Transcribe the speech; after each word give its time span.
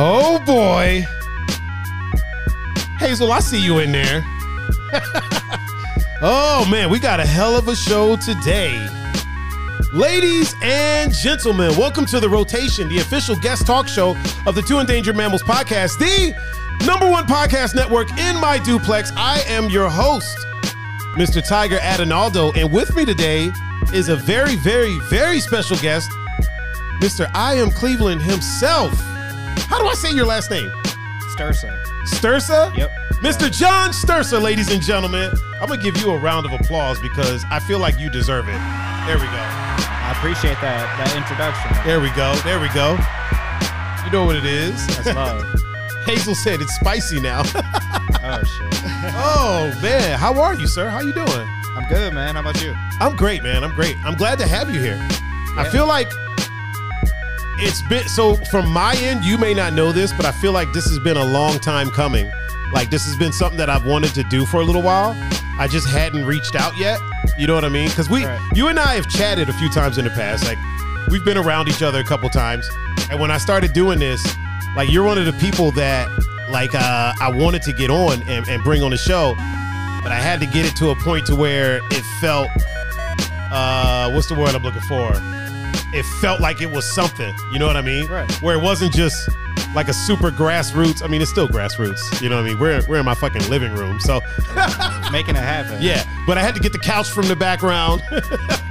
Oh 0.00 0.38
boy. 0.46 1.04
Hazel, 3.00 3.32
I 3.32 3.40
see 3.40 3.60
you 3.60 3.80
in 3.80 3.90
there. 3.90 4.22
oh 6.22 6.64
man, 6.70 6.88
we 6.88 7.00
got 7.00 7.18
a 7.18 7.26
hell 7.26 7.56
of 7.56 7.66
a 7.66 7.74
show 7.74 8.14
today. 8.14 8.86
Ladies 9.92 10.54
and 10.62 11.12
gentlemen, 11.12 11.76
welcome 11.76 12.06
to 12.06 12.20
the 12.20 12.28
rotation, 12.28 12.88
the 12.88 12.98
official 12.98 13.34
guest 13.34 13.66
talk 13.66 13.88
show 13.88 14.16
of 14.46 14.54
the 14.54 14.62
Two 14.62 14.78
Endangered 14.78 15.16
Mammals 15.16 15.42
podcast, 15.42 15.98
the 15.98 16.32
number 16.86 17.10
one 17.10 17.24
podcast 17.24 17.74
network 17.74 18.08
in 18.20 18.40
my 18.40 18.56
duplex. 18.58 19.10
I 19.16 19.40
am 19.48 19.68
your 19.68 19.90
host, 19.90 20.38
Mr. 21.16 21.44
Tiger 21.44 21.78
Adinaldo, 21.82 22.52
and 22.52 22.70
with 22.72 22.94
me 22.94 23.04
today 23.04 23.50
is 23.92 24.08
a 24.08 24.14
very, 24.14 24.54
very, 24.54 24.96
very 25.10 25.40
special 25.40 25.76
guest, 25.78 26.08
Mr. 27.00 27.28
I 27.34 27.54
Am 27.54 27.72
Cleveland 27.72 28.22
himself. 28.22 28.94
How 29.78 29.84
do 29.84 29.90
I 29.90 29.94
say 29.94 30.12
your 30.12 30.26
last 30.26 30.50
name? 30.50 30.72
Stursa. 31.36 31.70
Stursa? 32.02 32.76
Yep. 32.76 32.90
Mr. 33.22 33.48
John 33.48 33.90
Stursa, 33.90 34.42
ladies 34.42 34.72
and 34.72 34.82
gentlemen. 34.82 35.30
I'm 35.60 35.68
gonna 35.68 35.80
give 35.80 35.96
you 35.98 36.10
a 36.10 36.18
round 36.18 36.46
of 36.46 36.52
applause 36.52 36.98
because 36.98 37.44
I 37.48 37.60
feel 37.60 37.78
like 37.78 37.96
you 37.96 38.10
deserve 38.10 38.48
it. 38.48 38.58
There 39.06 39.18
we 39.18 39.26
go. 39.26 39.38
I 39.38 40.12
appreciate 40.16 40.60
that 40.62 40.82
that 40.98 41.14
introduction. 41.14 41.70
There 41.86 42.00
we 42.00 42.10
go. 42.10 42.34
There 42.42 42.58
we 42.58 42.66
go. 42.74 42.98
You 44.04 44.10
know 44.10 44.24
what 44.24 44.34
it 44.34 44.44
is. 44.44 44.84
That's 44.96 45.14
love. 45.14 45.44
Hazel 46.04 46.34
said 46.34 46.60
it's 46.60 46.74
spicy 46.74 47.20
now. 47.20 47.42
oh 47.54 48.42
shit. 48.42 48.82
oh 49.14 49.78
man, 49.80 50.18
how 50.18 50.40
are 50.40 50.56
you, 50.56 50.66
sir? 50.66 50.88
How 50.88 51.02
you 51.02 51.12
doing? 51.12 51.48
I'm 51.76 51.88
good, 51.88 52.14
man. 52.14 52.34
How 52.34 52.40
about 52.40 52.60
you? 52.60 52.74
I'm 52.98 53.14
great, 53.14 53.44
man. 53.44 53.62
I'm 53.62 53.76
great. 53.76 53.96
I'm 53.98 54.16
glad 54.16 54.40
to 54.40 54.48
have 54.48 54.74
you 54.74 54.80
here. 54.80 54.98
I 55.56 55.68
feel 55.70 55.86
like 55.86 56.10
it's 57.60 57.82
been 57.88 58.08
so 58.08 58.34
from 58.36 58.68
my 58.70 58.94
end, 58.98 59.24
you 59.24 59.38
may 59.38 59.54
not 59.54 59.72
know 59.72 59.92
this, 59.92 60.12
but 60.12 60.24
I 60.26 60.32
feel 60.32 60.52
like 60.52 60.72
this 60.72 60.86
has 60.88 60.98
been 61.00 61.16
a 61.16 61.24
long 61.24 61.58
time 61.58 61.90
coming. 61.90 62.30
Like 62.72 62.90
this 62.90 63.04
has 63.06 63.16
been 63.16 63.32
something 63.32 63.58
that 63.58 63.70
I've 63.70 63.86
wanted 63.86 64.14
to 64.14 64.22
do 64.24 64.44
for 64.46 64.60
a 64.60 64.64
little 64.64 64.82
while. 64.82 65.16
I 65.58 65.66
just 65.68 65.88
hadn't 65.88 66.24
reached 66.26 66.54
out 66.54 66.76
yet. 66.76 67.00
You 67.38 67.46
know 67.46 67.54
what 67.54 67.64
I 67.64 67.68
mean? 67.68 67.88
Because 67.88 68.08
we, 68.08 68.24
Right. 68.24 68.40
you 68.54 68.68
and 68.68 68.78
I 68.78 68.94
have 68.94 69.08
chatted 69.08 69.48
a 69.48 69.52
few 69.54 69.68
times 69.70 69.98
in 69.98 70.04
the 70.04 70.10
past. 70.10 70.44
Like 70.44 70.58
we've 71.10 71.24
been 71.24 71.38
around 71.38 71.68
each 71.68 71.82
other 71.82 71.98
a 72.00 72.04
couple 72.04 72.28
times, 72.28 72.68
and 73.10 73.18
when 73.18 73.30
I 73.30 73.38
started 73.38 73.72
doing 73.72 73.98
this, 73.98 74.24
like 74.76 74.90
you're 74.90 75.04
one 75.04 75.18
of 75.18 75.24
the 75.26 75.32
people 75.34 75.70
that 75.72 76.08
like 76.50 76.74
uh, 76.74 77.12
I 77.20 77.30
wanted 77.30 77.62
to 77.62 77.72
get 77.72 77.90
on 77.90 78.22
and, 78.28 78.46
and 78.48 78.62
bring 78.62 78.82
on 78.82 78.90
the 78.90 78.96
show, 78.98 79.34
but 80.02 80.12
I 80.12 80.20
had 80.20 80.38
to 80.40 80.46
get 80.46 80.64
it 80.66 80.76
to 80.76 80.90
a 80.90 80.96
point 80.96 81.26
to 81.26 81.36
where 81.36 81.78
it 81.90 82.04
felt 82.20 82.48
uh 83.50 84.10
what's 84.12 84.28
the 84.28 84.34
word 84.34 84.54
I'm 84.54 84.62
looking 84.62 84.82
for? 84.82 85.10
It 85.94 86.04
felt 86.20 86.40
like 86.40 86.60
it 86.60 86.70
was 86.70 86.84
something. 86.90 87.34
You 87.52 87.58
know 87.58 87.66
what 87.66 87.76
I 87.76 87.80
mean? 87.82 88.06
Right. 88.06 88.30
Where 88.42 88.56
it 88.58 88.62
wasn't 88.62 88.92
just 88.92 89.28
like 89.74 89.88
a 89.88 89.92
super 89.92 90.30
grassroots. 90.30 91.02
I 91.02 91.06
mean, 91.08 91.20
it's 91.22 91.30
still 91.30 91.48
grassroots. 91.48 92.20
You 92.22 92.28
know 92.28 92.36
what 92.36 92.44
I 92.44 92.48
mean? 92.48 92.58
We're 92.58 92.80
we're 92.88 92.98
in 92.98 93.04
my 93.04 93.14
fucking 93.14 93.48
living 93.48 93.74
room. 93.74 93.98
So 94.00 94.20
Making 95.12 95.36
it 95.36 95.42
happen. 95.42 95.80
yeah, 95.80 96.04
but 96.26 96.36
I 96.36 96.42
had 96.42 96.54
to 96.54 96.60
get 96.60 96.72
the 96.72 96.78
couch 96.78 97.08
from 97.10 97.26
the 97.28 97.36
background. 97.36 98.02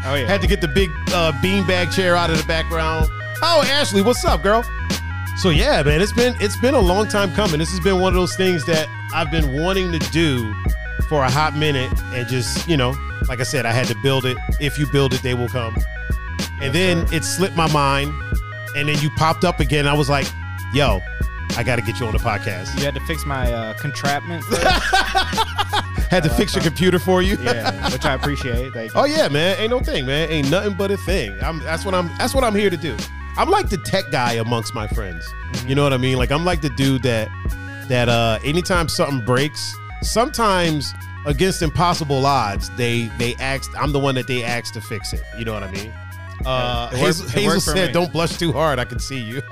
Oh 0.09 0.15
yeah. 0.15 0.25
had 0.25 0.39
to 0.39 0.47
get 0.47 0.61
the 0.61 0.69
big 0.69 0.89
uh, 1.09 1.33
beanbag 1.43 1.91
chair 1.93 2.15
out 2.15 2.29
of 2.29 2.37
the 2.37 2.45
background. 2.47 3.09
Oh, 3.41 3.61
Ashley, 3.67 4.01
what's 4.01 4.23
up, 4.23 4.41
girl? 4.41 4.63
So 5.35 5.49
yeah, 5.49 5.83
man, 5.83 5.99
it's 5.99 6.13
been 6.13 6.33
it's 6.39 6.55
been 6.55 6.75
a 6.75 6.79
long 6.79 7.09
time 7.09 7.33
coming. 7.33 7.59
This 7.59 7.71
has 7.71 7.81
been 7.81 7.99
one 7.99 8.13
of 8.13 8.15
those 8.15 8.33
things 8.37 8.63
that 8.67 8.87
I've 9.13 9.29
been 9.31 9.51
wanting 9.61 9.91
to 9.91 9.99
do 10.11 10.53
for 11.09 11.23
a 11.25 11.29
hot 11.29 11.57
minute, 11.57 11.91
and 12.13 12.25
just 12.27 12.69
you 12.69 12.77
know, 12.77 12.95
like 13.27 13.41
I 13.41 13.43
said, 13.43 13.65
I 13.65 13.73
had 13.73 13.87
to 13.87 13.95
build 14.01 14.25
it. 14.25 14.37
If 14.61 14.79
you 14.79 14.87
build 14.87 15.13
it, 15.13 15.21
they 15.23 15.33
will 15.33 15.49
come. 15.49 15.75
And 16.61 16.73
then 16.73 17.05
it 17.13 17.23
slipped 17.23 17.55
my 17.55 17.71
mind, 17.71 18.13
and 18.75 18.89
then 18.89 18.97
you 18.99 19.09
popped 19.11 19.43
up 19.43 19.59
again. 19.59 19.87
I 19.87 19.93
was 19.93 20.09
like, 20.09 20.27
yo, 20.73 21.01
I 21.55 21.63
got 21.63 21.77
to 21.77 21.81
get 21.81 21.99
you 21.99 22.07
on 22.07 22.13
the 22.13 22.19
podcast. 22.19 22.77
You 22.77 22.85
had 22.85 22.95
to 22.95 23.01
fix 23.01 23.25
my 23.25 23.51
uh, 23.51 23.73
contraption. 23.75 24.41
Had 26.09 26.23
to 26.23 26.29
like 26.29 26.37
fix 26.37 26.55
your 26.55 26.63
computer 26.63 26.99
for 26.99 27.21
you. 27.21 27.37
yeah, 27.41 27.91
which 27.91 28.05
I 28.05 28.13
appreciate. 28.13 28.71
Thank 28.71 28.93
you. 28.93 28.99
Oh 28.99 29.03
yeah, 29.03 29.27
man. 29.27 29.57
Ain't 29.59 29.71
no 29.71 29.81
thing, 29.81 30.05
man. 30.05 30.29
Ain't 30.29 30.49
nothing 30.49 30.73
but 30.73 30.89
a 30.89 30.95
thing. 30.95 31.37
I'm 31.41 31.59
that's 31.59 31.83
what 31.83 31.93
I'm 31.93 32.07
that's 32.17 32.33
what 32.33 32.45
I'm 32.45 32.55
here 32.55 32.69
to 32.69 32.77
do. 32.77 32.95
I'm 33.37 33.49
like 33.49 33.67
the 33.67 33.77
tech 33.77 34.05
guy 34.09 34.33
amongst 34.33 34.73
my 34.73 34.87
friends. 34.87 35.27
You 35.65 35.75
know 35.75 35.83
what 35.83 35.91
I 35.91 35.97
mean? 35.97 36.17
Like 36.17 36.31
I'm 36.31 36.45
like 36.45 36.61
the 36.61 36.69
dude 36.69 37.03
that 37.03 37.27
that 37.89 38.07
uh 38.07 38.39
anytime 38.45 38.87
something 38.87 39.19
breaks, 39.25 39.75
sometimes 40.01 40.93
against 41.25 41.61
impossible 41.61 42.25
odds, 42.25 42.69
they 42.77 43.07
they 43.17 43.35
ask 43.35 43.69
I'm 43.77 43.91
the 43.91 43.99
one 43.99 44.15
that 44.15 44.27
they 44.27 44.45
ask 44.45 44.73
to 44.75 44.81
fix 44.81 45.11
it. 45.11 45.23
You 45.37 45.43
know 45.43 45.53
what 45.53 45.63
I 45.63 45.71
mean? 45.71 45.91
Uh 46.45 46.89
It 46.91 46.95
worked- 46.95 47.05
Hazel, 47.05 47.25
it 47.27 47.31
Hazel 47.31 47.59
said. 47.61 47.91
"Don't 47.93 48.11
blush 48.11 48.37
too 48.37 48.51
hard. 48.51 48.79
I 48.79 48.85
can 48.85 48.99
see 48.99 49.19
you." 49.19 49.41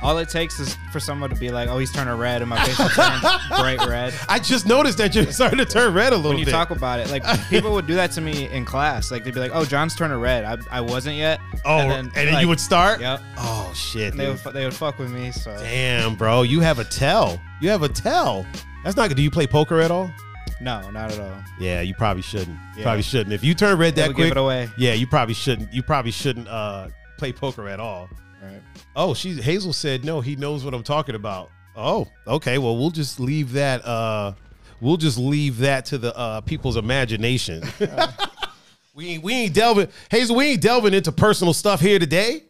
All 0.00 0.16
it 0.18 0.28
takes 0.28 0.60
is 0.60 0.76
for 0.92 1.00
someone 1.00 1.28
to 1.30 1.34
be 1.34 1.50
like, 1.50 1.68
"Oh, 1.68 1.78
he's 1.78 1.90
turning 1.90 2.14
red," 2.16 2.40
and 2.40 2.48
my 2.48 2.64
face 2.64 2.78
will 2.78 2.88
turn 2.90 3.18
bright 3.48 3.84
red. 3.88 4.14
I 4.28 4.38
just 4.38 4.64
noticed 4.64 4.96
that 4.98 5.12
you're 5.12 5.32
starting 5.32 5.58
to 5.58 5.64
turn 5.64 5.92
red 5.92 6.12
a 6.12 6.16
little 6.16 6.30
When 6.30 6.38
you 6.38 6.44
bit. 6.44 6.52
talk 6.52 6.70
about 6.70 7.00
it, 7.00 7.10
like 7.10 7.24
people 7.50 7.72
would 7.72 7.88
do 7.88 7.96
that 7.96 8.12
to 8.12 8.20
me 8.20 8.48
in 8.52 8.64
class. 8.64 9.10
Like 9.10 9.24
they'd 9.24 9.34
be 9.34 9.40
like, 9.40 9.50
"Oh, 9.52 9.64
John's 9.64 9.96
turning 9.96 10.18
red." 10.18 10.44
I, 10.44 10.56
I 10.70 10.80
wasn't 10.82 11.16
yet. 11.16 11.40
oh, 11.64 11.78
and 11.78 12.12
then, 12.12 12.32
like, 12.32 12.42
you 12.42 12.48
would 12.48 12.60
start. 12.60 13.00
Yep. 13.00 13.20
Oh 13.38 13.72
shit. 13.74 14.12
And 14.12 14.20
they 14.20 14.28
would 14.28 14.38
they 14.54 14.64
would 14.64 14.74
fuck 14.74 15.00
with 15.00 15.10
me. 15.10 15.32
So 15.32 15.56
Damn, 15.58 16.14
bro, 16.14 16.42
you 16.42 16.60
have 16.60 16.78
a 16.78 16.84
tell. 16.84 17.40
You 17.60 17.70
have 17.70 17.82
a 17.82 17.88
tell. 17.88 18.46
That's 18.84 18.96
not 18.96 19.08
good. 19.08 19.16
Do 19.16 19.22
you 19.24 19.32
play 19.32 19.48
poker 19.48 19.80
at 19.80 19.90
all? 19.90 20.12
No, 20.60 20.90
not 20.90 21.12
at 21.12 21.20
all. 21.20 21.42
Yeah, 21.60 21.80
you 21.80 21.94
probably 21.94 22.22
shouldn't. 22.22 22.58
Yeah. 22.76 22.82
Probably 22.82 23.02
shouldn't. 23.02 23.32
If 23.32 23.44
you 23.44 23.54
turn 23.54 23.78
red 23.78 23.94
that 23.96 24.08
would 24.08 24.16
give 24.16 24.24
quick, 24.26 24.30
it 24.32 24.36
away. 24.36 24.68
yeah, 24.78 24.92
you 24.94 25.06
probably 25.06 25.34
shouldn't. 25.34 25.72
You 25.72 25.82
probably 25.82 26.10
shouldn't 26.10 26.48
uh, 26.48 26.88
play 27.16 27.32
poker 27.32 27.68
at 27.68 27.80
all. 27.80 28.08
Right. 28.42 28.60
Oh, 28.96 29.14
she 29.14 29.34
Hazel 29.34 29.72
said 29.72 30.04
no. 30.04 30.20
He 30.20 30.36
knows 30.36 30.64
what 30.64 30.74
I'm 30.74 30.82
talking 30.82 31.14
about. 31.14 31.50
Oh, 31.76 32.06
okay. 32.26 32.58
Well, 32.58 32.76
we'll 32.76 32.90
just 32.90 33.20
leave 33.20 33.52
that. 33.52 33.84
Uh, 33.84 34.32
we'll 34.80 34.96
just 34.96 35.18
leave 35.18 35.58
that 35.58 35.84
to 35.86 35.98
the 35.98 36.16
uh, 36.16 36.40
people's 36.40 36.76
imagination. 36.76 37.62
we 38.94 39.08
ain't, 39.10 39.22
we 39.22 39.32
ain't 39.34 39.54
delving 39.54 39.88
Hazel. 40.10 40.36
We 40.36 40.46
ain't 40.46 40.60
delving 40.62 40.94
into 40.94 41.12
personal 41.12 41.52
stuff 41.54 41.80
here 41.80 41.98
today. 41.98 42.42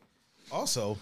Also, 0.51 0.97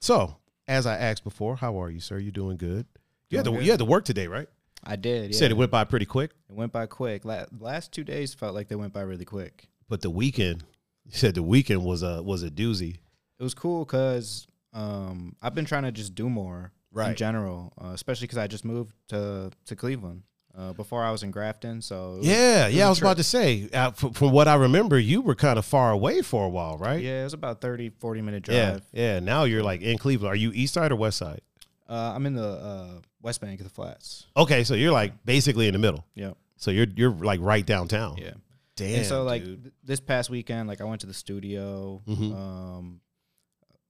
so 0.00 0.36
as 0.68 0.86
I 0.86 0.96
asked 0.96 1.24
before, 1.24 1.56
how 1.56 1.80
are 1.80 1.90
you, 1.90 2.00
sir? 2.00 2.18
You 2.18 2.30
doing 2.30 2.56
good? 2.56 2.86
You 3.28 3.38
had 3.38 3.44
to 3.44 3.50
Doing 3.50 3.60
good. 3.60 3.64
you 3.66 3.70
had 3.72 3.78
to 3.80 3.84
work 3.84 4.04
today, 4.04 4.28
right? 4.28 4.48
I 4.86 4.96
did. 4.96 5.24
You 5.24 5.28
Yeah. 5.30 5.38
said 5.38 5.50
it 5.50 5.56
went 5.56 5.70
by 5.70 5.84
pretty 5.84 6.06
quick, 6.06 6.30
It 6.48 6.54
went 6.54 6.72
by 6.72 6.86
quick. 6.86 7.24
La- 7.24 7.46
last 7.58 7.92
two 7.92 8.04
days 8.04 8.32
felt 8.34 8.54
like 8.54 8.68
they 8.68 8.76
went 8.76 8.92
by 8.92 9.00
really 9.02 9.24
quick. 9.24 9.68
but 9.88 10.00
the 10.00 10.10
weekend. 10.10 10.62
You 11.04 11.12
said 11.12 11.34
the 11.34 11.42
weekend 11.42 11.84
was 11.84 12.02
a 12.02 12.22
was 12.22 12.42
a 12.42 12.50
doozy. 12.50 12.96
It 13.38 13.42
was 13.42 13.54
cool 13.54 13.84
because 13.84 14.46
um, 14.72 15.36
I've 15.42 15.54
been 15.54 15.64
trying 15.64 15.84
to 15.84 15.92
just 15.92 16.14
do 16.14 16.28
more 16.30 16.72
in 16.96 17.14
general, 17.14 17.72
uh, 17.80 17.88
especially 17.88 18.26
because 18.26 18.38
I 18.38 18.46
just 18.46 18.64
moved 18.64 18.94
to 19.08 19.50
to 19.66 19.76
Cleveland. 19.76 20.22
Uh, 20.58 20.72
before 20.72 21.04
I 21.04 21.10
was 21.10 21.22
in 21.22 21.30
Grafton, 21.30 21.82
so 21.82 22.16
was- 22.16 22.26
Yeah, 22.26 22.66
yeah. 22.66 22.86
I 22.86 22.88
was 22.88 22.98
about 22.98 23.18
to 23.18 23.22
say, 23.22 23.68
uh, 23.74 23.90
from, 23.90 24.14
from 24.14 24.30
what 24.32 24.48
I 24.48 24.54
remember, 24.54 24.98
you 24.98 25.20
were 25.20 25.34
kind 25.34 25.58
of 25.58 25.66
far 25.66 25.90
away 25.90 26.22
for 26.22 26.46
a 26.46 26.48
while, 26.48 26.78
right? 26.78 27.02
Yeah, 27.02 27.20
it 27.20 27.24
was 27.24 27.34
about 27.34 27.60
30, 27.60 27.90
40 27.90 28.22
minute 28.22 28.48
yeah, 28.48 28.70
drive. 28.70 28.82
yeah. 28.90 29.20
Now 29.20 29.44
you're 29.44 29.62
like 29.62 29.82
in 29.82 29.98
Cleveland. 29.98 30.32
Are 30.32 30.36
you 30.36 30.52
East 30.54 30.72
Side 30.72 30.92
or 30.92 30.96
West 30.96 31.18
Side? 31.18 31.42
Uh, 31.88 32.12
I'm 32.14 32.26
in 32.26 32.34
the 32.34 32.46
uh, 32.48 33.00
West 33.22 33.40
Bank 33.40 33.60
of 33.60 33.64
the 33.64 33.70
Flats. 33.72 34.26
Okay, 34.36 34.64
so 34.64 34.74
you're 34.74 34.92
like 34.92 35.24
basically 35.24 35.66
in 35.68 35.72
the 35.72 35.78
middle. 35.78 36.04
Yep. 36.14 36.36
So 36.56 36.70
you're 36.70 36.86
you're 36.96 37.10
like 37.12 37.40
right 37.40 37.64
downtown. 37.64 38.16
Yeah. 38.18 38.32
Damn. 38.76 38.96
and 38.98 39.06
so 39.06 39.22
like 39.22 39.44
th- 39.44 39.58
this 39.84 40.00
past 40.00 40.28
weekend, 40.28 40.68
like 40.68 40.80
I 40.80 40.84
went 40.84 41.00
to 41.02 41.06
the 41.06 41.14
studio, 41.14 42.02
Mhm. 42.06 42.36
um, 42.36 43.00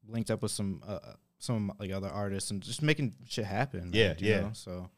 linked 0.07 0.31
up 0.31 0.43
with 0.43 0.53
some 0.53 0.83
uh, 0.87 0.93
uh, 1.03 1.13
some 1.39 1.73
like 1.79 1.91
other 1.91 2.09
artists, 2.09 2.51
and 2.51 2.63
just 2.63 2.83
making 2.83 3.15
shit 3.29 3.45
happen. 3.47 3.91
man, 3.91 3.93
Yeah, 3.95 4.15
you 4.19 4.29
yeah. 4.31 4.41
know? 4.43 4.51
So, 4.53 4.89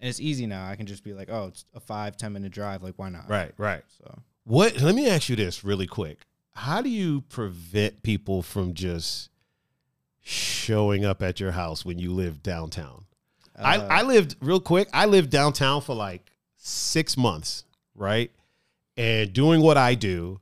and 0.00 0.08
it's 0.08 0.20
easy 0.20 0.46
now. 0.46 0.68
I 0.68 0.76
can 0.76 0.86
just 0.86 1.02
be 1.02 1.12
like, 1.14 1.28
oh, 1.30 1.46
it's 1.48 1.64
a 1.74 1.80
five 1.80 2.16
ten 2.16 2.32
minute 2.32 2.52
drive. 2.52 2.82
Like, 2.82 2.94
why 2.96 3.08
not? 3.08 3.28
right, 3.28 3.52
right. 3.58 3.82
So 3.98 4.22
What? 4.44 4.80
Let 4.80 4.94
me 4.94 5.08
ask 5.08 5.28
you 5.28 5.36
this 5.36 5.64
really 5.64 5.86
quick. 5.86 6.18
How 6.52 6.80
do 6.82 6.88
you 6.88 7.22
prevent 7.22 8.02
people 8.04 8.40
from 8.42 8.74
just 8.74 9.30
showing 10.24 11.04
up 11.04 11.22
at 11.22 11.38
your 11.38 11.52
house 11.52 11.84
when 11.84 11.98
you 11.98 12.12
live 12.12 12.42
downtown? 12.42 13.04
I, 13.56 13.76
uh, 13.76 13.86
I 13.88 14.02
lived 14.02 14.34
real 14.40 14.58
quick. 14.60 14.88
I 14.92 15.06
lived 15.06 15.30
downtown 15.30 15.80
for 15.80 15.94
like 15.94 16.32
six 16.56 17.16
months, 17.16 17.64
right? 17.94 18.32
And 18.96 19.32
doing 19.32 19.60
what 19.60 19.76
I 19.76 19.94
do, 19.94 20.40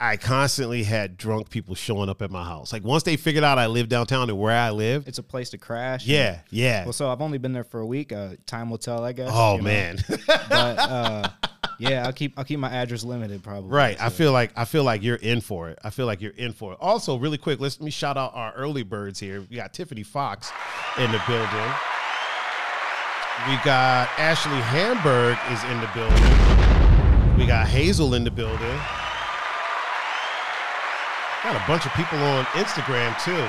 I 0.00 0.16
constantly 0.16 0.84
had 0.84 1.16
drunk 1.16 1.50
people 1.50 1.74
showing 1.74 2.08
up 2.08 2.22
at 2.22 2.30
my 2.30 2.44
house. 2.44 2.72
Like 2.72 2.84
once 2.84 3.02
they 3.02 3.16
figured 3.16 3.42
out 3.42 3.58
I 3.58 3.66
lived 3.66 3.90
downtown 3.90 4.28
and 4.30 4.38
where 4.38 4.56
I 4.56 4.70
live, 4.70 5.08
it's 5.08 5.18
a 5.18 5.24
place 5.24 5.50
to 5.50 5.58
crash. 5.58 6.06
yeah, 6.06 6.40
yeah. 6.50 6.84
Well, 6.84 6.92
so 6.92 7.10
I've 7.10 7.20
only 7.20 7.38
been 7.38 7.52
there 7.52 7.64
for 7.64 7.80
a 7.80 7.86
week. 7.86 8.12
Uh, 8.12 8.34
time 8.46 8.70
will 8.70 8.78
tell, 8.78 9.02
I 9.04 9.10
guess. 9.12 9.30
oh 9.32 9.58
man, 9.58 9.98
But 10.26 10.78
uh, 10.78 11.28
yeah, 11.78 12.04
I'll 12.06 12.12
keep 12.12 12.38
I'll 12.38 12.44
keep 12.44 12.58
my 12.58 12.70
address 12.70 13.04
limited 13.04 13.42
probably. 13.42 13.70
right. 13.70 14.00
I 14.00 14.08
feel 14.08 14.32
like 14.32 14.52
I 14.56 14.64
feel 14.64 14.84
like 14.84 15.02
you're 15.02 15.16
in 15.16 15.40
for 15.40 15.70
it. 15.70 15.78
I 15.84 15.90
feel 15.90 16.06
like 16.06 16.20
you're 16.20 16.32
in 16.32 16.52
for 16.52 16.72
it. 16.72 16.78
Also, 16.80 17.16
really 17.16 17.38
quick, 17.38 17.60
let's 17.60 17.78
let 17.78 17.84
me 17.84 17.90
shout 17.90 18.16
out 18.16 18.32
our 18.34 18.52
early 18.54 18.82
birds 18.82 19.18
here. 19.18 19.40
We 19.48 19.56
got 19.56 19.72
Tiffany 19.72 20.02
Fox 20.02 20.50
in 20.98 21.10
the 21.12 21.22
building. 21.26 21.72
We 23.46 23.54
got 23.64 24.08
Ashley 24.18 24.60
Hamburg 24.60 25.38
is 25.52 25.62
in 25.64 25.80
the 25.80 25.88
building. 25.94 27.38
We 27.38 27.46
got 27.46 27.68
Hazel 27.68 28.14
in 28.14 28.24
the 28.24 28.30
building. 28.30 28.78
Got 31.44 31.54
a 31.54 31.66
bunch 31.68 31.86
of 31.86 31.92
people 31.94 32.18
on 32.18 32.44
Instagram 32.46 33.16
too. 33.24 33.48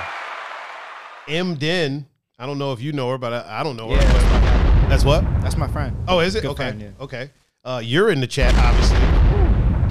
M 1.27 1.55
Den. 1.55 2.05
I 2.37 2.45
don't 2.45 2.57
know 2.57 2.71
if 2.71 2.81
you 2.81 2.93
know 2.93 3.09
her, 3.09 3.17
but 3.17 3.33
I, 3.33 3.59
I 3.59 3.63
don't 3.63 3.75
know 3.75 3.89
her. 3.89 3.95
Yeah, 3.95 4.13
that's. 4.13 4.49
That's 4.89 5.05
what? 5.05 5.21
That's 5.41 5.55
my 5.55 5.67
friend. 5.67 5.95
Oh, 6.07 6.19
is 6.19 6.33
it? 6.33 6.41
Good 6.41 6.49
okay. 6.49 6.63
friend, 6.63 6.81
yeah. 6.81 6.89
Okay. 6.99 7.29
Uh, 7.69 7.77
you're 7.77 8.09
in 8.09 8.19
the 8.19 8.25
chat, 8.25 8.51
obviously. 8.55 8.97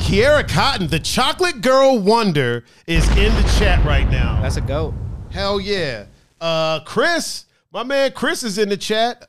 Kiara 0.04 0.48
Cotton, 0.48 0.88
the 0.88 0.98
chocolate 0.98 1.60
girl 1.60 1.96
wonder, 1.96 2.64
is 2.88 3.08
in 3.10 3.32
the 3.36 3.54
chat 3.56 3.86
right 3.86 4.10
now. 4.10 4.42
That's 4.42 4.56
a 4.56 4.60
goat. 4.60 4.94
Hell 5.30 5.60
yeah. 5.60 6.06
Uh, 6.40 6.80
Chris, 6.80 7.44
my 7.70 7.84
man 7.84 8.10
Chris 8.10 8.42
is 8.42 8.58
in 8.58 8.68
the 8.68 8.76
chat. 8.76 9.28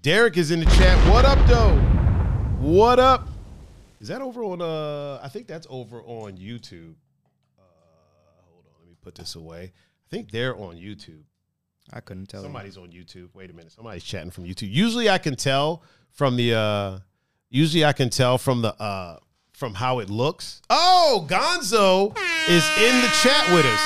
Derek 0.00 0.38
is 0.38 0.50
in 0.50 0.60
the 0.60 0.66
chat. 0.76 1.12
What 1.12 1.26
up, 1.26 1.46
though? 1.46 1.76
What 2.66 2.98
up? 2.98 3.28
Is 4.00 4.08
that 4.08 4.22
over 4.22 4.44
on 4.44 4.62
uh 4.62 5.20
I 5.22 5.28
think 5.28 5.46
that's 5.46 5.66
over 5.68 6.00
on 6.04 6.38
YouTube. 6.38 6.94
Uh 7.58 7.62
hold 8.48 8.64
on, 8.64 8.80
let 8.80 8.88
me 8.88 8.96
put 9.02 9.14
this 9.14 9.34
away. 9.34 9.72
I 9.74 10.08
think 10.08 10.30
they're 10.30 10.56
on 10.56 10.76
YouTube. 10.76 11.24
I 11.92 12.00
couldn't 12.00 12.26
tell. 12.26 12.40
you. 12.40 12.46
Somebody's 12.46 12.76
on 12.78 12.88
YouTube. 12.90 13.28
Wait 13.34 13.50
a 13.50 13.52
minute. 13.52 13.72
Somebody's 13.72 14.04
chatting 14.04 14.30
from 14.30 14.44
YouTube. 14.44 14.72
Usually 14.72 15.08
I 15.10 15.18
can 15.18 15.36
tell 15.36 15.82
from 16.10 16.36
the 16.36 16.54
uh 16.54 16.98
usually 17.50 17.84
I 17.84 17.92
can 17.92 18.10
tell 18.10 18.38
from 18.38 18.62
the 18.62 18.74
uh 18.80 19.18
from 19.52 19.74
how 19.74 19.98
it 20.00 20.10
looks. 20.10 20.62
Oh, 20.70 21.26
Gonzo 21.28 22.16
is 22.48 22.64
in 22.78 23.00
the 23.02 23.08
chat 23.22 23.52
with 23.54 23.64
us. 23.66 23.80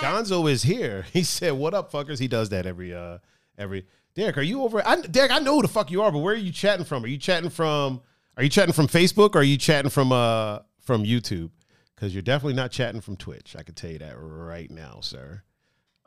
Gonzo 0.00 0.50
is 0.50 0.62
here. 0.62 1.04
He 1.12 1.22
said, 1.22 1.52
"What 1.52 1.74
up, 1.74 1.92
fuckers?" 1.92 2.18
He 2.18 2.28
does 2.28 2.48
that 2.50 2.66
every 2.66 2.94
uh 2.94 3.18
every 3.56 3.86
Derek, 4.14 4.36
are 4.38 4.42
you 4.42 4.62
over? 4.62 4.84
I, 4.84 5.00
Derek, 5.02 5.30
I 5.30 5.38
know 5.38 5.56
who 5.56 5.62
the 5.62 5.68
fuck 5.68 5.90
you 5.92 6.02
are, 6.02 6.10
but 6.10 6.18
where 6.18 6.34
are 6.34 6.36
you 6.36 6.50
chatting 6.50 6.84
from? 6.84 7.04
Are 7.04 7.08
you 7.08 7.18
chatting 7.18 7.50
from? 7.50 8.00
Are 8.36 8.42
you 8.42 8.48
chatting 8.48 8.72
from 8.72 8.88
Facebook? 8.88 9.34
or 9.36 9.40
Are 9.40 9.42
you 9.44 9.56
chatting 9.56 9.90
from 9.90 10.10
uh 10.12 10.60
from 10.80 11.04
YouTube? 11.04 11.50
Because 11.94 12.14
you're 12.14 12.22
definitely 12.22 12.54
not 12.54 12.70
chatting 12.70 13.00
from 13.00 13.16
Twitch. 13.16 13.54
I 13.58 13.62
can 13.62 13.74
tell 13.74 13.90
you 13.90 13.98
that 13.98 14.14
right 14.16 14.70
now, 14.70 14.98
sir. 15.02 15.42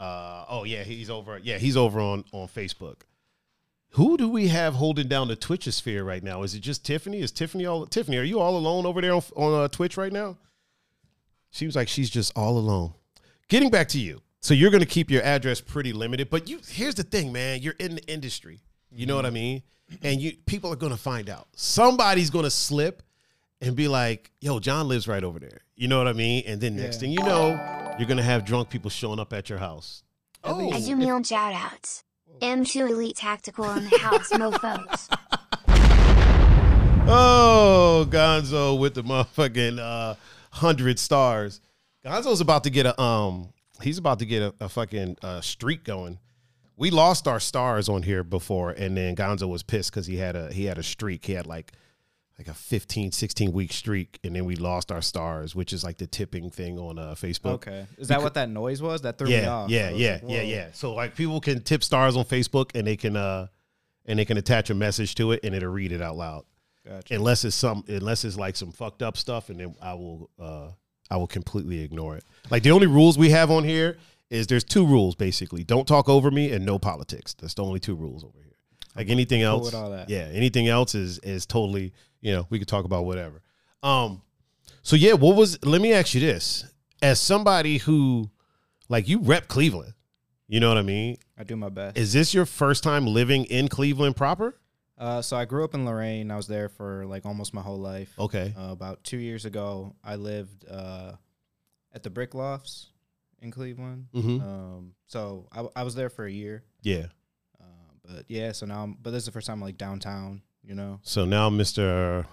Uh 0.01 0.45
oh 0.49 0.63
yeah, 0.63 0.83
he's 0.83 1.09
over. 1.09 1.39
Yeah, 1.43 1.57
he's 1.59 1.77
over 1.77 1.99
on 1.99 2.25
on 2.31 2.47
Facebook. 2.47 3.01
Who 3.95 4.17
do 4.17 4.27
we 4.29 4.47
have 4.47 4.75
holding 4.75 5.07
down 5.09 5.27
the 5.27 5.35
Twitch 5.35 5.65
sphere 5.71 6.03
right 6.03 6.23
now? 6.23 6.43
Is 6.43 6.55
it 6.55 6.61
just 6.61 6.85
Tiffany? 6.85 7.19
Is 7.19 7.31
Tiffany 7.31 7.65
all 7.65 7.85
Tiffany? 7.85 8.17
Are 8.17 8.23
you 8.23 8.39
all 8.39 8.57
alone 8.57 8.85
over 8.85 9.01
there 9.01 9.13
on, 9.13 9.21
on 9.35 9.63
uh, 9.63 9.67
Twitch 9.67 9.97
right 9.97 10.11
now? 10.13 10.37
Seems 11.51 11.75
like 11.75 11.87
she's 11.89 12.09
just 12.09 12.31
all 12.35 12.57
alone. 12.57 12.93
Getting 13.49 13.69
back 13.69 13.89
to 13.89 13.99
you. 13.99 14.21
So 14.39 14.53
you're 14.53 14.71
going 14.71 14.81
to 14.81 14.87
keep 14.87 15.11
your 15.11 15.21
address 15.21 15.61
pretty 15.61 15.93
limited, 15.93 16.29
but 16.29 16.49
you 16.49 16.59
here's 16.67 16.95
the 16.95 17.03
thing, 17.03 17.31
man. 17.31 17.61
You're 17.61 17.75
in 17.77 17.95
the 17.95 18.03
industry. 18.07 18.61
You 18.91 19.05
know 19.05 19.15
what 19.15 19.25
I 19.25 19.29
mean? 19.29 19.61
And 20.01 20.19
you 20.21 20.31
people 20.45 20.71
are 20.73 20.77
going 20.77 20.93
to 20.93 20.97
find 20.97 21.29
out. 21.29 21.47
Somebody's 21.55 22.29
going 22.29 22.45
to 22.45 22.49
slip 22.49 23.03
and 23.59 23.75
be 23.75 23.87
like, 23.87 24.31
"Yo, 24.39 24.59
John 24.59 24.87
lives 24.87 25.07
right 25.07 25.23
over 25.23 25.37
there." 25.37 25.59
You 25.75 25.87
know 25.89 25.97
what 25.97 26.07
I 26.07 26.13
mean? 26.13 26.43
And 26.47 26.59
then 26.59 26.75
next 26.75 26.95
Yeah. 26.95 26.99
thing 27.01 27.11
you 27.11 27.19
know, 27.23 27.90
you're 28.01 28.07
going 28.07 28.17
to 28.17 28.23
have 28.23 28.43
drunk 28.45 28.69
people 28.69 28.89
showing 28.89 29.19
up 29.19 29.31
at 29.31 29.47
your 29.47 29.59
house. 29.59 30.01
At 30.43 30.51
Oh, 30.53 30.57
least- 30.57 30.75
I 30.75 30.79
do 30.89 30.95
million 30.95 31.23
shout 31.23 31.53
outs. 31.53 32.03
M2 32.41 32.89
Elite 32.89 33.15
Tactical 33.15 33.69
in 33.71 33.87
the 33.87 33.97
house, 33.99 34.29
mofos. 34.31 35.07
Oh, 37.13 38.05
Gonzo 38.09 38.79
with 38.79 38.93
the 38.93 39.03
motherfucking 39.03 39.79
uh, 39.79 40.15
hundred 40.51 40.97
stars. 40.97 41.59
Gonzo's 42.05 42.41
about 42.41 42.63
to 42.63 42.69
get 42.69 42.85
a 42.85 42.99
um. 43.01 43.49
He's 43.81 43.97
about 43.97 44.19
to 44.19 44.25
get 44.25 44.41
a, 44.43 44.53
a 44.61 44.69
fucking 44.69 45.17
uh, 45.21 45.41
streak 45.41 45.83
going. 45.83 46.19
We 46.77 46.89
lost 46.89 47.27
our 47.27 47.39
stars 47.39 47.89
on 47.89 48.03
here 48.03 48.23
before, 48.23 48.69
and 48.71 48.95
then 48.95 49.15
Gonzo 49.15 49.49
was 49.49 49.61
pissed 49.63 49.91
because 49.91 50.05
he 50.07 50.17
had 50.17 50.35
a 50.35 50.53
he 50.53 50.65
had 50.65 50.77
a 50.77 50.83
streak. 50.83 51.25
He 51.25 51.33
had 51.33 51.47
like 51.47 51.73
like 52.41 52.55
a 52.55 52.57
15, 52.57 53.11
16 53.11 53.51
week 53.51 53.71
streak, 53.71 54.19
and 54.23 54.35
then 54.35 54.45
we 54.45 54.55
lost 54.55 54.91
our 54.91 55.01
stars, 55.01 55.55
which 55.55 55.73
is 55.73 55.83
like 55.83 55.97
the 55.97 56.07
tipping 56.07 56.49
thing 56.49 56.79
on 56.79 56.97
uh, 56.97 57.13
Facebook. 57.15 57.53
Okay. 57.53 57.85
Is 57.97 58.07
that 58.07 58.21
what 58.21 58.33
that 58.33 58.49
noise 58.49 58.81
was? 58.81 59.01
That 59.01 59.17
threw 59.17 59.27
me 59.27 59.33
Yeah, 59.41 59.49
off. 59.53 59.69
yeah, 59.69 59.89
yeah, 59.91 60.13
like, 60.13 60.23
yeah, 60.27 60.41
yeah. 60.41 60.67
So 60.73 60.93
like 60.93 61.15
people 61.15 61.39
can 61.39 61.61
tip 61.61 61.83
stars 61.83 62.17
on 62.17 62.25
Facebook, 62.25 62.71
and 62.75 62.87
they 62.87 62.97
can 62.97 63.15
uh 63.15 63.47
and 64.05 64.17
they 64.17 64.25
can 64.25 64.37
attach 64.37 64.69
a 64.71 64.73
message 64.73 65.13
to 65.15 65.31
it, 65.33 65.41
and 65.43 65.53
it'll 65.53 65.69
read 65.71 65.91
it 65.91 66.01
out 66.01 66.15
loud 66.17 66.45
Gotcha. 66.87 67.13
unless 67.13 67.45
it's 67.45 67.55
some 67.55 67.83
unless 67.87 68.25
it's 68.25 68.37
like 68.37 68.55
some 68.55 68.71
fucked 68.71 69.03
up 69.03 69.15
stuff 69.15 69.49
and 69.51 69.59
then 69.59 69.75
i 69.83 69.93
will 69.93 70.31
uh 70.39 70.69
i 71.11 71.17
will 71.17 71.27
completely 71.27 71.81
ignore 71.81 72.17
it 72.17 72.23
like 72.49 72.63
the 72.63 72.71
only 72.71 72.87
rules 72.87 73.19
we 73.19 73.29
have 73.29 73.51
on 73.51 73.63
here 73.63 73.97
is 74.31 74.47
there's 74.47 74.63
two 74.63 74.83
rules 74.83 75.13
basically 75.13 75.63
don't 75.63 75.87
talk 75.87 76.09
over 76.09 76.31
me 76.31 76.51
and 76.51 76.65
no 76.65 76.79
politics 76.79 77.35
that's 77.35 77.53
the 77.53 77.63
only 77.63 77.79
two 77.79 77.93
rules 77.93 78.23
over 78.23 78.39
here 78.43 78.55
like 78.95 79.09
anything 79.11 79.43
else 79.43 79.65
with 79.65 79.75
all 79.75 79.91
that. 79.91 80.09
yeah 80.09 80.27
anything 80.33 80.67
else 80.67 80.95
is 80.95 81.19
is 81.19 81.45
totally 81.45 81.93
you 82.21 82.31
know 82.33 82.47
we 82.49 82.59
could 82.59 82.67
talk 82.67 82.85
about 82.85 83.05
whatever 83.05 83.41
um 83.83 84.21
so 84.83 84.95
yeah 84.95 85.13
what 85.13 85.35
was 85.35 85.63
let 85.65 85.81
me 85.81 85.91
ask 85.93 86.13
you 86.13 86.21
this 86.21 86.65
as 87.01 87.19
somebody 87.19 87.77
who 87.79 88.29
like 88.89 89.07
you 89.07 89.19
rep 89.19 89.47
cleveland 89.47 89.93
you 90.47 90.59
know 90.59 90.69
what 90.69 90.77
i 90.77 90.81
mean 90.81 91.17
I 91.37 91.43
do 91.43 91.55
my 91.55 91.69
best. 91.69 91.97
is 91.97 92.13
this 92.13 92.33
your 92.33 92.45
first 92.45 92.83
time 92.83 93.07
living 93.07 93.45
in 93.45 93.67
cleveland 93.67 94.15
proper 94.15 94.55
Uh, 94.97 95.19
so 95.21 95.35
I 95.35 95.45
grew 95.45 95.63
up 95.63 95.73
in 95.73 95.83
Lorain. 95.85 96.29
I 96.29 96.35
was 96.37 96.45
there 96.45 96.69
for 96.69 97.07
like 97.07 97.25
almost 97.25 97.53
my 97.55 97.61
whole 97.61 97.79
life. 97.79 98.13
okay 98.19 98.53
Uh, 98.55 98.69
about 98.71 99.03
two 99.03 99.17
years 99.17 99.45
ago, 99.45 99.95
I 100.03 100.15
lived 100.15 100.63
uh, 100.69 101.13
at 101.91 102.03
the 102.03 102.11
Brick 102.11 102.35
Lofts 102.35 102.91
in 103.41 103.49
Cleveland. 103.49 104.05
hmm 104.13 104.39
Um, 104.39 104.93
so 105.07 105.47
I, 105.51 105.65
I 105.75 105.83
was 105.83 105.95
there 105.95 106.09
for 106.11 106.25
a 106.25 106.31
year. 106.31 106.63
yeah 106.83 107.07
Uh, 107.59 107.89
but 108.05 108.25
yeah, 108.27 108.51
so 108.51 108.67
now, 108.67 108.83
I'm, 108.83 108.97
but 109.01 109.09
this 109.09 109.21
is 109.21 109.25
the 109.25 109.31
first 109.31 109.47
time 109.47 109.59
like 109.59 109.77
downtown. 109.79 110.43
You 110.63 110.75
know. 110.75 110.99
So 111.03 111.25
now 111.25 111.49
Mr. 111.49 112.25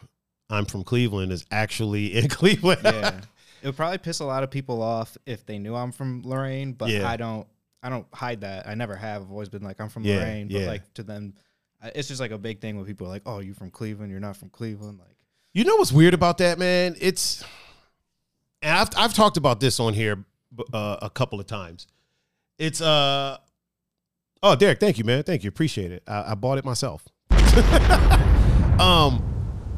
I'm 0.50 0.64
from 0.66 0.84
Cleveland 0.84 1.32
is 1.32 1.44
actually 1.50 2.16
in 2.16 2.28
Cleveland. 2.28 2.80
Yeah. 2.84 3.20
it 3.62 3.66
would 3.66 3.76
probably 3.76 3.98
piss 3.98 4.20
a 4.20 4.24
lot 4.24 4.42
of 4.42 4.50
people 4.50 4.82
off 4.82 5.16
if 5.26 5.44
they 5.46 5.58
knew 5.58 5.74
I'm 5.74 5.92
from 5.92 6.22
Lorain, 6.22 6.72
but 6.72 6.88
Yeah. 6.90 7.08
I 7.08 7.16
don't. 7.16 7.46
I 7.82 7.90
don't 7.90 8.06
hide 8.12 8.40
that. 8.40 8.66
I 8.66 8.74
never 8.74 8.96
have. 8.96 9.22
I've 9.22 9.30
always 9.30 9.48
been 9.48 9.62
like 9.62 9.80
I'm 9.80 9.88
from 9.88 10.04
Yeah, 10.04 10.16
Lorain, 10.16 10.48
but 10.48 10.60
yeah. 10.60 10.66
like 10.66 10.94
to 10.94 11.02
them, 11.04 11.34
it's 11.94 12.08
just 12.08 12.20
like 12.20 12.32
a 12.32 12.38
big 12.38 12.60
thing 12.60 12.76
when 12.76 12.84
people 12.84 13.06
are 13.06 13.10
like, 13.10 13.22
"Oh, 13.24 13.38
you 13.38 13.54
from 13.54 13.70
Cleveland? 13.70 14.10
You're 14.10 14.18
not 14.20 14.36
from 14.36 14.48
Cleveland." 14.50 14.98
Like, 14.98 15.16
you 15.54 15.62
know 15.64 15.76
what's 15.76 15.92
weird 15.92 16.12
about 16.12 16.38
that, 16.38 16.58
man? 16.58 16.96
It's 17.00 17.44
and 18.62 18.76
I've 18.76 18.88
I've 18.96 19.14
talked 19.14 19.36
about 19.36 19.60
this 19.60 19.78
on 19.78 19.94
here 19.94 20.24
uh, 20.72 20.96
a 21.02 21.08
couple 21.10 21.38
of 21.38 21.46
times. 21.46 21.86
It's 22.58 22.80
uh 22.80 23.36
oh 24.42 24.56
Derek, 24.56 24.80
thank 24.80 24.98
you, 24.98 25.04
man. 25.04 25.22
Thank 25.22 25.44
you, 25.44 25.48
appreciate 25.48 25.92
it. 25.92 26.02
I, 26.08 26.32
I 26.32 26.34
bought 26.34 26.58
it 26.58 26.64
myself. 26.64 27.06
um, 28.78 29.22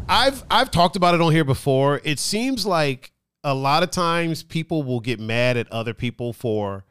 I've 0.09 0.45
I've 0.51 0.71
talked 0.71 0.97
about 0.97 1.15
it 1.15 1.21
on 1.21 1.33
here 1.33 1.45
before. 1.45 2.01
It 2.05 2.19
seems 2.19 2.67
like 2.67 3.13
a 3.43 3.55
lot 3.55 3.83
of 3.83 3.91
times 3.91 4.43
people 4.43 4.83
will 4.83 5.01
get 5.01 5.19
mad 5.19 5.57
at 5.57 5.71
other 5.73 5.95
people 5.95 6.33
for 6.33 6.85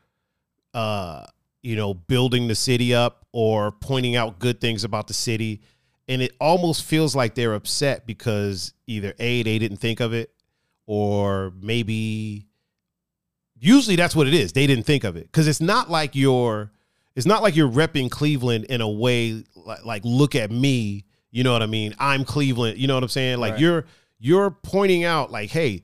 uh 0.74 1.25
you 1.62 1.75
know 1.75 1.93
building 1.93 2.48
the 2.48 2.55
city 2.55 2.93
up 2.93 3.25
or 3.31 3.72
pointing 3.72 4.15
out 4.15 4.39
good 4.39 4.60
things 4.60 4.84
about 4.84 5.08
the 5.08 5.13
city. 5.13 5.62
And 6.08 6.24
it 6.24 6.36
almost 6.41 6.84
feels 6.84 7.15
like 7.15 7.36
they're 7.36 7.53
upset 7.53 8.08
because 8.08 8.74
either 8.88 9.13
a 9.19 9.43
they 9.43 9.60
didn't 9.60 9.77
think 9.77 10.00
of 10.00 10.12
it 10.13 10.31
or 10.88 11.53
maybe 11.62 12.48
usually 13.60 13.96
that's 13.96 14.15
what 14.15 14.27
it 14.27 14.34
is. 14.34 14.53
They 14.53 14.65
didn't 14.65 14.86
think 14.86 15.03
of 15.03 15.15
it. 15.15 15.24
Because 15.24 15.48
it's 15.48 15.62
not 15.62 15.91
like 15.91 16.15
you're 16.15 16.72
it's 17.19 17.27
not 17.27 17.43
like 17.43 17.55
you're 17.55 17.69
repping 17.69 18.09
cleveland 18.09 18.63
in 18.65 18.79
a 18.81 18.89
way 18.89 19.43
like, 19.55 19.83
like 19.85 20.01
look 20.05 20.35
at 20.35 20.49
me 20.51 21.03
you 21.31 21.43
know 21.43 21.53
what 21.53 21.61
i 21.61 21.67
mean? 21.67 21.93
I'm 21.99 22.23
cleveland 22.25 22.77
you 22.79 22.88
know 22.88 22.95
what 22.95 23.03
i'm 23.03 23.09
saying? 23.09 23.39
Like 23.39 23.51
Right. 23.53 23.59
you're 23.61 23.85
you're 24.19 24.51
pointing 24.51 25.03
out 25.03 25.29
like 25.31 25.49
hey 25.49 25.83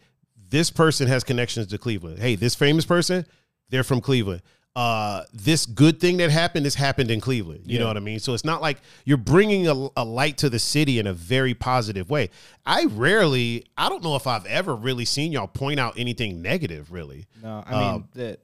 this 0.50 0.72
person 0.72 1.08
has 1.08 1.24
connections 1.24 1.68
to 1.68 1.77
cleveland. 1.77 2.20
Hey 2.20 2.36
this 2.36 2.56
famous 2.56 2.86
person 2.86 3.25
they're 3.70 3.84
from 3.84 4.00
cleveland. 4.01 4.42
Uh 4.75 5.24
this 5.34 5.65
good 5.65 6.00
thing 6.00 6.18
that 6.18 6.30
happened 6.32 6.65
this 6.65 6.75
happened 6.75 7.10
in 7.12 7.20
cleveland 7.22 7.62
you 7.65 7.80
know 7.80 7.88
what 7.88 7.98
i 7.98 8.00
mean? 8.01 8.20
So 8.20 8.34
it's 8.34 8.46
not 8.46 8.62
like 8.62 8.77
you're 9.06 9.18
bringing 9.18 9.68
a, 9.68 9.88
a 9.98 10.04
light 10.06 10.38
to 10.39 10.50
the 10.50 10.60
city 10.60 11.00
in 11.00 11.08
a 11.08 11.13
very 11.13 11.54
positive 11.54 12.10
way. 12.10 12.30
I 12.65 12.86
rarely 12.86 13.65
i 13.77 13.89
don't 13.89 14.04
know 14.04 14.15
if 14.15 14.25
i've 14.27 14.46
ever 14.46 14.74
really 14.75 15.06
seen 15.06 15.32
y'all 15.34 15.48
point 15.48 15.80
out 15.80 15.94
anything 15.98 16.42
negative 16.42 16.92
really. 16.92 17.25
No, 17.44 17.63
I 17.68 17.72
mean 17.72 17.94
Um, 17.96 18.08
the 18.13 18.38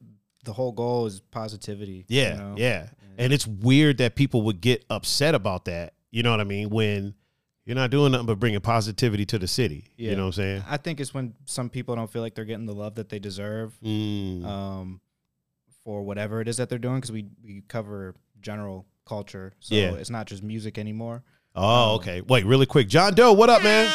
the 0.43 0.53
whole 0.53 0.71
goal 0.71 1.05
is 1.05 1.19
positivity. 1.31 2.05
you 2.07 2.21
yeah 2.21 2.35
know? 2.35 2.55
yeah 2.57 2.87
and 3.17 3.31
it's 3.33 3.45
weird 3.45 3.97
that 3.99 4.15
people 4.15 4.41
would 4.43 4.61
get 4.61 4.83
upset 4.89 5.35
about 5.35 5.65
that 5.65 5.93
you 6.11 6.23
know 6.23 6.31
what 6.31 6.39
i 6.39 6.43
mean 6.43 6.69
when 6.69 7.13
you're 7.65 7.75
not 7.75 7.91
doing 7.91 8.11
nothing 8.11 8.25
but 8.25 8.39
bringing 8.39 8.59
positivity 8.59 9.25
to 9.25 9.37
the 9.37 9.47
city 9.47 9.85
you 9.97 10.11
know 10.15 10.23
what 10.23 10.25
i'm 10.27 10.31
saying 10.33 10.63
I 10.69 10.77
think 10.77 10.99
it's 10.99 11.13
when 11.13 11.33
some 11.45 11.69
people 11.69 11.95
don't 11.95 12.09
feel 12.11 12.21
like 12.21 12.33
they're 12.35 12.45
getting 12.45 12.65
the 12.65 12.73
love 12.73 12.95
that 12.95 13.09
they 13.09 13.19
deserve. 13.19 13.73
Mm. 13.83 14.45
um, 14.45 15.01
for 15.83 16.03
whatever 16.03 16.41
it 16.41 16.47
is 16.47 16.57
that 16.57 16.69
they're 16.69 16.77
doing 16.79 16.95
because 16.97 17.11
we, 17.11 17.25
we 17.43 17.61
cover 17.67 18.13
general 18.39 18.85
culture. 19.05 19.53
So 19.59 19.73
Yeah. 19.75 19.93
it's 19.93 20.09
not 20.11 20.27
just 20.27 20.43
music 20.43 20.77
anymore. 20.77 21.23
Oh, 21.55 21.95
okay. 21.95 22.21
Wait, 22.21 22.45
really 22.45 22.67
quick. 22.67 22.87
John 22.87 23.13
Doe, 23.15 23.33
what 23.33 23.49
up, 23.49 23.63
man? 23.63 23.87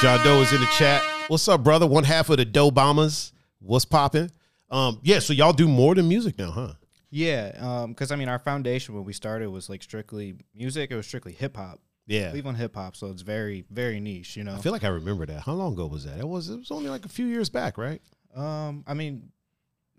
John 0.00 0.24
Doe 0.24 0.40
is 0.40 0.52
in 0.52 0.60
the 0.60 0.66
chat. 0.78 1.02
What's 1.28 1.46
up, 1.48 1.62
brother? 1.62 1.86
One 1.86 2.04
half 2.04 2.28
of 2.30 2.36
the 2.36 2.44
Doe 2.44 2.70
Bombers. 2.70 3.32
What's 3.60 3.84
popping? 3.84 4.30
Um, 4.72 4.98
yeah, 5.02 5.18
so 5.18 5.32
y'all 5.32 5.52
do 5.52 5.68
more 5.68 5.94
than 5.94 6.08
music 6.08 6.38
now, 6.38 6.50
huh? 6.50 6.72
Yeah. 7.10 7.84
Because, 7.86 8.10
I 8.10 8.16
mean, 8.16 8.28
our 8.28 8.38
foundation 8.38 8.94
when 8.94 9.04
we 9.04 9.12
started 9.12 9.48
was 9.50 9.68
like 9.68 9.82
strictly 9.82 10.34
music, 10.54 10.90
it 10.90 10.96
was 10.96 11.06
strictly 11.06 11.32
hip 11.32 11.56
hop. 11.56 11.78
Yeah. 12.06 12.30
Cleveland 12.30 12.58
hip 12.58 12.74
hop, 12.74 12.96
so 12.96 13.08
it's 13.08 13.22
very 13.22 13.64
very 13.70 14.00
niche. 14.00 14.36
You 14.36 14.42
know. 14.44 14.54
I 14.54 14.58
feel 14.58 14.72
like 14.72 14.82
I 14.82 14.88
remember 14.88 15.24
that. 15.26 15.42
How 15.42 15.52
long 15.52 15.74
ago 15.74 15.86
was 15.86 16.04
that? 16.04 16.18
It 16.18 16.26
was 16.26 16.48
it 16.50 16.58
was 16.58 16.70
only 16.72 16.90
like 16.90 17.04
a 17.04 17.08
few 17.08 17.26
years 17.26 17.48
back, 17.48 17.78
right? 17.78 18.02
um, 18.34 18.82
I 18.88 18.94
mean, 18.94 19.30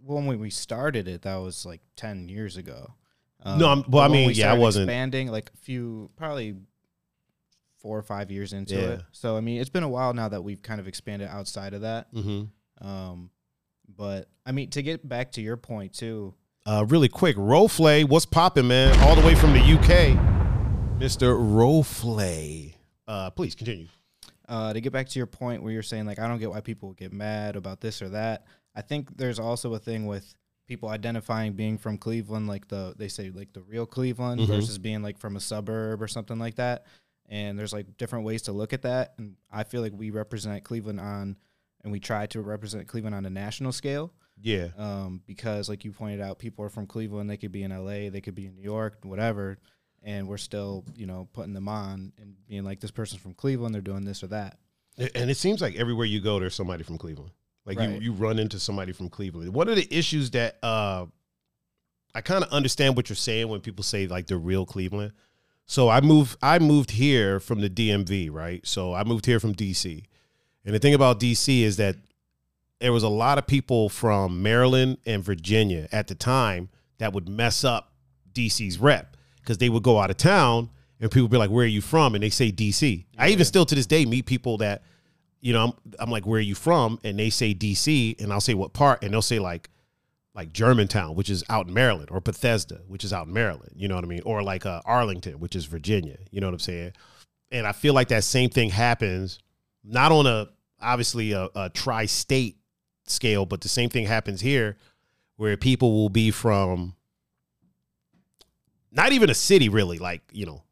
when 0.03 0.25
we 0.39 0.49
started 0.49 1.07
it, 1.07 1.21
that 1.21 1.35
was 1.37 1.65
like 1.65 1.79
ten 1.95 2.27
years 2.27 2.57
ago. 2.57 2.93
Um, 3.43 3.59
No, 3.59 3.67
I'm- 3.69 3.85
well, 3.87 4.03
I 4.03 4.07
mean, 4.09 4.27
we 4.27 4.33
yeah, 4.33 4.51
I 4.51 4.57
wasn't- 4.57 4.83
expanding 4.89 5.27
like 5.29 5.49
a 5.53 5.57
few, 5.57 6.09
probably 6.17 6.55
four 7.79 7.97
or 7.97 8.03
five 8.03 8.31
years 8.31 8.51
into 8.53 8.75
Yeah. 8.75 8.81
it. 8.95 9.01
So 9.11 9.37
I 9.37 9.41
mean, 9.41 9.61
it's 9.61 9.69
been 9.69 9.83
a 9.83 9.89
while 9.89 10.13
now 10.13 10.27
that 10.29 10.41
we've 10.43 10.61
kind 10.61 10.81
of 10.81 10.87
expanded 10.89 11.29
outside 11.29 11.73
of 11.73 11.81
that. 11.81 12.13
Mm-hmm. 12.13 12.85
Um, 12.87 13.29
but 13.97 14.27
I 14.45 14.51
mean, 14.51 14.69
to 14.71 14.81
get 14.81 15.07
back 15.07 15.31
to 15.33 15.41
your 15.41 15.57
point 15.57 15.93
too, 15.93 16.33
Uh, 16.65 16.85
really 16.87 17.09
quick, 17.09 17.35
Roflay, 17.35 18.05
what's 18.07 18.25
popping, 18.25 18.67
man? 18.67 18.97
All 19.01 19.15
the 19.15 19.25
way 19.25 19.35
from 19.35 19.51
the 19.53 19.59
UK, 19.59 20.17
Mr. 20.99 21.35
Roflay. 21.37 22.75
Uh, 23.07 23.29
please 23.31 23.55
continue. 23.55 23.87
uh, 24.49 24.73
to 24.73 24.81
get 24.81 24.91
back 24.91 25.07
to 25.07 25.17
your 25.19 25.25
point 25.25 25.63
where 25.63 25.71
you're 25.71 25.81
saying 25.81 26.05
like 26.05 26.19
I 26.19 26.27
don't 26.27 26.37
get 26.39 26.49
why 26.49 26.59
people 26.61 26.93
get 26.93 27.13
mad 27.13 27.55
about 27.55 27.79
this 27.81 28.01
or 28.01 28.09
that. 28.09 28.45
I 28.75 28.81
think 28.81 29.15
there's 29.17 29.39
also 29.39 29.73
a 29.73 29.79
thing 29.79 30.05
with 30.05 30.35
people 30.67 30.89
identifying 30.89 31.53
being 31.53 31.77
from 31.77 31.97
Cleveland, 31.97 32.47
like 32.47 32.67
the 32.67 32.93
they 32.97 33.07
say 33.07 33.29
like 33.31 33.53
the 33.53 33.61
real 33.61 33.85
Cleveland 33.85 34.41
Mhm. 34.41 34.47
versus 34.47 34.77
being 34.77 35.01
like 35.01 35.17
from 35.17 35.35
a 35.37 35.39
suburb 35.39 36.01
or 36.01 36.07
something 36.07 36.39
like 36.39 36.55
that. 36.55 36.85
And 37.29 37.57
there's 37.57 37.71
like 37.73 37.97
different 37.97 38.25
ways 38.25 38.43
to 38.43 38.51
look 38.51 38.73
at 38.73 38.81
that. 38.83 39.13
And 39.17 39.35
I 39.51 39.63
feel 39.63 39.81
like 39.81 39.93
we 39.95 40.09
represent 40.09 40.63
Cleveland 40.65 40.99
on, 40.99 41.37
and 41.83 41.91
we 41.91 41.99
try 41.99 42.25
to 42.27 42.41
represent 42.41 42.87
Cleveland 42.87 43.15
on 43.15 43.25
a 43.25 43.29
national 43.29 43.71
scale. 43.71 44.11
Yeah. 44.41 44.69
um, 44.77 45.21
because 45.27 45.69
like 45.69 45.85
you 45.85 45.91
pointed 45.91 46.19
out, 46.19 46.39
people 46.39 46.65
are 46.65 46.69
from 46.69 46.87
Cleveland. 46.87 47.29
They 47.29 47.37
could 47.37 47.51
be 47.51 47.63
in 47.63 47.71
LA, 47.71 48.09
they 48.09 48.19
could 48.21 48.35
be 48.35 48.47
in 48.47 48.55
New 48.55 48.63
York, 48.63 48.97
whatever, 49.03 49.57
and 50.01 50.27
we're 50.27 50.37
still, 50.37 50.83
you 50.95 51.05
know, 51.05 51.29
putting 51.33 51.53
them 51.53 51.69
on 51.69 52.11
and 52.19 52.35
being 52.47 52.63
like, 52.63 52.79
this 52.81 52.91
person's 52.91 53.21
from 53.21 53.35
Cleveland. 53.35 53.73
They're 53.75 53.81
doing 53.81 54.03
this 54.05 54.23
or 54.23 54.27
that. 54.27 54.57
And 54.97 55.29
it 55.31 55.37
seems 55.37 55.61
like 55.61 55.75
everywhere 55.75 56.05
you 56.05 56.19
go, 56.19 56.39
there's 56.39 56.55
somebody 56.55 56.83
from 56.83 56.97
Cleveland. 56.97 57.31
Like 57.65 57.77
Right. 57.79 57.89
you, 57.91 57.99
you 57.99 58.11
run 58.11 58.37
into 58.39 58.59
somebody 58.59 58.91
from 58.91 59.07
Cleveland. 59.09 59.53
One 59.53 59.69
of 59.69 59.75
the 59.75 59.87
issues 59.95 60.31
that 60.31 60.57
uh, 60.61 61.05
I 62.13 62.21
kind 62.21 62.43
of 62.43 62.51
understand 62.51 62.95
what 62.95 63.09
you're 63.09 63.15
saying 63.15 63.47
when 63.47 63.61
people 63.61 63.83
say 63.83 64.07
like 64.07 64.27
the 64.27 64.37
real 64.37 64.65
Cleveland. 64.65 65.13
So 65.65 65.89
I 65.89 66.01
moved, 66.01 66.37
I 66.41 66.59
moved 66.59 66.91
here 66.91 67.39
from 67.39 67.61
the 67.61 67.69
DMV, 67.69 68.29
right? 68.31 68.65
So 68.67 68.93
I 68.93 69.03
moved 69.05 69.25
here 69.25 69.39
from 69.39 69.55
DC, 69.55 70.03
and 70.65 70.73
the 70.73 70.79
thing 70.79 70.93
about 70.93 71.19
DC 71.19 71.61
is 71.61 71.77
that 71.77 71.97
there 72.79 72.93
was 72.93 73.03
a 73.03 73.09
lot 73.09 73.37
of 73.37 73.47
people 73.47 73.89
from 73.89 74.41
Maryland 74.41 74.97
and 75.05 75.23
Virginia 75.23 75.87
at 75.91 76.07
the 76.07 76.15
time 76.15 76.69
that 76.97 77.13
would 77.13 77.29
mess 77.29 77.63
up 77.63 77.93
DC's 78.33 78.77
rep 78.77 79.15
because 79.39 79.57
they 79.57 79.69
would 79.69 79.83
go 79.83 79.99
out 79.99 80.09
of 80.09 80.17
town 80.17 80.69
and 80.99 81.11
people 81.11 81.23
would 81.23 81.31
be 81.31 81.37
like, 81.37 81.49
"Where 81.49 81.65
are 81.65 81.67
you 81.67 81.81
from?" 81.81 82.15
and 82.15 82.23
they 82.23 82.29
say 82.29 82.51
DC. 82.51 83.05
I 83.17 83.29
even 83.29 83.45
still 83.45 83.65
to 83.65 83.75
this 83.75 83.85
day 83.85 84.05
meet 84.05 84.25
people 84.25 84.57
that, 84.57 84.83
you 85.41 85.53
know, 85.53 85.65
I'm, 85.65 85.73
I'm 85.99 86.11
like, 86.11 86.25
"Where 86.25 86.39
are 86.39 86.41
you 86.41 86.55
from?" 86.55 86.99
and 87.03 87.19
they 87.19 87.29
say 87.29 87.53
DC, 87.53 88.21
and 88.21 88.31
I'll 88.31 88.41
say 88.41 88.53
what 88.53 88.73
part, 88.73 89.03
and 89.03 89.13
they'll 89.13 89.21
say 89.21 89.39
like, 89.39 89.69
like 90.33 90.51
Germantown, 90.51 91.15
which 91.15 91.29
is 91.29 91.43
out 91.49 91.67
in 91.67 91.73
Maryland, 91.73 92.09
or 92.11 92.19
Bethesda, 92.21 92.81
which 92.87 93.03
is 93.03 93.13
out 93.13 93.27
in 93.27 93.33
Maryland. 93.33 93.71
You 93.75 93.87
know 93.87 93.95
what 93.95 94.03
I 94.03 94.07
mean? 94.07 94.21
Or 94.25 94.41
like 94.41 94.65
uh, 94.65 94.81
Arlington, 94.85 95.39
which 95.39 95.55
is 95.55 95.65
Virginia. 95.65 96.17
You 96.31 96.41
know 96.41 96.47
what 96.47 96.53
I'm 96.53 96.59
saying? 96.59 96.93
And 97.51 97.67
I 97.67 97.71
feel 97.71 97.93
like 97.93 98.07
that 98.07 98.23
same 98.23 98.49
thing 98.49 98.69
happens, 98.69 99.39
not 99.83 100.11
on 100.11 100.25
a 100.27 100.47
obviously 100.81 101.31
a, 101.31 101.49
a 101.55 101.69
tri-state 101.69 102.57
scale, 103.05 103.45
but 103.45 103.61
the 103.61 103.69
same 103.69 103.89
thing 103.89 104.05
happens 104.05 104.41
here, 104.41 104.77
where 105.37 105.55
people 105.57 105.93
will 105.93 106.09
be 106.09 106.31
from 106.31 106.95
not 108.91 109.11
even 109.11 109.29
a 109.29 109.33
city 109.33 109.69
really, 109.69 109.97
like 109.97 110.21
you 110.31 110.45
know, 110.45 110.63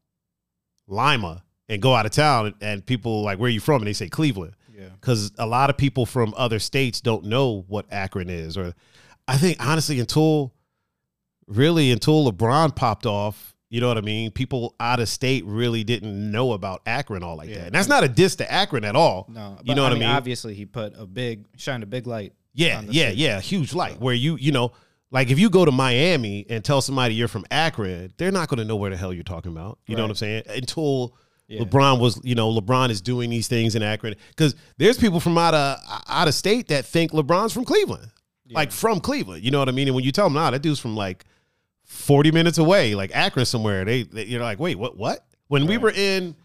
Lima, 0.88 1.44
and 1.70 1.82
go 1.82 1.96
out 1.96 2.06
of 2.06 2.12
town, 2.12 2.48
and, 2.48 2.56
and 2.62 2.86
people 2.86 3.24
like, 3.24 3.40
"Where 3.40 3.48
are 3.48 3.52
you 3.52 3.60
from?" 3.60 3.82
and 3.82 3.88
they 3.88 3.94
say 3.94 4.10
Cleveland 4.10 4.54
Yeah. 4.78 4.90
because 5.00 5.32
a 5.38 5.46
lot 5.46 5.70
of 5.70 5.78
people 5.78 6.06
from 6.06 6.34
other 6.38 6.60
states 6.60 7.02
don't 7.02 7.26
know 7.26 7.66
what 7.68 7.86
Akron 7.92 8.30
is, 8.30 8.58
or 8.58 8.76
I 9.28 9.38
think 9.38 9.66
honestly, 9.66 10.00
until 10.00 10.54
really 11.48 11.92
until 11.92 12.32
LeBron 12.32 12.76
popped 12.76 13.06
off, 13.06 13.56
you 13.72 13.82
know 13.82 13.88
what 13.88 13.98
I 13.98 14.02
mean. 14.02 14.30
People 14.30 14.76
out 14.80 15.00
of 15.00 15.10
state 15.10 15.44
really 15.46 15.84
didn't 15.84 16.30
know 16.32 16.52
about 16.54 16.84
Akron 16.86 17.24
all 17.24 17.36
like 17.38 17.50
Yeah. 17.50 17.56
that, 17.58 17.66
and 17.68 17.74
that's 17.76 17.88
not 17.88 18.04
a 18.04 18.08
diss 18.08 18.36
to 18.36 18.52
Akron 18.52 18.84
at 18.86 18.96
all. 18.96 19.26
No, 19.30 19.58
you 19.62 19.68
but, 19.68 19.76
know 19.78 19.84
what 19.84 19.94
I 19.94 19.96
mean. 19.96 20.04
Obviously, 20.04 20.54
he 20.54 20.66
put 20.68 20.94
a 20.96 21.08
big, 21.08 21.46
shined 21.58 21.82
a 21.82 21.88
big 21.88 22.06
light. 22.06 22.34
Yeah, 22.54 22.82
yeah, 22.88 23.08
city. 23.10 23.22
yeah, 23.22 23.40
huge 23.40 23.74
light 23.74 24.00
where 24.00 24.14
you 24.14 24.36
you 24.36 24.52
know. 24.52 24.72
Like 25.14 25.30
if 25.30 25.38
you 25.40 25.50
go 25.50 25.66
to 25.66 25.72
Miami 25.74 26.46
and 26.50 26.64
tell 26.64 26.80
somebody 26.82 27.16
you're 27.16 27.28
from 27.28 27.44
Akron, 27.52 28.14
they're 28.18 28.32
not 28.32 28.48
going 28.48 28.60
to 28.60 28.64
know 28.64 28.78
where 28.78 28.90
the 28.92 28.96
hell 28.96 29.12
you're 29.12 29.24
talking 29.26 29.52
about. 29.52 29.78
You 29.86 29.98
know 29.98 30.04
what 30.04 30.10
I'm 30.12 30.16
saying? 30.16 30.44
Until 30.48 31.18
Yeah. 31.50 31.64
LeBron 31.64 32.00
was, 32.00 32.18
you 32.24 32.34
know, 32.34 32.50
LeBron 32.50 32.92
is 32.92 33.02
doing 33.02 33.30
these 33.30 33.50
things 33.50 33.76
in 33.76 33.84
Akron 33.84 34.16
because 34.30 34.56
there's 34.78 34.98
people 34.98 35.20
from 35.20 35.38
out 35.38 35.54
of 35.54 35.80
out 36.08 36.30
of 36.30 36.34
state 36.34 36.70
that 36.70 36.86
think 36.86 37.12
LeBron's 37.12 37.52
from 37.52 37.66
Cleveland, 37.66 38.10
like 38.52 38.72
from 38.72 39.02
Cleveland. 39.02 39.44
You 39.44 39.52
know 39.52 39.60
what 39.60 39.68
I 39.68 39.74
mean? 39.74 39.90
And 39.90 39.96
when 39.96 40.06
you 40.06 40.14
tell 40.14 40.28
them, 40.28 40.34
nah, 40.36 40.50
that 40.50 40.62
dude's 40.62 40.80
from 40.80 40.96
like 40.96 41.26
40 41.92 42.32
minutes 42.32 42.58
away, 42.58 42.96
like 42.96 43.12
Akron 43.14 43.46
somewhere, 43.46 43.84
they, 43.84 44.04
they 44.04 44.26
you're 44.26 44.42
like, 44.42 44.60
wait, 44.60 44.78
what? 44.78 44.98
What? 44.98 45.26
When 45.50 45.68
we 45.68 45.78
were 45.78 45.92
in, 45.92 46.36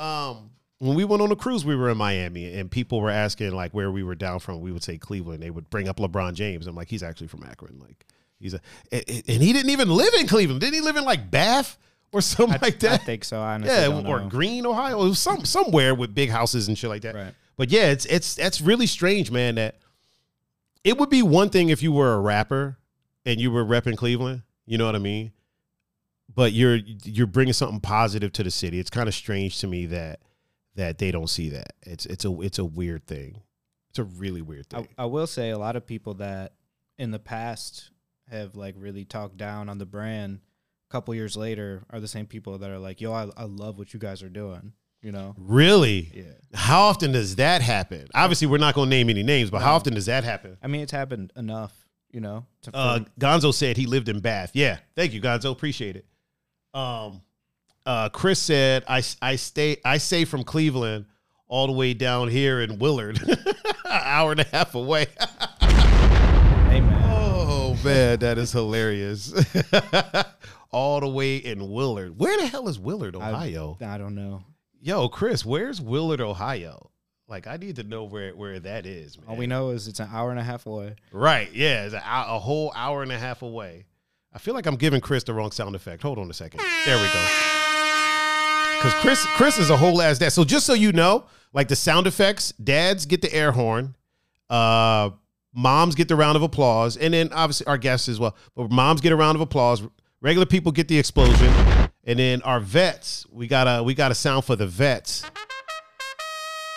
um, 0.00 0.50
when 0.78 0.96
we 0.96 1.04
went 1.04 1.22
on 1.22 1.30
a 1.30 1.36
cruise, 1.36 1.64
we 1.64 1.76
were 1.76 1.88
in 1.88 1.96
Miami, 1.96 2.52
and 2.58 2.68
people 2.68 3.00
were 3.00 3.10
asking 3.10 3.52
like 3.52 3.72
where 3.72 3.90
we 3.92 4.02
were 4.02 4.16
down 4.16 4.40
from. 4.40 4.60
We 4.60 4.72
would 4.72 4.82
say 4.82 4.98
Cleveland. 4.98 5.42
They 5.42 5.50
would 5.50 5.70
bring 5.70 5.88
up 5.88 5.98
LeBron 5.98 6.34
James. 6.34 6.66
I'm 6.66 6.74
like, 6.74 6.88
he's 6.88 7.04
actually 7.04 7.28
from 7.28 7.44
Akron. 7.44 7.78
Like 7.78 8.04
he's 8.40 8.54
a, 8.54 8.60
and 8.90 9.42
he 9.42 9.52
didn't 9.52 9.70
even 9.70 9.88
live 9.88 10.12
in 10.14 10.26
Cleveland. 10.26 10.60
Didn't 10.60 10.74
he 10.74 10.80
live 10.80 10.96
in 10.96 11.04
like 11.04 11.30
Bath 11.30 11.78
or 12.12 12.20
something 12.20 12.58
like 12.60 12.80
that. 12.80 13.00
I 13.00 13.04
think 13.04 13.24
so. 13.24 13.40
I 13.40 13.54
honestly 13.54 13.74
yeah, 13.74 14.10
or 14.10 14.20
know. 14.20 14.28
Green, 14.28 14.66
Ohio, 14.66 15.04
it 15.04 15.08
was 15.08 15.18
some 15.18 15.44
somewhere 15.44 15.94
with 15.94 16.14
big 16.14 16.30
houses 16.30 16.66
and 16.66 16.76
shit 16.76 16.90
like 16.90 17.02
that. 17.02 17.14
Right. 17.14 17.34
But 17.56 17.70
yeah, 17.70 17.90
it's 17.90 18.06
it's 18.06 18.34
that's 18.34 18.60
really 18.60 18.86
strange, 18.86 19.30
man. 19.30 19.54
That 19.54 19.76
it 20.82 20.98
would 20.98 21.10
be 21.10 21.22
one 21.22 21.50
thing 21.50 21.68
if 21.68 21.82
you 21.82 21.92
were 21.92 22.14
a 22.14 22.20
rapper 22.20 22.78
and 23.24 23.40
you 23.40 23.50
were 23.50 23.64
repping 23.64 23.96
Cleveland. 23.96 24.42
You 24.66 24.78
know 24.78 24.86
what 24.86 24.96
I 24.96 25.00
mean? 25.00 25.32
But 26.34 26.52
you're 26.52 26.76
you're 27.04 27.26
bringing 27.26 27.54
something 27.54 27.80
positive 27.80 28.32
to 28.32 28.42
the 28.42 28.50
city. 28.50 28.78
It's 28.78 28.90
kind 28.90 29.08
of 29.08 29.14
strange 29.14 29.60
to 29.60 29.66
me 29.66 29.86
that 29.86 30.20
that 30.74 30.98
they 30.98 31.10
don't 31.10 31.30
see 31.30 31.50
that. 31.50 31.72
It's 31.82 32.04
it's 32.06 32.24
a 32.24 32.40
it's 32.40 32.58
a 32.58 32.64
weird 32.64 33.06
thing. 33.06 33.42
It's 33.90 33.98
a 33.98 34.04
really 34.04 34.42
weird 34.42 34.68
thing. 34.68 34.88
I, 34.98 35.04
I 35.04 35.06
will 35.06 35.26
say 35.26 35.50
a 35.50 35.58
lot 35.58 35.76
of 35.76 35.86
people 35.86 36.14
that 36.14 36.52
in 36.98 37.10
the 37.10 37.18
past 37.18 37.90
have 38.30 38.56
like 38.56 38.74
really 38.76 39.04
talked 39.04 39.36
down 39.36 39.68
on 39.68 39.78
the 39.78 39.86
brand 39.86 40.40
a 40.88 40.92
couple 40.92 41.14
years 41.14 41.36
later 41.36 41.84
are 41.90 42.00
the 42.00 42.08
same 42.08 42.26
people 42.26 42.58
that 42.58 42.70
are 42.70 42.78
like, 42.78 43.00
yo, 43.00 43.12
I, 43.12 43.28
I 43.36 43.44
love 43.44 43.78
what 43.78 43.94
you 43.94 44.00
guys 44.00 44.22
are 44.22 44.28
doing. 44.28 44.72
You 45.02 45.12
know? 45.12 45.34
really? 45.38 46.10
Yeah. 46.12 46.24
How 46.52 46.80
often 46.82 47.12
does 47.12 47.36
that 47.36 47.62
happen? 47.62 48.08
Obviously, 48.12 48.48
we're 48.48 48.58
not 48.58 48.74
going 48.74 48.90
to 48.90 48.96
name 48.96 49.08
any 49.08 49.22
names, 49.22 49.50
but 49.50 49.62
how 49.62 49.76
often 49.76 49.94
does 49.94 50.06
that 50.06 50.24
happen? 50.24 50.56
I 50.60 50.66
mean, 50.66 50.80
it's 50.80 50.90
happened 50.90 51.32
enough, 51.36 51.85
you 52.16 52.22
know? 52.22 52.46
To, 52.62 52.74
Uh, 52.74 52.98
Gonzo 53.20 53.52
said 53.52 53.76
he 53.76 53.84
lived 53.84 54.08
in 54.08 54.20
Bath. 54.20 54.52
Yeah, 54.54 54.78
thank 54.96 55.12
you, 55.12 55.20
Gonzo. 55.20 55.52
Appreciate 55.52 55.96
it. 55.96 56.06
Um, 56.72 57.20
uh, 57.84 58.08
Chris 58.08 58.40
said 58.40 58.84
I 58.88 59.02
I 59.20 59.36
stay 59.36 59.76
I 59.84 59.98
say 59.98 60.24
from 60.24 60.42
Cleveland 60.42 61.04
all 61.46 61.66
the 61.66 61.72
way 61.74 61.92
down 61.94 62.28
here 62.28 62.60
in 62.62 62.78
Willard, 62.78 63.20
an 63.28 63.36
hour 63.84 64.32
and 64.32 64.40
a 64.40 64.44
half 64.44 64.74
away. 64.74 65.06
hey, 65.60 66.80
man. 66.80 67.02
oh 67.12 67.76
man, 67.84 68.18
that 68.20 68.38
is 68.38 68.50
hilarious. 68.50 69.32
all 70.72 71.00
the 71.00 71.08
way 71.08 71.36
in 71.36 71.70
Willard. 71.70 72.18
Where 72.18 72.36
the 72.40 72.46
hell 72.46 72.66
is 72.68 72.78
Willard, 72.78 73.14
I- 73.14 73.28
Ohio? 73.30 73.76
I 73.80 73.98
don't 73.98 74.14
know. 74.14 74.42
Yo, 74.80 75.08
Chris, 75.08 75.44
where's 75.44 75.80
Willard, 75.80 76.20
Ohio? 76.20 76.90
Like, 77.28 77.46
I 77.46 77.56
need 77.56 77.76
to 77.76 77.82
know 77.82 78.04
where 78.04 78.30
where 78.36 78.60
that 78.60 78.86
is, 78.86 79.18
man. 79.18 79.26
All 79.28 79.36
we 79.36 79.46
know 79.46 79.70
is 79.70 79.88
it's 79.88 79.98
an 80.00 80.08
hour 80.12 80.30
and 80.30 80.38
a 80.38 80.44
half 80.44 80.66
away. 80.66 80.94
Right. 81.10 81.52
Yeah. 81.52 81.86
It's 81.86 81.94
a, 81.94 81.98
a 81.98 82.38
whole 82.38 82.72
hour 82.76 83.02
and 83.02 83.10
a 83.10 83.18
half 83.18 83.42
away. 83.42 83.86
I 84.32 84.38
feel 84.38 84.54
like 84.54 84.66
I'm 84.66 84.76
giving 84.76 85.00
Chris 85.00 85.24
the 85.24 85.34
wrong 85.34 85.50
sound 85.50 85.74
effect. 85.74 86.02
Hold 86.02 86.18
on 86.18 86.30
a 86.30 86.34
second. 86.34 86.60
There 86.84 86.96
we 86.96 87.06
go. 87.06 87.26
Because 88.76 88.94
Chris, 89.00 89.24
Chris 89.36 89.58
is 89.58 89.70
a 89.70 89.76
whole 89.76 90.02
ass 90.02 90.18
dad. 90.18 90.30
So 90.32 90.44
just 90.44 90.66
so 90.66 90.74
you 90.74 90.92
know, 90.92 91.24
like 91.52 91.68
the 91.68 91.76
sound 91.76 92.06
effects, 92.06 92.52
dads 92.52 93.06
get 93.06 93.22
the 93.22 93.34
air 93.34 93.50
horn, 93.50 93.96
uh, 94.50 95.10
moms 95.54 95.94
get 95.94 96.08
the 96.08 96.16
round 96.16 96.36
of 96.36 96.42
applause, 96.42 96.96
and 96.96 97.14
then 97.14 97.32
obviously 97.32 97.66
our 97.66 97.78
guests 97.78 98.08
as 98.08 98.20
well. 98.20 98.36
But 98.54 98.70
moms 98.70 99.00
get 99.00 99.12
a 99.12 99.16
round 99.16 99.36
of 99.36 99.40
applause. 99.40 99.82
Regular 100.20 100.46
people 100.46 100.70
get 100.70 100.86
the 100.88 100.98
explosion, 100.98 101.52
and 102.04 102.18
then 102.18 102.42
our 102.42 102.60
vets, 102.60 103.26
we 103.32 103.46
got 103.46 103.64
a 103.64 103.82
we 103.82 103.94
got 103.94 104.10
a 104.10 104.14
sound 104.14 104.44
for 104.44 104.54
the 104.54 104.66
vets. 104.66 105.24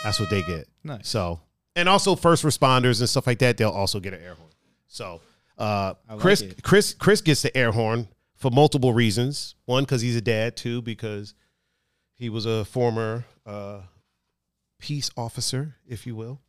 That's 0.04 0.20
what 0.20 0.30
they 0.30 0.42
get. 0.44 0.68
Nice. 0.84 1.08
So, 1.08 1.42
and 1.76 1.90
also 1.90 2.16
first 2.16 2.44
responders 2.44 3.00
and 3.00 3.10
stuff 3.10 3.28
like 3.28 3.40
that, 3.40 3.58
they'll 3.58 3.70
also 3.70 4.00
get 4.00 4.14
an 4.14 4.22
air 4.22 4.34
horn. 4.34 4.50
So, 4.88 5.22
uh, 5.58 5.94
like 6.10 6.20
Chris, 6.20 6.42
it. 6.42 6.64
Chris, 6.64 6.94
Chris 6.94 7.22
gets 7.22 7.42
the 7.42 7.56
air 7.56 7.72
horn 7.72 8.08
for 8.36 8.50
multiple 8.52 8.94
reasons. 8.94 9.56
One, 9.66 9.84
because 9.84 10.02
he's 10.02 10.16
a 10.16 10.22
dad. 10.22 10.56
Two, 10.56 10.82
because 10.82 11.34
he 12.16 12.30
was 12.30 12.46
a 12.46 12.66
former 12.66 13.26
uh, 13.46 13.82
peace 14.80 15.12
officer, 15.18 15.76
if 15.88 16.08
you 16.08 16.16
will. 16.16 16.42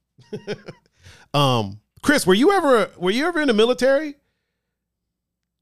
um, 1.35 1.81
Chris, 2.03 2.27
were 2.27 2.35
you 2.35 2.53
ever 2.53 2.91
were 2.97 3.11
you 3.11 3.27
ever 3.27 3.41
in 3.41 3.49
the 3.49 3.55
military? 3.55 4.15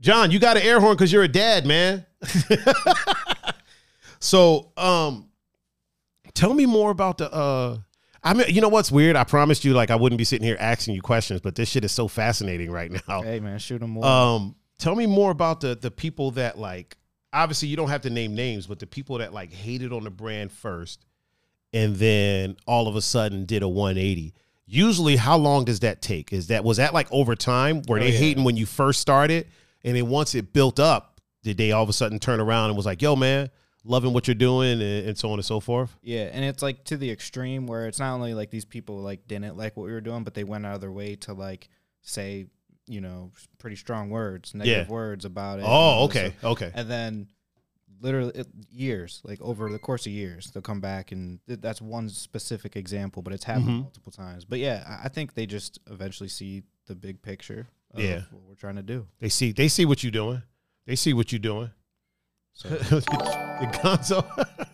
John, 0.01 0.31
you 0.31 0.39
got 0.39 0.57
an 0.57 0.63
air 0.63 0.79
horn 0.79 0.95
because 0.95 1.13
you're 1.13 1.25
a 1.25 1.29
dad, 1.29 1.67
man. 1.67 2.07
so, 4.21 4.71
um, 4.77 5.28
tell 6.39 6.55
me 6.55 6.67
more 6.67 6.91
about 6.91 7.19
the. 7.19 7.33
uh 7.33 7.79
I 8.23 8.35
mean, 8.35 8.47
you 8.49 8.61
know 8.61 8.69
what's 8.69 8.91
weird? 8.91 9.15
I 9.15 9.23
promised 9.25 9.65
you 9.65 9.75
like 9.75 9.91
I 9.91 9.97
wouldn't 9.97 10.19
be 10.19 10.25
sitting 10.25 10.45
here 10.47 10.57
asking 10.59 10.95
you 10.95 11.01
questions, 11.03 11.41
but 11.41 11.55
this 11.55 11.69
shit 11.69 11.85
is 11.85 11.93
so 11.93 12.09
fascinating 12.09 12.71
right 12.71 12.91
now. 13.09 13.23
Hey 13.23 13.39
man, 13.41 13.59
shoot 13.59 13.79
them 13.81 13.91
more. 13.91 14.05
Um, 14.05 14.57
tell 14.79 14.95
me 14.97 15.07
more 15.07 15.31
about 15.31 15.61
the 15.61 15.75
the 15.75 15.91
people 15.91 16.33
that 16.33 16.59
like. 16.59 16.97
Obviously, 17.33 17.69
you 17.69 17.77
don't 17.77 17.91
have 17.91 18.01
to 18.03 18.11
name 18.11 18.35
names, 18.35 18.67
but 18.67 18.79
the 18.79 18.87
people 18.87 19.19
that 19.19 19.33
like 19.35 19.53
hated 19.53 19.93
on 19.93 20.03
the 20.05 20.11
brand 20.11 20.51
first, 20.51 21.05
and 21.75 21.95
then 21.97 22.57
all 22.67 22.89
of 22.89 22.97
a 22.97 23.03
sudden 23.03 23.45
did 23.45 23.63
a 23.63 23.69
180. 23.69 24.33
Usually, 24.67 25.17
how 25.17 25.37
long 25.37 25.65
does 25.67 25.81
that 25.81 26.01
take? 26.03 26.33
Is 26.33 26.47
that 26.49 26.65
was 26.65 26.79
that 26.79 26.93
like 26.95 27.07
over 27.13 27.37
time? 27.37 27.83
Were 27.87 27.99
Oh, 27.99 28.01
they 28.01 28.13
yeah. 28.13 28.19
hating 28.19 28.45
when 28.45 28.57
you 28.57 28.65
first 28.67 29.01
started, 29.01 29.47
and 29.85 29.95
then 29.97 30.09
once 30.09 30.35
it 30.35 30.53
built 30.55 30.81
up, 30.81 31.21
did 31.43 31.57
they 31.59 31.71
all 31.73 31.83
of 31.83 31.89
a 31.89 31.93
sudden 31.93 32.19
turn 32.19 32.41
around 32.41 32.69
and 32.71 32.77
was 32.77 32.87
like, 32.87 33.01
"Yo, 33.03 33.15
man, 33.15 33.51
loving 33.89 34.13
what 34.13 34.29
you're 34.29 34.35
doing," 34.37 34.81
and, 34.81 35.09
and 35.09 35.19
so 35.19 35.31
on 35.31 35.39
and 35.39 35.45
so 35.45 35.59
forth? 35.61 35.97
Yeah, 36.03 36.29
and 36.33 36.45
it's 36.45 36.63
like 36.63 36.85
to 36.85 36.97
the 36.97 37.11
extreme 37.11 37.67
where 37.67 37.87
it's 37.89 37.99
not 37.99 38.15
only 38.15 38.35
like 38.35 38.51
these 38.51 38.65
people 38.65 38.99
like 38.99 39.27
didn't 39.27 39.57
like 39.57 39.77
what 39.77 39.87
we 39.87 39.93
were 39.93 40.01
doing, 40.01 40.23
but 40.25 40.35
they 40.35 40.45
went 40.45 40.65
out 40.67 40.75
of 40.77 40.81
their 40.81 40.93
way 40.93 41.17
to 41.17 41.33
like 41.33 41.69
say, 42.03 42.47
you 42.87 43.01
know, 43.01 43.33
pretty 43.59 43.77
strong 43.77 44.11
words, 44.11 44.55
negative 44.55 44.89
words 44.89 45.25
about 45.25 45.59
it. 45.59 45.65
Oh, 45.67 46.05
okay, 46.05 46.35
stuff. 46.39 46.53
okay, 46.53 46.71
And 46.75 46.89
then 46.91 47.29
literally 48.01 48.33
it, 48.35 48.47
years, 48.71 49.21
like 49.25 49.41
over 49.41 49.71
the 49.71 49.79
course 49.79 50.07
of 50.07 50.13
years, 50.13 50.51
they'll 50.53 50.63
come 50.63 50.81
back 50.81 51.11
and 51.13 51.41
th- 51.49 51.61
that's 51.61 51.83
one 51.83 52.09
specific 52.09 52.77
example, 52.77 53.23
but 53.23 53.33
it's 53.33 53.45
happened 53.45 53.69
Mhm. 53.69 53.83
multiple 53.83 54.13
times. 54.13 54.45
But 54.45 54.61
yeah, 54.61 54.85
I- 54.87 55.07
I 55.07 55.09
think 55.09 55.35
they 55.35 55.47
just 55.47 55.79
eventually 55.91 56.29
see 56.29 56.63
the 56.87 56.95
big 56.95 57.21
picture 57.23 57.67
of 57.93 58.01
Yeah. 58.01 58.23
what 58.31 58.43
we're 58.45 58.55
trying 58.55 58.77
to 58.77 58.83
do. 58.83 59.07
they 59.19 59.29
see 59.29 59.51
they 59.53 59.69
see 59.69 59.85
what 59.85 60.03
you're 60.05 60.13
doing. 60.13 60.43
They 60.87 60.95
see 60.97 61.13
what 61.13 61.33
you're 61.33 61.39
doing. 61.41 61.71
So 62.59 62.69
the 62.71 63.69
Gonzo. 63.73 64.67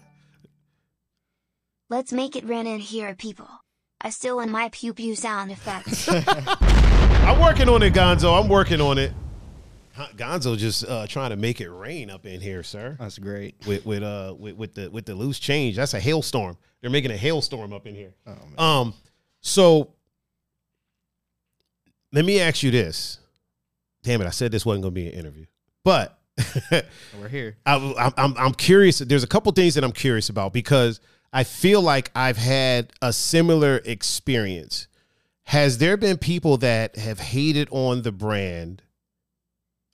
Let's 1.90 2.14
make 2.14 2.34
it 2.34 2.48
rain 2.48 2.66
in 2.66 2.78
here, 2.78 3.14
people. 3.14 3.46
I 4.00 4.08
still 4.08 4.40
in 4.40 4.50
my 4.50 4.70
pew 4.72 4.94
pew 4.94 5.14
sound 5.14 5.50
effects. 5.50 6.08
I'm 6.08 7.38
working 7.38 7.68
on 7.68 7.82
it, 7.82 7.92
Gonzo. 7.92 8.42
I'm 8.42 8.48
working 8.48 8.80
on 8.80 8.96
it. 8.96 9.12
Gonzo 10.16 10.56
just 10.56 10.88
uh, 10.88 11.06
trying 11.06 11.28
to 11.28 11.36
make 11.36 11.60
it 11.60 11.68
rain 11.68 12.08
up 12.08 12.24
in 12.24 12.40
here, 12.40 12.62
sir. 12.62 12.96
that's 12.98 13.18
great. 13.18 13.54
With 13.66 13.84
with 13.84 14.02
uh 14.02 14.34
with, 14.38 14.56
with 14.56 14.74
the 14.74 14.90
with 14.90 15.04
the 15.04 15.14
loose 15.14 15.38
change. 15.38 15.76
That's 15.76 15.92
a 15.92 16.00
hailstorm. 16.00 16.56
They're 16.80 16.90
making 16.90 17.10
a 17.10 17.18
hailstorm 17.18 17.74
up 17.74 17.86
in 17.86 17.94
here. 17.94 18.14
Oh, 18.26 18.30
man. 18.30 18.54
Um, 18.56 18.94
so 19.42 19.92
let 22.14 22.24
me 22.24 22.40
ask 22.40 22.62
you 22.62 22.70
this. 22.70 23.18
Damn 24.02 24.22
it! 24.22 24.26
I 24.26 24.30
said 24.30 24.52
this 24.52 24.64
wasn't 24.64 24.84
going 24.84 24.94
to 24.94 25.00
be 25.00 25.06
an 25.06 25.12
interview, 25.12 25.44
but 25.84 26.18
we're 27.20 27.28
here. 27.28 27.56
I, 27.66 27.94
I'm, 27.98 28.12
I'm 28.16 28.36
I'm 28.36 28.54
curious. 28.54 28.98
There's 28.98 29.22
a 29.22 29.28
couple 29.28 29.52
things 29.52 29.74
that 29.74 29.84
I'm 29.84 29.92
curious 29.92 30.28
about 30.28 30.52
because 30.52 31.00
I 31.32 31.44
feel 31.44 31.80
like 31.80 32.10
I've 32.14 32.36
had 32.36 32.92
a 33.02 33.12
similar 33.12 33.80
experience. 33.84 34.88
Has 35.44 35.78
there 35.78 35.96
been 35.96 36.16
people 36.16 36.56
that 36.58 36.96
have 36.96 37.20
hated 37.20 37.68
on 37.70 38.02
the 38.02 38.12
brand, 38.12 38.82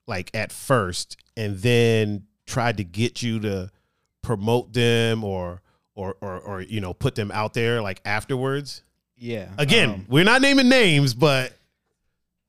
like 0.06 0.30
at 0.34 0.52
first, 0.52 1.16
and 1.36 1.58
then 1.58 2.26
tried 2.46 2.76
to 2.76 2.84
get 2.84 3.22
you 3.22 3.40
to 3.40 3.70
promote 4.22 4.72
them 4.72 5.24
or 5.24 5.62
or 5.94 6.16
or, 6.20 6.38
or 6.38 6.60
you 6.60 6.80
know 6.80 6.94
put 6.94 7.14
them 7.14 7.30
out 7.30 7.54
there 7.54 7.82
like 7.82 8.00
afterwards? 8.04 8.82
Yeah. 9.16 9.50
Again, 9.58 9.90
um, 9.90 10.06
we're 10.08 10.24
not 10.24 10.40
naming 10.40 10.70
names, 10.70 11.12
but 11.12 11.52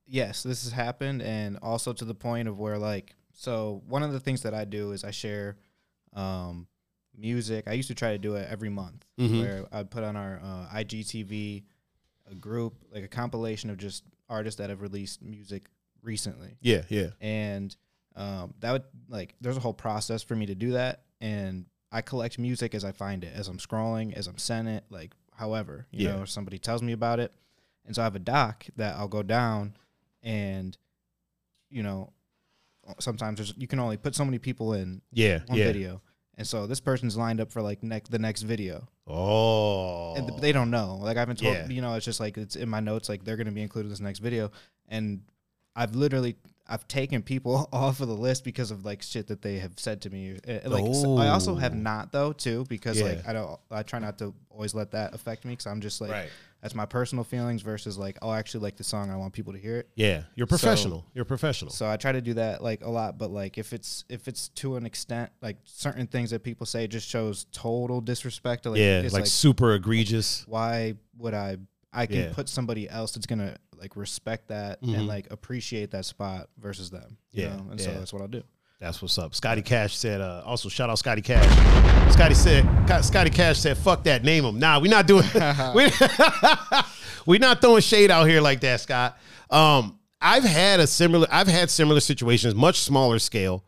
yes, 0.06 0.42
this 0.42 0.64
has 0.64 0.72
happened, 0.72 1.22
and 1.22 1.58
also 1.60 1.92
to 1.92 2.04
the 2.04 2.14
point 2.14 2.48
of 2.48 2.58
where 2.58 2.78
like, 2.78 3.14
so 3.34 3.82
one 3.88 4.02
of 4.02 4.12
the 4.12 4.20
things 4.20 4.42
that 4.42 4.54
I 4.54 4.64
do 4.64 4.92
is 4.92 5.04
I 5.04 5.10
share 5.10 5.56
um, 6.14 6.66
music. 7.16 7.64
I 7.66 7.72
used 7.72 7.88
to 7.88 7.94
try 7.94 8.12
to 8.12 8.18
do 8.18 8.34
it 8.36 8.46
every 8.50 8.68
month, 8.68 9.04
Mhm. 9.18 9.38
where 9.38 9.66
I'd 9.72 9.90
put 9.90 10.04
on 10.04 10.16
our 10.16 10.40
uh, 10.42 10.68
IGTV 10.74 11.64
a 12.30 12.34
group 12.34 12.74
like 12.92 13.02
a 13.04 13.08
compilation 13.08 13.68
of 13.70 13.76
just 13.78 14.04
artists 14.28 14.58
that 14.58 14.70
have 14.70 14.80
released 14.80 15.20
music 15.22 15.68
recently, 16.02 16.56
yeah, 16.60 16.82
yeah, 16.88 17.08
and 17.20 17.76
um, 18.16 18.54
that 18.60 18.72
would 18.72 18.84
like 19.08 19.34
there's 19.40 19.56
a 19.56 19.60
whole 19.60 19.74
process 19.74 20.22
for 20.22 20.34
me 20.36 20.46
to 20.46 20.54
do 20.54 20.72
that, 20.72 21.04
and 21.20 21.66
I 21.90 22.00
collect 22.02 22.38
music 22.38 22.74
as 22.74 22.84
I 22.84 22.92
find 22.92 23.24
it, 23.24 23.32
as 23.34 23.48
I'm 23.48 23.58
scrolling, 23.58 24.12
as 24.14 24.26
I'm 24.26 24.38
sending 24.38 24.74
it, 24.74 24.84
like 24.90 25.12
however 25.34 25.86
you 25.90 26.06
Yeah. 26.08 26.16
know 26.16 26.24
somebody 26.24 26.58
tells 26.58 26.82
me 26.82 26.92
about 26.92 27.20
it, 27.20 27.32
and 27.84 27.94
so 27.94 28.02
I 28.02 28.04
have 28.04 28.16
a 28.16 28.20
doc 28.20 28.66
that 28.76 28.96
I'll 28.96 29.08
go 29.08 29.22
down, 29.22 29.74
and 30.22 30.76
you 31.70 31.82
know 31.82 32.12
sometimes 32.98 33.38
there's 33.38 33.54
you 33.56 33.66
can 33.66 33.78
only 33.78 33.96
put 33.96 34.14
so 34.14 34.24
many 34.24 34.38
people 34.38 34.74
in 34.74 35.02
yeah, 35.12 35.40
one 35.46 35.58
yeah. 35.58 35.66
video, 35.66 36.02
and 36.36 36.46
so 36.46 36.66
this 36.66 36.80
person's 36.80 37.16
lined 37.16 37.40
up 37.40 37.50
for 37.52 37.62
like 37.62 37.82
next 37.82 38.10
the 38.10 38.18
next 38.18 38.42
video, 38.42 38.88
Oh, 39.06 40.14
and 40.16 40.28
th- 40.28 40.40
they 40.40 40.52
don't 40.52 40.70
know. 40.70 40.98
Like 41.00 41.16
I 41.16 41.20
haven't 41.20 41.38
told 41.40 41.54
Yeah. 41.54 41.68
you 41.68 41.80
know, 41.82 41.94
it's 41.94 42.04
just 42.04 42.20
like 42.20 42.36
it's 42.38 42.56
in 42.56 42.68
my 42.68 42.80
notes. 42.80 43.08
Like 43.08 43.24
they're 43.24 43.36
gonna 43.36 43.52
be 43.52 43.62
included 43.62 43.86
in 43.86 43.90
this 43.90 44.00
next 44.00 44.18
video, 44.20 44.50
and 44.88 45.22
I've 45.76 45.94
literally 45.94 46.36
I've 46.68 46.86
taken 46.88 47.22
people 47.22 47.68
off 47.72 48.00
of 48.00 48.08
the 48.08 48.14
list 48.14 48.44
because 48.44 48.70
of 48.70 48.84
like 48.84 49.02
shit 49.02 49.26
that 49.28 49.42
they 49.42 49.58
have 49.58 49.72
said 49.76 50.00
to 50.02 50.10
me. 50.10 50.38
Uh, 50.46 50.68
Like 50.68 50.84
s- 50.84 51.04
I 51.04 51.28
also 51.28 51.54
have 51.56 51.72
Oh. 51.72 51.76
not 51.76 52.12
though 52.12 52.32
too 52.32 52.64
because 52.68 53.00
like 53.02 53.26
I 53.26 53.32
don't 53.32 53.58
I 53.70 53.82
try 53.82 53.98
not 53.98 54.18
to 54.18 54.32
always 54.50 54.74
let 54.74 54.92
that 54.92 55.14
affect 55.14 55.44
me 55.44 55.52
because 55.52 55.66
I'm 55.66 55.80
just 55.80 56.00
like 56.00 56.10
right. 56.10 56.28
that's 56.60 56.74
my 56.74 56.86
personal 56.86 57.24
feelings 57.24 57.62
versus 57.62 57.98
like 57.98 58.18
oh 58.22 58.28
I 58.28 58.38
actually 58.38 58.60
like 58.62 58.76
the 58.76 58.84
song 58.84 59.10
I 59.10 59.16
want 59.16 59.32
people 59.32 59.52
to 59.54 59.58
hear 59.58 59.78
it. 59.78 59.88
Yeah, 59.96 60.22
you're 60.34 60.46
professional. 60.46 61.04
you're 61.14 61.24
professional. 61.24 61.72
So 61.72 61.88
I 61.90 61.96
try 61.96 62.12
to 62.12 62.20
do 62.20 62.34
that 62.34 62.62
like 62.62 62.84
a 62.84 62.90
lot, 62.90 63.18
but 63.18 63.30
like 63.30 63.58
if 63.58 63.72
it's 63.72 64.04
if 64.08 64.28
it's 64.28 64.48
to 64.50 64.76
an 64.76 64.86
extent 64.86 65.30
like 65.42 65.56
certain 65.64 66.06
things 66.06 66.30
that 66.30 66.42
people 66.44 66.64
say 66.66 66.86
just 66.86 67.08
shows 67.08 67.46
total 67.52 68.00
disrespect. 68.00 68.66
Like, 68.66 68.78
yeah, 68.78 69.00
it's 69.00 69.12
like, 69.14 69.26
super 69.26 69.72
egregious. 69.74 70.44
why 70.46 70.94
would 71.18 71.34
I? 71.34 71.56
I 71.94 72.06
can 72.06 72.16
Yeah. 72.16 72.32
put 72.32 72.48
somebody 72.48 72.88
else 72.88 73.12
that's 73.12 73.26
gonna 73.26 73.56
like 73.82 73.96
respect 73.96 74.48
that 74.48 74.80
Mhm. 74.82 74.96
and 74.96 75.06
like 75.08 75.26
appreciate 75.30 75.90
that 75.90 76.04
spot 76.06 76.48
versus 76.58 76.88
them. 76.90 77.18
you 77.32 77.42
Yeah, 77.44 77.56
know? 77.56 77.66
and 77.72 77.80
so 77.80 77.92
that's 77.92 78.12
what 78.12 78.22
I'll 78.22 78.28
do. 78.28 78.42
That's 78.80 79.02
what's 79.02 79.16
up. 79.18 79.34
Scotty 79.34 79.62
Cash 79.62 79.96
said. 79.96 80.20
Uh, 80.20 80.42
also, 80.46 80.68
shout 80.68 80.88
out 80.90 80.98
Scotty 80.98 81.20
Cash. 81.22 81.44
Scotty 82.12 82.34
said. 82.34 82.64
Scotty 83.04 83.30
Cash 83.30 83.58
said, 83.60 83.76
"Fuck 83.78 84.02
that, 84.04 84.24
name 84.24 84.44
him." 84.44 84.58
Nah, 84.58 84.80
we're 84.80 84.90
not 84.90 85.06
doing. 85.06 85.24
we 85.74 85.88
we 87.26 87.38
not 87.38 87.60
throwing 87.60 87.82
shade 87.82 88.10
out 88.10 88.28
here 88.28 88.40
like 88.40 88.60
that, 88.60 88.80
Scott. 88.80 89.18
Um, 89.50 89.98
I've 90.20 90.44
had 90.44 90.80
a 90.80 90.86
similar. 90.86 91.26
I've 91.30 91.46
had 91.48 91.70
similar 91.70 92.00
situations, 92.00 92.54
much 92.54 92.78
smaller 92.80 93.18
scale, 93.18 93.64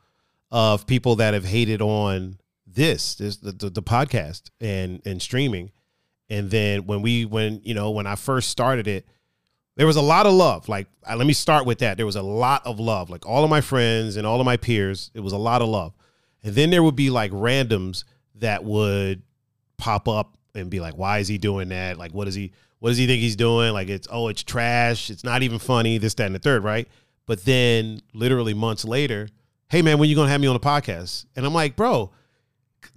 of 0.50 0.86
people 0.86 1.16
that 1.16 1.34
have 1.34 1.44
hated 1.44 1.80
on 1.82 2.38
this, 2.66 3.14
this 3.16 3.36
the, 3.36 3.52
the, 3.52 3.70
the 3.70 3.82
podcast 3.82 4.50
and 4.60 5.00
and 5.04 5.20
streaming, 5.22 5.70
and 6.28 6.50
then 6.50 6.86
when 6.86 7.02
we 7.02 7.24
when 7.24 7.60
you 7.64 7.74
know 7.74 7.90
when 7.92 8.06
I 8.08 8.16
first 8.16 8.50
started 8.50 8.88
it, 8.88 9.06
there 9.76 9.86
was 9.86 9.96
a 9.96 10.02
lot 10.02 10.26
of 10.26 10.32
love. 10.34 10.68
Like, 10.68 10.86
uh, 11.08 11.16
let 11.16 11.26
me 11.26 11.32
start 11.32 11.66
with 11.66 11.78
that. 11.78 11.96
There 11.96 12.06
was 12.06 12.16
a 12.16 12.22
lot 12.22 12.64
of 12.66 12.78
love. 12.78 13.10
Like 13.10 13.26
all 13.26 13.44
of 13.44 13.50
my 13.50 13.60
friends 13.60 14.16
and 14.16 14.26
all 14.26 14.40
of 14.40 14.44
my 14.46 14.56
peers, 14.56 15.10
it 15.14 15.20
was 15.20 15.32
a 15.32 15.38
lot 15.38 15.62
of 15.62 15.68
love. 15.68 15.92
And 16.42 16.54
then 16.54 16.70
there 16.70 16.82
would 16.82 16.96
be 16.96 17.10
like 17.10 17.30
randoms 17.32 18.04
that 18.36 18.64
would 18.64 19.22
pop 19.78 20.08
up 20.08 20.36
and 20.54 20.70
be 20.70 20.78
like, 20.80 20.96
"Why 20.96 21.18
is 21.18 21.28
he 21.28 21.38
doing 21.38 21.68
that? 21.70 21.98
Like, 21.98 22.12
what 22.12 22.28
is 22.28 22.34
he? 22.34 22.52
What 22.78 22.90
does 22.90 22.98
he 22.98 23.06
think 23.06 23.20
he's 23.20 23.36
doing? 23.36 23.72
Like, 23.72 23.88
it's 23.88 24.06
oh, 24.10 24.28
it's 24.28 24.42
trash. 24.42 25.10
It's 25.10 25.24
not 25.24 25.42
even 25.42 25.58
funny. 25.58 25.98
This, 25.98 26.14
that, 26.14 26.26
and 26.26 26.34
the 26.34 26.38
third, 26.38 26.62
right?" 26.62 26.86
But 27.26 27.44
then, 27.46 28.00
literally 28.12 28.52
months 28.52 28.84
later, 28.84 29.28
hey 29.68 29.80
man, 29.82 29.98
when 29.98 30.08
you 30.10 30.14
gonna 30.14 30.28
have 30.30 30.40
me 30.40 30.46
on 30.46 30.54
the 30.54 30.60
podcast? 30.60 31.24
And 31.34 31.46
I'm 31.46 31.54
like, 31.54 31.76
bro. 31.76 32.10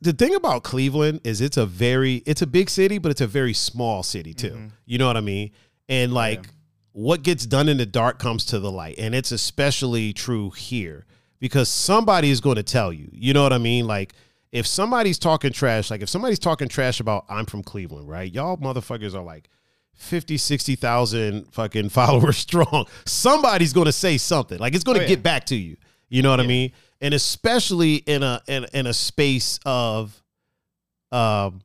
The 0.01 0.11
thing 0.11 0.35
about 0.35 0.63
Cleveland 0.63 1.21
is 1.23 1.39
it's 1.39 1.55
a 1.55 1.65
very 1.65 2.15
it's 2.25 2.41
a 2.41 2.47
big 2.47 2.69
city, 2.69 2.97
but 2.97 3.09
it's 3.09 3.21
a 3.21 3.27
very 3.27 3.53
small 3.53 4.03
city 4.03 4.33
too. 4.33 4.51
Mhm. 4.51 4.71
You 4.85 4.97
know 4.97 5.07
what 5.07 5.15
I 5.15 5.21
mean? 5.21 5.51
And 5.87 6.13
like 6.13 6.43
Yeah. 6.43 6.51
What 6.97 7.21
gets 7.21 7.45
done 7.45 7.69
in 7.69 7.77
the 7.77 7.85
dark 7.85 8.17
comes 8.17 8.43
to 8.43 8.57
the 8.59 8.71
light. 8.71 8.95
And 8.97 9.13
it's 9.13 9.31
especially 9.31 10.13
true 10.13 10.49
here 10.49 11.05
because 11.39 11.69
somebody 11.69 12.31
is 12.31 12.41
going 12.41 12.55
to 12.55 12.63
tell 12.63 12.91
you. 12.91 13.07
You 13.11 13.33
know 13.35 13.43
what 13.43 13.53
I 13.53 13.59
mean? 13.59 13.85
Like 13.85 14.15
if 14.51 14.65
somebody's 14.65 15.19
talking 15.19 15.53
trash, 15.53 15.91
like 15.91 16.01
if 16.01 16.09
somebody's 16.09 16.39
talking 16.39 16.67
trash 16.67 16.99
about 16.99 17.25
I'm 17.29 17.45
from 17.45 17.61
Cleveland, 17.61 18.09
right? 18.09 18.33
Y'all 18.33 18.57
motherfuckers 18.57 19.13
are 19.13 19.21
like 19.21 19.47
50, 19.93 20.37
60,000 20.37 21.53
fucking 21.53 21.89
followers 21.99 22.37
strong. 22.37 22.87
Somebody's 23.05 23.73
going 23.73 23.85
to 23.85 23.91
say 23.91 24.17
something. 24.17 24.57
Like 24.57 24.73
it's 24.73 24.83
going 24.83 24.95
to 24.97 25.01
Oh, 25.01 25.07
yeah. 25.07 25.09
get 25.09 25.21
back 25.21 25.45
to 25.47 25.55
you. 25.55 25.77
You 26.09 26.23
know 26.23 26.31
what 26.31 26.39
I 26.39 26.47
mean? 26.47 26.71
And 26.99 27.13
especially 27.13 27.97
in 27.97 28.23
a 28.23 28.41
in, 28.47 28.65
in 28.73 28.87
a 28.87 28.93
space 28.95 29.59
of 29.67 30.19
um 31.11 31.61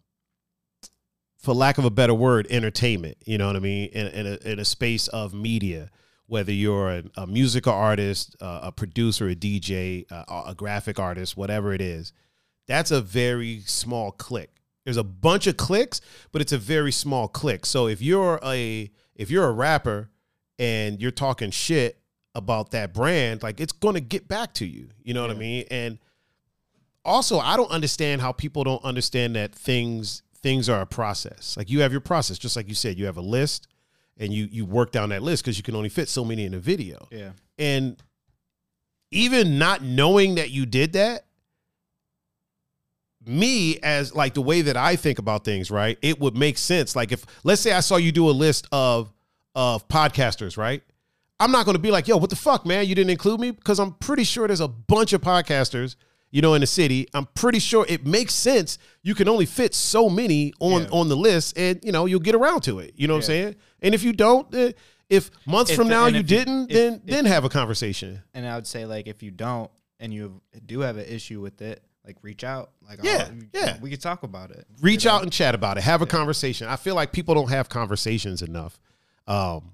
for 1.42 1.52
lack 1.52 1.76
of 1.76 1.84
a 1.84 1.90
better 1.90 2.14
word, 2.14 2.46
entertainment. 2.50 3.18
You 3.26 3.36
know 3.36 3.48
what 3.48 3.56
I 3.56 3.60
mean? 3.60 3.88
In, 3.88 4.06
in, 4.08 4.26
a, 4.26 4.52
in 4.52 4.58
a 4.60 4.64
space 4.64 5.08
of 5.08 5.34
media, 5.34 5.90
whether 6.26 6.52
you're 6.52 6.90
a, 6.90 7.02
a 7.16 7.26
musical 7.26 7.72
artist, 7.72 8.36
uh, 8.40 8.60
a 8.62 8.72
producer, 8.72 9.28
a 9.28 9.34
DJ, 9.34 10.10
uh, 10.10 10.44
a 10.46 10.54
graphic 10.54 11.00
artist, 11.00 11.36
whatever 11.36 11.74
it 11.74 11.80
is, 11.80 12.12
that's 12.68 12.92
a 12.92 13.00
very 13.00 13.60
small 13.66 14.12
click. 14.12 14.50
There's 14.84 14.96
a 14.96 15.04
bunch 15.04 15.46
of 15.46 15.56
clicks, 15.56 16.00
but 16.30 16.40
it's 16.40 16.52
a 16.52 16.58
very 16.58 16.92
small 16.92 17.28
click. 17.28 17.66
So 17.66 17.88
if 17.88 18.00
you're 18.00 18.40
a 18.42 18.90
if 19.14 19.30
you're 19.30 19.46
a 19.46 19.52
rapper 19.52 20.10
and 20.58 21.00
you're 21.00 21.10
talking 21.10 21.50
shit 21.50 21.98
about 22.34 22.70
that 22.70 22.94
brand, 22.94 23.42
like 23.42 23.60
it's 23.60 23.72
going 23.72 23.94
to 23.94 24.00
get 24.00 24.28
back 24.28 24.54
to 24.54 24.66
you. 24.66 24.88
You 25.02 25.12
know 25.14 25.22
what 25.22 25.30
I 25.30 25.34
mean? 25.34 25.64
And 25.70 25.98
also, 27.04 27.38
I 27.38 27.56
don't 27.56 27.70
understand 27.70 28.20
how 28.20 28.32
people 28.32 28.64
don't 28.64 28.82
understand 28.84 29.36
that 29.36 29.54
things 29.54 30.22
things 30.42 30.68
are 30.68 30.80
a 30.80 30.86
process. 30.86 31.56
Like 31.56 31.70
you 31.70 31.80
have 31.80 31.92
your 31.92 32.00
process, 32.00 32.38
just 32.38 32.56
like 32.56 32.68
you 32.68 32.74
said, 32.74 32.98
you 32.98 33.06
have 33.06 33.16
a 33.16 33.22
list 33.22 33.68
and 34.18 34.32
you 34.32 34.48
you 34.50 34.64
work 34.64 34.92
down 34.92 35.10
that 35.10 35.22
list 35.22 35.44
because 35.44 35.56
you 35.56 35.62
can 35.62 35.74
only 35.74 35.88
fit 35.88 36.08
so 36.08 36.24
many 36.24 36.44
in 36.44 36.54
a 36.54 36.58
video. 36.58 37.08
Yeah. 37.10 37.30
And 37.58 38.02
even 39.10 39.58
not 39.58 39.82
knowing 39.82 40.36
that 40.36 40.50
you 40.50 40.66
did 40.66 40.94
that, 40.94 41.26
me 43.24 43.78
as 43.82 44.14
like 44.14 44.34
the 44.34 44.42
way 44.42 44.62
that 44.62 44.76
I 44.76 44.96
think 44.96 45.18
about 45.18 45.44
things, 45.44 45.70
right? 45.70 45.98
It 46.02 46.18
would 46.20 46.36
make 46.36 46.58
sense. 46.58 46.96
Like 46.96 47.12
if 47.12 47.24
let's 47.44 47.60
say 47.60 47.72
I 47.72 47.80
saw 47.80 47.96
you 47.96 48.12
do 48.12 48.28
a 48.28 48.32
list 48.32 48.66
of 48.72 49.12
of 49.54 49.86
podcasters, 49.88 50.56
right? 50.56 50.82
I'm 51.38 51.50
not 51.50 51.64
going 51.64 51.74
to 51.74 51.82
be 51.82 51.90
like, 51.90 52.06
"Yo, 52.06 52.16
what 52.16 52.30
the 52.30 52.36
fuck, 52.36 52.64
man? 52.64 52.86
You 52.86 52.94
didn't 52.94 53.10
include 53.10 53.40
me?" 53.40 53.50
Because 53.50 53.80
I'm 53.80 53.94
pretty 53.94 54.24
sure 54.24 54.46
there's 54.46 54.60
a 54.60 54.68
bunch 54.68 55.12
of 55.12 55.20
podcasters, 55.20 55.96
you 56.32 56.42
know, 56.42 56.54
in 56.54 56.60
the 56.62 56.66
city. 56.66 57.06
I'm 57.14 57.26
pretty 57.34 57.60
sure 57.60 57.86
it 57.88 58.04
makes 58.04 58.34
sense. 58.34 58.78
You 59.02 59.14
can 59.14 59.28
only 59.28 59.46
fit 59.46 59.74
so 59.74 60.08
many 60.10 60.52
on 60.58 60.82
Yeah. 60.82 60.88
on 60.90 61.08
the 61.08 61.16
list, 61.16 61.56
and 61.56 61.78
you 61.84 61.92
know, 61.92 62.06
you'll 62.06 62.18
get 62.20 62.34
around 62.34 62.62
to 62.62 62.80
it. 62.80 62.94
You 62.96 63.06
know 63.06 63.14
what 63.14 63.18
I'm 63.18 63.26
saying? 63.26 63.56
And 63.80 63.94
if 63.94 64.02
you 64.02 64.12
don't, 64.12 64.52
if 65.08 65.30
months 65.46 65.70
If- 65.70 65.76
from 65.76 65.88
now 65.88 66.06
you 66.06 66.22
didn't, 66.24 66.70
if- 66.70 66.76
then 66.76 66.94
if- 66.94 67.06
then 67.06 67.24
have 67.26 67.44
a 67.44 67.48
conversation. 67.48 68.22
And 68.34 68.48
I 68.48 68.56
would 68.56 68.66
say 68.66 68.84
like 68.86 69.06
if 69.06 69.22
you 69.22 69.30
don't 69.30 69.70
and 70.00 70.12
you 70.12 70.40
do 70.66 70.80
have 70.80 70.96
an 70.96 71.04
issue 71.06 71.40
with 71.40 71.60
it, 71.62 71.84
like 72.04 72.16
reach 72.22 72.42
out. 72.42 72.70
Like 72.88 72.98
Yeah, 73.04 73.30
yeah. 73.54 73.78
we 73.80 73.90
could 73.90 74.00
talk 74.00 74.22
about 74.24 74.50
it. 74.50 74.66
reach 74.80 75.04
you 75.04 75.10
know? 75.10 75.16
out 75.16 75.22
and 75.22 75.32
chat 75.32 75.54
about 75.54 75.76
it 75.78 75.82
have 75.84 76.02
a 76.02 76.06
conversation 76.06 76.66
i 76.66 76.74
feel 76.76 76.94
like 76.96 77.12
people 77.12 77.32
don't 77.34 77.50
have 77.50 77.68
conversations 77.68 78.42
enough 78.42 78.80
um 79.28 79.72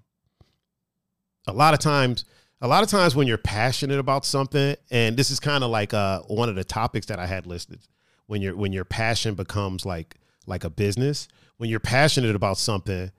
a 1.47 1.53
lot 1.53 1.73
of 1.73 1.81
times 1.81 2.25
a 2.61 2.69
lot 2.69 2.83
of 2.83 2.89
times 2.89 3.15
when 3.15 3.27
you're 3.27 3.39
passionate 3.39 3.99
about 3.99 4.25
something 4.25 4.77
and 4.91 5.17
this 5.17 5.31
is 5.31 5.41
kind 5.41 5.63
of 5.63 5.71
like 5.71 5.95
uh 5.95 6.21
one 6.23 6.49
of 6.49 6.55
the 6.55 6.65
topics 6.65 7.07
that 7.07 7.19
i 7.19 7.27
had 7.27 7.47
listed 7.47 7.81
when 8.27 8.43
your 8.43 8.57
when 8.57 8.73
your 8.73 8.85
passion 8.85 9.35
becomes 9.35 9.87
like 9.87 10.17
like 10.47 10.65
a 10.65 10.71
business 10.71 11.29
when 11.59 11.69
you're 11.71 11.81
passionate 11.81 12.35
about 12.35 12.59
something 12.59 13.11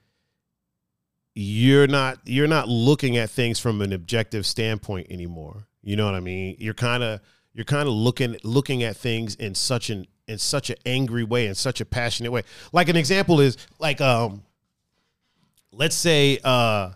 you're 1.42 1.88
not 1.88 2.20
you're 2.26 2.48
not 2.48 2.68
looking 2.68 3.16
at 3.16 3.30
things 3.30 3.60
from 3.60 3.82
an 3.82 3.94
objective 3.94 4.46
standpoint 4.46 5.08
anymore. 5.10 5.68
You 5.82 5.96
know 5.96 6.06
what 6.06 6.16
i 6.16 6.20
mean? 6.20 6.58
You're 6.60 6.74
kind 6.74 7.02
of 7.02 7.22
you're 7.54 7.64
kind 7.64 7.88
of 7.88 7.94
looking 7.94 8.36
looking 8.44 8.84
at 8.84 8.98
things 8.98 9.36
in 9.36 9.56
such 9.56 9.90
an 9.90 10.06
in 10.28 10.38
such 10.38 10.70
an 10.70 10.76
angry 10.86 11.24
way 11.24 11.48
in 11.48 11.56
such 11.56 11.80
a 11.80 11.86
passionate 11.86 12.32
way. 12.32 12.44
Like 12.74 12.90
an 12.90 12.98
example 12.98 13.40
is 13.40 13.58
like 13.80 14.02
um 14.02 14.44
let's 15.72 15.96
say 15.96 16.40
uh 16.44 16.92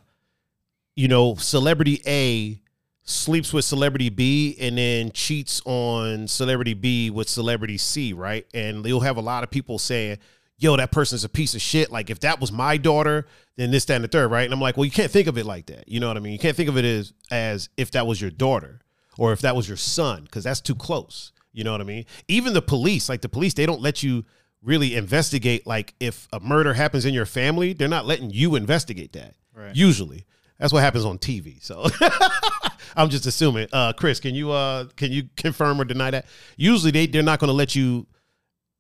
you 0.96 1.08
know 1.08 1.36
celebrity 1.36 2.02
a 2.06 2.60
sleeps 3.06 3.52
with 3.52 3.66
celebrity 3.66 4.10
b 4.10 4.56
and 4.60 4.78
then 4.78 5.12
cheats 5.12 5.62
on 5.66 6.28
celebrity 6.28 6.74
b 6.74 7.10
with 7.10 7.28
celebrity 7.28 7.78
c 7.78 8.14
right? 8.14 8.46
And 8.54 8.86
you'll 8.86 9.02
have 9.02 9.18
a 9.18 9.22
lot 9.22 9.44
of 9.44 9.52
people 9.52 9.78
saying 9.80 10.20
yo 10.58 10.78
that 10.78 10.92
person's 10.92 11.24
a 11.24 11.30
piece 11.30 11.56
of 11.56 11.62
shit. 11.62 11.92
Like 11.92 12.10
if 12.10 12.20
that 12.22 12.40
was 12.40 12.52
my 12.52 12.78
daughter 12.78 13.26
then 13.58 13.72
this 13.72 13.86
that 13.86 13.96
and 13.96 14.04
the 14.04 14.08
third 14.08 14.30
right? 14.32 14.46
And 14.46 14.54
i'm 14.54 14.62
like 14.62 14.78
well 14.78 14.86
you 14.86 14.92
can't 14.92 15.12
think 15.12 15.28
of 15.28 15.38
it 15.38 15.46
like 15.46 15.66
that. 15.68 15.88
You 15.88 16.00
know 16.00 16.08
what 16.08 16.18
i 16.18 16.20
mean? 16.22 16.34
You 16.34 16.40
can't 16.40 16.56
think 16.56 16.70
of 16.70 16.78
it 16.78 16.86
as 16.86 17.14
as 17.32 17.70
if 17.78 17.92
that 17.92 18.08
was 18.08 18.22
your 18.22 18.32
daughter 18.32 18.80
or 19.18 19.34
if 19.34 19.42
that 19.42 19.56
was 19.56 19.68
your 19.68 19.78
son 19.78 20.24
because 20.24 20.44
that's 20.46 20.62
too 20.62 20.76
close. 20.76 21.32
You 21.52 21.64
know 21.64 21.72
what 21.74 21.82
i 21.82 21.86
mean? 21.86 22.06
Even 22.28 22.54
the 22.54 22.62
police 22.62 23.10
like 23.10 23.22
the 23.22 23.30
police 23.30 23.54
they 23.54 23.66
don't 23.66 23.82
let 23.82 24.02
you 24.04 24.24
really 24.62 24.96
investigate 24.96 25.68
like 25.68 25.94
if 26.00 26.30
a 26.32 26.40
murder 26.40 26.74
happens 26.74 27.04
in 27.04 27.14
your 27.14 27.26
family 27.26 27.74
they're 27.74 27.90
not 27.90 28.06
letting 28.06 28.30
you 28.32 28.56
investigate 28.56 29.12
that 29.12 29.36
Right. 29.54 29.76
usually 29.76 30.26
that's 30.64 30.72
what 30.72 30.80
happens 30.82 31.04
on 31.04 31.18
tv 31.18 31.62
so 31.62 31.86
i'm 32.96 33.10
just 33.10 33.26
assuming. 33.26 33.68
Uh 33.74 33.92
chris 33.92 34.20
can 34.22 34.34
you 34.34 34.52
uh 34.52 34.86
can 34.96 35.12
you 35.12 35.24
confirm 35.36 35.82
or 35.82 35.84
deny 35.86 36.10
that? 36.12 36.26
Usually 36.56 36.92
they, 36.92 37.06
they're 37.08 37.22
not 37.24 37.40
going 37.40 37.50
to 37.50 37.54
let 37.54 37.76
you 37.76 38.08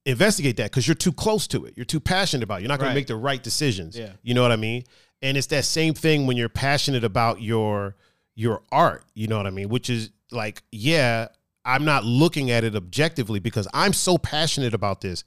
investigate 0.05 0.57
that 0.57 0.69
because 0.71 0.87
you're 0.87 0.95
too 0.95 1.11
close 1.13 1.47
to 1.47 1.65
it. 1.65 1.73
You're 1.75 1.85
too 1.85 1.99
passionate 1.99 2.43
about 2.43 2.59
it. 2.59 2.61
You're 2.61 2.69
not 2.69 2.79
going 2.79 2.89
Right. 2.89 2.93
to 2.93 2.99
make 2.99 3.07
the 3.07 3.15
right 3.15 3.41
decisions. 3.41 3.97
Yeah. 3.97 4.11
you 4.21 4.33
know 4.33 4.41
what 4.41 4.51
i 4.51 4.55
mean? 4.55 4.83
And 5.21 5.35
it's 5.37 5.47
that 5.47 5.65
same 5.65 5.93
thing 5.93 6.25
when 6.27 6.37
you're 6.37 6.49
passionate 6.49 7.03
about 7.03 7.41
your 7.41 7.95
your 8.35 8.61
art 8.71 9.03
you 9.13 9.27
know 9.27 9.37
what 9.37 9.47
i 9.47 9.51
mean? 9.51 9.67
Which 9.69 9.89
is 9.89 10.09
like 10.31 10.63
yeah 10.71 11.27
i'm 11.65 11.83
not 11.85 12.03
looking 12.05 12.49
at 12.51 12.63
it 12.63 12.75
objectively 12.75 13.39
because 13.39 13.67
i'm 13.73 13.93
so 13.93 14.17
passionate 14.17 14.73
about 14.73 15.01
this. 15.01 15.23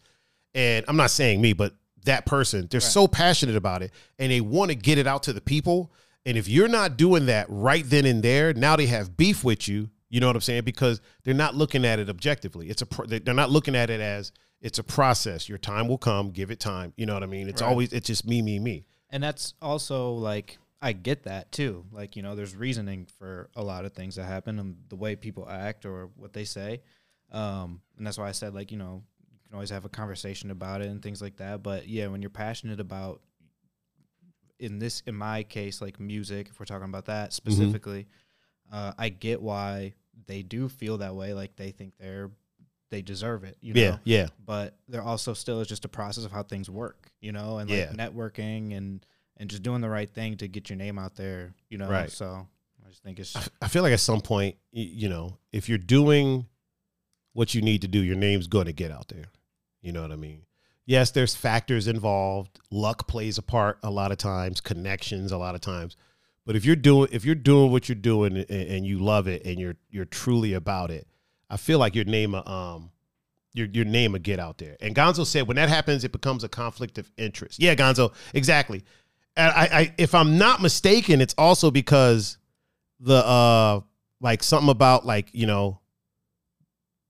And 0.55 0.85
i'm 0.89 0.97
not 0.97 1.11
saying 1.11 1.41
me 1.41 1.53
but 1.53 1.75
that 2.05 2.25
person 2.25 2.69
they're 2.71 2.81
so 2.81 3.09
passionate 3.09 3.57
about 3.57 3.83
it 3.83 3.91
and 4.19 4.31
they 4.31 4.41
want 4.41 4.71
to 4.71 4.77
get 4.77 4.97
it 4.97 5.07
out 5.09 5.25
to 5.25 5.33
the 5.33 5.41
people 5.41 5.91
and 6.27 6.37
if 6.37 6.47
you're 6.49 6.69
not 6.69 6.99
doing 6.99 7.25
that 7.27 7.47
right 7.49 7.85
then 7.87 8.05
and 8.05 8.23
there 8.23 8.53
now 8.53 8.77
they 8.77 8.87
have 8.87 9.17
beef 9.17 9.43
with 9.43 9.67
you 9.67 9.89
you 10.11 10.21
know 10.21 10.27
what 10.27 10.37
i'm 10.37 10.43
saying 10.43 10.65
because 10.65 11.01
they're 11.25 11.33
not 11.35 11.55
looking 11.55 11.85
at 11.87 11.99
it 11.99 12.11
objectively 12.11 12.69
it's 12.69 12.83
a 12.83 12.87
pro- 12.87 13.07
they're 13.07 13.33
not 13.35 13.51
looking 13.51 13.75
at 13.75 13.89
it 13.89 14.01
as 14.01 14.33
it's 14.61 14.79
a 14.79 14.85
process 14.85 15.49
your 15.49 15.59
time 15.59 15.89
will 15.89 15.97
come 15.99 16.31
give 16.31 16.51
it 16.51 16.61
time 16.61 16.93
you 16.97 17.07
know 17.07 17.15
what 17.15 17.23
i 17.23 17.27
mean 17.27 17.49
it's 17.49 17.63
Right. 17.63 17.69
always 17.69 17.93
it's 17.95 18.07
just 18.09 18.27
me 18.27 18.43
me 18.43 18.59
me 18.59 18.85
And 19.11 19.23
that's 19.23 19.55
also 19.63 20.13
like 20.13 20.59
I 20.83 20.93
get 20.93 21.23
that 21.23 21.53
too. 21.53 21.87
Like, 21.91 22.17
you 22.17 22.23
know, 22.23 22.35
there's 22.35 22.55
reasoning 22.55 23.07
for 23.19 23.49
a 23.57 23.63
lot 23.63 23.87
of 23.87 23.95
things 23.95 24.17
that 24.17 24.25
happen 24.25 24.59
and 24.59 24.77
the 24.91 24.95
way 24.97 25.17
people 25.17 25.49
act 25.49 25.87
or 25.87 26.11
what 26.17 26.35
they 26.35 26.45
say. 26.45 26.83
Um, 27.33 27.81
and 27.97 28.07
that's 28.07 28.19
why 28.19 28.29
I 28.29 28.33
said 28.33 28.53
like, 28.55 28.71
you 28.71 28.77
know, 28.77 29.03
you 29.33 29.39
can 29.49 29.55
always 29.55 29.71
have 29.71 29.85
a 29.87 29.89
conversation 29.89 30.51
about 30.51 30.83
it 30.83 30.89
and 30.89 31.03
things 31.03 31.23
like 31.23 31.37
that. 31.39 31.63
But 31.63 31.89
yeah, 31.89 32.09
when 32.09 32.21
you're 32.21 32.31
passionate 32.31 32.79
about 32.79 33.23
in 34.59 34.79
this 34.79 35.03
in 35.07 35.15
my 35.15 35.43
case, 35.43 35.81
like 35.81 36.01
music, 36.01 36.49
if 36.51 36.59
we're 36.59 36.67
talking 36.67 36.89
about 36.89 37.07
that 37.07 37.33
specifically, 37.33 38.07
uh, 38.73 38.93
I 38.99 39.09
get 39.11 39.41
why 39.43 39.95
they 40.27 40.43
do 40.43 40.69
feel 40.69 40.99
that 40.99 41.15
way. 41.15 41.35
Like 41.35 41.57
they 41.57 41.71
think 41.71 41.95
they're 41.99 42.31
they 42.91 43.03
deserve 43.03 43.43
it. 43.45 43.57
You 43.61 43.75
know? 43.75 43.99
yeah 44.05 44.29
but 44.45 44.77
there 44.89 45.03
also 45.03 45.35
still 45.35 45.61
is 45.61 45.67
just 45.67 45.85
a 45.85 45.89
process 45.89 46.25
of 46.25 46.31
how 46.33 46.43
things 46.45 46.71
work, 46.71 47.11
you 47.21 47.33
know, 47.33 47.59
and 47.59 47.69
like 47.69 47.79
Yeah. 47.79 47.93
networking 47.93 48.77
and 48.77 49.05
and 49.39 49.51
just 49.51 49.63
doing 49.63 49.81
the 49.83 49.89
right 49.89 50.09
thing 50.09 50.37
to 50.39 50.49
get 50.49 50.71
your 50.71 50.77
name 50.79 50.99
out 50.99 51.15
there, 51.17 51.53
you 51.69 51.79
know. 51.79 51.89
Right. 51.91 52.11
So 52.11 52.47
I 52.85 52.89
just 52.89 53.03
think 53.03 53.19
it's 53.19 53.37
I 53.61 53.69
feel 53.69 53.83
like 53.83 53.93
at 53.93 54.01
some 54.01 54.21
point, 54.21 54.57
you 54.73 55.09
know, 55.09 55.37
if 55.53 55.69
you're 55.69 55.79
doing 55.79 56.47
what 57.33 57.55
you 57.55 57.61
need 57.61 57.83
to 57.83 57.89
do, 57.89 57.99
your 58.01 58.17
name's 58.17 58.47
going 58.47 58.67
to 58.67 58.73
get 58.73 58.91
out 58.91 59.09
there. 59.09 59.27
You 59.83 59.93
know 59.93 60.01
what 60.03 60.13
I 60.13 60.17
mean? 60.17 60.43
Yes, 60.87 61.11
there's 61.11 61.35
factors 61.35 61.89
involved. 61.89 62.61
Luck 62.71 63.09
plays 63.09 63.39
a 63.39 63.43
part 63.43 63.79
a 63.83 63.91
lot 63.91 64.13
of 64.13 64.19
times, 64.19 64.61
connections 64.61 65.33
a 65.33 65.37
lot 65.37 65.57
of 65.57 65.61
times. 65.61 65.97
But 66.47 66.55
if 66.55 66.65
you're 66.65 66.77
doing 66.77 67.09
if 67.11 67.25
you're 67.25 67.35
doing 67.35 67.73
what 67.73 67.89
you're 67.89 67.97
doing 67.97 68.37
and, 68.37 68.51
and 68.51 68.87
you 68.87 69.01
love 69.01 69.27
it 69.27 69.45
and 69.45 69.59
you're 69.59 69.75
you're 69.91 70.05
truly 70.05 70.53
about 70.53 70.93
it, 70.93 71.09
I 71.51 71.57
feel 71.57 71.81
like 71.81 71.97
your 71.97 72.05
name 72.05 72.37
uh, 72.37 72.43
um 72.43 72.93
your 73.53 73.67
your 73.67 73.85
name 73.85 74.13
will 74.13 74.21
get 74.21 74.39
out 74.39 74.59
there. 74.59 74.77
And 74.81 74.95
Gonzo 74.95 75.27
said 75.27 75.49
when 75.49 75.57
that 75.57 75.69
happens, 75.69 76.05
it 76.05 76.13
becomes 76.13 76.45
a 76.45 76.49
conflict 76.49 76.99
of 76.99 77.11
interest. 77.17 77.61
Yeah, 77.61 77.75
Gonzo, 77.75 78.13
exactly. 78.33 78.85
And 79.37 79.53
I, 79.53 79.63
I 79.73 79.95
if 79.99 80.15
I'm 80.15 80.39
not 80.39 80.63
mistaken, 80.63 81.21
it's 81.21 81.35
also 81.37 81.73
because 81.73 82.39
the 83.01 83.27
uh 83.27 83.81
like 84.21 84.45
something 84.45 84.71
about 84.71 85.05
like 85.05 85.31
you 85.33 85.47
know 85.47 85.81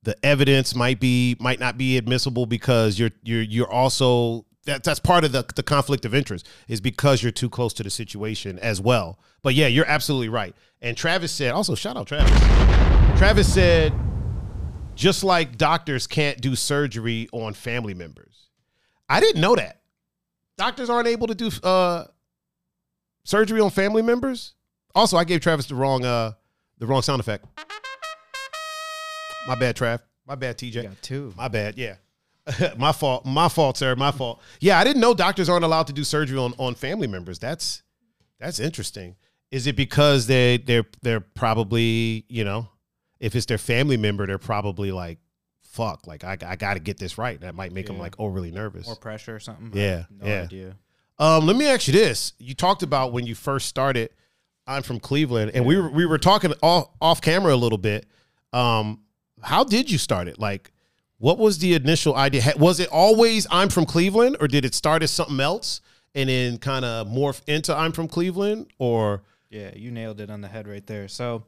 the 0.06 0.16
evidence 0.24 0.72
might 0.76 1.00
be 1.00 1.36
might 1.40 1.58
not 1.58 1.76
be 1.76 1.98
admissible 1.98 2.46
because 2.46 2.96
you're 2.96 3.10
you're 3.24 3.42
you're 3.42 3.70
also 3.70 4.46
that 4.64 4.84
that's 4.84 5.00
part 5.00 5.24
of 5.24 5.32
the 5.32 5.44
the 5.56 5.64
conflict 5.64 6.04
of 6.04 6.14
interest 6.14 6.48
is 6.68 6.80
because 6.80 7.24
you're 7.24 7.32
too 7.32 7.50
close 7.50 7.72
to 7.74 7.82
the 7.82 7.90
situation 7.90 8.56
as 8.60 8.80
well. 8.80 9.18
But 9.42 9.54
yeah, 9.54 9.66
you're 9.66 9.86
absolutely 9.86 10.28
right. 10.28 10.54
And 10.80 10.96
Travis 10.96 11.32
said 11.32 11.50
also 11.50 11.74
shout 11.74 11.96
out 11.96 12.06
Travis. 12.06 12.30
Travis 13.18 13.52
said 13.52 13.92
just 14.94 15.24
like 15.24 15.58
doctors 15.58 16.06
can't 16.06 16.40
do 16.40 16.54
surgery 16.54 17.28
on 17.32 17.52
family 17.52 17.92
members. 17.92 18.46
I 19.08 19.18
didn't 19.18 19.40
know 19.40 19.56
that. 19.56 19.80
Doctors 20.56 20.88
aren't 20.88 21.08
able 21.08 21.26
to 21.26 21.34
do 21.34 21.50
uh 21.64 22.04
surgery 23.24 23.60
on 23.60 23.70
family 23.70 24.02
members. 24.02 24.54
Also, 24.94 25.16
I 25.16 25.24
gave 25.24 25.40
Travis 25.40 25.66
the 25.66 25.74
wrong 25.74 26.04
uh 26.04 26.34
the 26.78 26.86
wrong 26.86 27.02
sound 27.02 27.18
effect. 27.18 27.44
My 29.46 29.54
bad, 29.54 29.76
Trav. 29.76 30.00
My 30.26 30.34
bad, 30.34 30.58
TJ. 30.58 30.74
you 30.74 30.82
got 30.82 31.02
two. 31.02 31.32
My 31.36 31.48
bad. 31.48 31.78
Yeah. 31.78 31.96
my 32.76 32.92
fault. 32.92 33.24
My 33.24 33.48
fault, 33.48 33.76
sir. 33.76 33.94
My 33.96 34.10
fault. 34.12 34.40
Yeah, 34.60 34.78
I 34.78 34.84
didn't 34.84 35.00
know 35.00 35.14
doctors 35.14 35.48
aren't 35.48 35.64
allowed 35.64 35.86
to 35.88 35.92
do 35.92 36.04
surgery 36.04 36.38
on, 36.38 36.54
on 36.58 36.74
family 36.74 37.06
members. 37.06 37.38
That's 37.38 37.82
that's 38.38 38.60
interesting. 38.60 39.16
Is 39.50 39.66
it 39.66 39.76
because 39.76 40.26
they 40.26 40.58
they're 40.58 40.84
they're 41.02 41.20
probably, 41.20 42.24
you 42.28 42.44
know, 42.44 42.68
if 43.20 43.34
it's 43.34 43.46
their 43.46 43.58
family 43.58 43.96
member, 43.96 44.26
they're 44.26 44.38
probably 44.38 44.92
like, 44.92 45.18
fuck, 45.62 46.06
like 46.06 46.24
I, 46.24 46.36
I 46.46 46.56
got 46.56 46.74
to 46.74 46.80
get 46.80 46.98
this 46.98 47.18
right. 47.18 47.40
That 47.40 47.54
might 47.54 47.72
make 47.72 47.86
them 47.86 47.98
like 47.98 48.14
overly 48.18 48.50
nervous. 48.50 48.88
Or 48.88 48.96
pressure 48.96 49.36
or 49.36 49.40
something. 49.40 49.70
Yeah, 49.72 50.04
no 50.10 50.26
yeah. 50.26 50.42
idea. 50.42 50.76
Um, 51.18 51.46
let 51.46 51.56
me 51.56 51.66
ask 51.66 51.86
you 51.86 51.92
this: 51.92 52.32
You 52.38 52.54
talked 52.54 52.82
about 52.82 53.12
when 53.12 53.26
you 53.26 53.34
first 53.34 53.68
started. 53.68 54.10
I'm 54.68 54.82
from 54.82 54.98
Cleveland, 54.98 55.52
and 55.54 55.64
we 55.64 55.76
were 55.76 55.88
we 55.88 56.06
were 56.06 56.18
talking 56.18 56.52
off 56.62 56.88
off 57.00 57.20
camera 57.20 57.54
a 57.54 57.56
little 57.56 57.78
bit. 57.78 58.06
Um, 58.52 59.00
how 59.46 59.64
did 59.64 59.90
you 59.90 59.98
start 59.98 60.28
it? 60.28 60.38
Like, 60.38 60.72
what 61.18 61.38
was 61.38 61.58
the 61.58 61.74
initial 61.74 62.14
idea? 62.14 62.42
Was 62.58 62.80
it 62.80 62.88
always 62.90 63.46
I'm 63.50 63.68
from 63.68 63.86
Cleveland, 63.86 64.36
or 64.40 64.48
did 64.48 64.64
it 64.64 64.74
start 64.74 65.02
as 65.02 65.10
something 65.10 65.40
else 65.40 65.80
and 66.14 66.28
then 66.28 66.58
kind 66.58 66.84
of 66.84 67.06
morph 67.06 67.40
into 67.46 67.74
I'm 67.74 67.92
from 67.92 68.08
Cleveland? 68.08 68.66
Or 68.78 69.22
Yeah, 69.48 69.70
you 69.74 69.90
nailed 69.90 70.20
it 70.20 70.30
on 70.30 70.40
the 70.40 70.48
head 70.48 70.66
right 70.66 70.86
there. 70.86 71.08
So, 71.08 71.44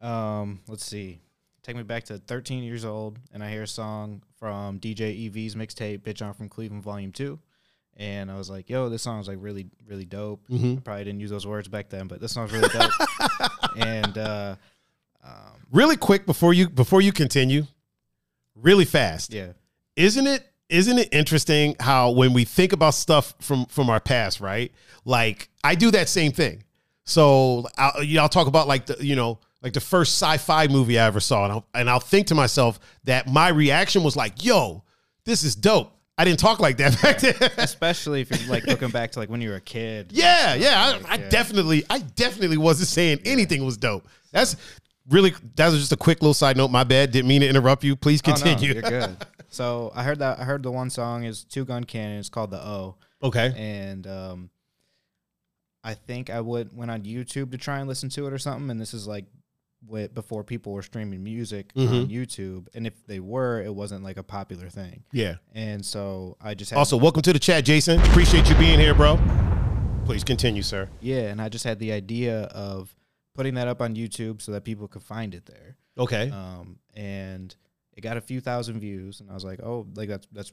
um, 0.00 0.60
let's 0.66 0.84
see. 0.84 1.20
Take 1.62 1.76
me 1.76 1.82
back 1.82 2.04
to 2.04 2.18
13 2.18 2.62
years 2.62 2.84
old, 2.84 3.18
and 3.32 3.42
I 3.42 3.50
hear 3.50 3.62
a 3.64 3.68
song 3.68 4.22
from 4.38 4.78
DJ 4.78 5.26
EV's 5.26 5.54
mixtape 5.56 5.98
"Bitch 6.00 6.22
I'm 6.22 6.32
from 6.34 6.48
Cleveland" 6.48 6.84
Volume 6.84 7.10
Two, 7.12 7.40
and 7.96 8.30
I 8.30 8.36
was 8.36 8.48
like, 8.48 8.70
"Yo, 8.70 8.88
this 8.88 9.02
song's 9.02 9.26
like 9.26 9.38
really, 9.40 9.66
really 9.86 10.04
dope." 10.04 10.46
Mhm. 10.48 10.78
I 10.78 10.80
probably 10.80 11.04
didn't 11.04 11.20
use 11.20 11.30
those 11.30 11.46
words 11.46 11.66
back 11.68 11.88
then, 11.90 12.06
but 12.06 12.20
this 12.20 12.32
song's 12.32 12.52
really 12.52 12.68
dope. 12.68 12.92
and 13.76 14.16
uh, 14.16 14.56
um, 15.26 15.32
Really 15.72 15.96
quick 15.96 16.26
before 16.26 16.54
you 16.54 16.68
before 16.68 17.00
you 17.00 17.12
continue, 17.12 17.64
really 18.54 18.84
fast. 18.84 19.32
yeah, 19.32 19.52
isn't 19.96 20.26
it 20.26 20.44
isn't 20.68 20.98
it 20.98 21.08
interesting 21.12 21.76
how 21.80 22.10
when 22.10 22.32
we 22.32 22.44
think 22.44 22.72
about 22.72 22.94
stuff 22.94 23.34
from 23.40 23.66
from 23.66 23.88
our 23.88 24.00
past 24.00 24.40
right 24.40 24.72
like 25.04 25.48
i 25.62 25.76
do 25.76 25.92
that 25.92 26.08
same 26.08 26.32
thing 26.32 26.62
so 27.04 27.64
i'll, 27.78 28.02
you 28.02 28.16
know, 28.16 28.22
I'll 28.22 28.28
talk 28.28 28.48
about 28.48 28.66
like 28.66 28.86
the 28.86 28.96
you 29.04 29.14
know 29.14 29.38
like 29.62 29.74
the 29.74 29.80
first 29.80 30.20
sci-fi 30.20 30.66
movie 30.66 30.98
i 30.98 31.06
ever 31.06 31.20
saw 31.20 31.44
and 31.44 31.52
I'll, 31.52 31.66
and 31.74 31.88
I'll 31.88 32.00
think 32.00 32.26
to 32.28 32.34
myself 32.34 32.80
that 33.04 33.28
my 33.28 33.48
reaction 33.48 34.02
was 34.02 34.16
like 34.16 34.44
yo 34.44 34.82
this 35.24 35.44
is 35.44 35.54
dope 35.54 35.92
i 36.18 36.24
didn't 36.24 36.40
talk 36.40 36.58
like 36.58 36.78
that 36.78 37.00
back 37.02 37.20
then 37.20 37.34
especially 37.58 38.22
if 38.22 38.30
you're 38.30 38.50
like 38.50 38.66
looking 38.66 38.88
back 38.90 39.12
to 39.12 39.20
like 39.20 39.28
when 39.30 39.40
you 39.40 39.50
were 39.50 39.56
a 39.56 39.60
kid. 39.60 40.10
yeah 40.10 40.54
yeah 40.54 40.98
I, 41.06 41.14
I 41.14 41.16
yeah. 41.18 41.28
definitely 41.28 41.84
i 41.88 42.00
definitely 42.00 42.56
wasn't 42.56 42.88
saying 42.88 43.20
anything 43.24 43.64
was 43.64 43.76
dope 43.76 44.04
that's 44.32 44.56
really 45.08 45.32
that 45.56 45.68
was 45.70 45.78
just 45.78 45.92
a 45.92 45.96
quick 45.96 46.20
little 46.22 46.34
side 46.34 46.56
note 46.56 46.70
my 46.70 46.84
bad 46.84 47.10
didn't 47.12 47.28
mean 47.28 47.40
to 47.40 47.48
interrupt 47.48 47.84
you 47.84 47.94
please 47.96 48.20
Oh, 48.24 48.30
no, 48.30 48.34
continue 48.36 48.72
you're 48.74 48.82
good. 48.82 49.16
So 49.48 49.92
I 49.94 50.02
heard 50.02 50.18
that 50.18 50.40
I 50.40 50.44
heard 50.44 50.62
the 50.64 50.72
one 50.72 50.90
song 50.90 51.22
is 51.24 51.44
Two 51.44 51.64
Gun 51.64 51.84
Cannon. 51.84 52.18
It's 52.18 52.28
called 52.28 52.50
the 52.50 52.58
O. 52.60 52.96
okay 53.22 53.54
and 53.56 54.06
um, 54.06 54.50
I 55.84 55.94
think 55.94 56.30
I 56.30 56.40
would 56.40 56.76
went 56.76 56.90
on 56.90 57.02
YouTube 57.02 57.52
to 57.52 57.58
try 57.58 57.78
and 57.78 57.88
listen 57.88 58.08
to 58.10 58.26
it 58.26 58.32
or 58.32 58.38
something. 58.38 58.68
And 58.70 58.80
this 58.80 58.92
is 58.92 59.06
like 59.06 59.24
way 59.86 60.08
before 60.08 60.42
people 60.42 60.72
were 60.72 60.82
streaming 60.82 61.22
music 61.22 61.70
on 61.76 61.86
Mhm. 61.86 62.10
YouTube, 62.10 62.66
and 62.74 62.88
if 62.88 63.06
they 63.06 63.20
were, 63.20 63.62
it 63.62 63.72
wasn't 63.72 64.02
like 64.02 64.16
a 64.16 64.22
popular 64.24 64.68
thing. 64.68 65.04
yeah 65.12 65.36
And 65.54 65.86
so 65.86 66.36
I 66.40 66.54
just 66.54 66.70
had 66.72 66.78
Also, 66.78 66.96
welcome 66.96 67.22
to 67.22 67.32
the 67.32 67.38
chat, 67.38 67.64
Jason. 67.64 68.00
Appreciate 68.00 68.48
you 68.48 68.56
being 68.56 68.80
here, 68.80 68.94
bro. 68.94 69.16
Please 70.04 70.24
continue, 70.24 70.62
sir. 70.62 70.88
yeah, 71.00 71.28
and 71.30 71.40
I 71.40 71.48
just 71.48 71.64
had 71.64 71.78
the 71.78 71.92
idea 71.92 72.42
of 72.46 72.95
putting 73.36 73.54
that 73.54 73.68
up 73.68 73.80
on 73.80 73.94
YouTube 73.94 74.40
so 74.42 74.52
that 74.52 74.64
people 74.64 74.88
could 74.88 75.02
find 75.02 75.34
it 75.34 75.46
there. 75.46 75.76
Okay. 75.98 76.30
Um, 76.30 76.78
and 76.94 77.54
it 77.94 78.00
got 78.00 78.16
a 78.16 78.20
few 78.20 78.40
thousand 78.40 78.80
views, 78.80 79.20
and 79.20 79.30
I 79.30 79.34
was 79.34 79.44
like, 79.44 79.60
oh, 79.62 79.86
like 79.94 80.08
that's 80.08 80.26
that's 80.32 80.52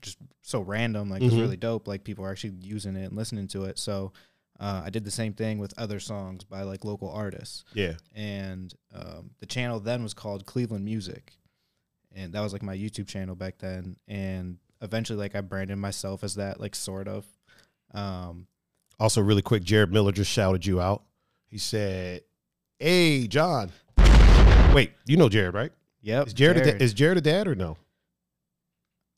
just 0.00 0.18
so 0.42 0.60
random. 0.60 1.10
Like 1.10 1.22
it's 1.22 1.34
Mhm. 1.34 1.40
really 1.40 1.56
dope. 1.56 1.86
Like 1.88 2.04
people 2.04 2.24
are 2.24 2.30
actually 2.30 2.54
using 2.60 2.96
it 2.96 3.06
and 3.06 3.16
listening 3.16 3.48
to 3.48 3.64
it. 3.64 3.78
So 3.78 4.12
uh, 4.58 4.82
I 4.84 4.90
did 4.90 5.04
the 5.04 5.10
same 5.10 5.32
thing 5.34 5.58
with 5.58 5.72
other 5.78 6.00
songs 6.00 6.44
by 6.44 6.62
like 6.62 6.84
local 6.84 7.10
artists, 7.10 7.64
yeah. 7.74 7.94
and 8.14 8.72
um, 8.94 9.30
the 9.40 9.46
channel 9.46 9.80
then 9.80 10.02
was 10.02 10.14
called 10.14 10.44
Cleveland 10.46 10.84
Music, 10.84 11.32
and 12.14 12.32
that 12.34 12.40
was 12.40 12.52
like 12.52 12.62
my 12.62 12.76
YouTube 12.76 13.06
channel 13.08 13.34
back 13.34 13.58
then. 13.58 13.96
And 14.08 14.58
eventually, 14.82 15.18
like 15.18 15.34
I 15.34 15.40
branded 15.42 15.78
myself 15.78 16.22
as 16.24 16.34
that, 16.36 16.60
like 16.60 16.74
sort 16.74 17.08
of. 17.08 17.26
Um, 17.92 18.46
Also, 18.98 19.20
really 19.22 19.42
quick, 19.42 19.64
Jared 19.64 19.92
Miller 19.92 20.12
just 20.12 20.30
shouted 20.30 20.64
you 20.66 20.80
out. 20.80 21.02
He 21.50 21.58
said, 21.58 22.22
"Hey, 22.78 23.26
John." 23.26 23.72
Wait, 24.74 24.92
you 25.06 25.16
know 25.16 25.28
Jared, 25.28 25.52
right? 25.54 25.72
yep. 26.02 26.28
Is 26.28 26.32
Jared, 26.32 26.58
A, 26.58 26.72
da- 26.78 26.84
is 26.84 26.94
Jared 26.94 27.18
a 27.18 27.20
dad 27.20 27.48
or 27.48 27.54
no? 27.54 27.76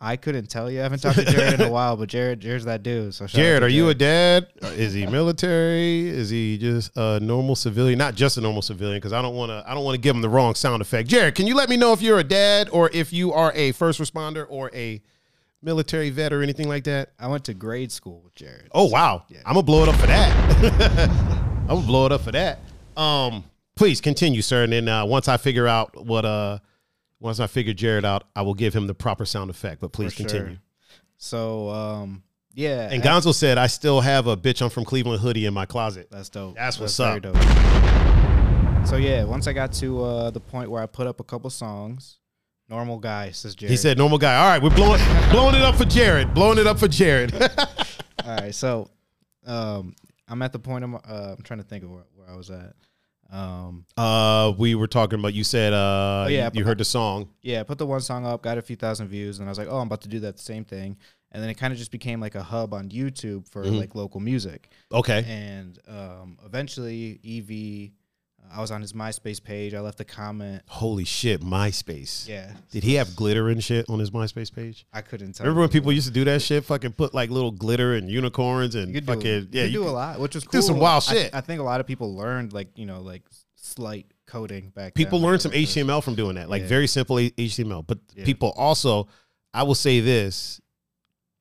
I 0.00 0.16
couldn't 0.16 0.46
tell 0.50 0.68
you. 0.68 0.80
I 0.80 0.82
haven't 0.82 0.98
talked 1.00 1.18
to 1.18 1.24
Jared 1.24 1.54
in 1.54 1.60
a 1.60 1.70
while, 1.70 1.96
but 1.96 2.08
Jared, 2.08 2.40
Jared's 2.40 2.64
that 2.64 2.82
dude. 2.82 3.14
So 3.14 3.26
Jared, 3.28 3.62
are 3.62 3.68
you 3.68 3.88
a 3.90 3.94
dad? 3.94 4.48
Is 4.62 4.92
he 4.94 5.06
military? 5.06 6.08
Is 6.08 6.28
he 6.28 6.58
just 6.58 6.90
a 6.96 7.20
normal 7.20 7.54
civilian? 7.54 7.98
Not 7.98 8.16
just 8.16 8.36
a 8.36 8.40
normal 8.40 8.62
civilian, 8.62 8.96
because 8.96 9.12
I 9.12 9.22
don't 9.22 9.36
want 9.36 9.50
to. 9.50 9.62
I 9.64 9.74
don't 9.74 9.84
want 9.84 9.94
to 9.94 10.00
give 10.00 10.16
him 10.16 10.22
the 10.22 10.28
wrong 10.28 10.54
sound 10.56 10.82
effect. 10.82 11.08
Jared, 11.08 11.34
can 11.36 11.46
you 11.46 11.54
let 11.54 11.68
me 11.68 11.76
know 11.76 11.92
if 11.92 12.02
you're 12.02 12.18
a 12.18 12.24
dad 12.24 12.68
or 12.72 12.90
if 12.92 13.12
you 13.12 13.32
are 13.32 13.52
a 13.54 13.70
first 13.72 14.00
responder 14.00 14.44
or 14.48 14.70
a 14.74 15.00
military 15.62 16.10
vet 16.10 16.32
or 16.32 16.42
anything 16.42 16.66
like 16.68 16.82
that? 16.84 17.12
I 17.20 17.28
went 17.28 17.44
to 17.44 17.54
grade 17.54 17.92
school 17.92 18.22
with 18.24 18.34
Jared. 18.34 18.70
Oh 18.72 18.86
wow, 18.86 19.22
Yeah. 19.28 19.38
I'm 19.46 19.52
gonna 19.54 19.62
blow 19.62 19.84
it 19.84 19.88
up 19.90 19.96
for 19.96 20.06
that. 20.08 21.42
I'm 21.72 21.78
gonna 21.78 21.86
blow 21.86 22.06
it 22.06 22.12
up 22.12 22.20
for 22.22 22.32
that. 22.32 22.58
Um, 22.96 23.44
please 23.76 24.00
continue, 24.00 24.42
sir. 24.42 24.64
And 24.64 24.72
then 24.72 24.88
uh, 24.88 25.04
once 25.04 25.28
I 25.28 25.36
figure 25.36 25.66
out 25.66 26.04
what 26.06 26.24
uh, 26.24 26.58
once 27.20 27.40
I 27.40 27.46
figure 27.46 27.72
Jared 27.74 28.04
out, 28.04 28.24
I 28.36 28.42
will 28.42 28.54
give 28.54 28.74
him 28.74 28.86
the 28.86 28.94
proper 28.94 29.24
sound 29.24 29.50
effect. 29.50 29.80
But 29.80 29.92
please 29.92 30.12
For 30.12 30.18
continue. 30.18 30.46
sure. 30.54 30.58
So 31.18 31.68
um, 31.70 32.22
yeah, 32.54 32.88
And 32.90 33.02
I- 33.02 33.06
Gonzo 33.06 33.32
said, 33.34 33.56
"I 33.58 33.66
still 33.68 34.00
have 34.00 34.26
a 34.26 34.36
bitch 34.36 34.60
I'm 34.62 34.70
from 34.70 34.84
Cleveland 34.84 35.20
hoodie 35.20 35.46
in 35.46 35.54
my 35.54 35.66
closet." 35.66 36.08
that's 36.10 36.28
dope. 36.28 36.54
That's 36.56 36.78
what's 36.78 36.96
very 36.96 37.16
up. 37.16 37.22
dope. 37.22 37.36
So 38.86 38.96
yeah, 38.96 39.22
once 39.24 39.46
I 39.46 39.52
got 39.52 39.72
to 39.74 40.02
uh, 40.04 40.30
the 40.30 40.40
point 40.40 40.68
where 40.70 40.82
I 40.82 40.86
put 40.86 41.06
up 41.06 41.20
a 41.20 41.24
couple 41.24 41.48
songs, 41.50 42.18
normal 42.68 42.98
guy 42.98 43.30
says 43.30 43.54
Jared. 43.54 43.70
He 43.70 43.76
said, 43.76 43.96
"Normal 43.96 44.18
guy." 44.18 44.34
All 44.36 44.48
right, 44.48 44.60
we're 44.62 44.70
blowing 44.74 45.00
blowing 45.30 45.54
it 45.54 45.62
up 45.62 45.76
for 45.76 45.84
Jared. 45.84 46.34
Blowing 46.34 46.58
it 46.58 46.66
up 46.66 46.78
for 46.80 46.88
Jared. 46.88 47.32
All 48.24 48.36
right, 48.36 48.54
so 48.54 48.90
um, 49.46 49.94
I'm 50.32 50.42
at 50.42 50.52
the 50.52 50.58
point 50.58 50.82
of 50.84 50.90
my, 50.90 50.98
uh, 50.98 51.34
I'm 51.36 51.42
trying 51.44 51.60
to 51.60 51.66
think 51.66 51.84
of 51.84 51.90
where, 51.90 52.04
where 52.16 52.28
I 52.30 52.34
was 52.36 52.50
at. 52.50 52.74
Um, 53.30 53.86
uh, 53.96 54.52
we 54.58 54.74
were 54.74 54.86
talking 54.86 55.18
about. 55.18 55.32
You 55.34 55.44
said, 55.44 55.72
uh, 55.72 56.24
Oh, 56.26 56.28
yeah, 56.28 56.50
you, 56.52 56.60
you 56.60 56.64
heard 56.64 56.78
the 56.78 56.84
song. 56.84 57.28
yeah, 57.42 57.60
I 57.60 57.62
put 57.62 57.78
the 57.78 57.86
one 57.86 58.00
song 58.00 58.26
up, 58.26 58.42
got 58.42 58.58
a 58.58 58.62
few 58.62 58.76
thousand 58.76 59.08
views, 59.08 59.38
and 59.38 59.48
I 59.48 59.50
was 59.50 59.58
like, 59.58 59.68
oh, 59.70 59.78
I'm 59.78 59.86
about 59.86 60.02
to 60.02 60.08
do 60.08 60.20
that 60.20 60.38
same 60.38 60.64
thing. 60.64 60.96
And 61.30 61.42
then 61.42 61.48
it 61.48 61.54
kind 61.54 61.72
of 61.72 61.78
just 61.78 61.90
became 61.90 62.20
like 62.20 62.34
a 62.34 62.42
hub 62.42 62.74
on 62.74 62.90
YouTube 62.90 63.48
for 63.48 63.64
Mhm. 63.64 63.78
like 63.78 63.94
local 63.94 64.20
music. 64.20 64.70
Okay. 64.92 65.24
And 65.26 65.78
um, 65.88 66.38
eventually, 66.44 67.20
Ev, 67.24 67.90
I 68.54 68.60
was 68.60 68.70
on 68.70 68.82
his 68.82 68.92
MySpace 68.92 69.42
page. 69.42 69.72
I 69.74 69.80
left 69.80 70.00
a 70.00 70.04
comment. 70.04 70.62
Holy 70.68 71.04
shit, 71.04 71.40
MySpace. 71.40 72.28
Yeah, 72.28 72.52
Did 72.70 72.82
he 72.84 72.94
have 72.94 73.16
glitter 73.16 73.48
and 73.48 73.62
shit 73.64 73.88
on 73.88 73.98
his 73.98 74.10
MySpace 74.10 74.52
page? 74.54 74.84
I 74.92 75.00
couldn't 75.00 75.32
tell. 75.32 75.44
Remember 75.44 75.60
when 75.62 75.70
people 75.70 75.92
used 75.92 76.06
to 76.06 76.12
do 76.12 76.24
that 76.24 76.42
shit? 76.42 76.64
Fucking 76.64 76.92
put 76.92 77.14
like 77.14 77.30
little 77.30 77.50
glitter 77.50 77.94
and 77.94 78.10
unicorns 78.10 78.74
and 78.74 78.88
You 78.88 78.94
could 78.94 79.06
do, 79.06 79.14
fucking 79.14 79.48
yeah, 79.52 79.62
yeah. 79.62 79.64
you 79.64 79.80
You 79.80 79.84
do 79.84 79.88
a 79.88 79.90
lot, 79.90 80.20
which 80.20 80.34
was 80.34 80.44
do 80.44 80.60
some 80.62 80.78
wild 80.78 81.04
I- 81.08 81.12
shit. 81.14 81.34
I, 81.34 81.40
think 81.40 81.60
a 81.60 81.64
lot 81.64 81.80
of 81.80 81.86
people 81.86 82.14
learned 82.14 82.52
like 82.52 82.68
you 82.76 82.86
know 82.86 83.00
like 83.00 83.22
slight 83.56 84.06
coding 84.26 84.70
back. 84.70 84.94
people 84.94 85.18
then. 85.18 85.28
learn 85.28 85.38
some 85.40 85.52
HTML 85.52 86.02
from 86.02 86.14
doing 86.14 86.36
that, 86.36 86.48
like 86.50 86.62
Yeah. 86.62 86.68
very 86.68 86.86
simple 86.86 87.16
HTML. 87.16 87.86
But 87.86 87.98
Yeah. 88.14 88.24
people 88.24 88.52
also, 88.56 89.08
I 89.54 89.62
will 89.64 89.74
say 89.74 90.00
this: 90.00 90.60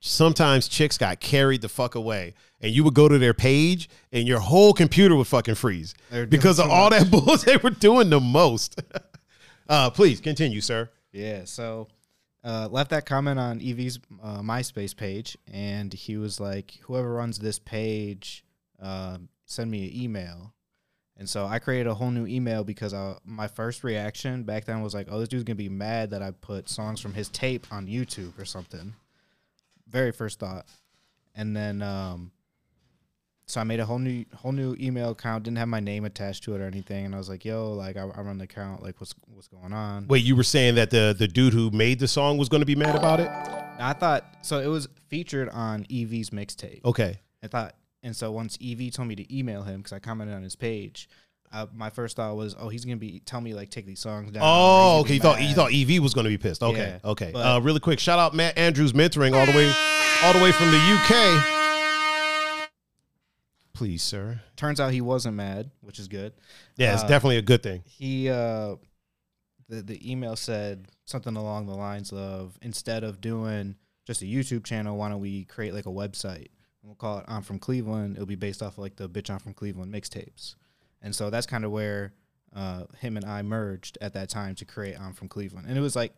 sometimes 0.02 0.68
chicks 0.68 0.98
got 0.98 1.20
carried 1.22 1.62
the 1.62 1.70
fuck 1.70 1.96
away, 1.96 2.34
and 2.60 2.74
you 2.74 2.84
would 2.84 2.94
go 2.94 3.08
to 3.08 3.18
their 3.18 3.34
page, 3.34 3.90
and 4.12 4.28
your 4.28 4.40
whole 4.40 4.74
computer 4.74 5.16
would 5.16 5.28
fucking 5.28 5.56
freeze 5.56 5.94
They 6.10 6.20
were 6.20 6.26
doing 6.26 6.30
because 6.30 6.60
of 6.60 6.70
all 6.70 6.90
much. 6.90 7.00
that 7.00 7.12
bullshit 7.12 7.46
they 7.46 7.58
were 7.58 7.70
doing 7.70 8.10
the 8.10 8.20
most. 8.20 8.82
uh, 9.70 9.90
please 9.92 10.20
continue, 10.20 10.60
sir. 10.60 10.90
Yeah, 11.14 11.46
so 11.46 11.88
uh, 12.44 12.68
left 12.72 12.90
that 12.90 13.06
comment 13.06 13.40
on 13.40 13.62
EV's 13.62 14.00
uh, 14.22 14.42
MySpace 14.42 14.96
page, 14.96 15.38
and 15.52 15.94
he 15.94 16.18
was 16.18 16.40
like, 16.40 16.80
"Whoever 16.84 17.14
runs 17.14 17.40
this 17.40 17.60
page, 17.60 18.44
um, 18.82 19.30
send 19.46 19.70
me 19.70 19.88
an 19.88 19.96
email." 20.02 20.54
And 21.18 21.30
so 21.30 21.46
I 21.46 21.60
created 21.60 21.86
a 21.86 21.94
whole 21.94 22.10
new 22.10 22.26
email 22.26 22.64
because 22.64 22.96
uh, 22.96 23.20
my 23.24 23.48
first 23.48 23.84
reaction 23.84 24.42
back 24.42 24.66
then 24.66 24.82
was 24.82 24.96
like, 24.96 25.08
"Oh, 25.12 25.20
this 25.20 25.30
dude's 25.30 25.44
gonna 25.44 25.56
be 25.56 25.70
mad 25.70 26.10
that 26.12 26.24
I 26.24 26.32
put 26.32 26.68
songs 26.68 27.00
from 27.00 27.14
his 27.14 27.30
tape 27.30 27.68
on 27.72 27.86
YouTube 27.86 28.40
or 28.40 28.46
something." 28.46 28.96
Very 29.92 30.12
first 30.12 30.40
thought, 30.40 30.66
and 31.36 31.56
then 31.56 31.82
um, 31.82 32.32
so 33.52 33.60
I 33.60 33.66
made 33.66 33.82
a 33.82 33.86
whole 33.86 34.00
new 34.00 34.26
whole 34.34 34.54
new 34.54 34.76
email 34.80 35.12
account. 35.12 35.44
Didn't 35.44 35.58
have 35.58 35.68
my 35.68 35.82
name 35.82 36.06
attached 36.06 36.44
to 36.44 36.56
it 36.56 36.62
or 36.62 36.66
anything, 36.66 37.06
and 37.06 37.14
I 37.14 37.18
was 37.18 37.28
like, 37.28 37.44
"Yo, 37.44 37.74
like 37.74 37.98
I, 37.98 38.04
I 38.04 38.22
run 38.22 38.38
the 38.38 38.46
account. 38.46 38.82
Like, 38.82 39.00
what's 39.02 39.14
what's 39.28 39.50
going 39.50 39.74
on?" 39.74 40.08
Wait, 40.08 40.24
you 40.24 40.36
were 40.36 40.44
saying 40.44 40.76
that 40.76 40.90
the 40.90 41.14
the 41.18 41.28
dude 41.28 41.54
who 41.54 41.70
made 41.72 42.00
the 42.00 42.08
song 42.08 42.38
was 42.38 42.48
going 42.48 42.62
to 42.62 42.66
be 42.66 42.76
mad 42.76 42.96
about 42.96 43.20
it? 43.20 43.28
I 43.28 43.94
thought 43.94 44.26
so. 44.42 44.60
It 44.60 44.68
was 44.68 44.88
featured 45.10 45.50
on 45.50 45.86
EV's 45.90 46.30
mixtape. 46.30 46.86
Okay. 46.86 47.20
I 47.44 47.48
thought, 47.48 47.76
and 48.04 48.16
so 48.16 48.32
once 48.32 48.58
Evie 48.62 48.92
told 48.92 49.08
me 49.08 49.16
to 49.16 49.36
email 49.38 49.64
him 49.64 49.78
because 49.78 49.94
I 49.94 50.00
commented 50.00 50.36
on 50.36 50.44
his 50.44 50.56
page, 50.56 51.10
uh, 51.54 51.66
my 51.74 51.90
first 51.90 52.16
thought 52.16 52.36
was, 52.36 52.56
oh, 52.60 52.70
he's 52.70 52.86
gonna 52.86 52.98
be 52.98 53.20
tell 53.26 53.42
me 53.42 53.54
like 53.54 53.70
take 53.70 53.86
these 53.86 54.00
songs 54.00 54.32
down. 54.32 54.44
Oh, 54.46 54.48
gonna 54.48 55.00
okay. 55.04 55.14
You 55.16 55.20
thought 55.20 55.42
you 55.42 55.54
thought 55.56 55.74
EV 55.74 56.02
was 56.02 56.14
going 56.14 56.24
to 56.26 56.30
be 56.30 56.38
pissed. 56.38 56.64
Okay, 56.64 56.98
Yeah, 57.04 57.10
okay. 57.12 57.32
but- 57.34 57.40
uh, 57.46 57.60
really 57.62 57.80
quick, 57.80 58.00
shout 58.00 58.20
out 58.20 58.34
Matt 58.34 58.58
Andrews 58.58 58.94
mentoring 58.94 59.34
all 59.38 59.46
the 59.46 59.52
way, 59.52 59.72
all 60.24 60.34
the 60.34 60.40
way 60.44 60.52
from 60.52 60.72
the 60.72 60.78
UK. 60.78 62.68
Please, 63.74 64.04
sir. 64.04 64.42
Turns 64.56 64.80
out 64.80 64.92
he 64.94 65.02
wasn't 65.02 65.36
mad, 65.36 65.72
which 65.82 65.98
is 65.98 66.08
good. 66.08 66.34
Yeah, 66.78 66.94
it's 66.94 67.04
Uh, 67.04 67.08
definitely 67.08 67.38
a 67.38 67.42
good 67.42 67.64
thing. 67.64 67.84
He 67.86 68.30
uh, 68.30 68.76
the 69.70 69.82
the 69.82 70.12
email 70.12 70.36
said 70.36 70.88
something 71.06 71.36
along 71.36 71.66
the 71.68 71.76
lines 71.76 72.12
of 72.14 72.58
instead 72.62 73.04
of 73.04 73.22
doing 73.22 73.76
just 74.06 74.22
a 74.22 74.26
YouTube 74.26 74.66
channel, 74.66 74.98
why 74.98 75.10
don't 75.10 75.22
we 75.22 75.46
create 75.46 75.74
like 75.74 75.86
a 75.86 75.90
website? 75.90 76.48
We'll 76.84 76.96
call 76.96 77.20
it 77.20 77.26
I'm 77.28 77.42
from 77.44 77.60
Cleveland. 77.60 78.16
It'll 78.16 78.26
be 78.26 78.36
based 78.36 78.62
off 78.62 78.74
of 78.74 78.80
like 78.80 78.98
the 78.98 79.10
bitch 79.10 79.30
I'm 79.30 79.40
from 79.40 79.54
Cleveland 79.54 79.94
mixtapes. 79.94 80.56
And 81.02 81.16
so 81.16 81.30
that's 81.30 81.48
kind 81.48 81.66
of 81.66 81.72
where 81.72 82.14
uh, 82.56 82.84
him 83.00 83.18
and 83.18 83.26
I 83.26 83.42
merged 83.42 83.98
at 84.02 84.14
that 84.14 84.30
time 84.30 84.56
to 84.56 84.66
create 84.66 85.00
I'm 85.00 85.14
from 85.14 85.28
Cleveland. 85.28 85.68
And 85.68 85.78
it 85.78 85.82
was 85.82 85.96
like 85.96 86.14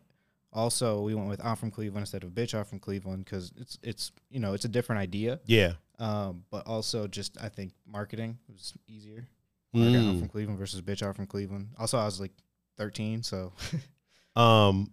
also 0.52 1.02
we 1.02 1.15
went 1.15 1.30
with 1.30 1.43
I'm 1.43 1.56
from 1.56 1.72
Cleveland 1.72 2.04
instead 2.04 2.24
of 2.24 2.32
bitch 2.32 2.54
I'm 2.58 2.65
from 2.65 2.80
Cleveland 2.80 3.26
because 3.26 3.52
it's 3.58 3.78
it's 3.84 4.12
you 4.30 4.39
know 4.39 4.54
it's 4.54 4.65
a 4.65 4.69
different 4.69 5.02
idea. 5.02 5.39
Yeah. 5.46 5.74
Um, 6.00 6.43
but 6.50 6.65
also 6.67 7.08
just 7.08 7.38
I 7.41 7.50
think 7.50 7.72
marketing 7.88 8.38
was 8.52 8.74
easier. 8.88 9.28
Market, 9.74 9.98
I'm 9.98 10.15
Mm. 10.15 10.19
from 10.19 10.28
Cleveland 10.30 10.60
versus 10.60 10.82
bitch 10.82 11.02
I'm 11.06 11.13
from 11.13 11.26
Cleveland. 11.28 11.69
Also, 11.80 11.98
I 11.98 12.06
was 12.06 12.19
like 12.19 12.32
13, 12.78 13.24
so 13.24 13.54
Um, 14.36 14.91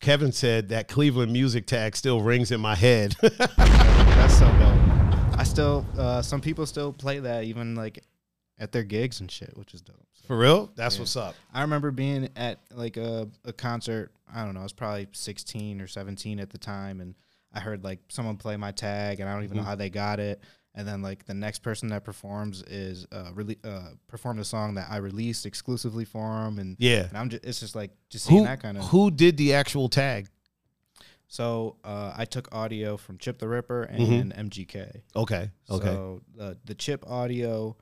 Kevin 0.00 0.32
said 0.32 0.70
that 0.70 0.88
Cleveland 0.88 1.32
music 1.32 1.66
tag 1.66 1.94
still 1.96 2.20
rings 2.20 2.50
in 2.50 2.60
my 2.60 2.74
head. 2.74 3.14
That's 3.22 4.38
so 4.38 4.46
dope. 4.46 5.38
I 5.38 5.44
still, 5.44 5.86
uh, 5.98 6.22
some 6.22 6.40
people 6.40 6.66
still 6.66 6.92
play 6.92 7.18
that 7.20 7.44
even 7.44 7.74
like 7.74 8.02
at 8.58 8.72
their 8.72 8.84
gigs 8.84 9.20
and 9.20 9.30
shit, 9.30 9.56
which 9.56 9.74
is 9.74 9.80
dope. 9.80 9.96
For 10.26 10.38
real? 10.38 10.70
That's 10.76 10.94
Yeah. 10.96 11.00
what's 11.02 11.16
up. 11.16 11.34
I 11.52 11.62
remember 11.62 11.90
being 11.90 12.28
at 12.36 12.60
like 12.72 12.96
a, 12.96 13.28
a 13.44 13.52
concert. 13.52 14.12
I 14.32 14.44
don't 14.44 14.54
know. 14.54 14.60
I 14.60 14.62
was 14.64 14.72
probably 14.72 15.06
16 15.12 15.80
or 15.80 15.86
17 15.86 16.40
at 16.40 16.50
the 16.50 16.58
time, 16.58 17.00
and 17.00 17.14
I 17.52 17.60
heard 17.60 17.84
like 17.84 18.00
someone 18.08 18.36
play 18.36 18.56
my 18.56 18.70
tag, 18.72 19.20
and 19.20 19.28
I 19.28 19.34
don't 19.34 19.44
even 19.44 19.56
Mm-hmm. 19.56 19.64
know 19.64 19.68
how 19.68 19.74
they 19.74 19.90
got 19.90 20.18
it. 20.20 20.40
And 20.76 20.88
then 20.88 21.02
like 21.02 21.24
the 21.24 21.34
next 21.34 21.60
person 21.60 21.88
that 21.90 22.02
performs 22.04 22.62
is 22.64 23.06
uh 23.12 23.30
really 23.32 23.58
uh 23.62 23.90
performed 24.08 24.40
a 24.40 24.44
song 24.44 24.74
that 24.74 24.88
I 24.90 24.96
released 24.96 25.46
exclusively 25.46 26.04
for 26.04 26.28
them, 26.44 26.58
and 26.58 26.76
Yeah. 26.80 27.06
and 27.08 27.16
I'm 27.18 27.28
just 27.28 27.44
it's 27.44 27.60
just 27.60 27.74
like 27.76 27.90
just 28.10 28.24
seeing 28.26 28.40
Who, 28.40 28.46
that 28.46 28.60
kind 28.62 28.78
of. 28.78 28.84
who 28.86 29.10
did 29.10 29.36
the 29.36 29.54
actual 29.54 29.88
tag? 29.88 30.28
So 31.28 31.76
uh, 31.84 32.12
I 32.16 32.24
took 32.24 32.52
audio 32.54 32.96
from 32.96 33.18
Chip 33.18 33.38
tha 33.38 33.48
Ripper 33.48 33.88
Mhm. 33.92 34.20
and 34.32 34.50
MGK. 34.50 35.02
Okay. 35.16 35.50
Okay. 35.70 35.86
So 35.86 36.22
the 36.34 36.58
the 36.64 36.74
Chip 36.74 37.04
audio 37.08 37.76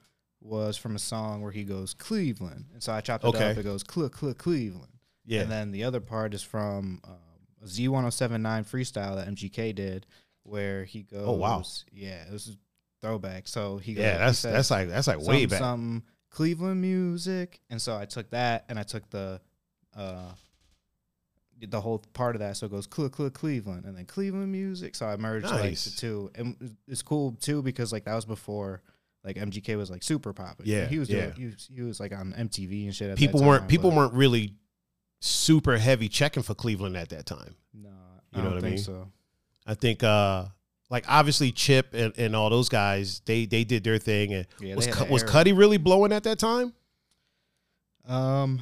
was 0.44 0.76
from 0.76 0.96
a 0.96 0.98
song 0.98 1.40
where 1.42 1.52
he 1.52 1.64
goes 1.64 1.94
Cleveland, 1.94 2.66
and 2.72 2.82
so 2.82 2.92
I 2.92 3.00
chopped 3.00 3.24
it 3.24 3.28
Okay. 3.28 3.50
up. 3.52 3.56
It 3.58 3.62
goes 3.62 3.82
Cle 3.82 4.08
Cle 4.08 4.34
Cleveland. 4.34 4.92
yeah. 5.24 5.42
And 5.42 5.50
then 5.50 5.70
the 5.72 5.84
other 5.84 6.00
part 6.00 6.34
is 6.34 6.42
from 6.42 7.00
a 7.04 7.64
Z1079 7.66 8.64
freestyle 8.66 9.14
that 9.16 9.28
MGK 9.28 9.72
did, 9.74 10.06
where 10.42 10.84
he 10.84 11.02
goes. 11.04 11.24
Oh, 11.26 11.32
wow. 11.34 11.62
Yeah, 11.92 12.24
it 12.26 12.32
was 12.32 12.48
a 12.48 12.52
throwback. 13.00 13.46
So 13.46 13.78
he 13.78 13.94
goes, 13.94 14.02
yeah, 14.04 14.18
that's 14.18 14.38
said 14.40 14.54
that's 14.54 14.70
like 14.70 14.88
that's 14.88 15.06
like 15.06 15.20
way 15.20 15.46
back. 15.46 15.60
something 15.60 16.02
Cleveland 16.30 16.80
music, 16.80 17.60
and 17.70 17.80
so 17.80 17.96
I 17.96 18.04
took 18.06 18.30
that 18.30 18.64
and 18.68 18.78
I 18.78 18.82
took 18.82 19.08
the. 19.10 19.40
Uh, 19.96 20.32
the 21.68 21.80
whole 21.80 22.02
part 22.12 22.34
of 22.34 22.40
that, 22.40 22.56
so 22.56 22.66
it 22.66 22.72
goes 22.72 22.88
Cle 22.88 23.08
Cle 23.08 23.30
Cleveland, 23.30 23.84
and 23.84 23.96
then 23.96 24.04
Cleveland 24.04 24.50
music. 24.50 24.96
So 24.96 25.06
I 25.06 25.16
merged 25.16 25.46
like 25.46 25.62
Nice. 25.62 25.84
the 25.84 25.92
two, 25.92 26.28
and 26.34 26.76
it's 26.88 27.02
cool 27.02 27.36
too 27.40 27.62
because 27.62 27.92
like 27.92 28.04
that 28.06 28.14
was 28.16 28.24
before 28.24 28.82
like 29.24 29.36
MGK 29.36 29.76
was 29.76 29.90
like 29.90 30.02
super 30.02 30.32
popular. 30.32 30.68
Yeah, 30.70 30.86
he 30.86 30.98
was 30.98 31.08
yeah. 31.08 31.26
doing, 31.26 31.32
he 31.36 31.44
was, 31.46 31.68
he 31.74 31.80
was 31.82 32.00
like 32.00 32.12
on 32.12 32.32
MTV 32.32 32.84
and 32.84 32.94
shit. 32.94 33.10
At 33.10 33.18
People 33.18 33.40
that 33.40 33.46
weren't 33.46 33.68
people 33.68 33.90
but- 33.90 33.96
weren't 33.96 34.14
really 34.14 34.54
super 35.20 35.78
heavy 35.78 36.08
checking 36.08 36.42
for 36.42 36.54
Cleveland 36.54 36.96
at 36.96 37.08
that 37.10 37.26
time. 37.26 37.54
No, 37.72 37.88
You 37.90 37.94
I 38.32 38.36
know 38.38 38.44
don't 38.44 38.54
what 38.54 38.58
I 38.58 38.60
think 38.62 38.74
mean? 38.76 38.84
so. 38.84 39.12
I 39.66 39.74
think 39.74 40.02
uh 40.02 40.46
like 40.90 41.04
obviously 41.08 41.52
Chip 41.52 41.94
and, 41.94 42.12
and 42.18 42.34
all 42.36 42.50
those 42.50 42.68
guys, 42.68 43.20
they 43.24 43.46
they 43.46 43.62
did 43.64 43.84
their 43.84 43.98
thing 43.98 44.34
and 44.34 44.46
Yeah, 44.60 44.74
was 44.74 44.86
was. 45.08 45.22
Cudi 45.24 45.56
really 45.56 45.76
blowing 45.78 46.12
at 46.12 46.24
that 46.24 46.38
time? 46.38 46.72
Um, 48.06 48.60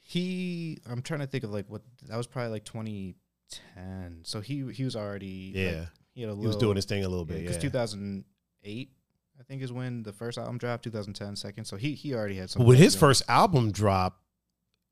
he. 0.00 0.78
I'm 0.88 1.02
trying 1.02 1.20
to 1.20 1.26
think 1.26 1.44
of 1.44 1.50
like 1.50 1.66
what 1.68 1.82
that 2.08 2.16
was 2.16 2.26
probably 2.26 2.52
like 2.52 2.64
2010. 2.64 4.20
So 4.24 4.40
he 4.40 4.66
he 4.72 4.84
was 4.84 4.96
already 4.96 5.52
like, 5.54 5.56
Yeah. 5.56 5.84
he 6.14 6.22
had 6.22 6.30
a 6.30 6.32
He 6.32 6.36
little 6.36 6.44
was 6.46 6.56
doing 6.56 6.76
his 6.76 6.86
thing 6.86 7.04
a 7.04 7.08
little 7.08 7.24
bit. 7.26 7.40
because 7.40 7.56
Yeah. 7.56 7.62
2008 7.62 8.90
I 9.38 9.42
think 9.44 9.62
is 9.62 9.72
when 9.72 10.02
the 10.02 10.12
first 10.12 10.36
album 10.38 10.58
dropped. 10.58 10.84
2010 10.84 11.36
second. 11.36 11.64
So 11.64 11.76
he 11.76 11.94
he 11.94 12.14
already 12.14 12.36
had 12.36 12.50
some. 12.50 12.64
When 12.64 12.76
his 12.76 12.94
first 12.96 13.22
album 13.28 13.70
dropped, 13.72 14.20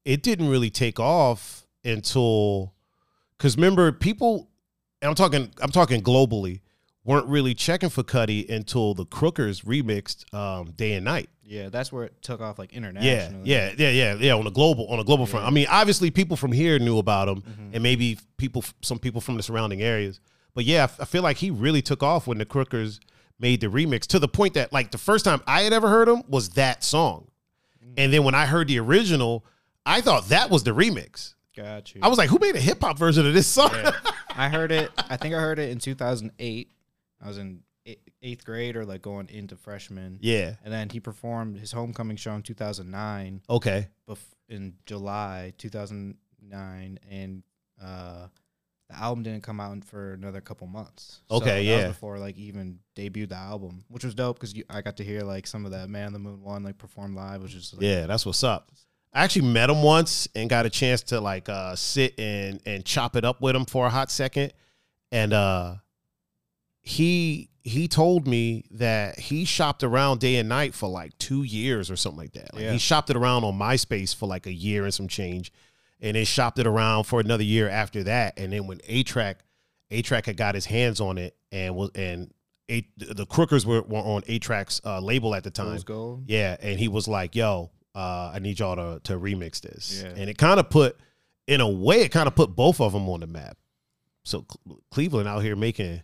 it 0.04 0.22
didn't 0.22 0.48
really 0.48 0.70
take 0.70 1.00
off 1.00 1.66
until 1.84 2.74
because 3.36 3.56
remember 3.56 3.90
people, 3.92 4.48
and 5.02 5.08
I'm 5.08 5.14
talking 5.14 5.50
I'm 5.60 5.70
talking 5.70 6.00
globally, 6.02 6.60
weren't 7.04 7.26
really 7.26 7.54
checking 7.54 7.88
for 7.88 8.02
Cudi 8.02 8.48
until 8.48 8.94
the 8.94 9.04
Crookers 9.06 9.64
remixed 9.64 10.32
um, 10.34 10.70
Day 10.72 10.92
and 10.94 11.04
Night. 11.04 11.28
Yeah, 11.48 11.68
that's 11.68 11.92
where 11.92 12.04
it 12.04 12.20
took 12.22 12.40
off 12.40 12.58
like 12.58 12.72
Yeah, 12.72 12.78
internationally. 12.78 13.48
yeah, 13.48 13.72
yeah, 13.78 13.90
yeah, 13.90 14.14
yeah. 14.18 14.34
On 14.34 14.46
a 14.46 14.50
global 14.50 14.86
on 14.88 14.98
a 14.98 15.04
global 15.04 15.26
front. 15.26 15.46
I 15.46 15.50
mean, 15.50 15.66
obviously 15.70 16.10
people 16.10 16.36
from 16.36 16.52
here 16.52 16.78
knew 16.78 16.98
about 16.98 17.28
him, 17.28 17.42
Mhm. 17.42 17.70
and 17.74 17.82
maybe 17.82 18.18
people 18.36 18.64
some 18.82 18.98
people 18.98 19.20
from 19.20 19.36
the 19.36 19.42
surrounding 19.42 19.82
areas. 19.82 20.20
But 20.54 20.64
yeah, 20.64 20.80
I 20.80 20.84
f- 20.84 21.00
I 21.00 21.04
feel 21.04 21.22
like 21.22 21.36
he 21.38 21.50
really 21.50 21.82
took 21.82 22.02
off 22.02 22.26
when 22.26 22.38
the 22.38 22.46
Crookers 22.46 22.98
made 23.38 23.60
the 23.60 23.66
remix 23.68 24.02
to 24.08 24.18
the 24.18 24.28
point 24.28 24.54
that 24.54 24.72
like 24.72 24.90
the 24.90 24.98
first 24.98 25.24
time 25.24 25.40
I 25.46 25.62
had 25.62 25.72
ever 25.72 25.88
heard 25.88 26.08
him 26.08 26.22
was 26.28 26.50
that 26.50 26.82
song, 26.84 27.28
and 27.96 28.12
then 28.12 28.24
when 28.24 28.34
I 28.34 28.46
heard 28.46 28.68
the 28.68 28.78
original, 28.80 29.44
I 29.84 30.00
thought 30.00 30.28
that 30.28 30.50
was 30.50 30.64
the 30.64 30.72
remix. 30.72 31.34
Got 31.56 31.94
you. 31.94 32.00
I 32.02 32.08
was 32.08 32.18
like, 32.18 32.28
who 32.28 32.38
made 32.38 32.54
a 32.56 32.60
hip 32.60 32.82
hop 32.82 32.98
version 32.98 33.26
of 33.26 33.32
this 33.32 33.46
song? 33.46 33.70
Yeah. 33.72 33.92
I 34.36 34.48
heard 34.50 34.70
it. 34.72 34.90
I 34.98 35.16
think 35.16 35.34
I 35.34 35.40
heard 35.40 35.58
it 35.58 35.70
in 35.70 35.78
2008. 35.78 36.70
I 37.22 37.28
was 37.28 37.38
in 37.38 37.60
eighth 38.22 38.44
grade 38.44 38.76
or 38.76 38.84
like 38.84 39.00
going 39.00 39.28
into 39.30 39.56
freshman. 39.56 40.18
yeah. 40.20 40.56
And 40.64 40.72
then 40.74 40.90
he 40.90 41.00
performed 41.00 41.56
his 41.58 41.72
homecoming 41.72 42.16
show 42.16 42.34
in 42.34 42.42
2009, 42.42 43.40
Okay. 43.48 43.86
bef- 44.08 44.18
in 44.48 44.74
July 44.84 45.52
2009, 45.56 46.98
and 47.10 47.42
uh, 47.82 48.26
the 48.88 48.96
album 48.96 49.24
didn't 49.24 49.42
come 49.42 49.58
out 49.60 49.82
for 49.84 50.12
another 50.12 50.40
couple 50.40 50.66
months. 50.68 51.20
So 51.28 51.36
Okay, 51.36 51.58
was 51.58 51.66
yeah. 51.82 51.88
before 51.88 52.18
like 52.18 52.36
even 52.38 52.78
debuted 52.94 53.30
the 53.30 53.36
album, 53.36 53.84
which 53.88 54.04
was 54.04 54.14
dope 54.14 54.38
because 54.38 54.54
I 54.70 54.80
got 54.82 54.96
to 54.98 55.04
hear 55.04 55.22
like 55.22 55.46
some 55.46 55.64
of 55.64 55.72
that 55.72 55.88
Man 55.88 56.06
on 56.08 56.12
the 56.12 56.18
Moon 56.20 56.40
one 56.42 56.62
like 56.62 56.78
perform 56.78 57.14
live, 57.16 57.42
which 57.42 57.54
is 57.54 57.72
like, 57.74 57.82
Yeah, 57.82 58.06
that's 58.06 58.24
what's 58.24 58.44
up. 58.44 58.70
I 59.12 59.24
actually 59.24 59.46
met 59.48 59.70
him 59.70 59.82
once 59.82 60.28
and 60.34 60.48
got 60.50 60.66
a 60.66 60.70
chance 60.70 61.02
to 61.04 61.20
like 61.20 61.48
uh 61.48 61.74
sit 61.74 62.18
and 62.18 62.60
and 62.66 62.84
chop 62.84 63.16
it 63.16 63.24
up 63.24 63.40
with 63.40 63.56
him 63.56 63.64
for 63.64 63.86
a 63.86 63.90
hot 63.90 64.10
second. 64.10 64.52
And 65.10 65.32
uh 65.32 65.76
he 66.82 67.50
he 67.62 67.88
told 67.88 68.28
me 68.28 68.64
that 68.70 69.18
he 69.18 69.44
shopped 69.44 69.82
around 69.82 70.20
day 70.20 70.36
and 70.36 70.48
night 70.48 70.72
for 70.74 70.88
like 70.88 71.16
two 71.18 71.42
years 71.42 71.90
or 71.90 71.96
something 71.96 72.18
like 72.20 72.32
that. 72.34 72.54
Like 72.54 72.62
Yeah. 72.62 72.72
he 72.72 72.78
shopped 72.78 73.10
it 73.10 73.16
around 73.16 73.42
on 73.42 73.58
MySpace 73.58 74.14
for 74.14 74.26
like 74.28 74.46
a 74.46 74.52
year 74.52 74.84
and 74.84 74.94
some 74.94 75.08
change. 75.08 75.52
And 76.00 76.14
then 76.14 76.24
shopped 76.26 76.58
it 76.58 76.66
around 76.66 77.04
for 77.04 77.20
another 77.20 77.42
year 77.42 77.68
after 77.70 78.02
that. 78.04 78.38
And 78.38 78.52
then 78.52 78.66
when 78.66 78.80
A-Trak 78.86 79.36
A 79.90 80.02
Track 80.02 80.26
had 80.26 80.36
got 80.36 80.54
his 80.54 80.66
hands 80.66 81.00
on 81.00 81.16
it 81.16 81.36
and 81.50 81.74
was 81.74 81.90
and 81.94 82.32
a, 82.68 82.86
the 82.98 83.24
Crookers 83.26 83.64
were, 83.64 83.80
were 83.82 83.98
on 84.00 84.22
A-Trak's 84.26 84.80
uh, 84.84 85.00
label 85.00 85.34
at 85.34 85.44
the 85.44 85.50
time. 85.50 85.78
Yeah, 86.26 86.56
and 86.60 86.78
he 86.78 86.88
was 86.88 87.06
like, 87.08 87.34
"Yo, 87.36 87.70
uh, 87.94 88.32
I 88.34 88.40
need 88.40 88.58
y'all 88.58 88.76
to 88.76 89.00
to 89.04 89.18
remix 89.18 89.60
this," 89.60 90.02
Yeah. 90.04 90.12
and 90.16 90.28
it 90.28 90.36
kind 90.36 90.58
of 90.60 90.68
put, 90.68 90.98
in 91.46 91.60
a 91.60 91.68
way, 91.68 92.02
it 92.02 92.10
kind 92.10 92.26
of 92.26 92.34
put 92.34 92.54
both 92.56 92.80
of 92.80 92.92
them 92.92 93.08
on 93.08 93.20
the 93.20 93.26
map. 93.26 93.56
So 94.24 94.42
Cle- 94.42 94.82
Cleveland 94.90 95.28
out 95.28 95.38
here 95.44 95.54
making 95.56 96.02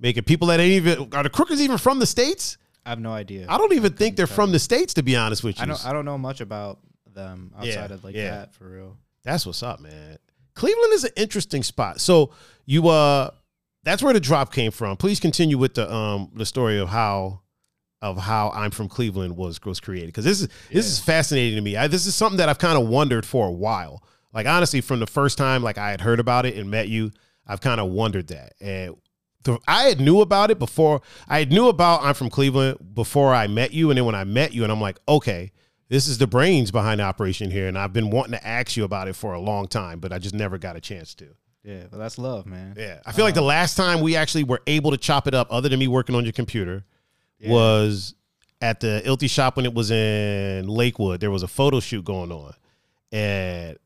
making 0.00 0.24
people 0.24 0.48
that 0.48 0.58
ain't 0.60 0.72
even 0.86 1.14
are 1.14 1.22
the 1.22 1.30
Crookers 1.30 1.60
even 1.60 1.78
from 1.78 1.98
the 1.98 2.06
states. 2.06 2.56
I 2.86 2.88
have 2.88 3.00
no 3.00 3.12
idea. 3.12 3.44
I 3.48 3.58
don't 3.58 3.74
even 3.74 3.92
think 3.92 4.16
they're 4.16 4.26
from 4.26 4.50
the 4.50 4.58
states, 4.58 4.94
to 4.94 5.02
be 5.02 5.14
honest 5.14 5.44
with 5.44 5.58
you. 5.58 5.62
I 5.62 5.66
don't. 5.66 5.86
I 5.86 5.92
don't 5.92 6.06
know 6.06 6.16
much 6.18 6.40
about 6.40 6.78
them 7.12 7.52
outside 7.54 7.68
Yeah, 7.90 7.94
of 7.94 8.02
like 8.04 8.14
yeah. 8.14 8.30
that 8.30 8.54
for 8.54 8.68
real. 8.68 8.96
That's 9.28 9.44
what's 9.44 9.62
up, 9.62 9.80
man. 9.80 10.16
Cleveland 10.54 10.94
is 10.94 11.04
an 11.04 11.10
interesting 11.14 11.62
spot. 11.62 12.00
So 12.00 12.30
you 12.64 12.88
uh 12.88 13.30
that's 13.84 14.02
where 14.02 14.14
the 14.14 14.20
drop 14.20 14.54
came 14.54 14.70
from. 14.70 14.96
Please 14.96 15.20
continue 15.20 15.58
with 15.58 15.74
the 15.74 15.92
um 15.92 16.30
the 16.34 16.46
story 16.46 16.78
of 16.78 16.88
how 16.88 17.42
of 18.00 18.16
how 18.16 18.50
I'm 18.54 18.70
from 18.70 18.88
Cleveland 18.88 19.36
was 19.36 19.62
was 19.62 19.80
created 19.80 20.06
because 20.06 20.24
this 20.24 20.40
is 20.40 20.48
this 20.72 20.86
is 20.86 20.98
fascinating 20.98 21.56
to 21.56 21.60
me. 21.60 21.76
I, 21.76 21.88
this 21.88 22.06
is 22.06 22.14
something 22.14 22.38
that 22.38 22.48
I've 22.48 22.58
kind 22.58 22.78
of 22.78 22.88
wondered 22.88 23.26
for 23.26 23.46
a 23.46 23.52
while. 23.52 24.02
Like 24.32 24.46
honestly, 24.46 24.80
from 24.80 24.98
the 24.98 25.06
first 25.06 25.36
time 25.36 25.62
like 25.62 25.76
I 25.76 25.90
had 25.90 26.00
heard 26.00 26.20
about 26.20 26.46
it 26.46 26.56
and 26.56 26.70
met 26.70 26.88
you, 26.88 27.10
I've 27.46 27.60
kind 27.60 27.82
of 27.82 27.90
wondered 27.90 28.28
that. 28.28 28.54
And 28.62 28.96
the, 29.42 29.58
I 29.68 29.84
had 29.84 30.00
knew 30.00 30.22
about 30.22 30.50
it 30.50 30.58
before. 30.58 31.02
I 31.28 31.40
had 31.40 31.52
knew 31.52 31.68
about 31.68 32.02
I'm 32.02 32.14
from 32.14 32.30
Cleveland 32.30 32.94
before 32.94 33.34
I 33.34 33.46
met 33.46 33.74
you, 33.74 33.90
and 33.90 33.98
then 33.98 34.06
when 34.06 34.14
I 34.14 34.24
met 34.24 34.54
you, 34.54 34.62
and 34.62 34.72
I'm 34.72 34.80
like, 34.80 34.98
okay, 35.06 35.52
this 35.88 36.06
is 36.08 36.18
the 36.18 36.26
brains 36.26 36.70
behind 36.70 37.00
the 37.00 37.04
operation 37.04 37.50
here, 37.50 37.66
and 37.68 37.78
I've 37.78 37.92
been 37.92 38.10
wanting 38.10 38.32
to 38.32 38.46
ask 38.46 38.76
you 38.76 38.84
about 38.84 39.08
it 39.08 39.16
for 39.16 39.32
a 39.34 39.40
long 39.40 39.66
time, 39.68 40.00
but 40.00 40.12
I 40.12 40.18
just 40.18 40.34
never 40.34 40.58
got 40.58 40.76
a 40.76 40.80
chance 40.80 41.14
to. 41.16 41.26
Yeah, 41.64 41.84
but 41.90 41.98
that's 41.98 42.18
love, 42.18 42.46
man. 42.46 42.74
Yeah, 42.78 43.00
I 43.04 43.12
feel 43.12 43.24
like 43.24 43.34
the 43.34 43.40
um, 43.40 43.46
last 43.46 43.76
time 43.76 44.00
we 44.00 44.16
actually 44.16 44.44
were 44.44 44.62
able 44.66 44.90
to 44.92 44.96
chop 44.96 45.26
it 45.26 45.34
up, 45.34 45.48
other 45.50 45.68
than 45.68 45.78
me 45.78 45.88
working 45.88 46.14
on 46.14 46.24
your 46.24 46.32
computer, 46.32 46.84
Yeah. 47.38 47.50
was 47.50 48.14
at 48.60 48.80
the 48.80 49.02
Ilty 49.04 49.28
shop 49.30 49.56
when 49.56 49.66
it 49.66 49.74
was 49.74 49.90
in 49.90 50.66
Lakewood. 50.68 51.20
There 51.20 51.30
was 51.30 51.42
a 51.42 51.48
photo 51.48 51.80
shoot 51.80 52.04
going 52.04 52.32
on, 52.32 52.54
and 53.12 53.76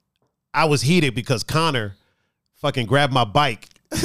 I 0.55 0.67
was 0.67 0.83
heated 0.83 1.15
because 1.15 1.43
Connor 1.45 1.97
fucking 2.57 2.87
grabbed 2.87 3.13
my 3.13 3.25
bike. 3.25 3.69
Do 3.93 3.99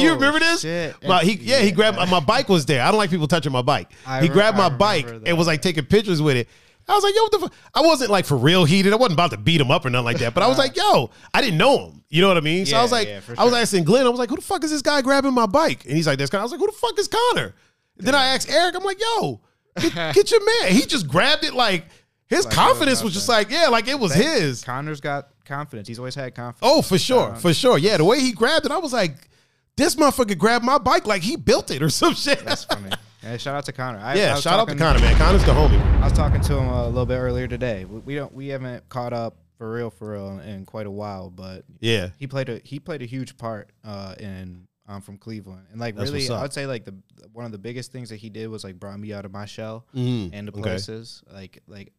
you 0.00 0.10
Oh, 0.10 0.14
remember 0.14 0.38
this? 0.38 0.60
shit. 0.60 0.94
My, 1.06 1.22
he, 1.24 1.32
yeah, 1.34 1.60
he 1.60 1.72
grabbed 1.72 1.96
my, 1.96 2.04
my 2.06 2.20
bike 2.20 2.48
was 2.48 2.64
there. 2.66 2.82
I 2.82 2.88
don't 2.90 2.98
like 2.98 3.10
people 3.10 3.26
touching 3.26 3.50
my 3.52 3.62
bike. 3.62 3.90
I 4.06 4.20
he 4.22 4.28
re- 4.28 4.32
grabbed 4.34 4.56
my 4.56 4.68
bike 4.68 5.06
and 5.26 5.36
was 5.36 5.46
like 5.46 5.62
taking 5.62 5.84
pictures 5.84 6.20
with 6.22 6.36
it. 6.36 6.48
I 6.90 6.94
was 6.94 7.04
like, 7.04 7.14
yo, 7.14 7.22
what 7.22 7.32
the 7.32 7.38
fuck? 7.38 7.52
I 7.74 7.80
wasn't 7.82 8.10
like 8.10 8.24
for 8.26 8.36
real 8.36 8.64
heated. 8.64 8.92
I 8.92 8.96
wasn't 8.96 9.14
about 9.14 9.30
to 9.30 9.36
beat 9.36 9.60
him 9.60 9.70
up 9.70 9.84
or 9.84 9.90
nothing 9.90 10.04
like 10.04 10.18
that. 10.18 10.34
But 10.34 10.42
I 10.42 10.48
was 10.48 10.58
like, 10.64 10.76
yo, 10.76 11.10
I 11.32 11.40
didn't 11.40 11.58
know 11.58 11.86
him. 11.86 12.04
You 12.08 12.20
know 12.22 12.28
what 12.28 12.36
I 12.36 12.40
mean? 12.40 12.66
So 12.66 12.76
I 12.76 12.82
was 12.82 12.90
like, 12.92 13.06
yeah, 13.08 13.20
for 13.20 13.34
I 13.38 13.44
was 13.44 13.54
asking 13.54 13.84
Glenn, 13.84 14.06
I 14.06 14.08
was 14.08 14.18
like, 14.18 14.28
who 14.28 14.36
the 14.36 14.42
fuck 14.42 14.64
is 14.64 14.70
this 14.70 14.82
guy 14.82 15.00
grabbing 15.02 15.32
my 15.32 15.46
bike? 15.46 15.84
And 15.84 15.94
he's 15.96 16.06
like, 16.06 16.18
this 16.18 16.28
guy. 16.30 16.40
I 16.40 16.42
was 16.42 16.50
like, 16.50 16.60
who 16.60 16.66
the 16.66 16.72
fuck 16.72 16.98
is 16.98 17.08
Connor? 17.08 17.54
Then 17.96 18.14
I 18.14 18.26
asked 18.34 18.50
Eric, 18.50 18.74
I'm 18.76 18.82
like, 18.82 19.00
yo, 19.00 19.40
get, 19.80 19.94
get 20.14 20.30
your 20.30 20.44
man. 20.44 20.72
He 20.72 20.82
just 20.86 21.06
grabbed 21.06 21.44
it 21.44 21.54
like 21.54 21.84
his 22.28 22.44
Like 22.46 22.54
confidence 22.54 23.02
was 23.02 23.12
just 23.12 23.28
like, 23.28 23.50
yeah, 23.50 23.68
like 23.68 23.88
it 23.88 23.98
was 23.98 24.12
his. 24.14 24.64
Connor's 24.64 25.00
got 25.00 25.28
confidence. 25.44 25.86
He's 25.86 25.98
always 25.98 26.14
had 26.14 26.34
confidence. 26.34 26.60
Oh, 26.62 26.82
for 26.82 26.98
sure, 26.98 27.30
Uh, 27.32 27.34
for 27.36 27.52
sure. 27.54 27.76
Yeah, 27.78 27.96
the 27.98 28.04
way 28.04 28.20
he 28.20 28.32
grabbed 28.32 28.66
it, 28.66 28.72
I 28.72 28.78
was 28.78 28.92
like, 28.92 29.28
this 29.76 29.94
motherfucker 29.96 30.36
grabbed 30.36 30.64
my 30.64 30.78
bike 30.78 31.06
like 31.06 31.22
he 31.22 31.36
built 31.36 31.70
it 31.70 31.82
or 31.82 31.90
some 31.90 32.14
shit. 32.14 32.44
That's 32.44 32.64
funny. 32.64 32.90
Yeah, 33.22 33.36
shout 33.36 33.54
out 33.54 33.64
to 33.66 33.72
Connor. 33.72 33.98
I, 33.98 34.12
I 34.12 34.14
yeah, 34.14 34.32
was 34.34 34.42
shout 34.42 34.58
out 34.60 34.68
to 34.68 34.74
Connor, 34.74 34.98
man. 35.00 35.16
Connor's 35.16 35.44
the 35.44 35.52
homie. 35.52 35.80
I 36.00 36.04
was 36.04 36.12
talking 36.12 36.40
to 36.40 36.58
him 36.58 36.68
a 36.68 36.86
little 36.88 37.06
bit 37.06 37.18
earlier 37.18 37.46
today. 37.46 37.84
We, 37.84 37.98
we 38.00 38.14
don't. 38.14 38.32
We 38.32 38.48
haven't 38.48 38.88
caught 38.88 39.12
up 39.12 39.36
for 39.58 39.70
real, 39.72 39.90
for 39.90 40.12
real, 40.12 40.38
in 40.40 40.64
quite 40.64 40.86
a 40.86 40.90
while. 40.90 41.28
But 41.30 41.64
Yeah. 41.80 42.10
he 42.18 42.26
played 42.26 42.48
a 42.48 42.60
he 42.64 42.80
played 42.80 43.02
a 43.02 43.06
huge 43.06 43.36
part 43.36 43.70
uh, 43.84 44.14
in 44.18 44.66
I'm 44.88 45.02
from 45.02 45.18
Cleveland, 45.18 45.66
and 45.70 45.78
like 45.80 45.96
That's 45.96 46.10
really. 46.10 46.28
I 46.30 46.40
would 46.42 46.52
say 46.54 46.66
like 46.66 46.84
the 46.86 46.94
one 47.32 47.44
of 47.44 47.52
the 47.52 47.58
biggest 47.58 47.92
things 47.92 48.08
that 48.08 48.16
he 48.16 48.30
did 48.30 48.48
was 48.48 48.64
like 48.64 48.80
brought 48.80 48.98
me 48.98 49.12
out 49.12 49.24
of 49.26 49.32
my 49.32 49.44
shell 49.44 49.86
Mhm. 49.94 50.30
and 50.32 50.48
the 50.48 50.52
Okay. 50.52 50.62
places 50.62 51.22
like 51.32 51.62
like 51.68 51.92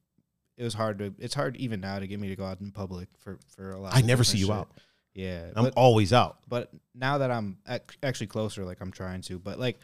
it 0.57 0.63
was 0.63 0.73
hard 0.73 0.97
to 0.99 1.13
it's 1.19 1.33
hard 1.35 1.55
even 1.57 1.81
now 1.81 1.99
to 1.99 2.07
get 2.07 2.19
me 2.19 2.29
to 2.29 2.35
go 2.35 2.45
out 2.45 2.59
in 2.61 2.71
public 2.71 3.07
for 3.19 3.37
for 3.55 3.71
a 3.71 3.79
lot. 3.79 3.95
I 3.95 4.01
never 4.01 4.23
see 4.23 4.39
you 4.39 4.47
shit. 4.47 4.55
out. 4.55 4.71
Yeah, 5.13 5.51
I'm 5.57 5.65
but 5.65 5.73
always 5.75 6.13
out. 6.13 6.37
but 6.47 6.71
now 6.95 7.17
that 7.19 7.29
I'm 7.31 7.57
ac- 7.67 7.81
actually 8.01 8.27
closer, 8.27 8.63
like 8.63 8.79
I'm 8.79 8.91
trying 8.91 9.21
to, 9.23 9.39
but 9.39 9.59
like, 9.59 9.77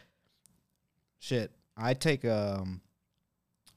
shit, 1.18 1.52
I 1.76 1.94
take 1.94 2.24
um, 2.24 2.80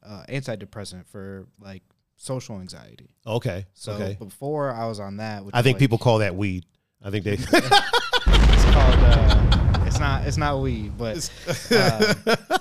uh, 0.04 0.24
antidepressant 0.30 1.08
for 1.08 1.48
like 1.60 1.84
social 2.18 2.60
anxiety. 2.60 3.16
Okay. 3.26 3.66
So 3.74 3.94
okay. 3.94 4.16
before 4.20 4.72
I 4.72 4.88
was 4.88 5.00
on 5.00 5.18
that, 5.18 5.46
which 5.46 5.56
I 5.56 5.62
think 5.62 5.76
like- 5.76 5.80
people 5.80 5.98
call 5.98 6.20
that 6.20 6.36
weed. 6.36 6.66
I 7.04 7.10
think 7.10 7.26
they. 7.26 7.34
it's 7.34 7.50
called. 7.50 9.00
Uh, 9.00 9.84
it's 9.88 10.00
not. 10.00 10.28
It's 10.28 10.38
not 10.38 10.62
weed, 10.62 10.98
but 10.98 11.30
uh, 11.72 12.14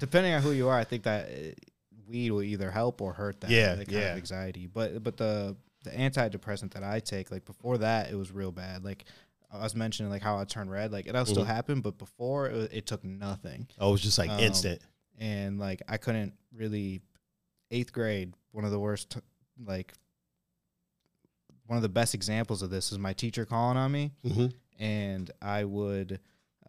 depending 0.00 0.34
on 0.34 0.42
who 0.42 0.50
you 0.50 0.68
are, 0.68 0.76
I 0.76 0.82
think 0.82 1.04
that 1.04 1.28
uh, 1.28 1.52
weed 2.08 2.32
will 2.32 2.42
either 2.42 2.70
help 2.70 3.00
or 3.00 3.12
hurt 3.12 3.40
that. 3.42 3.50
Yeah, 3.50 3.76
that 3.76 3.86
kind 3.86 4.00
yeah. 4.00 4.10
of 4.10 4.16
anxiety. 4.16 4.66
But 4.66 5.04
but 5.04 5.16
the 5.16 5.56
the 5.84 5.90
antidepressant 5.90 6.72
that 6.72 6.82
I 6.82 6.98
take, 6.98 7.30
like 7.30 7.44
before 7.44 7.78
that, 7.78 8.10
it 8.10 8.16
was 8.16 8.32
real 8.32 8.50
bad. 8.50 8.84
Like 8.84 9.04
I 9.50 9.58
was 9.62 9.74
mentioning, 9.74 10.10
like 10.10 10.22
how 10.22 10.38
I 10.38 10.44
turned 10.44 10.70
red. 10.70 10.92
Like 10.92 11.06
it'll 11.06 11.24
still 11.24 11.44
Mhm. 11.44 11.46
happen, 11.46 11.80
but 11.80 11.96
before 11.98 12.48
it, 12.48 12.70
it 12.72 12.86
took 12.86 13.02
nothing, 13.04 13.66
oh, 13.78 13.88
it 13.88 13.92
was 13.92 14.02
just 14.02 14.18
like 14.18 14.30
Um, 14.30 14.40
instant. 14.40 14.82
and 15.18 15.58
like 15.58 15.82
I 15.88 15.96
couldn't 15.96 16.34
really. 16.52 17.00
Eighth 17.70 17.92
grade, 17.92 18.32
one 18.52 18.64
of 18.64 18.70
the 18.70 18.78
worst, 18.80 19.18
like. 19.62 19.92
One 21.66 21.76
of 21.76 21.82
the 21.82 21.88
best 21.90 22.14
examples 22.14 22.62
of 22.62 22.70
this 22.70 22.92
is 22.92 22.98
my 22.98 23.12
teacher 23.12 23.44
calling 23.44 23.76
on 23.76 23.92
me 23.92 24.12
hmm 24.22 24.46
and 24.78 25.30
I 25.42 25.64
would 25.64 26.18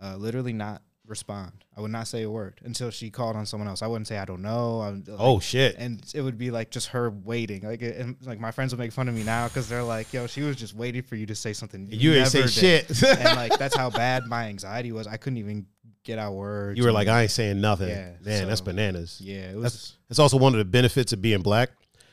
uh, 0.01 0.17
literally 0.17 0.51
not 0.51 0.81
respond. 1.09 1.65
I 1.75 1.81
would 1.81 1.91
not 1.91 2.07
say 2.07 2.23
a 2.23 2.29
word 2.29 2.61
until 2.63 2.91
she 2.91 3.09
called 3.09 3.35
on 3.35 3.45
someone 3.45 3.67
else. 3.67 3.81
I 3.81 3.87
wouldn't 3.87 4.07
say 4.07 4.17
I 4.17 4.25
don't 4.25 4.41
know. 4.41 4.79
I 4.81 4.89
like, 4.91 5.03
Oh 5.19 5.39
shit. 5.39 5.75
and 5.77 6.01
it 6.13 6.21
would 6.21 6.37
be 6.37 6.51
like 6.51 6.69
just 6.69 6.87
her 6.89 7.09
waiting. 7.09 7.63
Like, 7.63 7.81
it, 7.81 7.97
and 7.97 8.15
like 8.25 8.39
my 8.39 8.51
friends 8.51 8.71
would 8.73 8.79
make 8.79 8.91
fun 8.93 9.09
of 9.09 9.15
me 9.15 9.23
now 9.23 9.47
because 9.47 9.67
they're 9.67 9.83
like, 9.83 10.13
"Yo, 10.13 10.27
she 10.27 10.41
was 10.41 10.55
just 10.55 10.75
waiting 10.75 11.01
for 11.01 11.15
you 11.15 11.25
to 11.25 11.35
say 11.35 11.51
something." 11.53 11.87
You 11.91 12.13
ain't 12.13 12.27
say 12.27 12.43
did." 12.43 12.51
shit. 12.51 13.03
and 13.03 13.35
like 13.35 13.57
that's 13.57 13.75
how 13.75 13.89
bad 14.05 14.25
my 14.27 14.45
anxiety 14.45 14.91
was. 14.91 15.07
I 15.07 15.17
couldn't 15.17 15.37
even 15.37 15.65
get 16.03 16.17
out 16.19 16.33
words. 16.33 16.77
you 16.77 16.85
were 16.85 16.91
like, 16.91 17.07
I 17.07 17.23
ain't 17.23 17.31
saying 17.31 17.59
nothing. 17.59 17.89
Yeah, 17.89 18.11
Man, 18.23 18.47
that's 18.47 18.61
bananas. 18.61 19.19
"Yeah, 19.19 19.51
it 19.51 19.55
was." 19.55 19.63
That's 19.63 19.97
that's 20.09 20.19
also 20.19 20.37
one 20.37 20.53
of 20.53 20.59
the 20.59 20.65
benefits 20.65 21.11
of 21.13 21.21
being 21.21 21.41
black, 21.41 21.69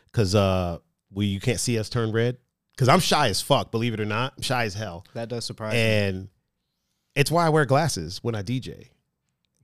because 0.06 0.34
uh, 0.34 0.78
we 1.12 1.26
you 1.26 1.40
can't 1.40 1.60
see 1.60 1.78
us 1.78 1.88
turn 1.88 2.12
red. 2.12 2.38
Because 2.72 2.88
I'm 2.90 3.00
shy 3.00 3.28
as 3.28 3.40
fuck, 3.40 3.70
believe 3.70 3.94
it 3.94 4.00
or 4.00 4.04
not. 4.04 4.34
I'm 4.36 4.42
shy 4.42 4.64
as 4.64 4.74
hell, 4.74 5.04
that 5.14 5.28
does 5.30 5.44
surprise 5.46 5.72
me. 5.72 5.80
and 5.80 6.28
it's 7.16 7.30
why 7.32 7.46
I 7.46 7.48
wear 7.48 7.64
glasses 7.64 8.18
when 8.22 8.34
I 8.36 8.42
DJ, 8.42 8.90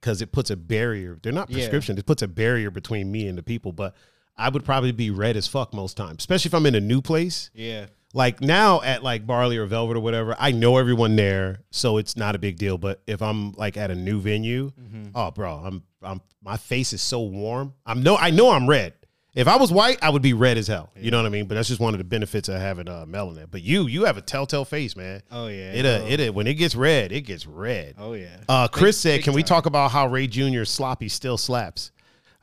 because 0.01 0.21
it 0.21 0.33
puts 0.33 0.51
a 0.51 0.57
barrier. 0.57 1.19
They're 1.23 1.33
not 1.33 1.49
Yeah. 1.51 1.59
prescription. 1.59 1.97
It 1.99 2.07
puts 2.07 2.23
a 2.23 2.29
barrier 2.29 2.71
between 2.71 3.13
me 3.13 3.29
and 3.29 3.39
the 3.39 3.43
people. 3.45 3.73
But 3.73 3.95
I 4.37 4.49
would 4.49 4.65
probably 4.65 4.91
be 4.93 5.11
red 5.11 5.37
as 5.37 5.47
fuck 5.47 5.73
most 5.73 5.97
times, 5.97 6.17
especially 6.23 6.49
if 6.49 6.55
I'm 6.55 6.67
in 6.67 6.75
a 6.75 6.81
new 6.81 7.01
place. 7.03 7.51
Yeah, 7.55 7.87
like 8.15 8.41
now 8.41 8.81
at 8.83 9.03
like 9.05 9.27
Barley 9.27 9.59
or 9.59 9.67
Velvet 9.67 9.97
or 9.97 10.01
whatever, 10.01 10.35
I 10.39 10.51
know 10.53 10.79
everyone 10.79 11.15
there, 11.17 11.61
so 11.71 11.99
it's 11.99 12.17
not 12.17 12.35
a 12.35 12.39
big 12.39 12.57
deal. 12.57 12.79
But 12.79 13.03
if 13.07 13.21
I'm 13.23 13.53
like 13.53 13.77
at 13.77 13.91
a 13.91 13.95
new 13.95 14.21
venue, 14.21 14.73
Mm-hmm. 14.81 15.11
oh 15.15 15.31
bro, 15.31 15.57
I'm 15.65 15.83
I'm 16.03 16.21
my 16.43 16.57
face 16.57 16.93
is 16.93 17.03
so 17.03 17.21
warm. 17.23 17.75
I'm 17.87 18.03
no 18.03 18.17
I 18.17 18.31
know 18.31 18.51
I'm 18.51 18.69
red. 18.69 18.95
If 19.35 19.49
I 19.49 19.57
was 19.57 19.73
white, 19.73 19.99
I 20.03 20.11
would 20.11 20.21
be 20.21 20.35
red 20.35 20.59
as 20.59 20.67
hell. 20.67 20.91
You 20.95 21.11
know 21.11 21.17
what 21.17 21.25
I 21.25 21.31
mean? 21.31 21.47
But 21.47 21.55
that's 21.55 21.69
just 21.69 21.81
one 21.81 21.95
of 21.95 21.99
the 21.99 22.05
benefits 22.05 22.51
of 22.51 22.61
having 22.61 22.87
uh, 22.87 23.07
melanin. 23.09 23.47
But 23.51 23.63
you 23.63 23.87
you 23.87 24.05
have 24.05 24.19
a 24.19 24.21
telltale 24.21 24.67
face, 24.67 24.95
man. 24.95 25.23
oh 25.31 25.47
yeah, 25.47 25.73
It 25.73 25.87
uh, 25.87 26.05
it 26.07 26.29
uh, 26.29 26.33
when 26.35 26.47
it 26.47 26.55
gets 26.55 26.75
red, 26.75 27.13
it 27.13 27.23
gets 27.23 27.47
red. 27.47 27.95
oh 27.99 28.13
yeah. 28.13 28.37
Uh, 28.49 28.69
Chris 28.69 28.99
said, 28.99 29.23
"Can 29.23 29.33
we 29.33 29.43
talk 29.43 29.65
about 29.65 29.91
how 29.91 30.07
Ray 30.07 30.27
Jr. 30.27 30.65
sloppy 30.65 31.09
still 31.09 31.39
slaps?" 31.39 31.93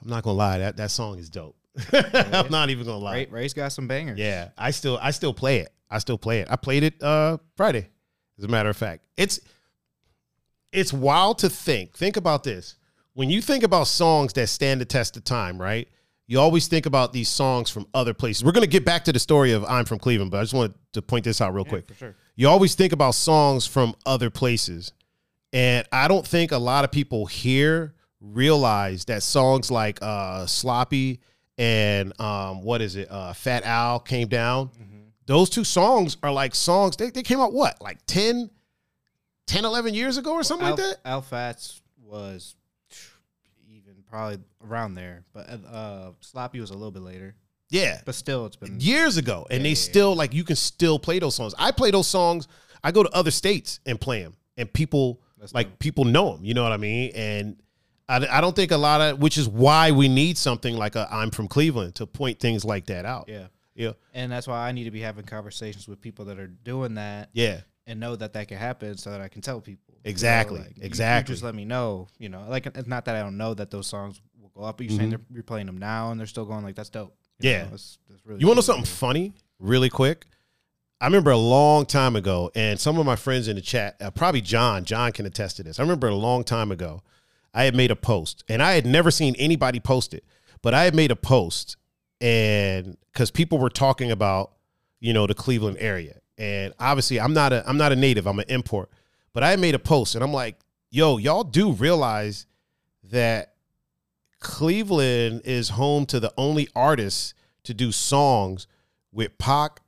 I'm 0.01 0.09
not 0.09 0.23
gonna 0.23 0.37
lie, 0.37 0.57
that 0.59 0.77
that 0.77 0.89
song 0.91 1.19
is 1.19 1.29
dope. 1.29 1.55
I'm 1.93 2.49
not 2.49 2.71
even 2.71 2.85
gonna 2.87 2.97
lie. 2.97 3.13
Ray, 3.15 3.25
Ray's 3.29 3.53
got 3.53 3.71
some 3.71 3.87
bangers. 3.87 4.17
Yeah, 4.17 4.49
I 4.57 4.71
still 4.71 4.97
I 4.99 5.11
still 5.11 5.33
play 5.33 5.59
it. 5.59 5.71
I 5.91 5.99
still 5.99 6.17
play 6.17 6.39
it. 6.39 6.47
I 6.49 6.55
played 6.55 6.81
it 6.83 7.03
uh 7.03 7.37
Friday. 7.55 7.87
As 8.39 8.45
a 8.45 8.47
matter 8.47 8.69
of 8.69 8.77
fact, 8.77 9.03
it's 9.15 9.39
it's 10.71 10.91
wild 10.91 11.37
to 11.39 11.49
think. 11.49 11.95
Think 11.95 12.17
about 12.17 12.43
this. 12.43 12.75
When 13.13 13.29
you 13.29 13.41
think 13.41 13.63
about 13.63 13.87
songs 13.87 14.33
that 14.33 14.47
stand 14.47 14.81
the 14.81 14.85
test 14.85 15.17
of 15.17 15.23
time, 15.23 15.61
right? 15.61 15.87
You 16.29 16.39
always 16.39 16.67
think 16.67 16.85
about 16.85 17.11
these 17.11 17.27
songs 17.27 17.71
from 17.71 17.87
other 17.91 18.13
places. 18.13 18.43
We're 18.43 18.51
going 18.51 18.63
to 18.63 18.69
get 18.69 18.85
back 18.85 19.03
to 19.05 19.11
the 19.11 19.17
story 19.17 19.51
of 19.51 19.65
I'm 19.65 19.85
from 19.85 19.97
Cleveland, 19.97 20.29
but 20.29 20.37
I 20.37 20.43
just 20.43 20.53
wanted 20.53 20.75
to 20.93 21.01
point 21.01 21.23
this 21.25 21.41
out 21.41 21.55
real 21.55 21.63
Yeah, 21.65 21.69
quick. 21.71 21.87
for 21.87 21.95
sure. 21.95 22.15
You 22.35 22.47
always 22.49 22.75
think 22.75 22.93
about 22.93 23.15
songs 23.15 23.65
from 23.65 23.95
other 24.05 24.29
places. 24.29 24.93
And 25.53 25.87
I 25.91 26.07
don't 26.07 26.25
think 26.27 26.51
a 26.51 26.59
lot 26.59 26.85
of 26.85 26.91
people 26.91 27.25
here 27.25 27.95
realize 28.21 29.05
that 29.05 29.23
songs 29.23 29.71
like 29.71 29.97
uh 30.03 30.45
Sloppy 30.45 31.19
and 31.57 32.13
um 32.21 32.61
what 32.61 32.83
is 32.83 32.95
it? 32.95 33.07
Uh 33.09 33.33
Fat 33.33 33.63
Al 33.63 33.99
came 33.99 34.27
down. 34.27 34.69
Those 35.25 35.49
two 35.49 35.63
songs 35.63 36.15
are 36.21 36.31
like 36.31 36.53
songs 36.53 36.95
they, 36.95 37.09
they 37.09 37.23
came 37.23 37.39
out 37.39 37.53
what? 37.53 37.81
Like 37.81 37.97
10 38.05 38.51
10 39.47 39.65
11 39.65 39.95
years 39.95 40.17
ago 40.17 40.33
or 40.33 40.43
something 40.43 40.67
Al, 40.67 40.75
like 40.75 40.83
that? 40.83 40.97
Al 41.05 41.21
Fats 41.23 41.81
was 41.97 42.55
even 43.67 44.03
probably 44.07 44.37
around 44.65 44.95
there, 44.95 45.23
but 45.33 45.47
uh, 45.71 46.11
Sloppy 46.21 46.59
was 46.59 46.69
a 46.69 46.73
little 46.73 46.91
bit 46.91 47.01
later. 47.01 47.35
Yeah. 47.69 48.01
But 48.05 48.15
still, 48.15 48.45
it's 48.45 48.55
been 48.55 48.79
years 48.79 49.17
ago 49.17 49.45
and 49.49 49.59
Yeah, 49.59 49.63
they 49.63 49.69
yeah, 49.69 49.75
still 49.75 50.15
like 50.15 50.33
you 50.33 50.43
can 50.43 50.55
still 50.55 50.97
play 50.97 51.19
those 51.19 51.35
songs 51.35 51.53
i 51.59 51.69
play 51.71 51.91
those 51.91 52.07
songs 52.07 52.47
i 52.83 52.91
go 52.91 53.03
to 53.03 53.09
other 53.11 53.29
states 53.29 53.79
and 53.85 54.01
play 54.01 54.23
them 54.23 54.33
and 54.57 54.71
people 54.73 55.21
That's 55.37 55.53
like 55.53 55.69
dope. 55.69 55.79
people 55.79 56.05
know 56.05 56.33
them 56.35 56.43
you 56.43 56.55
know 56.55 56.63
what 56.63 56.71
i 56.71 56.77
mean 56.77 57.11
and 57.13 57.61
I, 58.07 58.25
I 58.37 58.41
don't 58.41 58.55
think 58.55 58.71
a 58.71 58.77
lot 58.77 59.01
of 59.01 59.19
which 59.19 59.37
is 59.37 59.47
why 59.47 59.91
we 59.91 60.07
need 60.07 60.35
something 60.35 60.75
like 60.77 60.95
a 60.95 61.07
i'm 61.11 61.29
from 61.29 61.47
cleveland 61.47 61.93
to 61.95 62.07
point 62.07 62.39
things 62.39 62.65
like 62.65 62.87
that 62.87 63.05
out 63.05 63.25
yeah. 63.27 63.47
yeah 63.75 63.91
And 64.15 64.31
that's 64.31 64.47
why 64.47 64.67
I 64.67 64.71
need 64.71 64.85
to 64.85 64.91
be 64.91 65.01
having 65.01 65.25
conversations 65.25 65.87
with 65.87 66.01
people 66.01 66.25
that 66.25 66.39
are 66.39 66.47
doing 66.47 66.95
that 66.95 67.29
yeah 67.33 67.61
and 67.85 67.99
know 67.99 68.15
that 68.15 68.33
that 68.33 68.47
can 68.47 68.57
happen, 68.57 68.97
so 68.97 69.09
that 69.09 69.19
I 69.19 69.29
can 69.29 69.41
tell 69.41 69.59
people. 69.61 69.95
You 69.95 69.95
know, 70.05 70.09
Exactly, 70.11 70.59
you- 70.59 70.65
you 70.75 70.83
exactly. 70.83 71.33
just 71.33 71.43
let 71.43 71.55
me 71.55 71.65
know. 71.65 72.07
You 72.19 72.29
know, 72.29 72.45
like 72.47 72.67
it's 72.67 72.87
not 72.87 73.05
that 73.05 73.15
I 73.15 73.21
don't 73.21 73.35
know 73.35 73.55
that 73.55 73.71
those 73.71 73.87
songs 73.87 74.21
up, 74.63 74.77
but 74.77 74.87
you're 74.89 74.97
saying 74.97 75.09
they're, 75.09 75.21
you're 75.31 75.43
playing 75.43 75.65
them 75.67 75.77
now 75.77 76.11
and 76.11 76.19
they're 76.19 76.27
still 76.27 76.45
going. 76.45 76.63
Like 76.63 76.75
that's 76.75 76.89
dope. 76.89 77.15
You 77.39 77.49
Mm-hmm. 77.49 77.57
Yeah. 77.59 77.63
know, 77.63 77.69
that's, 77.71 77.97
that's 78.09 78.25
really 78.25 78.39
You 78.41 78.47
want 78.47 78.59
to 78.59 78.67
know 78.67 78.73
cool. 78.75 78.83
something 78.85 78.97
funny, 78.97 79.33
really 79.59 79.89
quick? 79.89 80.25
I 81.01 81.05
remember 81.05 81.31
a 81.31 81.37
long 81.37 81.85
time 81.85 82.17
ago, 82.17 82.51
and 82.55 82.77
some 82.77 82.97
of 82.99 83.05
my 83.05 83.15
friends 83.15 83.47
in 83.47 83.55
the 83.55 83.61
chat, 83.61 83.95
uh, 84.01 84.11
probably 84.11 84.41
John, 84.41 84.83
John 84.83 85.13
can 85.13 85.25
attest 85.25 85.55
to 85.57 85.63
this. 85.63 85.79
I 85.79 85.83
remember 85.83 86.09
a 86.09 86.15
long 86.15 86.43
time 86.43 86.71
ago, 86.73 87.01
I 87.53 87.63
had 87.63 87.73
made 87.75 87.89
a 87.91 87.95
post, 87.95 88.43
and 88.49 88.61
I 88.61 88.73
had 88.73 88.85
never 88.85 89.09
seen 89.09 89.33
anybody 89.39 89.79
post 89.79 90.13
it, 90.13 90.25
but 90.61 90.73
I 90.73 90.83
had 90.83 90.93
made 90.93 91.09
a 91.11 91.15
post, 91.15 91.77
and 92.19 92.97
because 93.13 93.31
people 93.31 93.57
were 93.59 93.69
talking 93.69 94.11
about, 94.11 94.51
you 94.99 95.13
know, 95.13 95.25
the 95.25 95.33
Cleveland 95.33 95.77
area, 95.79 96.19
and 96.37 96.73
obviously 96.79 97.19
I'm 97.19 97.33
not 97.33 97.53
a 97.53 97.63
I'm 97.67 97.77
not 97.77 97.93
a 97.93 97.95
native, 97.95 98.27
I'm 98.27 98.39
an 98.39 98.45
import, 98.49 98.89
but 99.33 99.41
I 99.43 99.51
had 99.51 99.59
made 99.59 99.75
a 99.75 99.79
post, 99.79 100.15
and 100.15 100.23
I'm 100.23 100.33
like, 100.33 100.57
yo, 100.91 101.17
y'all 101.17 101.45
do 101.45 101.71
realize 101.71 102.45
that 103.11 103.53
Cleveland 104.39 105.41
is 105.43 105.69
home 105.69 106.05
to 106.07 106.19
the 106.19 106.33
only 106.37 106.67
artists 106.75 107.33
to 107.63 107.73
do 107.73 107.91
songs 107.91 108.67
with 109.11 109.37
Pac, 109.37 109.81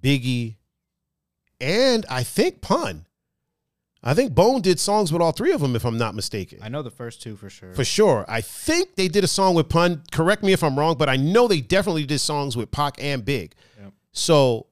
Biggie, 0.00 0.56
and 1.60 2.04
I 2.10 2.22
think 2.22 2.60
Pun. 2.60 3.06
I 4.02 4.14
think 4.14 4.34
Bone 4.34 4.62
did 4.62 4.80
songs 4.80 5.12
with 5.12 5.20
all 5.20 5.32
three 5.32 5.52
of 5.52 5.60
them, 5.60 5.76
if 5.76 5.84
I'm 5.84 5.98
not 5.98 6.14
mistaken. 6.14 6.58
I 6.62 6.70
know 6.70 6.80
the 6.82 6.90
first 6.90 7.20
two 7.20 7.36
for 7.36 7.50
sure. 7.50 7.74
For 7.74 7.84
sure. 7.84 8.24
I 8.28 8.40
think 8.40 8.96
they 8.96 9.08
did 9.08 9.24
a 9.24 9.28
song 9.28 9.54
with 9.54 9.68
Pun. 9.68 10.02
Correct 10.10 10.42
me 10.42 10.52
if 10.52 10.64
I'm 10.64 10.78
wrong, 10.78 10.96
but 10.96 11.10
I 11.10 11.16
know 11.16 11.48
they 11.48 11.60
definitely 11.60 12.06
did 12.06 12.18
songs 12.18 12.56
with 12.56 12.70
Pac 12.70 12.94
and 12.98 13.24
Big. 13.24 13.54
Yep. 13.78 13.92
So, 14.12 14.66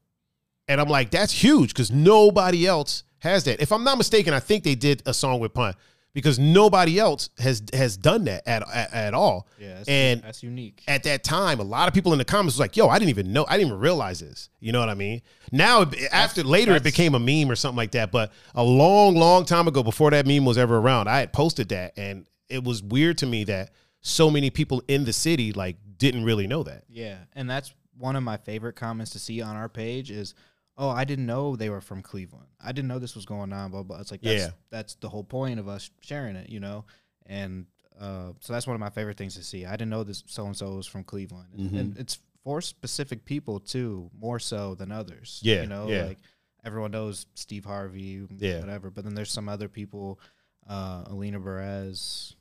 and 0.66 0.80
I'm 0.80 0.88
like, 0.88 1.10
that's 1.10 1.32
huge 1.32 1.74
because 1.74 1.90
nobody 1.90 2.66
else 2.66 3.04
has 3.18 3.44
that. 3.44 3.60
If 3.60 3.70
I'm 3.70 3.84
not 3.84 3.98
mistaken, 3.98 4.32
I 4.32 4.40
think 4.40 4.64
they 4.64 4.74
did 4.74 5.02
a 5.04 5.12
song 5.12 5.40
with 5.40 5.52
Pun 5.52 5.74
because 6.18 6.38
nobody 6.38 6.98
else 6.98 7.30
has 7.38 7.62
has 7.72 7.96
done 7.96 8.24
that 8.24 8.42
at 8.46 8.62
at, 8.74 8.92
at 8.92 9.14
all. 9.14 9.46
yeah, 9.58 9.74
that's, 9.76 9.88
and 9.88 10.22
that's 10.22 10.42
unique. 10.42 10.82
at 10.88 11.04
that 11.04 11.22
time, 11.24 11.60
a 11.60 11.64
lot 11.64 11.86
of 11.88 11.94
people 11.94 12.12
in 12.12 12.18
the 12.18 12.24
comments 12.24 12.56
was 12.56 12.60
like, 12.60 12.76
"Yo, 12.76 12.88
I 12.88 12.98
didn't 12.98 13.10
even 13.10 13.32
know. 13.32 13.44
I 13.48 13.56
didn't 13.56 13.68
even 13.68 13.80
realize 13.80 14.20
this." 14.20 14.50
You 14.60 14.72
know 14.72 14.80
what 14.80 14.88
I 14.88 14.94
mean? 14.94 15.22
Now, 15.52 15.82
it- 15.82 15.94
after 16.12 16.42
later, 16.42 16.74
it 16.74 16.82
became 16.82 17.14
a 17.14 17.18
meme 17.18 17.50
or 17.50 17.56
something 17.56 17.76
like 17.76 17.92
that. 17.92 18.10
But 18.10 18.32
a 18.54 18.62
long, 18.64 19.14
long 19.16 19.44
time 19.44 19.68
ago, 19.68 19.82
before 19.82 20.10
that 20.10 20.26
meme 20.26 20.44
was 20.44 20.58
ever 20.58 20.78
around, 20.78 21.08
I 21.08 21.20
had 21.20 21.32
posted 21.32 21.68
that, 21.70 21.92
and 21.96 22.26
it 22.48 22.64
was 22.64 22.82
weird 22.82 23.18
to 23.18 23.26
me 23.26 23.44
that 23.44 23.70
so 24.00 24.30
many 24.30 24.50
people 24.50 24.82
in 24.88 25.04
the 25.04 25.12
city 25.12 25.52
like 25.52 25.76
didn't 25.98 26.24
really 26.24 26.46
know 26.46 26.62
that. 26.64 26.84
Yeah, 26.88 27.16
and 27.34 27.48
that's 27.48 27.72
one 27.96 28.14
of 28.16 28.22
my 28.22 28.36
favorite 28.36 28.74
comments 28.76 29.10
to 29.12 29.18
see 29.18 29.42
on 29.42 29.56
our 29.56 29.68
page 29.68 30.10
is, 30.10 30.34
"Oh, 30.78 30.88
I 30.88 31.04
didn't 31.04 31.26
know 31.26 31.56
they 31.56 31.68
were 31.68 31.80
from 31.82 32.00
Cleveland. 32.02 32.46
I 32.60 32.72
didn't 32.72 32.88
know 32.88 32.98
this 32.98 33.14
was 33.14 33.26
going 33.26 33.52
on." 33.52 33.70
Blah 33.70 33.82
blah. 33.82 34.00
It's 34.00 34.10
like 34.10 34.22
that's, 34.22 34.40
Yeah. 34.44 34.50
that's 34.70 34.94
the 34.94 35.08
whole 35.08 35.24
point 35.24 35.58
of 35.60 35.68
us 35.68 35.90
sharing 36.00 36.36
it, 36.36 36.48
you 36.48 36.60
know. 36.60 36.84
And 37.26 37.66
uh, 38.00 38.32
so 38.40 38.52
that's 38.52 38.66
one 38.66 38.74
of 38.74 38.80
my 38.80 38.90
favorite 38.90 39.16
things 39.18 39.34
to 39.34 39.42
see. 39.44 39.66
I 39.66 39.72
didn't 39.72 39.90
know 39.90 40.04
this 40.04 40.22
so 40.26 40.46
and 40.46 40.56
so 40.56 40.76
was 40.76 40.86
from 40.86 41.04
Cleveland, 41.04 41.48
and, 41.56 41.70
Mhm. 41.72 41.78
and 41.80 41.98
it's 41.98 42.18
for 42.44 42.60
specific 42.62 43.24
people 43.26 43.60
too, 43.60 44.08
more 44.18 44.38
so 44.38 44.74
than 44.76 44.90
others. 44.92 45.40
Yeah, 45.42 45.62
you 45.62 45.66
know, 45.66 45.88
yeah. 45.88 46.04
like 46.04 46.18
everyone 46.64 46.92
knows 46.92 47.26
Steve 47.34 47.64
Harvey, 47.64 48.26
Yeah. 48.38 48.60
whatever. 48.60 48.90
But 48.90 49.04
then 49.04 49.14
there's 49.14 49.32
some 49.32 49.48
other 49.48 49.68
people, 49.68 50.18
uh, 50.66 51.04
Alina 51.08 51.40
Perez. 51.40 52.34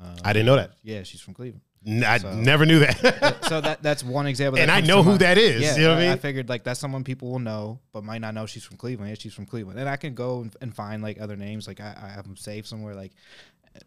Uh, 0.00 0.16
I 0.24 0.32
didn't 0.32 0.46
know 0.46 0.56
that. 0.56 0.72
Yeah, 0.82 1.02
she's 1.02 1.20
from 1.20 1.34
Cleveland. 1.34 1.62
I 1.86 2.18
So- 2.18 2.34
never 2.34 2.66
knew 2.66 2.80
that. 2.80 3.44
so 3.48 3.60
that 3.60 3.82
that's 3.82 4.04
one 4.04 4.26
example. 4.26 4.56
that 4.56 4.62
and 4.62 4.70
I 4.70 4.80
know 4.80 5.02
who 5.02 5.10
mind. 5.10 5.20
that 5.20 5.38
is. 5.38 5.62
Yeah, 5.62 5.76
you 5.76 5.82
know 5.82 5.88
what 5.90 5.98
I 5.98 6.00
I, 6.00 6.04
mean? 6.04 6.12
I 6.12 6.16
figured 6.16 6.48
like 6.48 6.62
that's 6.64 6.78
someone 6.78 7.04
people 7.04 7.30
will 7.30 7.38
know, 7.38 7.80
but 7.92 8.04
might 8.04 8.20
not 8.20 8.34
know 8.34 8.46
she's 8.46 8.64
from 8.64 8.76
Cleveland. 8.76 9.08
Yeah, 9.10 9.16
she's 9.18 9.32
from 9.34 9.46
Cleveland, 9.46 9.78
and 9.78 9.88
I 9.88 9.96
can 9.96 10.14
go 10.14 10.40
and, 10.42 10.54
and 10.60 10.74
find 10.74 11.02
like 11.02 11.20
other 11.20 11.36
names. 11.36 11.66
Like 11.66 11.80
I, 11.80 11.96
I 12.02 12.08
have 12.08 12.24
them 12.24 12.36
saved 12.36 12.66
somewhere. 12.66 12.94
Like 12.94 13.12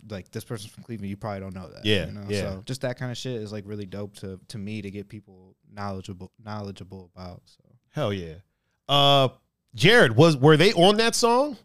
like 0.10 0.32
this 0.32 0.44
person's 0.44 0.72
from 0.72 0.84
Cleveland. 0.84 1.10
You 1.10 1.18
probably 1.18 1.41
don't 1.41 1.54
know 1.54 1.70
that. 1.70 1.86
Yeah, 1.86 2.08
you 2.08 2.12
know? 2.14 2.24
yeah. 2.28 2.39
So 2.41 2.64
just 2.66 2.82
that 2.82 2.98
kind 2.98 3.12
of 3.12 3.18
shit 3.18 3.34
is 3.41 3.52
like 3.52 3.64
really 3.68 3.86
dope 3.86 4.16
to 4.18 4.39
to 4.48 4.58
me 4.58 4.82
to 4.82 4.89
get 4.89 5.08
people 5.08 5.56
knowledgeable 5.72 6.32
knowledgeable 6.44 7.12
about. 7.16 7.41
So 7.46 7.64
Hell 7.91 8.14
yeah. 8.14 8.36
Uh, 8.89 9.30
Jared 9.76 10.16
was 10.16 10.36
were 10.38 10.58
they 10.58 10.74
on 10.74 10.98
that 10.98 11.16
song? 11.16 11.58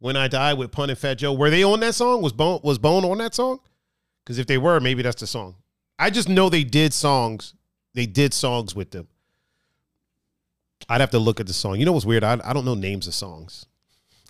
When 0.00 0.16
I 0.16 0.28
die 0.28 0.54
with 0.54 0.70
Pun 0.70 0.90
and 0.90 0.98
Fat 0.98 1.14
Joe, 1.14 1.32
were 1.32 1.50
they 1.50 1.64
on 1.64 1.80
that 1.80 1.96
song? 1.96 2.22
Was 2.22 2.32
Bone 2.32 2.60
was 2.62 2.78
Bone 2.78 3.04
on 3.04 3.18
that 3.18 3.34
song? 3.34 3.58
Because 4.28 4.38
if 4.38 4.46
they 4.46 4.58
were, 4.58 4.78
maybe 4.78 5.00
that's 5.00 5.18
the 5.22 5.26
song. 5.26 5.54
I 5.98 6.10
just 6.10 6.28
know 6.28 6.50
they 6.50 6.62
did 6.62 6.92
songs. 6.92 7.54
They 7.94 8.04
did 8.04 8.34
songs 8.34 8.74
with 8.74 8.90
them. 8.90 9.08
I'd 10.86 11.00
have 11.00 11.12
to 11.12 11.18
look 11.18 11.40
at 11.40 11.46
the 11.46 11.54
song. 11.54 11.78
You 11.80 11.86
know 11.86 11.92
what's 11.92 12.04
weird? 12.04 12.22
I, 12.22 12.38
I 12.44 12.52
don't 12.52 12.66
know 12.66 12.74
names 12.74 13.06
of 13.06 13.14
songs. 13.14 13.64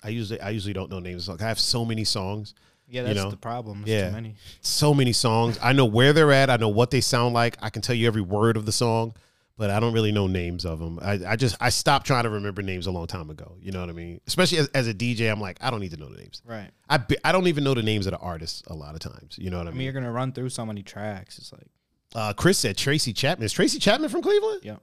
I 0.01 0.07
usually 0.07 0.39
I 0.39 0.51
usually 0.51 0.71
don't 0.73 0.89
know 0.89 0.99
names 0.99 1.23
of 1.23 1.25
songs. 1.25 1.41
I 1.41 1.49
have 1.49 1.59
so 1.59 1.83
many 1.83 2.05
songs, 2.05 2.53
yeah, 2.87 3.01
You 3.01 3.07
that's 3.07 3.19
know? 3.25 3.29
the 3.29 3.35
problem. 3.35 3.83
There's 3.85 3.89
Yeah. 4.03 4.07
too 4.07 4.15
many. 4.15 4.35
so 4.61 4.93
many 4.93 5.11
songs. 5.11 5.59
I 5.61 5.73
know 5.73 5.83
where 5.85 6.13
they're 6.13 6.31
at. 6.31 6.49
I 6.49 6.55
know 6.55 6.69
what 6.69 6.91
they 6.91 7.01
sound 7.01 7.33
like. 7.33 7.57
I 7.61 7.69
can 7.69 7.81
tell 7.81 7.95
you 7.95 8.07
every 8.07 8.21
word 8.21 8.55
of 8.55 8.65
the 8.65 8.71
song, 8.71 9.13
but 9.59 9.69
I 9.69 9.79
don't 9.79 9.93
really 9.93 10.11
know 10.11 10.25
names 10.25 10.65
of 10.65 10.79
them. 10.79 10.97
I, 11.01 11.19
I 11.27 11.35
just 11.35 11.55
I 11.59 11.69
stopped 11.69 12.07
trying 12.07 12.23
to 12.23 12.29
remember 12.31 12.61
names 12.63 12.87
a 12.87 12.91
long 12.91 13.05
time 13.07 13.29
ago. 13.29 13.57
You 13.59 13.71
know 13.71 13.81
what 13.81 13.89
I 13.89 13.93
mean? 13.93 14.21
Especially 14.25 14.57
as, 14.57 14.69
as 14.69 14.87
a 14.87 14.93
DJ, 14.93 15.29
I'm 15.31 15.39
like 15.41 15.57
I 15.61 15.69
don't 15.69 15.81
need 15.81 15.91
to 15.91 15.97
know 15.97 16.09
the 16.09 16.17
names. 16.17 16.41
Right. 16.45 16.71
I 16.89 16.97
be, 16.97 17.17
I 17.23 17.31
don't 17.31 17.45
even 17.47 17.63
know 17.63 17.73
the 17.75 17.83
names 17.83 18.07
of 18.07 18.13
the 18.13 18.19
artists 18.19 18.63
a 18.67 18.73
lot 18.73 18.93
of 18.95 19.01
times. 19.01 19.37
You 19.37 19.51
know 19.51 19.57
what 19.59 19.67
I 19.67 19.69
I 19.69 19.71
mean, 19.73 19.77
mean? 19.79 19.85
you're 19.85 19.93
gonna 19.93 20.11
run 20.11 20.31
through 20.31 20.49
so 20.49 20.65
many 20.65 20.81
tracks. 20.81 21.37
It's 21.37 21.51
like, 21.51 21.67
Uh, 22.15 22.33
Chris 22.33 22.57
said 22.57 22.77
Tracy 22.77 23.13
Chapman. 23.13 23.45
Is 23.45 23.53
Tracy 23.53 23.77
Chapman 23.79 24.09
from 24.09 24.21
Cleveland? 24.23 24.61
yeah, 24.63 24.77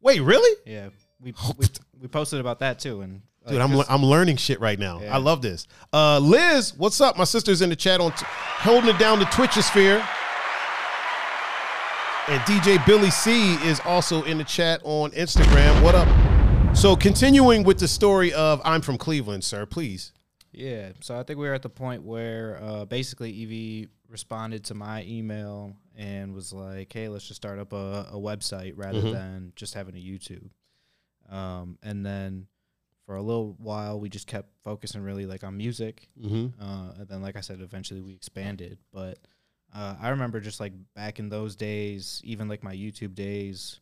Wait, 0.00 0.20
really? 0.22 0.56
yeah. 0.64 0.88
We 1.20 1.34
we, 1.58 1.66
we 2.00 2.08
posted 2.08 2.40
about 2.40 2.60
that 2.60 2.78
too, 2.78 3.00
and 3.00 3.22
like, 3.44 3.52
Dude, 3.54 3.60
I'm, 3.60 3.80
I'm 3.88 4.02
learning 4.04 4.36
shit 4.36 4.60
right 4.60 4.78
now. 4.78 5.00
Yeah. 5.00 5.14
I 5.14 5.18
love 5.18 5.40
this. 5.42 5.66
Uh, 5.92 6.18
Liz, 6.20 6.74
what's 6.76 7.00
up? 7.00 7.16
My 7.18 7.24
sister's 7.24 7.60
in 7.62 7.70
the 7.70 7.76
chat 7.76 8.00
on 8.00 8.12
t- 8.12 8.24
holding 8.28 8.90
it 8.90 8.98
down 8.98 9.18
the 9.18 9.24
Twitchosphere. 9.26 10.06
And 12.28 12.40
DJ 12.42 12.84
Billy 12.84 13.10
C 13.10 13.54
is 13.64 13.78
also 13.84 14.24
in 14.24 14.38
the 14.38 14.44
chat 14.44 14.80
on 14.82 15.12
Instagram. 15.12 15.80
What 15.82 15.94
up? 15.94 16.08
So, 16.76 16.96
continuing 16.96 17.62
with 17.62 17.78
the 17.78 17.86
story 17.86 18.32
of 18.32 18.60
I'm 18.64 18.80
from 18.82 18.98
Cleveland, 18.98 19.44
sir, 19.44 19.64
please. 19.64 20.12
Yeah, 20.52 20.90
so 21.00 21.16
I 21.18 21.22
think 21.22 21.38
we 21.38 21.46
were 21.46 21.54
at 21.54 21.62
the 21.62 21.68
point 21.68 22.02
where 22.02 22.58
uh, 22.60 22.84
basically 22.84 23.84
EV 23.84 23.88
responded 24.10 24.64
to 24.64 24.74
my 24.74 25.04
email 25.04 25.76
and 25.96 26.34
was 26.34 26.52
like, 26.52 26.92
"Hey, 26.92 27.08
let's 27.08 27.28
just 27.28 27.36
start 27.40 27.60
up 27.60 27.72
a, 27.72 28.08
a 28.10 28.16
website 28.16 28.72
rather 28.76 29.02
Mhm. 29.02 29.12
than 29.12 29.52
just 29.54 29.74
having 29.74 29.94
a 29.94 29.98
YouTube." 30.00 30.48
Um, 31.32 31.78
and 31.82 32.04
then 32.04 32.48
for 33.04 33.14
a 33.14 33.22
little 33.22 33.54
while, 33.58 34.00
we 34.00 34.08
just 34.08 34.26
kept 34.26 34.48
focusing 34.64 35.02
really 35.02 35.26
like 35.26 35.44
on 35.44 35.56
music. 35.56 36.08
Mm-hmm. 36.20 36.60
Uh, 36.60 36.92
and 36.98 37.08
then, 37.08 37.22
like 37.22 37.36
I 37.36 37.40
said, 37.40 37.60
eventually 37.60 38.00
we 38.00 38.14
expanded. 38.14 38.78
But 38.92 39.18
uh, 39.74 39.96
I 40.00 40.08
remember 40.10 40.40
just 40.40 40.60
like 40.60 40.72
back 40.94 41.18
in 41.18 41.28
those 41.28 41.56
days, 41.56 42.20
even 42.24 42.48
like 42.48 42.62
my 42.62 42.74
YouTube 42.74 43.14
days, 43.14 43.80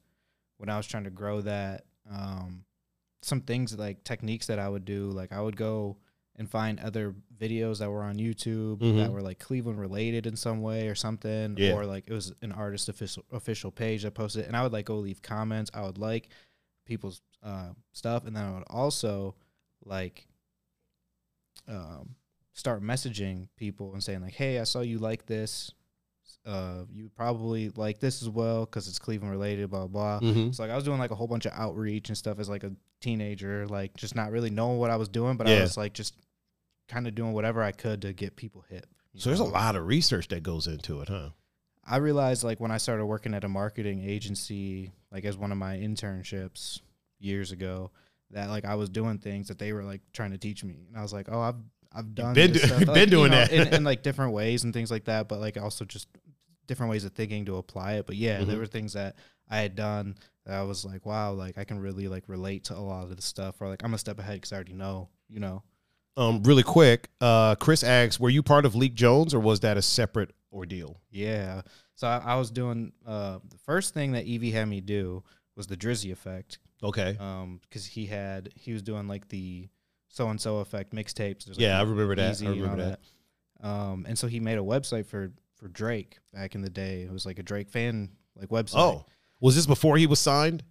when 0.58 0.68
I 0.68 0.76
was 0.76 0.86
trying 0.86 1.04
to 1.04 1.10
grow 1.10 1.40
that, 1.42 1.84
um, 2.10 2.64
some 3.22 3.40
things 3.40 3.76
like 3.78 4.04
techniques 4.04 4.46
that 4.46 4.58
I 4.58 4.68
would 4.68 4.84
do, 4.84 5.10
like 5.10 5.32
I 5.32 5.40
would 5.40 5.56
go 5.56 5.96
and 6.36 6.50
find 6.50 6.80
other 6.80 7.14
videos 7.38 7.78
that 7.78 7.90
were 7.90 8.02
on 8.02 8.16
YouTube 8.16 8.78
Mhm. 8.78 8.96
that 8.96 9.12
were 9.12 9.22
like 9.22 9.38
Cleveland 9.38 9.78
related 9.78 10.26
in 10.26 10.34
some 10.36 10.62
way 10.62 10.88
or 10.88 10.94
something, 10.96 11.56
Yeah. 11.56 11.74
or 11.74 11.86
like 11.86 12.04
it 12.08 12.12
was 12.12 12.32
an 12.42 12.50
artist 12.52 12.88
official 12.88 13.24
official 13.30 13.70
page 13.70 14.02
that 14.02 14.14
posted, 14.14 14.44
and 14.46 14.56
I 14.56 14.62
would 14.64 14.72
like 14.72 14.86
go 14.86 14.98
leave 14.98 15.22
comments. 15.22 15.70
I 15.72 15.82
would 15.82 15.98
like 15.98 16.28
people's 16.86 17.22
uh, 17.42 17.70
stuff, 17.92 18.24
and 18.26 18.34
then 18.36 18.44
I 18.44 18.52
would 18.54 18.64
also 18.68 19.36
like 19.84 20.26
um, 21.68 22.16
start 22.54 22.82
messaging 22.82 23.48
people 23.56 23.92
and 23.92 24.02
saying 24.02 24.22
like, 24.22 24.32
"Hey, 24.32 24.58
I 24.58 24.64
saw 24.64 24.80
you 24.80 24.98
like 24.98 25.26
this. 25.26 25.70
Uh, 26.46 26.84
you 26.92 27.10
probably 27.16 27.70
like 27.70 28.00
this 28.00 28.22
as 28.22 28.28
well 28.28 28.64
because 28.64 28.88
it's 28.88 28.98
Cleveland 28.98 29.32
related." 29.32 29.70
Blah 29.70 29.88
blah. 29.88 30.20
Mm-hmm. 30.20 30.52
So 30.52 30.62
like 30.62 30.72
I 30.72 30.76
was 30.76 30.84
doing 30.84 30.98
like 30.98 31.10
a 31.10 31.14
whole 31.14 31.28
bunch 31.28 31.44
of 31.44 31.52
outreach 31.52 32.08
and 32.08 32.16
stuff 32.16 32.38
as 32.38 32.48
like 32.48 32.64
a 32.64 32.72
teenager, 33.00 33.66
like 33.66 33.94
just 33.96 34.14
not 34.14 34.30
really 34.30 34.50
knowing 34.50 34.78
what 34.78 34.90
I 34.90 34.96
was 34.96 35.08
doing, 35.08 35.36
but 35.36 35.46
I 35.46 35.60
was 35.60 35.76
like 35.76 35.92
just 35.92 36.14
kind 36.88 37.06
of 37.06 37.14
doing 37.14 37.32
whatever 37.32 37.62
I 37.62 37.72
could 37.72 38.02
to 38.02 38.12
get 38.12 38.36
people 38.36 38.64
hip. 38.68 38.86
So, 39.16 39.30
there's 39.30 39.40
a 39.40 39.44
lot 39.44 39.76
of 39.76 39.86
research 39.86 40.28
that 40.28 40.42
goes 40.42 40.66
into 40.66 41.00
it, 41.00 41.08
huh? 41.08 41.30
I 41.86 41.98
realized 41.98 42.42
like 42.42 42.58
when 42.60 42.70
I 42.70 42.78
started 42.78 43.06
working 43.06 43.34
at 43.34 43.44
a 43.44 43.48
marketing 43.48 44.02
agency, 44.02 44.90
like 45.12 45.24
as 45.24 45.36
one 45.36 45.52
of 45.52 45.58
my 45.58 45.76
internships 45.76 46.80
years 47.20 47.52
ago, 47.52 47.90
that 48.30 48.48
like 48.48 48.64
I 48.64 48.74
was 48.74 48.88
doing 48.88 49.18
things 49.18 49.48
that 49.48 49.58
they 49.58 49.72
were 49.72 49.84
like 49.84 50.00
trying 50.12 50.32
to 50.32 50.38
teach 50.38 50.64
me, 50.64 50.86
and 50.88 50.96
I 50.96 51.02
was 51.02 51.12
like, 51.12 51.28
oh, 51.30 51.40
I've 51.40 51.56
I've 51.94 52.14
done 52.14 52.34
been 52.34 52.52
this 52.52 52.62
do- 52.62 52.78
been 52.78 52.88
Like, 52.88 52.96
you 53.00 53.06
doing 53.06 53.30
know, 53.30 53.36
that. 53.38 53.52
in, 53.52 53.68
in 53.74 53.84
like 53.84 54.02
different 54.02 54.32
ways 54.32 54.64
and 54.64 54.72
things 54.74 54.90
like 54.90 55.04
that, 55.04 55.28
but 55.28 55.40
like 55.40 55.56
also 55.56 55.84
just 55.84 56.08
different 56.66 56.90
ways 56.90 57.04
of 57.04 57.12
thinking 57.12 57.44
to 57.46 57.56
apply 57.56 57.94
it. 57.94 58.06
But 58.06 58.16
yeah, 58.16 58.40
Mhm. 58.40 58.46
there 58.46 58.58
were 58.58 58.66
things 58.66 58.94
that 58.94 59.16
I 59.48 59.58
had 59.58 59.76
done 59.76 60.16
that 60.46 60.54
I 60.54 60.62
was 60.62 60.84
like, 60.84 61.06
wow, 61.06 61.32
like 61.32 61.56
I 61.58 61.64
can 61.64 61.78
really 61.78 62.08
like 62.08 62.24
relate 62.28 62.64
to 62.64 62.74
a 62.76 62.80
lot 62.80 63.04
of 63.04 63.14
the 63.14 63.22
stuff, 63.22 63.60
or 63.60 63.68
like 63.68 63.84
I'm 63.84 63.94
a 63.94 63.98
step 63.98 64.18
ahead 64.18 64.36
because 64.36 64.52
I 64.52 64.56
already 64.56 64.72
know, 64.74 65.08
you 65.28 65.40
know. 65.40 65.62
Um, 66.16 66.42
really 66.44 66.62
quick, 66.62 67.08
uh, 67.20 67.56
Chris 67.56 67.82
asks, 67.82 68.20
were 68.20 68.30
you 68.30 68.42
part 68.42 68.64
of 68.64 68.74
Leak 68.76 68.94
Jones 68.94 69.34
or 69.34 69.40
was 69.40 69.60
that 69.60 69.76
a 69.76 69.82
separate 69.82 70.30
ordeal? 70.52 71.00
Yeah. 71.10 71.62
So 71.96 72.06
I, 72.06 72.18
I 72.18 72.34
was 72.36 72.50
doing 72.52 72.92
uh, 73.04 73.38
the 73.48 73.58
first 73.58 73.94
thing 73.94 74.12
that 74.12 74.24
EV 74.28 74.52
had 74.52 74.66
me 74.68 74.80
do 74.80 75.24
was 75.56 75.66
the 75.66 75.76
Drizzy 75.76 76.12
effect. 76.12 76.58
Okay. 76.84 77.16
Um, 77.18 77.60
because 77.62 77.84
he 77.86 78.06
had 78.06 78.50
he 78.54 78.72
was 78.72 78.82
doing 78.82 79.08
like 79.08 79.28
the 79.28 79.68
so 80.14 80.28
and 80.28 80.40
so 80.40 80.58
effect 80.58 80.92
mixtapes. 80.94 81.44
There's, 81.44 81.56
like, 81.56 81.58
Yeah, 81.58 81.78
I 81.78 81.82
remember 81.82 82.14
that. 82.14 82.40
I 82.40 82.46
remember 82.48 82.76
that. 82.76 83.00
that. 83.60 83.68
Um, 83.68 84.06
and 84.08 84.16
so 84.18 84.26
he 84.28 84.38
made 84.40 84.58
a 84.58 84.62
website 84.62 85.06
for 85.06 85.32
for 85.56 85.68
Drake 85.68 86.18
back 86.32 86.54
in 86.54 86.60
the 86.62 86.70
day. 86.70 87.02
It 87.02 87.10
was 87.12 87.26
like 87.26 87.38
a 87.38 87.42
Drake 87.42 87.68
fan 87.68 88.10
like 88.36 88.48
website. 88.50 88.78
Oh, 88.78 89.06
was 89.40 89.54
this 89.56 89.66
before 89.66 89.96
he 89.96 90.06
was 90.06 90.20
signed? 90.20 90.62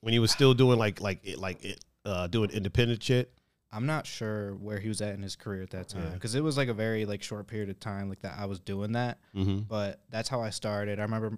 When 0.00 0.12
he 0.12 0.18
was 0.20 0.30
still 0.30 0.54
doing 0.54 0.78
like 0.78 1.00
like 1.00 1.20
it 1.24 1.38
like 1.38 1.64
it 1.64 1.84
uh 2.04 2.28
doing 2.28 2.50
independent 2.50 3.02
shit? 3.02 3.32
I'm 3.72 3.86
not 3.86 4.06
sure 4.06 4.54
where 4.54 4.78
he 4.78 4.88
was 4.88 5.00
at 5.02 5.14
in 5.14 5.22
his 5.22 5.34
career 5.34 5.62
at 5.62 5.70
that 5.70 5.88
time 5.88 6.04
Yeah. 6.04 6.10
because 6.10 6.34
it 6.36 6.42
was 6.44 6.56
like 6.56 6.68
a 6.68 6.74
very 6.74 7.04
like 7.04 7.22
short 7.22 7.46
period 7.48 7.68
of 7.68 7.80
time 7.80 8.08
like 8.08 8.20
that 8.22 8.34
I 8.38 8.46
was 8.46 8.60
doing 8.60 8.92
that. 8.92 9.18
Mm-hmm. 9.34 9.60
but 9.68 10.00
that's 10.10 10.28
how 10.28 10.40
I 10.40 10.50
started. 10.50 11.00
I 11.00 11.02
remember 11.02 11.36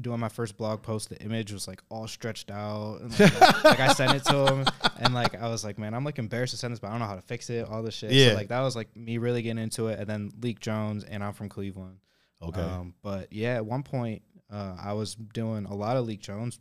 doing 0.00 0.20
my 0.20 0.28
first 0.28 0.56
blog 0.56 0.82
post. 0.82 1.10
The 1.10 1.20
image 1.22 1.52
was 1.52 1.68
like 1.68 1.82
all 1.88 2.06
stretched 2.06 2.50
out, 2.50 3.00
and 3.00 3.18
like, 3.20 3.64
like, 3.64 3.80
I 3.80 3.92
sent 3.92 4.14
it 4.14 4.24
to 4.24 4.46
him, 4.46 4.66
and 4.98 5.14
like 5.14 5.40
I 5.40 5.48
was 5.48 5.64
like, 5.64 5.78
man, 5.78 5.94
I'm 5.94 6.04
like 6.04 6.18
embarrassed 6.18 6.52
to 6.52 6.56
send 6.56 6.72
this, 6.72 6.80
but 6.80 6.88
I 6.88 6.90
don't 6.90 7.00
know 7.00 7.06
how 7.06 7.16
to 7.16 7.22
fix 7.22 7.50
it. 7.50 7.68
All 7.68 7.82
this 7.82 7.94
shit. 7.94 8.12
Yeah. 8.12 8.30
So, 8.30 8.34
like 8.34 8.48
that 8.48 8.60
was 8.60 8.76
like 8.76 8.94
me 8.96 9.18
really 9.18 9.42
getting 9.42 9.62
into 9.62 9.88
it, 9.88 9.98
and 9.98 10.08
then 10.08 10.32
Leak 10.40 10.60
Jones, 10.60 11.04
and 11.04 11.22
I'm 11.22 11.32
from 11.32 11.48
Cleveland. 11.48 11.98
Okay. 12.40 12.60
Um, 12.60 12.94
but 13.02 13.32
yeah, 13.32 13.56
at 13.56 13.66
one 13.66 13.82
point, 13.82 14.22
uh, 14.50 14.76
I 14.82 14.94
was 14.94 15.14
doing 15.14 15.66
a 15.66 15.74
lot 15.74 15.96
of 15.96 16.06
Leak 16.06 16.20
Jones 16.20 16.58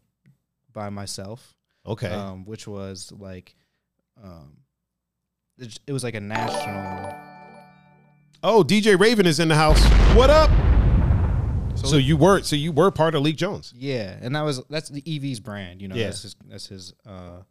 by 0.74 0.90
myself. 0.90 1.56
okay. 1.86 2.10
Um, 2.10 2.46
which 2.46 2.68
was 2.68 3.12
like, 3.18 3.56
um, 4.24 4.58
it 5.58 5.80
it 5.88 5.94
was 5.94 6.04
like 6.04 6.16
a 6.16 6.22
national. 6.22 7.16
oh, 8.44 8.64
DJ 8.64 9.00
Raven 9.00 9.26
is 9.26 9.40
in 9.40 9.48
the 9.48 9.56
house. 9.56 9.84
What 10.16 10.30
up? 10.30 10.50
So, 11.78 11.88
So 11.88 11.98
you 11.98 12.18
were 12.18 12.42
so 12.44 12.56
you 12.56 12.72
were 12.72 12.92
part 12.92 13.16
of 13.16 13.22
Leak 13.24 13.38
Jones. 13.38 13.74
Yeah, 13.76 14.18
and 14.22 14.36
that 14.36 14.42
was 14.44 14.62
that's 14.70 14.90
the 14.90 15.02
EV's 15.06 15.40
brand. 15.40 15.82
You 15.82 15.88
know, 15.88 15.96
Yeah. 15.96 16.06
that's 16.06 16.24
his 16.24 16.36
that's 16.48 16.68
his 16.68 16.94
uh 17.06 17.42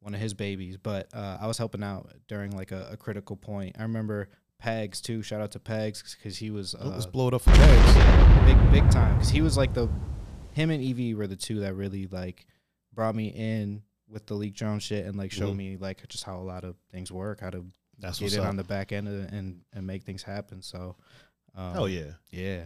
one 0.00 0.14
of 0.14 0.20
his 0.20 0.34
babies. 0.34 0.76
But 0.76 1.08
uh, 1.14 1.38
I 1.40 1.46
was 1.46 1.58
helping 1.58 1.82
out 1.82 2.10
during 2.28 2.52
like 2.56 2.70
a, 2.72 2.88
a 2.92 2.96
critical 2.96 3.36
point. 3.36 3.76
I 3.78 3.82
remember 3.82 4.28
Pegs 4.58 5.00
too. 5.00 5.22
Shout 5.22 5.40
out 5.40 5.50
to 5.52 5.58
Pegs 5.60 6.16
because 6.16 6.38
he 6.38 6.50
was 6.50 6.74
uh, 6.74 6.86
let's 6.92 7.06
blow 7.06 7.28
it 7.28 7.34
up 7.34 7.42
for 7.42 7.50
Pegs. 7.50 8.44
big 8.46 8.70
big 8.82 8.90
time. 8.90 9.14
Because 9.14 9.30
he 9.30 9.40
was 9.42 9.56
like 9.56 9.74
the 9.74 9.88
him 10.52 10.70
and 10.70 10.82
EV 10.82 11.16
were 11.16 11.26
the 11.26 11.36
two 11.36 11.60
that 11.60 11.74
really 11.74 12.06
like 12.06 12.46
brought 12.94 13.14
me 13.14 13.28
in 13.28 13.82
with 14.08 14.26
the 14.26 14.34
Leak 14.34 14.54
Jones 14.54 14.82
shit 14.84 15.04
and 15.04 15.16
like 15.16 15.32
showed 15.32 15.52
Mhm. 15.54 15.56
me 15.56 15.76
like 15.76 16.06
just 16.08 16.24
how 16.24 16.38
a 16.38 16.42
lot 16.42 16.64
of 16.64 16.76
things 16.92 17.10
work, 17.12 17.40
how 17.40 17.50
to 17.50 17.64
That's 17.98 18.18
get 18.20 18.32
it 18.32 18.38
up. 18.38 18.46
on 18.46 18.56
the 18.56 18.64
back 18.64 18.92
end 18.92 19.08
and 19.08 19.60
and 19.74 19.86
make 19.86 20.04
things 20.04 20.22
happen. 20.22 20.62
So, 20.62 20.96
um, 21.54 21.72
Hell 21.74 21.88
yeah. 21.88 22.12
yeah, 22.30 22.62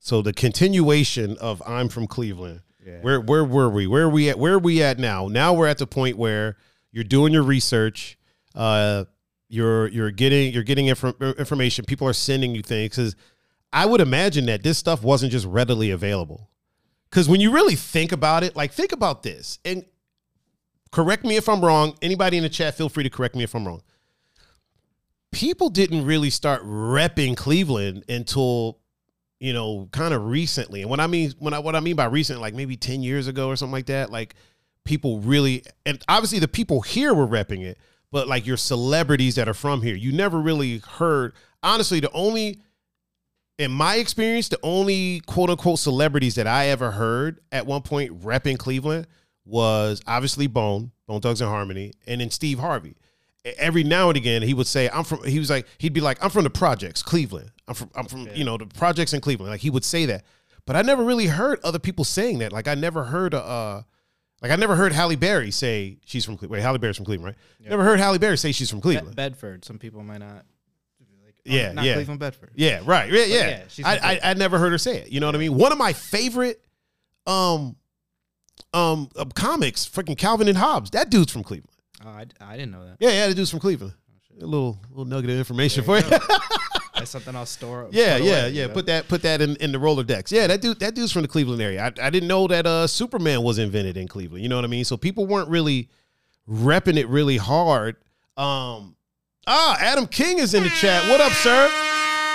So 0.00 0.22
the 0.22 0.32
continuation 0.32 1.36
of 1.38 1.62
I'm 1.66 1.88
from 1.88 2.06
Cleveland. 2.06 2.62
yeah. 2.84 3.00
Where 3.02 3.20
where 3.20 3.44
were 3.44 3.68
we? 3.68 3.86
Where 3.86 4.04
are 4.04 4.08
we 4.08 4.30
at? 4.30 4.38
Where 4.38 4.54
are 4.54 4.58
we 4.58 4.82
at 4.82 4.98
now? 4.98 5.28
Now 5.28 5.52
we're 5.52 5.68
at 5.68 5.78
the 5.78 5.86
point 5.86 6.16
where 6.16 6.56
you're 6.90 7.04
doing 7.04 7.32
your 7.32 7.42
research. 7.42 8.18
Uh, 8.54 9.04
you're 9.48 9.88
you're 9.88 10.10
getting 10.10 10.52
you're 10.54 10.62
getting 10.64 10.86
infor- 10.86 11.38
information. 11.38 11.84
People 11.84 12.08
are 12.08 12.14
sending 12.14 12.54
you 12.54 12.62
things 12.62 12.90
because 12.90 13.14
I 13.72 13.84
would 13.86 14.00
imagine 14.00 14.46
that 14.46 14.62
this 14.62 14.78
stuff 14.78 15.02
wasn't 15.02 15.32
just 15.32 15.46
readily 15.46 15.90
available. 15.90 16.48
Because 17.10 17.28
when 17.28 17.40
you 17.40 17.52
really 17.52 17.76
think 17.76 18.10
about 18.10 18.42
it, 18.42 18.56
like 18.56 18.72
think 18.72 18.92
about 18.92 19.22
this, 19.22 19.58
and 19.64 19.84
correct 20.90 21.24
me 21.24 21.36
if 21.36 21.48
I'm 21.48 21.60
wrong. 21.64 21.94
Anybody 22.00 22.38
in 22.38 22.42
the 22.42 22.48
chat, 22.48 22.74
feel 22.74 22.88
free 22.88 23.04
to 23.04 23.10
correct 23.10 23.36
me 23.36 23.44
if 23.44 23.54
I'm 23.54 23.66
wrong. 23.66 23.82
People 25.30 25.68
didn't 25.68 26.04
really 26.06 26.30
start 26.30 26.62
repping 26.64 27.36
Cleveland 27.36 28.04
until 28.08 28.79
you 29.40 29.54
know, 29.54 29.88
kind 29.90 30.14
of 30.14 30.26
recently. 30.26 30.82
And 30.82 30.90
when 30.90 31.00
I 31.00 31.06
mean 31.06 31.32
when 31.38 31.54
I 31.54 31.58
what 31.58 31.74
I 31.74 31.80
mean 31.80 31.96
by 31.96 32.04
recent, 32.04 32.40
like 32.40 32.54
maybe 32.54 32.76
10 32.76 33.02
years 33.02 33.26
ago 33.26 33.48
or 33.48 33.56
something 33.56 33.72
like 33.72 33.86
that, 33.86 34.10
like 34.10 34.34
people 34.84 35.20
really 35.20 35.64
and 35.84 36.02
obviously 36.08 36.38
the 36.38 36.48
people 36.48 36.82
here 36.82 37.14
were 37.14 37.26
repping 37.26 37.64
it, 37.64 37.78
but 38.12 38.28
like 38.28 38.46
your 38.46 38.58
celebrities 38.58 39.34
that 39.34 39.48
are 39.48 39.54
from 39.54 39.82
here, 39.82 39.96
you 39.96 40.12
never 40.12 40.38
really 40.38 40.78
heard 40.78 41.32
honestly 41.62 42.00
the 42.00 42.12
only 42.12 42.60
in 43.58 43.70
my 43.70 43.96
experience, 43.96 44.48
the 44.48 44.58
only 44.62 45.20
quote 45.20 45.50
unquote 45.50 45.78
celebrities 45.78 46.34
that 46.34 46.46
I 46.46 46.68
ever 46.68 46.90
heard 46.90 47.40
at 47.50 47.66
one 47.66 47.82
point 47.82 48.22
repping 48.22 48.58
Cleveland 48.58 49.06
was 49.46 50.02
obviously 50.06 50.46
Bone, 50.46 50.92
Bone 51.06 51.20
Thugs 51.20 51.40
and 51.40 51.50
Harmony, 51.50 51.92
and 52.06 52.20
then 52.20 52.30
Steve 52.30 52.58
Harvey. 52.58 52.96
Every 53.56 53.84
now 53.84 54.08
and 54.08 54.16
again, 54.18 54.42
he 54.42 54.52
would 54.52 54.66
say, 54.66 54.90
"I'm 54.90 55.04
from." 55.04 55.24
He 55.24 55.38
was 55.38 55.48
like, 55.48 55.66
he'd 55.78 55.94
be 55.94 56.00
like, 56.02 56.22
"I'm 56.22 56.28
from 56.30 56.44
the 56.44 56.50
projects, 56.50 57.02
Cleveland. 57.02 57.50
I'm 57.66 57.74
from, 57.74 57.90
I'm 57.94 58.04
from, 58.04 58.28
you 58.34 58.44
know, 58.44 58.58
the 58.58 58.66
projects 58.66 59.14
in 59.14 59.20
Cleveland." 59.22 59.50
Like 59.50 59.62
he 59.62 59.70
would 59.70 59.84
say 59.84 60.04
that, 60.06 60.24
but 60.66 60.76
I 60.76 60.82
never 60.82 61.02
really 61.02 61.26
heard 61.26 61.58
other 61.64 61.78
people 61.78 62.04
saying 62.04 62.40
that. 62.40 62.52
Like 62.52 62.68
I 62.68 62.74
never 62.74 63.04
heard, 63.04 63.32
uh, 63.32 63.82
like 64.42 64.50
I 64.50 64.56
never 64.56 64.76
heard 64.76 64.92
Halle 64.92 65.16
Berry 65.16 65.50
say 65.50 65.98
she's 66.04 66.24
from 66.24 66.36
Cleveland. 66.36 66.58
Wait, 66.58 66.62
Halle 66.62 66.76
Berry's 66.76 66.96
from 66.96 67.06
Cleveland, 67.06 67.34
right? 67.34 67.68
Never 67.70 67.82
heard 67.82 67.98
Halle 67.98 68.18
Berry 68.18 68.36
say 68.36 68.52
she's 68.52 68.68
from 68.68 68.82
Cleveland. 68.82 69.16
Bedford. 69.16 69.64
Some 69.64 69.78
people 69.78 70.02
might 70.02 70.18
not. 70.18 70.44
Like, 71.24 71.34
oh, 71.38 71.42
Yeah, 71.44 71.72
not 71.72 71.84
yeah. 71.86 71.94
Cleveland, 71.94 72.20
Bedford. 72.20 72.50
Yeah, 72.56 72.82
right. 72.84 73.10
Yeah, 73.10 73.24
yeah. 73.24 73.62
yeah, 73.76 73.88
I, 73.88 73.96
I 73.96 74.30
I 74.30 74.34
never 74.34 74.58
heard 74.58 74.72
her 74.72 74.78
say 74.78 74.98
it. 74.98 75.08
You 75.08 75.20
know 75.20 75.26
what 75.26 75.34
I 75.34 75.38
mean? 75.38 75.54
One 75.54 75.72
of 75.72 75.78
my 75.78 75.94
favorite 75.94 76.60
um 77.26 77.76
um 78.74 79.08
uh, 79.16 79.24
comics, 79.34 79.88
freaking 79.88 80.18
Calvin 80.18 80.46
and 80.46 80.58
Hobbes. 80.58 80.90
That 80.90 81.08
dude's 81.08 81.32
from 81.32 81.42
Cleveland. 81.42 81.70
Oh, 82.04 82.08
I, 82.08 82.26
I 82.40 82.56
didn't 82.56 82.72
know 82.72 82.84
that. 82.84 82.96
Yeah, 82.98 83.10
yeah, 83.10 83.26
the 83.28 83.34
dude's 83.34 83.50
from 83.50 83.60
Cleveland. 83.60 83.92
A 84.40 84.46
little 84.46 84.78
little 84.90 85.04
nugget 85.04 85.30
of 85.30 85.36
information 85.36 85.84
for 85.84 85.98
you. 85.98 86.04
you 86.04 86.18
That's 86.94 87.10
something 87.10 87.34
I'll 87.34 87.46
store. 87.46 87.88
yeah, 87.92 88.16
yeah, 88.16 88.16
away, 88.16 88.26
yeah. 88.26 88.46
you 88.46 88.68
know? 88.68 88.74
Put 88.74 88.86
that 88.86 89.08
put 89.08 89.22
that 89.22 89.40
in, 89.42 89.56
in 89.56 89.72
the 89.72 89.78
Rolodex. 89.78 90.30
Yeah, 90.30 90.46
that 90.46 90.60
dude 90.62 90.78
that 90.80 90.94
dude's 90.94 91.12
from 91.12 91.22
the 91.22 91.28
Cleveland 91.28 91.60
area. 91.60 91.82
I, 91.82 92.06
I 92.06 92.10
didn't 92.10 92.28
know 92.28 92.46
that 92.46 92.66
uh 92.66 92.86
Superman 92.86 93.42
was 93.42 93.58
invented 93.58 93.96
in 93.96 94.08
Cleveland. 94.08 94.42
You 94.42 94.48
know 94.48 94.56
what 94.56 94.64
I 94.64 94.68
mean? 94.68 94.84
So 94.84 94.96
people 94.96 95.26
weren't 95.26 95.48
really 95.48 95.88
repping 96.48 96.96
it 96.96 97.08
really 97.08 97.36
hard. 97.36 97.96
Um 98.36 98.96
Ah, 99.46 99.76
Adam 99.80 100.06
King 100.06 100.38
is 100.38 100.54
in 100.54 100.62
the 100.62 100.68
chat. 100.70 101.08
What 101.08 101.20
up, 101.20 101.32
sir? 101.32 101.70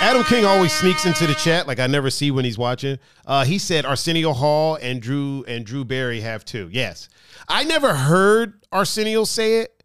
Adam 0.00 0.22
King 0.24 0.44
always 0.44 0.72
sneaks 0.72 1.06
into 1.06 1.26
the 1.26 1.34
chat, 1.34 1.66
like 1.66 1.80
I 1.80 1.86
never 1.86 2.10
see 2.10 2.30
when 2.30 2.44
he's 2.44 2.58
watching. 2.58 2.98
Uh, 3.26 3.44
he 3.44 3.58
said 3.58 3.84
Arsenio 3.86 4.32
Hall 4.32 4.76
and 4.80 5.00
Drew 5.00 5.44
and 5.48 5.64
Drew 5.64 5.84
Carey 5.84 6.20
have 6.20 6.44
two. 6.44 6.68
Yes, 6.70 7.08
I 7.48 7.64
never 7.64 7.94
heard 7.94 8.64
Arsenio 8.70 9.24
say 9.24 9.60
it 9.60 9.82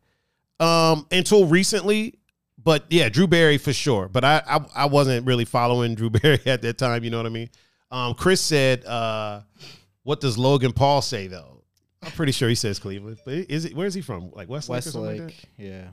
um, 0.59 1.07
until 1.11 1.45
recently, 1.45 2.15
but 2.61 2.85
yeah, 2.89 3.09
Drew 3.09 3.27
Carey 3.27 3.57
for 3.57 3.73
sure. 3.73 4.09
But 4.09 4.23
I, 4.25 4.41
I 4.47 4.59
I 4.75 4.85
wasn't 4.85 5.25
really 5.25 5.45
following 5.45 5.95
Drew 5.95 6.09
Carey 6.09 6.41
at 6.45 6.61
that 6.61 6.77
time. 6.77 7.03
You 7.03 7.09
know 7.09 7.17
what 7.17 7.25
I 7.25 7.29
mean? 7.29 7.49
Um, 7.89 8.13
Chris 8.13 8.41
said, 8.41 8.85
uh, 8.85 9.41
"What 10.03 10.19
does 10.19 10.37
Logan 10.37 10.73
Paul 10.73 11.01
say 11.01 11.27
though?" 11.27 11.63
I'm 12.03 12.11
pretty 12.11 12.31
sure 12.31 12.49
he 12.49 12.55
says 12.55 12.79
Cleveland, 12.79 13.19
but 13.23 13.33
is 13.33 13.65
it? 13.65 13.75
Where 13.75 13.87
is 13.87 13.93
he 13.93 14.01
from? 14.01 14.31
Like 14.31 14.49
Westlake, 14.49 14.83
something 14.83 15.01
like? 15.01 15.19
Westlake. 15.19 15.43
yeah. 15.57 15.87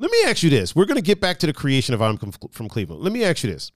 Let 0.00 0.10
me 0.10 0.22
ask 0.24 0.42
you 0.42 0.48
this. 0.48 0.74
We're 0.74 0.86
going 0.86 0.96
to 0.96 1.02
get 1.02 1.20
back 1.20 1.38
to 1.40 1.46
the 1.46 1.52
creation 1.52 1.94
of 1.94 2.00
I'm 2.00 2.16
from 2.16 2.68
Cleveland. 2.70 3.02
Let 3.02 3.12
me 3.12 3.22
ask 3.22 3.44
you 3.44 3.52
this. 3.52 3.70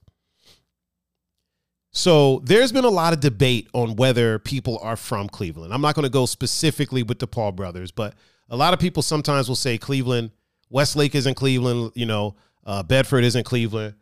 So 1.92 2.40
there's 2.44 2.72
been 2.72 2.86
a 2.86 2.90
lot 2.90 3.12
of 3.12 3.20
debate 3.20 3.68
on 3.74 3.94
whether 3.96 4.38
people 4.38 4.78
are 4.82 4.96
from 4.96 5.28
Cleveland. 5.28 5.72
I'm 5.74 5.82
not 5.82 5.94
going 5.94 6.04
to 6.04 6.10
go 6.10 6.24
specifically 6.24 7.02
with 7.02 7.18
the 7.18 7.26
Paul 7.26 7.52
brothers, 7.52 7.90
but 7.90 8.14
a 8.48 8.56
lot 8.56 8.72
of 8.72 8.80
people 8.80 9.02
sometimes 9.02 9.48
will 9.48 9.54
say 9.54 9.76
Cleveland, 9.76 10.30
Westlake 10.70 11.14
isn't 11.14 11.34
Cleveland, 11.34 11.92
you 11.94 12.06
know, 12.06 12.34
uh, 12.64 12.82
Bedford 12.82 13.22
isn't 13.22 13.44
Cleveland. 13.44 13.94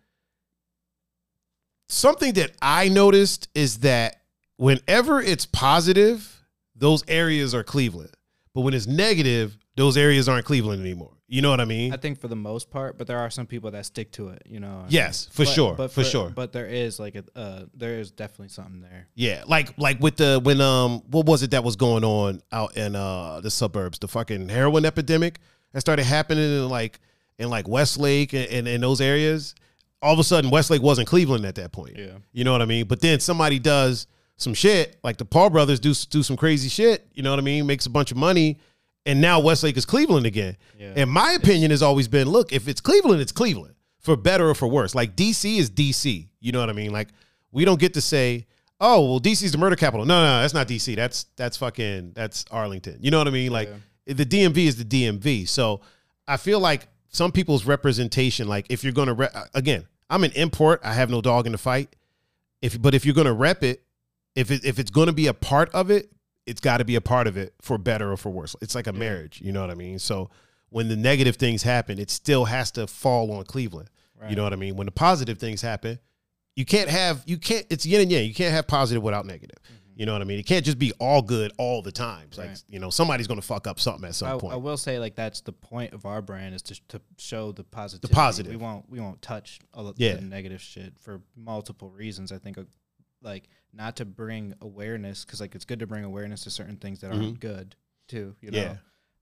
Something 1.89 2.35
that 2.35 2.53
I 2.63 2.89
noticed 2.89 3.49
is 3.53 3.79
that 3.81 4.23
whenever 4.57 5.21
it's 5.21 5.45
positive, 5.45 6.45
those 6.77 7.03
areas 7.09 7.53
are 7.53 7.65
Cleveland. 7.65 8.13
But 8.55 8.61
when 8.61 8.75
it's 8.75 8.87
negative, 8.87 9.59
those 9.77 9.97
areas 9.97 10.29
aren't 10.29 10.47
Cleveland 10.47 10.81
anymore. 10.81 11.12
You 11.33 11.41
know 11.41 11.49
what 11.49 11.63
I 11.63 11.65
mean? 11.65 11.95
I 11.95 11.97
think 11.97 12.21
for 12.21 12.29
the 12.29 12.37
most 12.37 12.71
part, 12.71 12.99
but 12.99 13.07
there 13.07 13.19
are 13.19 13.31
some 13.31 13.47
people 13.47 13.71
that 13.71 13.87
stick 13.87 14.13
to 14.13 14.29
it. 14.29 14.43
You 14.47 14.61
know. 14.61 14.85
Yes, 14.91 15.29
for 15.33 15.45
But- 15.47 15.53
sure, 15.55 15.75
But 15.75 15.91
for 15.91 16.05
sure. 16.05 16.29
But 16.29 16.53
there 16.53 16.67
is 16.67 17.01
like 17.01 17.15
a 17.15 17.25
uh, 17.35 17.63
there 17.73 17.99
is 18.01 18.11
definitely 18.11 18.49
something 18.49 18.83
there. 18.83 19.09
Yeah, 19.15 19.45
like 19.47 19.73
like 19.79 19.99
with 19.99 20.17
the 20.17 20.41
when 20.45 20.61
um 20.61 21.01
what 21.11 21.25
was 21.25 21.43
it 21.43 21.53
that 21.53 21.65
was 21.65 21.77
going 21.77 22.05
on 22.05 22.43
out 22.53 22.77
in 22.77 22.95
uh 22.95 23.41
the 23.41 23.51
suburbs? 23.51 23.99
The 23.99 24.09
fucking 24.09 24.51
heroin 24.51 24.85
epidemic 24.85 25.39
that 25.73 25.81
started 25.81 26.05
happening 26.05 26.45
in 26.45 26.69
like 26.69 27.01
in 27.39 27.49
like 27.49 27.67
Westlake 27.67 28.35
and, 28.35 28.47
and, 28.49 28.69
and 28.69 28.83
those 28.83 29.01
areas. 29.01 29.55
All 30.03 30.13
of 30.13 30.19
a 30.19 30.25
sudden, 30.25 30.51
Westlake 30.51 30.83
wasn't 30.83 31.09
Cleveland 31.09 31.47
at 31.47 31.55
that 31.55 31.73
point. 31.73 31.97
Yeah. 31.97 32.19
you 32.33 32.45
know 32.45 32.53
what 32.53 32.61
I 32.61 32.67
mean. 32.67 32.85
But 32.87 33.01
then 33.01 33.21
somebody 33.21 33.59
does 33.59 34.07
some 34.37 34.53
shit, 34.53 34.99
like 35.03 35.17
the 35.17 35.25
Paul 35.25 35.49
brothers 35.49 35.81
do 35.81 35.95
do 36.11 36.23
some 36.23 36.37
crazy 36.37 36.69
shit. 36.69 37.07
You 37.15 37.23
know 37.23 37.31
what 37.31 37.39
I 37.39 37.43
mean? 37.43 37.67
Makes 37.67 37.87
a 37.87 37.91
bunch 37.91 38.11
of 38.11 38.19
money, 38.19 38.59
and 39.07 39.21
now 39.21 39.41
Westlake 39.41 39.77
is 39.77 39.85
Cleveland 39.85 40.27
again. 40.27 40.57
Yeah. 40.79 40.93
And 40.97 41.11
my 41.11 41.33
opinion 41.33 41.71
has 41.71 41.83
always 41.83 42.09
been, 42.09 42.29
look, 42.29 42.53
if 42.53 42.69
it's 42.69 42.81
Cleveland, 42.81 43.21
it's 43.21 43.33
Cleveland 43.33 43.75
for 43.99 44.17
better 44.17 44.49
or 44.51 44.55
for 44.55 44.69
worse. 44.69 44.95
Like 44.95 45.17
DC 45.17 45.59
is 45.59 45.71
DC. 45.71 46.29
You 46.41 46.53
know 46.53 46.61
what 46.61 46.71
I 46.71 46.73
mean? 46.73 46.93
Like 46.93 47.09
we 47.51 47.65
don't 47.65 47.81
get 47.81 47.95
to 47.95 48.01
say, 48.01 48.47
oh, 48.81 49.09
well, 49.09 49.21
DC's 49.21 49.53
the 49.53 49.59
murder 49.59 49.77
capital. 49.77 50.05
No, 50.05 50.21
no, 50.21 50.41
that's 50.43 50.55
not 50.55 50.69
DC. 50.69 50.95
That's 50.97 51.25
that's 51.37 51.57
fucking 51.57 52.13
that's 52.15 52.45
Arlington. 52.51 52.99
You 53.01 53.11
know 53.11 53.19
what 53.19 53.29
I 53.29 53.31
mean? 53.31 53.53
Like 53.53 53.71
the 54.07 54.27
DMV 54.27 54.59
is 54.59 54.77
the 54.77 54.85
DMV. 54.85 55.49
So 55.49 55.81
I 56.27 56.37
feel 56.37 56.61
like 56.61 56.89
some 57.09 57.33
people's 57.33 57.65
representation, 57.65 58.49
like 58.49 58.67
if 58.71 58.85
you're 58.85 58.93
gonna 58.93 59.15
re- 59.15 59.29
uh, 59.33 59.45
again, 59.55 59.87
I'm 60.11 60.25
an 60.25 60.33
import. 60.33 60.81
I 60.85 60.93
have 60.93 61.11
no 61.11 61.21
dog 61.21 61.47
in 61.47 61.53
the 61.53 61.59
fight. 61.59 61.95
If 62.61 62.81
but 62.81 62.95
if 62.95 63.05
you're 63.05 63.15
gonna 63.15 63.33
rep 63.33 63.63
it, 63.63 63.83
if 64.35 64.51
it, 64.51 64.65
if 64.65 64.79
it's 64.79 64.91
gonna 64.91 65.13
be 65.13 65.27
a 65.27 65.35
part 65.35 65.71
of 65.71 65.91
it, 65.91 66.11
it's 66.47 66.61
got 66.61 66.79
to 66.79 66.85
be 66.85 66.97
a 66.97 67.01
part 67.01 67.27
of 67.27 67.37
it 67.37 67.55
for 67.61 67.79
better 67.79 68.13
or 68.13 68.17
for 68.17 68.31
worse. 68.31 68.57
It's 68.61 68.75
like 68.75 68.87
a 68.87 68.93
marriage. 68.93 69.41
You 69.41 69.53
know 69.53 69.61
what 69.61 69.71
I 69.71 69.75
mean? 69.75 69.99
So 69.99 70.31
when 70.71 70.89
the 70.89 70.97
negative 70.97 71.37
things 71.37 71.63
happen, 71.63 71.99
it 71.99 72.11
still 72.11 72.47
has 72.47 72.71
to 72.73 72.87
fall 72.87 73.31
on 73.33 73.45
Cleveland. 73.45 73.89
You 74.29 74.37
know 74.37 74.45
what 74.45 74.53
I 74.53 74.57
mean? 74.57 74.77
When 74.77 74.85
the 74.87 74.93
positive 74.93 75.39
things 75.39 75.63
happen, 75.63 75.99
you 76.55 76.65
can't 76.65 76.89
have 76.89 77.25
you 77.27 77.39
can't 77.39 77.67
it's 77.71 77.85
yin 77.85 78.03
and 78.03 78.13
yang. 78.13 78.25
You 78.25 78.35
can't 78.35 78.55
have 78.55 78.69
positive 78.69 79.03
without 79.03 79.27
negative. 79.27 79.59
You 79.97 80.07
know 80.07 80.13
what 80.13 80.23
I 80.23 80.25
mean? 80.25 80.39
It 80.39 80.47
can't 80.47 80.65
just 80.65 80.79
be 80.79 80.93
all 81.01 81.23
good 81.23 81.53
all 81.59 81.83
the 81.83 81.93
time. 81.93 82.27
It's 82.29 82.39
like 82.39 82.51
you 82.69 82.79
know 82.79 82.89
somebody's 82.89 83.27
gonna 83.27 83.43
fuck 83.43 83.67
up 83.67 83.81
something 83.81 84.09
at 84.09 84.15
some 84.15 84.37
I, 84.37 84.39
point. 84.39 84.55
I 84.55 84.57
will 84.57 84.77
say 84.77 84.99
like 84.99 85.17
that's 85.17 85.41
the 85.41 85.53
point 85.53 85.93
of 85.93 86.07
our 86.07 86.23
brand 86.23 86.55
is 86.55 86.63
to, 86.63 86.81
to 86.89 87.01
show 87.19 87.53
the 87.53 87.65
positive. 87.65 88.09
The 88.09 88.15
positive. 88.15 88.53
We 88.53 88.57
won't 88.57 88.89
we 88.89 89.01
won't 89.01 89.21
touch 89.23 89.59
all 89.75 89.93
Yeah. 89.97 90.15
the 90.15 90.23
negative 90.23 90.63
shit 90.63 90.95
for 90.99 91.21
multiple 91.37 91.91
reasons. 91.91 92.33
I 92.33 92.39
think 92.39 92.59
uh, 92.59 92.63
like 93.23 93.49
not 93.75 93.97
to 93.97 94.05
bring 94.05 94.55
awareness 94.61 95.25
because 95.25 95.41
like 95.41 95.55
it's 95.55 95.65
good 95.65 95.79
to 95.81 95.87
bring 95.87 96.05
awareness 96.05 96.45
to 96.45 96.51
certain 96.51 96.77
things 96.77 97.01
that 97.01 97.13
aren't 97.13 97.41
good 97.41 97.75
too. 98.09 98.35
You 98.41 98.51
know. 98.51 98.59
Mm-hmm. 98.59 98.69
Yeah. 98.73 98.77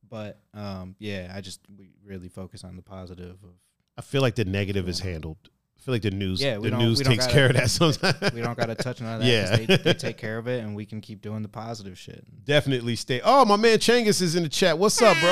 But 0.09 0.40
um 0.55 0.96
yeah, 0.98 1.32
I 1.34 1.40
just 1.40 1.61
we 1.78 1.90
really 2.05 2.28
focus 2.28 2.64
on 2.64 2.76
the 2.76 2.82
positive 2.82 3.36
of 3.44 3.51
I 3.96 4.03
feel 4.03 4.22
like 4.22 4.34
the 4.34 4.44
negative 4.44 4.88
is 4.88 5.01
handled. 5.01 5.36
I 5.78 5.82
feel 5.82 5.94
like 5.94 6.03
the 6.03 6.11
news 6.11 6.42
Yeah, 6.42 6.59
the 6.59 6.70
news 6.70 7.01
takes 7.01 7.24
gotta- 7.26 7.32
care 7.32 7.46
of 7.46 7.55
that 7.55 7.70
sometimes. 7.70 8.16
we 8.34 8.42
don't 8.42 8.57
got 8.59 8.66
to 8.66 8.74
touch 8.74 9.01
none 9.01 9.14
of 9.14 9.20
that. 9.20 9.26
Yeah. 9.26 9.57
they, 9.57 9.76
they 9.76 9.94
take 9.94 10.16
care 10.18 10.36
of 10.36 10.46
it, 10.46 10.62
and 10.62 10.76
we 10.76 10.84
can 10.84 11.01
keep 11.01 11.22
doing 11.22 11.40
the 11.42 11.48
positive 11.48 11.98
shit. 11.98 12.22
Definitely 12.44 12.96
stay. 12.96 13.22
Oh, 13.24 13.46
my 13.46 13.57
man 13.57 13.78
Changus 13.78 14.20
is 14.20 14.36
in 14.36 14.42
the 14.42 14.48
chat. 14.51 14.78
What's 14.78 15.01
up, 15.01 15.16
bro? 15.20 15.30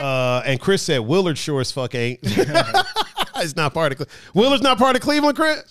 Uh, 0.00 0.42
and 0.46 0.58
Chris 0.60 0.82
said 0.82 0.98
Willard 1.00 1.36
sure 1.38 1.60
as 1.60 1.70
fuck 1.70 1.94
ain't. 1.94 2.20
it's 2.24 3.54
not 3.54 3.72
part 3.74 3.92
of 3.92 3.98
Cle- 3.98 4.06
Willard's 4.34 4.62
not 4.62 4.78
part 4.78 4.96
of 4.96 5.02
Cleveland, 5.02 5.36
Chris. 5.36 5.62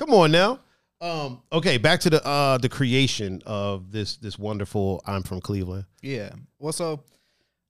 Come 0.00 0.14
on 0.14 0.32
now. 0.32 0.60
Um, 1.02 1.42
okay, 1.52 1.76
back 1.76 2.00
to 2.00 2.10
the 2.10 2.26
uh 2.26 2.56
the 2.56 2.70
creation 2.70 3.42
of 3.44 3.92
this 3.92 4.16
this 4.16 4.38
wonderful 4.38 5.02
I'm 5.06 5.22
from 5.22 5.42
Cleveland. 5.42 5.84
Yeah. 6.00 6.30
Well, 6.58 6.72
so 6.72 7.04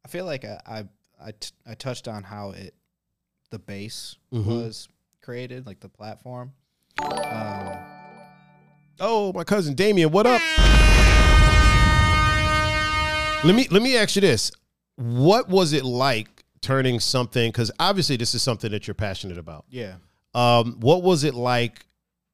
I 0.04 0.08
feel 0.08 0.26
like 0.26 0.44
I 0.44 0.60
I 0.64 0.84
I, 1.20 1.30
t- 1.32 1.50
I 1.66 1.74
touched 1.74 2.06
on 2.06 2.22
how 2.22 2.52
it 2.52 2.72
the 3.50 3.58
base 3.58 4.14
Mhm. 4.32 4.46
was 4.46 4.88
created, 5.20 5.66
like 5.66 5.80
the 5.80 5.88
platform. 5.88 6.52
Um, 7.02 7.76
Oh, 9.00 9.32
my 9.34 9.42
cousin 9.42 9.74
Damien, 9.74 10.12
what 10.12 10.26
up? 10.26 10.40
Let 13.42 13.56
me 13.56 13.66
let 13.72 13.82
me 13.82 13.96
ask 13.96 14.14
you 14.14 14.20
this. 14.20 14.52
What 14.94 15.48
was 15.48 15.72
it 15.72 15.84
like 15.84 16.44
turning 16.60 17.00
something 17.00 17.50
cuz 17.50 17.72
obviously 17.80 18.16
this 18.16 18.34
is 18.36 18.42
something 18.42 18.70
that 18.70 18.86
you're 18.86 18.94
passionate 18.94 19.36
about. 19.38 19.64
yeah. 19.68 19.94
Um, 20.32 20.76
what 20.78 21.02
was 21.02 21.24
it 21.24 21.34
like 21.34 21.86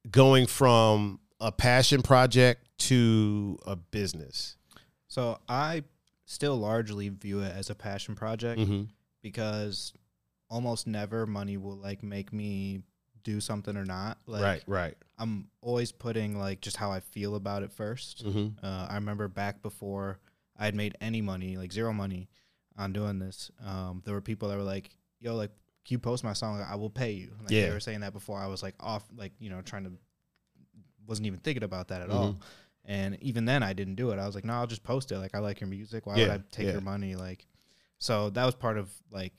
going 0.09 0.47
from 0.47 1.19
a 1.39 1.51
passion 1.51 2.01
project 2.01 2.67
to 2.79 3.57
a 3.65 3.75
business? 3.75 4.55
So 5.07 5.39
I 5.47 5.83
still 6.25 6.57
largely 6.57 7.09
view 7.09 7.39
it 7.41 7.53
as 7.55 7.69
a 7.69 7.75
passion 7.75 8.15
project 8.15 8.59
Mm-hmm. 8.59 8.83
because 9.21 9.93
almost 10.49 10.87
never 10.87 11.25
money 11.25 11.57
will 11.57 11.75
like 11.77 12.03
make 12.03 12.31
me 12.33 12.81
do 13.23 13.39
something 13.41 13.75
or 13.75 13.85
not. 13.85 14.17
Like, 14.25 14.41
right, 14.43 14.63
right. 14.67 14.95
I'm 15.17 15.47
always 15.61 15.91
putting 15.91 16.37
like 16.37 16.61
just 16.61 16.77
how 16.77 16.91
I 16.91 16.99
feel 17.01 17.35
about 17.35 17.63
it 17.63 17.75
1st 17.75 18.23
Mm-hmm. 18.23 18.65
Uh, 18.65 18.87
I 18.89 18.95
remember 18.95 19.27
back 19.27 19.61
before 19.61 20.19
I 20.57 20.65
had 20.65 20.75
made 20.75 20.95
any 21.01 21.21
money, 21.21 21.57
like 21.57 21.71
zero 21.73 21.91
money, 21.93 22.29
on 22.77 22.93
doing 22.93 23.19
this. 23.19 23.51
Um, 23.65 24.01
there 24.05 24.13
were 24.13 24.21
people 24.21 24.49
that 24.49 24.57
were 24.57 24.63
like, 24.63 24.89
"Yo, 25.19 25.35
like, 25.35 25.51
you 25.91 25.99
post 25.99 26.23
my 26.23 26.33
song? 26.33 26.61
I 26.61 26.75
will 26.75 26.89
pay 26.89 27.11
you." 27.11 27.31
Like, 27.41 27.51
Yeah. 27.51 27.67
they 27.67 27.71
were 27.71 27.79
saying 27.79 28.01
that 28.01 28.13
before. 28.13 28.39
I 28.39 28.47
was 28.47 28.61
like 28.63 28.75
off, 28.79 29.03
like 29.15 29.33
you 29.39 29.49
know, 29.49 29.61
trying 29.61 29.83
to 29.85 29.91
wasn't 31.07 31.27
even 31.27 31.39
thinking 31.39 31.63
about 31.63 31.87
that 31.89 32.01
at 32.01 32.09
Mm-hmm. 32.09 32.17
all. 32.17 32.41
And 32.85 33.21
even 33.21 33.43
then, 33.45 33.63
I 33.63 33.73
didn't 33.73 33.95
do 33.95 34.11
it. 34.11 34.19
I 34.19 34.25
was 34.25 34.35
like, 34.35 34.45
"No, 34.45 34.53
I'll 34.53 34.67
just 34.67 34.83
post 34.83 35.11
it. 35.11 35.19
Like, 35.19 35.35
I 35.35 35.39
like 35.39 35.59
your 35.59 35.67
music. 35.69 36.05
Why 36.05 36.17
Yeah, 36.17 36.23
would 36.27 36.31
I 36.31 36.43
take 36.51 36.65
yeah. 36.67 36.71
your 36.73 36.81
money?" 36.81 37.15
Like, 37.15 37.45
so 37.99 38.29
that 38.29 38.45
was 38.45 38.55
part 38.55 38.77
of 38.77 38.89
like 39.11 39.33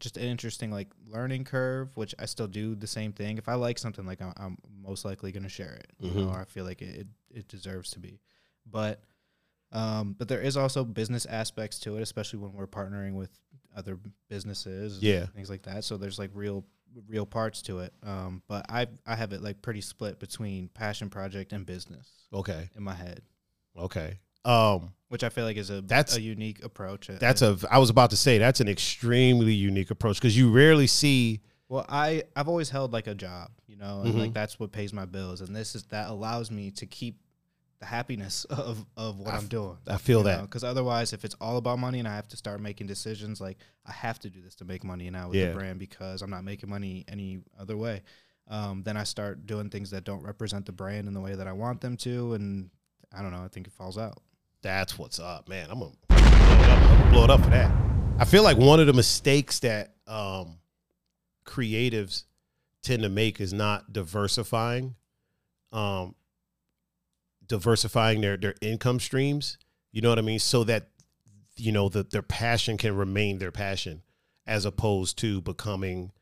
just 0.00 0.16
an 0.16 0.24
interesting 0.24 0.70
like 0.72 0.88
learning 1.06 1.44
curve, 1.44 1.96
which 1.96 2.14
I 2.18 2.24
still 2.26 2.46
do 2.48 2.74
the 2.74 2.86
same 2.86 3.12
thing. 3.12 3.38
If 3.38 3.48
I 3.48 3.54
like 3.54 3.78
something, 3.78 4.06
like 4.06 4.20
I'm, 4.22 4.32
I'm 4.36 4.58
most 4.82 5.04
likely 5.04 5.30
gonna 5.30 5.48
share 5.48 5.74
it, 5.74 5.92
you 6.00 6.10
know, 6.10 6.22
Mhm. 6.28 6.32
or 6.34 6.40
I 6.40 6.44
feel 6.46 6.64
like 6.64 6.82
it, 6.82 7.00
it 7.00 7.06
it 7.30 7.48
deserves 7.48 7.90
to 7.92 8.00
be. 8.00 8.20
But 8.66 9.02
um, 9.72 10.14
but 10.18 10.26
there 10.26 10.40
is 10.40 10.56
also 10.56 10.84
business 10.84 11.26
aspects 11.26 11.78
to 11.80 11.96
it, 11.96 12.02
especially 12.02 12.40
when 12.40 12.54
we're 12.54 12.66
partnering 12.66 13.14
with 13.14 13.30
other 13.76 13.98
businesses, 14.28 14.94
and 14.94 15.02
Yeah. 15.02 15.26
things 15.26 15.50
like 15.50 15.62
that. 15.62 15.84
So 15.84 15.96
there's 15.96 16.18
like 16.18 16.30
real 16.34 16.64
real 17.06 17.24
parts 17.26 17.62
to 17.62 17.78
it. 17.80 17.92
Um, 18.02 18.42
but 18.48 18.66
I 18.68 18.88
I 19.06 19.14
have 19.16 19.32
it 19.32 19.42
like 19.42 19.62
pretty 19.62 19.80
split 19.80 20.18
between 20.18 20.68
passion 20.68 21.08
project 21.08 21.52
and 21.52 21.64
business 21.64 22.08
Okay, 22.32 22.68
in 22.76 22.82
my 22.82 22.94
head, 22.94 23.22
okay. 23.76 24.18
Um, 24.44 24.92
which 25.08 25.22
I 25.22 25.28
feel 25.28 25.44
like 25.44 25.56
is 25.56 25.70
a 25.70 25.82
That's- 25.82 26.16
a 26.16 26.20
unique 26.20 26.64
approach. 26.64 27.06
That's 27.08 27.42
a 27.42 27.56
I 27.70 27.78
was 27.78 27.90
about 27.90 28.10
to 28.10 28.16
say 28.16 28.38
that's 28.38 28.60
an 28.60 28.68
extremely 28.68 29.52
unique 29.52 29.90
approach 29.90 30.16
because 30.16 30.36
you 30.36 30.50
rarely 30.50 30.86
see. 30.86 31.40
Well, 31.68 31.86
I 31.88 32.24
I've 32.34 32.48
always 32.48 32.70
held 32.70 32.92
like 32.92 33.06
a 33.06 33.14
job, 33.14 33.50
you 33.68 33.76
know, 33.76 34.00
and 34.02 34.18
like 34.18 34.30
Mhm. 34.30 34.34
that's 34.34 34.58
what 34.58 34.72
pays 34.72 34.92
my 34.92 35.04
bills, 35.04 35.40
and 35.42 35.54
this 35.54 35.76
is 35.76 35.84
that 35.84 36.08
allows 36.10 36.50
me 36.50 36.70
to 36.72 36.86
keep 36.86 37.20
the 37.80 37.86
happiness 37.86 38.44
of 38.50 38.84
of 38.96 39.18
what 39.18 39.32
I 39.34 39.36
I'm 39.38 39.46
doing. 39.46 39.76
I 39.88 39.96
feel 39.96 40.22
that. 40.24 40.42
because 40.42 40.62
otherwise, 40.64 41.12
if 41.12 41.24
it's 41.24 41.34
all 41.40 41.56
about 41.56 41.78
money 41.78 41.98
and 41.98 42.06
I 42.06 42.14
have 42.14 42.28
to 42.28 42.36
start 42.36 42.60
making 42.60 42.86
decisions, 42.86 43.40
like 43.40 43.58
I 43.86 43.92
have 43.92 44.18
to 44.20 44.30
do 44.30 44.40
this 44.42 44.54
to 44.56 44.64
make 44.64 44.84
money 44.84 45.08
now 45.10 45.28
with 45.28 45.36
Yeah. 45.38 45.48
the 45.50 45.54
brand 45.54 45.78
because 45.78 46.22
I'm 46.22 46.30
not 46.30 46.44
making 46.44 46.68
money 46.70 47.04
any 47.08 47.40
other 47.58 47.76
way. 47.76 48.02
Um, 48.48 48.82
then 48.82 48.96
I 48.96 49.04
start 49.04 49.46
doing 49.46 49.70
things 49.70 49.90
that 49.90 50.04
don't 50.04 50.22
represent 50.22 50.66
the 50.66 50.72
brand 50.72 51.06
in 51.08 51.14
the 51.14 51.20
way 51.20 51.34
that 51.36 51.46
I 51.46 51.52
want 51.52 51.80
them 51.80 51.96
to, 51.98 52.34
and 52.34 52.68
I 53.16 53.22
don't 53.22 53.30
know. 53.30 53.42
I 53.42 53.48
think 53.48 53.66
it 53.66 53.72
falls 53.72 53.96
out. 53.96 54.18
That's 54.62 54.98
what's 54.98 55.18
up, 55.20 55.48
man. 55.48 55.68
I'm 55.70 55.78
gonna 55.78 55.92
blow 56.08 56.16
it 56.18 56.68
up, 56.68 56.78
I'm 56.82 56.98
gonna 56.98 57.10
blow 57.12 57.24
it 57.24 57.30
up 57.30 57.40
for 57.42 57.50
that. 57.50 57.72
I 58.18 58.24
feel 58.26 58.42
like 58.42 58.58
one 58.58 58.80
of 58.80 58.86
the 58.86 58.92
mistakes 58.92 59.60
that 59.60 59.94
um, 60.06 60.58
creatives 61.46 62.24
tend 62.82 63.02
to 63.02 63.08
make 63.08 63.40
is 63.40 63.52
not 63.52 63.92
diversifying, 63.92 64.94
um, 65.72 66.14
diversifying 67.50 68.22
their 68.22 68.38
their 68.38 68.54
income 68.62 68.98
streams. 68.98 69.58
You 69.92 70.00
know 70.00 70.08
what 70.08 70.18
I 70.18 70.22
mean? 70.22 70.38
So 70.38 70.64
that 70.64 70.88
you 71.56 71.72
know 71.72 71.90
that 71.90 72.10
their 72.10 72.22
passion 72.22 72.78
can 72.78 72.96
remain 72.96 73.38
their 73.38 73.52
passion, 73.52 74.02
as 74.46 74.64
opposed 74.64 75.18
to 75.18 75.42
becoming, 75.42 76.12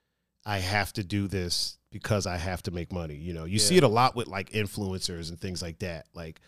I 0.44 0.58
have 0.58 0.92
to 0.94 1.04
do 1.04 1.28
this 1.28 1.78
because 1.92 2.26
I 2.26 2.36
have 2.36 2.62
to 2.64 2.72
make 2.72 2.92
money. 2.92 3.14
You 3.14 3.32
know, 3.32 3.44
you 3.44 3.60
see 3.60 3.76
it 3.76 3.84
a 3.84 3.88
lot 3.88 4.16
with 4.16 4.26
like 4.26 4.50
influencers 4.50 5.28
and 5.28 5.38
things 5.38 5.62
like 5.62 5.78
that. 5.78 6.06
Like 6.14 6.40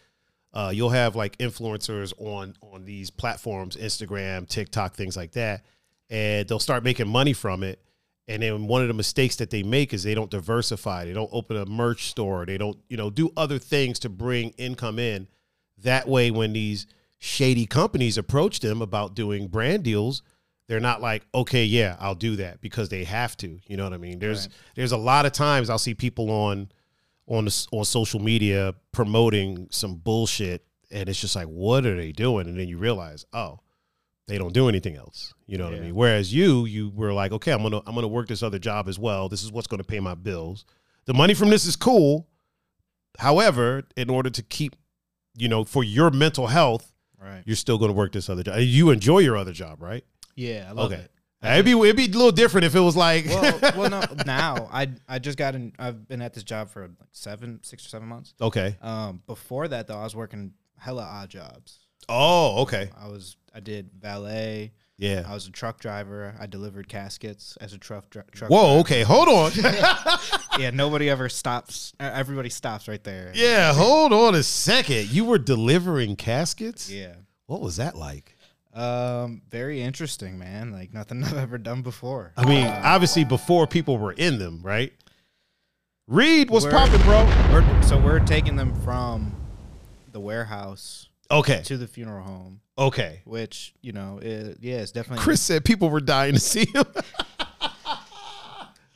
uh, 0.53 0.73
you'll 0.75 0.91
have 0.91 1.15
like 1.15 1.39
influencers 1.39 2.13
on 2.19 2.55
on 2.61 2.85
these 2.85 3.11
platforms 3.11 3.77
instagram 3.77 4.49
tiktok 4.49 4.95
things 4.95 5.17
like 5.17 5.33
that 5.33 5.65
and 6.09 6.49
they'll 6.49 6.59
start 6.59 6.83
making 6.83 7.09
money 7.09 7.33
from 7.33 7.63
it 7.63 7.81
and 8.31 8.43
then 8.43 8.67
one 8.67 8.83
of 8.83 8.89
the 8.89 8.95
mistakes 8.95 9.37
that 9.37 9.51
they 9.51 9.63
make 9.63 9.93
is 9.93 10.03
they 10.03 10.15
don't 10.15 10.31
diversify. 10.31 11.05
They 11.05 11.13
don't 11.13 11.29
open 11.33 11.57
a 11.57 11.67
merch 11.67 12.09
store. 12.09 12.47
They 12.47 12.57
don't 12.59 12.79
you 12.89 12.97
know 12.97 13.11
do 13.11 13.31
other 13.37 13.59
things 13.59 13.99
to 14.01 14.09
bring 14.09 14.51
income 14.51 14.99
in. 14.99 15.29
That 15.79 16.09
way 16.09 16.31
when 16.31 16.53
these 16.53 16.87
shady 17.19 17.67
companies 17.67 18.17
approach 18.17 18.61
them 18.61 18.81
about 18.81 19.15
doing 19.15 19.47
brand 19.47 19.83
deals 19.83 20.23
they're 20.69 20.81
not 20.81 21.03
like 21.03 21.27
okay 21.35 21.65
yeah 21.65 21.95
i'll 22.01 22.15
do 22.15 22.37
that 22.37 22.61
because 22.61 22.89
they 22.89 23.05
have 23.05 23.37
to. 23.37 23.59
You 23.67 23.77
know 23.77 23.85
what 23.85 23.93
i 23.93 23.99
mean? 23.99 24.21
There's 24.21 24.47
Right. 24.47 24.57
there's 24.77 24.93
a 24.93 24.97
lot 24.97 25.27
of 25.27 25.33
times 25.33 25.69
i'll 25.69 25.79
see 25.79 25.95
people 25.95 26.31
on 26.31 26.71
on 27.27 27.45
the, 27.45 27.67
on 27.73 27.85
social 27.85 28.21
media 28.21 28.75
promoting 28.93 29.67
some 29.71 29.97
bullshit 29.97 30.65
and 30.91 31.09
it's 31.09 31.21
just 31.21 31.35
like 31.37 31.49
what 31.49 31.85
are 31.85 31.97
they 31.97 32.13
doing? 32.13 32.47
And 32.47 32.59
then 32.59 32.69
you 32.69 32.79
realize 32.79 33.27
oh 33.33 33.59
they 34.31 34.39
don't 34.39 34.53
do 34.55 34.69
anything 34.69 34.97
else 34.97 35.35
you 35.47 35.59
know 35.59 35.65
what 35.65 35.75
i 35.75 35.81
mean 35.81 35.95
whereas 35.95 36.33
you 36.33 36.65
you 36.65 36.91
were 36.91 37.13
like 37.13 37.33
okay 37.33 37.53
i'm 37.53 37.63
gonna 37.63 37.81
i'm 37.87 37.95
gonna 37.95 38.09
work 38.09 38.29
this 38.29 38.43
other 38.43 38.59
job 38.59 38.89
as 38.89 38.99
well 38.99 39.29
this 39.29 39.43
is 39.43 39.51
what's 39.53 39.67
gonna 39.67 39.85
pay 39.85 40.01
my 40.01 40.15
bills 40.15 40.65
the 41.07 41.15
money 41.15 41.35
from 41.35 41.51
this 41.51 41.67
is 41.67 41.77
cool 41.77 42.27
however 43.19 43.83
in 43.97 44.09
order 44.11 44.31
to 44.31 44.43
keep 44.43 44.77
you 45.37 45.49
know 45.49 45.65
for 45.65 45.85
your 45.85 46.11
mental 46.11 46.47
health 46.47 46.93
Right. 47.23 47.43
you're 47.45 47.57
still 47.57 47.77
gonna 47.77 47.93
work 47.93 48.13
this 48.13 48.31
other 48.31 48.43
job 48.43 48.61
you 48.61 48.91
enjoy 48.91 49.19
your 49.19 49.37
other 49.37 49.53
job 49.53 49.83
right 49.83 50.05
Yeah, 50.37 50.67
I 50.69 50.73
love 50.73 50.91
Okay. 50.91 51.03
it. 51.03 51.11
it'd 51.47 51.65
be 51.67 51.73
it'd 51.73 51.97
be 51.97 52.05
a 52.07 52.09
little 52.09 52.33
different 52.33 52.65
if 52.65 52.75
it 52.75 52.81
was 52.81 52.97
like 52.97 53.27
well, 53.27 53.59
well, 53.77 53.91
no. 53.91 54.03
Now 54.25 54.69
I 54.73 54.89
I 55.07 55.19
just 55.19 55.37
got 55.37 55.55
in. 55.55 55.75
I've 55.79 56.09
been 56.09 56.23
at 56.23 56.33
this 56.33 56.45
job 56.45 56.71
for 56.71 56.83
like 56.89 57.11
seven, 57.13 57.61
six 57.63 57.85
or 57.85 57.91
seven 57.91 58.09
months. 58.09 58.33
okay 58.41 58.77
Um, 58.81 59.23
before 59.27 59.69
that 59.69 59.87
though, 59.87 59.99
I 59.99 60.05
was 60.05 60.17
working 60.17 60.55
hella 60.79 61.03
odd 61.03 61.29
jobs. 61.29 61.81
Oh 62.09 62.63
okay 62.63 62.91
I 63.01 63.09
was 63.09 63.37
I 63.55 63.61
did 63.61 63.91
valet. 64.01 64.73
yeah 64.97 65.25
I 65.29 65.35
was 65.35 65.47
a 65.47 65.51
truck 65.51 65.81
driver. 65.81 66.35
I 66.41 66.47
delivered 66.47 66.89
caskets 66.89 67.57
as 67.61 67.73
a 67.73 67.79
truck 67.79 68.11
dri- 68.11 68.23
truck. 68.33 68.51
whoa 68.51 68.67
driver. 68.67 68.81
okay 68.81 69.03
hold 69.03 69.29
on 69.29 69.53
Yeah, 70.61 70.71
nobody 70.71 71.09
ever 71.09 71.29
stops. 71.29 71.93
uh, 72.01 72.11
Everybody 72.13 72.51
stops 72.51 72.87
right 72.89 73.03
there. 73.03 73.33
Yeah, 73.35 73.73
hold 73.73 74.13
on 74.13 74.35
a 74.35 74.43
second. 74.43 75.09
You 75.11 75.25
were 75.25 75.39
delivering 75.39 76.17
caskets? 76.17 76.91
Yeah. 76.91 77.15
What 77.47 77.61
was 77.63 77.77
that 77.77 77.97
like? 77.97 78.37
Um, 78.75 79.43
very 79.51 79.81
interesting, 79.81 80.39
man. 80.39 80.71
Like 80.71 80.93
nothing 80.93 81.25
I've 81.25 81.37
ever 81.39 81.57
done 81.59 81.83
before. 81.83 82.33
I 82.37 82.45
mean, 82.47 82.67
obviously 82.67 83.25
before 83.25 83.67
people 83.67 83.97
were 83.99 84.13
in 84.13 84.39
them, 84.39 84.61
right? 84.63 84.93
Reed 86.07 86.51
was 86.51 86.65
We're- 86.65 86.77
popping, 86.77 87.01
bro. 87.03 87.25
We're, 87.53 87.83
so 87.83 87.99
we're 87.99 88.21
taking 88.21 88.57
them 88.57 88.75
from 88.83 89.35
the 90.13 90.21
warehouse 90.21 91.09
Okay. 91.31 91.63
to 91.65 91.77
the 91.77 91.87
funeral 91.87 92.25
home, 92.25 92.61
Okay. 92.77 93.21
which 93.25 93.75
you 93.83 93.93
know, 93.93 94.19
it, 94.23 94.59
yeah, 94.61 94.79
it's 94.79 94.93
definitely 94.93 95.23
Chris 95.23 95.41
said 95.41 95.65
people 95.65 95.91
were 95.91 96.01
dying 96.01 96.35
to 96.35 96.41
see 96.41 96.67
him. 96.67 96.85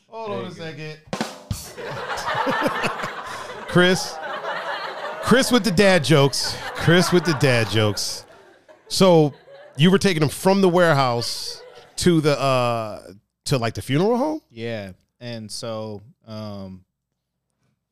Hold 0.09 0.31
on 0.31 0.45
a 0.47 0.51
second. 0.53 0.99
Chris. 3.69 4.17
Chris 5.23 5.51
with 5.51 5.65
the 5.65 5.71
dad 5.71 6.05
jokes. 6.05 6.57
Chris 6.75 7.13
with 7.13 7.25
the 7.25 7.33
dad 7.35 7.69
jokes. 7.71 8.25
So 8.89 9.33
you 9.77 9.91
were 9.91 9.99
taking 9.99 10.21
them 10.21 10.29
from 10.29 10.61
the 10.61 10.69
warehouse 10.69 11.63
to 11.97 12.21
the 12.21 12.39
uh 12.39 13.03
to 13.47 13.59
like 13.59 13.75
the 13.75 13.83
funeral 13.83 14.17
home? 14.17 14.41
Yeah. 14.51 14.93
And 15.21 15.51
so, 15.51 16.03
um, 16.27 16.85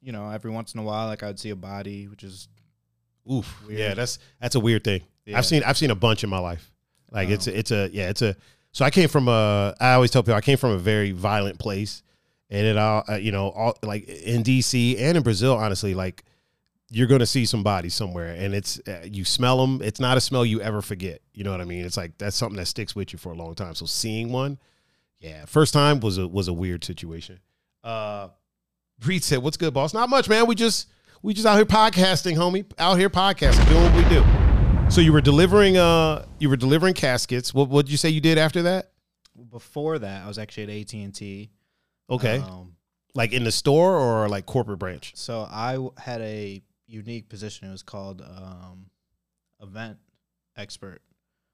you 0.01 0.12
know, 0.12 0.30
every 0.30 0.51
once 0.51 0.74
in 0.74 0.80
a 0.80 0.82
while, 0.82 1.09
like 1.09 1.22
I 1.22 1.26
would 1.26 1.38
see 1.40 1.51
a 1.51 1.57
body, 1.57 2.09
which 2.09 2.22
is 2.24 2.49
Oof. 3.31 3.62
Weird. 3.66 3.79
Yeah, 3.79 3.95
that's 3.95 4.18
that's 4.41 4.55
a 4.55 4.61
weird 4.61 4.85
thing. 4.85 5.03
Yeah. 5.27 5.39
I've 5.39 5.47
seen 5.47 5.62
I've 5.64 5.79
seen 5.79 5.91
a 5.91 5.95
bunch 5.95 6.25
in 6.25 6.31
my 6.31 6.39
life. 6.39 6.70
Like 7.11 7.29
it's 7.29 7.47
Oh. 7.49 7.53
a, 7.53 7.55
it's 7.55 7.70
a 7.70 7.91
yeah 7.93 8.09
it's 8.09 8.23
a. 8.23 8.35
So 8.73 8.85
I 8.85 8.91
came 8.91 9.09
from 9.09 9.29
a. 9.29 9.75
I 9.81 9.93
always 9.93 10.11
tell 10.11 10.23
people 10.23 10.35
I 10.35 10.41
came 10.41 10.57
from 10.59 10.70
a 10.70 10.79
very 10.79 11.12
violent 11.12 11.59
place, 11.59 12.03
and 12.51 12.66
it 12.66 12.77
all 12.79 13.05
uh, 13.09 13.14
you 13.16 13.31
know 13.33 13.51
all 13.51 13.77
like 13.83 14.09
in 14.09 14.43
DC 14.43 14.99
and 14.99 15.16
in 15.16 15.23
Brazil. 15.23 15.55
Honestly, 15.57 15.95
like 15.95 16.25
you're 16.91 17.07
gonna 17.07 17.27
see 17.27 17.45
some 17.45 17.62
bodies 17.62 17.95
somewhere, 17.95 18.35
and 18.39 18.55
it's 18.55 18.81
uh, 18.89 19.05
you 19.05 19.25
smell 19.25 19.59
them. 19.64 19.81
It's 19.83 20.01
not 20.01 20.16
a 20.16 20.20
smell 20.20 20.45
you 20.47 20.61
ever 20.62 20.81
forget. 20.83 21.20
You 21.35 21.45
know 21.45 21.51
what 21.51 21.61
I 21.61 21.64
mean? 21.64 21.85
It's 21.85 21.97
like 21.99 22.16
that's 22.18 22.35
something 22.37 22.57
that 22.57 22.66
sticks 22.66 22.97
with 22.97 23.12
you 23.12 23.18
for 23.18 23.31
a 23.33 23.37
long 23.37 23.55
time. 23.55 23.75
So 23.75 23.85
seeing 23.87 24.33
one, 24.33 24.59
yeah, 25.20 25.45
first 25.45 25.73
time 25.75 26.01
was 26.01 26.16
a 26.18 26.27
was 26.27 26.49
a 26.49 26.53
weird 26.53 26.83
situation. 26.83 27.41
Uh, 27.85 28.29
Reed 29.05 29.23
said, 29.23 29.39
"What's 29.41 29.57
good, 29.59 29.75
boss? 29.75 29.93
Not 29.93 30.09
much, 30.09 30.29
man. 30.29 30.47
We 30.47 30.55
just 30.55 30.89
we 31.23 31.35
just 31.35 31.47
out 31.47 31.57
here 31.57 31.64
podcasting, 31.64 32.37
homie. 32.37 32.64
Out 32.79 32.99
here 32.99 33.11
podcasting, 33.11 33.66
doing 33.68 33.83
what 33.83 33.97
we 33.97 34.09
do." 34.09 34.91
So 34.91 35.01
you 35.01 35.12
were 35.12 35.20
delivering 35.20 35.77
uh 35.77 36.27
you 36.39 36.49
were 36.49 36.57
delivering 36.57 36.95
caskets. 36.95 37.55
What 37.55 37.68
what 37.68 37.87
did 37.87 37.93
you 37.93 37.99
say 37.99 38.09
you 38.11 38.20
did 38.20 38.39
after 38.39 38.62
that? 38.62 38.89
before 39.51 39.99
that. 39.99 40.25
I 40.25 40.29
was 40.29 40.37
actually 40.39 40.64
at 40.64 40.68
AT 40.70 40.93
and 40.95 41.14
T. 41.14 41.51
Okay. 42.11 42.39
Um, 42.39 42.77
like 43.14 43.33
in 43.33 43.45
the 43.45 43.51
store 43.53 43.97
or 43.99 44.29
like 44.29 44.45
corporate 44.47 44.79
branch? 44.79 45.12
so 45.16 45.47
I 45.51 45.79
had 45.99 46.20
a 46.20 46.62
unique 46.87 47.29
position. 47.31 47.68
It 47.68 47.73
was 47.73 47.83
called 47.83 48.20
um, 48.20 48.87
event 49.62 49.97
expert. 50.57 51.01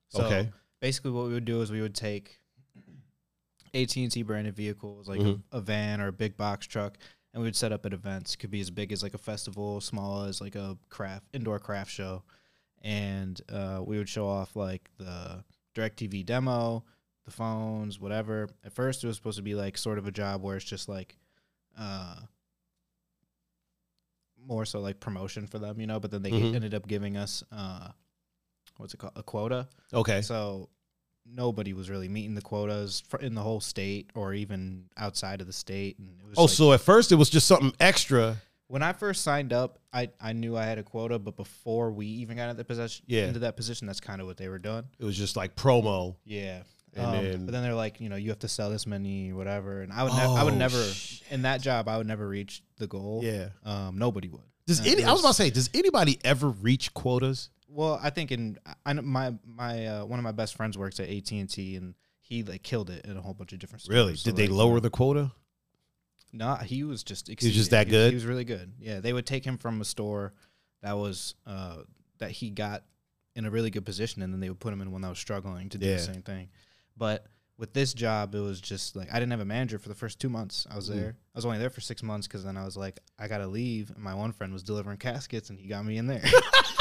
So 0.08 0.24
Okay. 0.24 0.50
Basically, 0.80 1.12
what 1.12 1.26
we 1.26 1.34
would 1.34 1.44
do 1.44 1.60
is 1.62 1.70
we 1.70 1.80
would 1.80 1.94
take 1.94 2.40
AT 3.74 3.96
and 3.96 4.10
T 4.10 4.22
branded 4.22 4.54
vehicles, 4.56 5.08
like 5.08 5.20
Mhm. 5.20 5.42
a, 5.52 5.58
a 5.58 5.60
van 5.60 6.00
or 6.00 6.08
a 6.08 6.12
big 6.12 6.36
box 6.36 6.66
truck, 6.66 6.98
and 7.32 7.42
we 7.42 7.46
would 7.46 7.56
set 7.56 7.72
up 7.72 7.84
at 7.86 7.92
events. 7.92 8.36
Could 8.36 8.50
be 8.50 8.60
as 8.60 8.70
big 8.70 8.92
as 8.92 9.02
like 9.02 9.14
a 9.14 9.18
festival, 9.18 9.80
small 9.80 10.24
as 10.24 10.40
like 10.40 10.54
a 10.54 10.76
craft 10.88 11.26
indoor 11.32 11.58
craft 11.58 11.90
show, 11.90 12.22
and 12.82 13.40
uh, 13.50 13.80
we 13.84 13.98
would 13.98 14.08
show 14.08 14.26
off 14.28 14.56
like 14.56 14.90
the 14.98 15.44
Directv 15.74 16.24
demo, 16.26 16.84
the 17.24 17.30
phones, 17.30 18.00
whatever. 18.00 18.48
At 18.64 18.72
first, 18.72 19.04
it 19.04 19.06
was 19.06 19.16
supposed 19.16 19.36
to 19.36 19.42
be 19.42 19.54
like 19.54 19.76
sort 19.78 19.98
of 19.98 20.06
a 20.06 20.10
job 20.12 20.42
where 20.42 20.56
it's 20.56 20.64
just 20.64 20.88
like 20.88 21.16
uh 21.78 22.16
more 24.46 24.64
so 24.64 24.80
like 24.80 25.00
promotion 25.00 25.46
for 25.46 25.58
them, 25.58 25.80
you 25.80 25.86
know. 25.86 26.00
But 26.00 26.10
then 26.10 26.22
they 26.22 26.30
Mhm. 26.30 26.54
ended 26.54 26.74
up 26.74 26.86
giving 26.88 27.16
us 27.16 27.42
uh 27.52 27.90
what's 28.78 28.94
it 28.94 28.98
called 28.98 29.12
a 29.16 29.22
quota. 29.22 29.68
Okay. 29.92 30.22
So 30.22 30.70
nobody 31.32 31.72
was 31.72 31.88
really 31.90 32.08
meeting 32.08 32.34
the 32.34 32.42
quotas 32.42 33.02
in 33.20 33.34
the 33.34 33.42
whole 33.42 33.60
state 33.60 34.10
or 34.14 34.34
even 34.34 34.84
outside 34.96 35.40
of 35.40 35.46
the 35.46 35.52
state. 35.52 35.98
And 35.98 36.08
it 36.20 36.26
was 36.26 36.38
Oh, 36.38 36.42
like- 36.42 36.50
so 36.50 36.72
at 36.72 36.80
first 36.80 37.12
it 37.12 37.16
was 37.16 37.30
just 37.30 37.46
something 37.46 37.72
extra. 37.80 38.36
when 38.68 38.82
I 38.82 38.92
first 38.92 39.22
signed 39.22 39.52
up, 39.52 39.78
I, 39.92 40.10
I 40.20 40.32
knew 40.32 40.56
I 40.56 40.64
had 40.64 40.78
a 40.78 40.82
quota, 40.82 41.18
but 41.18 41.36
before 41.36 41.90
we 41.90 42.06
even 42.06 42.36
got 42.36 42.44
into 42.50 42.54
the 42.58 42.64
position, 42.64 43.04
Yeah. 43.08 43.26
into 43.26 43.40
that 43.40 43.56
position, 43.56 43.86
that's 43.86 44.00
kind 44.00 44.20
of 44.20 44.26
what 44.26 44.36
they 44.36 44.48
were 44.48 44.58
doing. 44.58 44.84
It 44.98 45.04
was 45.04 45.16
just 45.16 45.36
like 45.36 45.54
promo. 45.56 46.16
Yeah. 46.24 46.62
And 46.94 47.06
Um, 47.06 47.12
then- 47.12 47.46
but 47.46 47.52
then 47.52 47.62
they're 47.62 47.74
like, 47.74 48.00
you 48.00 48.08
know, 48.08 48.16
you 48.16 48.30
have 48.30 48.38
to 48.40 48.48
sell 48.48 48.70
this 48.70 48.86
many, 48.86 49.32
whatever. 49.32 49.82
And 49.82 49.92
I 49.92 50.02
would, 50.02 50.12
nev- 50.12 50.30
I 50.30 50.42
would 50.44 50.54
Oh, 50.54 50.58
never 50.58 50.82
shit. 50.84 51.22
in 51.30 51.42
that 51.42 51.60
job, 51.62 51.88
I 51.88 51.96
would 51.98 52.06
never 52.06 52.26
reach 52.28 52.62
the 52.78 52.86
goal. 52.86 53.20
Yeah. 53.22 53.50
Um, 53.64 53.98
nobody 53.98 54.28
would. 54.28 54.40
Does 54.66 54.80
any? 54.80 55.02
it 55.02 55.06
I 55.08 55.12
was 55.12 55.20
about 55.20 55.28
to 55.30 55.34
say, 55.34 55.50
does 55.50 55.70
anybody 55.72 56.18
ever 56.24 56.48
reach 56.50 56.92
quotas? 56.92 57.48
Well, 57.68 58.00
I 58.02 58.10
think 58.10 58.32
in 58.32 58.58
I 58.86 58.92
know 58.94 59.02
my 59.02 59.34
my 59.44 59.86
uh, 59.86 60.04
one 60.06 60.18
of 60.18 60.22
my 60.24 60.32
best 60.32 60.56
friends 60.56 60.76
works 60.78 60.98
at 61.00 61.08
AT 61.08 61.30
and 61.32 61.48
T, 61.50 61.76
and 61.76 61.94
he 62.20 62.42
like 62.42 62.62
killed 62.62 62.90
it 62.90 63.04
in 63.06 63.16
a 63.16 63.20
whole 63.20 63.34
bunch 63.34 63.52
of 63.52 63.58
different. 63.58 63.82
Stores. 63.82 63.94
Really? 63.94 64.16
So, 64.16 64.30
Did 64.30 64.36
they 64.36 64.48
like, 64.48 64.56
lower 64.56 64.80
the 64.80 64.90
quota? 64.90 65.32
No, 66.32 66.54
he 66.56 66.84
was 66.84 67.02
just. 67.02 67.28
he 67.28 67.34
was 67.40 67.54
just 67.54 67.70
that 67.70 67.86
He 67.86 67.90
good? 67.90 68.10
He 68.10 68.14
was 68.14 68.26
really 68.26 68.44
good. 68.44 68.72
Yeah, 68.80 69.00
they 69.00 69.12
would 69.12 69.26
take 69.26 69.44
him 69.44 69.58
from 69.58 69.80
a 69.80 69.84
store 69.84 70.32
that 70.82 70.96
was 70.96 71.34
uh, 71.46 71.78
that 72.18 72.30
he 72.30 72.50
got 72.50 72.84
in 73.34 73.44
a 73.46 73.50
really 73.50 73.70
good 73.70 73.84
position, 73.86 74.22
and 74.22 74.32
then 74.32 74.40
they 74.40 74.48
would 74.48 74.60
put 74.60 74.72
him 74.72 74.80
in 74.80 74.90
one 74.90 75.00
that 75.02 75.08
was 75.08 75.18
struggling 75.18 75.68
to 75.70 75.78
do 75.78 75.86
Yeah. 75.86 75.94
the 75.94 76.00
same 76.00 76.22
thing. 76.22 76.48
But 76.96 77.26
with 77.56 77.72
this 77.72 77.92
job, 77.94 78.34
it 78.34 78.40
was 78.40 78.60
just 78.60 78.94
like 78.96 79.08
I 79.12 79.14
didn't 79.20 79.30
have 79.30 79.40
a 79.40 79.44
manager 79.44 79.78
for 79.78 79.88
the 79.88 79.94
first 79.94 80.18
two 80.20 80.28
months. 80.28 80.66
I 80.70 80.76
was 80.76 80.88
Mm. 80.90 80.94
there. 80.94 81.16
I 81.34 81.38
was 81.38 81.44
only 81.46 81.58
there 81.58 81.70
for 81.70 81.80
six 81.80 82.02
months 82.02 82.26
because 82.26 82.44
then 82.44 82.56
I 82.56 82.64
was 82.64 82.76
like, 82.76 82.98
I 83.18 83.28
gotta 83.28 83.46
leave. 83.46 83.90
And 83.90 83.98
my 84.02 84.14
one 84.14 84.32
friend 84.32 84.52
was 84.52 84.62
delivering 84.62 84.98
caskets, 84.98 85.50
and 85.50 85.58
he 85.58 85.66
got 85.68 85.84
me 85.84 85.96
in 85.98 86.06
there. 86.06 86.22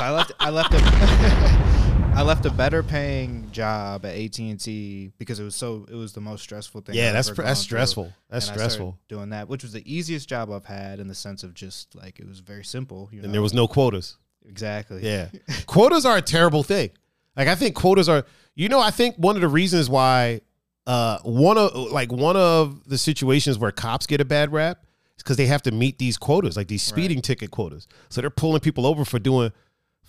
so 0.00 0.04
I 0.06 0.10
left. 0.10 0.32
I 0.40 0.50
left 0.50 0.74
a. 0.74 0.80
I 2.12 2.22
left 2.22 2.44
a 2.44 2.50
better 2.50 2.82
paying 2.82 3.48
job 3.52 4.04
at 4.04 4.16
AT 4.16 4.38
and 4.40 4.58
T 4.58 5.12
because 5.18 5.38
it 5.38 5.44
was 5.44 5.54
so. 5.54 5.86
It 5.90 5.94
was 5.94 6.12
the 6.12 6.20
most 6.20 6.42
stressful 6.42 6.80
thing. 6.80 6.94
Yeah, 6.96 7.08
I've 7.08 7.12
that's 7.12 7.28
that's 7.30 7.60
through. 7.60 7.62
stressful. 7.64 8.12
That's 8.28 8.48
And 8.48 8.56
stressful. 8.56 8.98
doing 9.08 9.30
that, 9.30 9.48
which 9.48 9.62
was 9.62 9.72
the 9.72 9.82
easiest 9.90 10.28
job 10.28 10.50
I've 10.50 10.64
had 10.64 11.00
in 11.00 11.08
the 11.08 11.14
sense 11.14 11.44
of 11.44 11.54
just 11.54 11.94
like 11.94 12.18
it 12.18 12.26
was 12.26 12.40
very 12.40 12.64
simple. 12.64 13.08
You 13.12 13.20
know? 13.20 13.26
And 13.26 13.34
there 13.34 13.42
was 13.42 13.54
no 13.54 13.68
quotas. 13.68 14.16
exactly. 14.48 15.02
Yeah. 15.02 15.28
quotas 15.66 16.04
are 16.04 16.16
a 16.16 16.22
terrible 16.22 16.62
thing. 16.62 16.90
Like 17.36 17.48
I 17.48 17.54
think 17.54 17.74
quotas 17.76 18.08
are 18.08 18.24
you 18.54 18.68
know, 18.68 18.80
I 18.80 18.90
think 18.90 19.16
one 19.16 19.36
of 19.36 19.42
the 19.42 19.48
reasons 19.48 19.88
why 19.88 20.40
uh 20.86 21.18
one 21.22 21.58
of 21.58 21.74
like 21.92 22.10
one 22.10 22.36
of 22.36 22.88
the 22.88 22.98
situations 22.98 23.58
where 23.58 23.70
cops 23.70 24.06
get 24.06 24.20
a 24.20 24.24
bad 24.24 24.52
rap 24.52 24.84
is 25.16 25.22
because 25.22 25.36
they 25.36 25.46
have 25.46 25.62
to 25.62 25.70
meet 25.70 25.98
these 25.98 26.18
quotas, 26.18 26.56
like 26.56 26.68
these 26.68 26.82
speeding 26.82 27.20
ticket 27.22 27.50
quotas. 27.50 27.86
So 28.08 28.20
they're 28.20 28.30
pulling 28.30 28.60
people 28.60 28.84
over 28.86 29.04
for 29.04 29.18
doing 29.18 29.52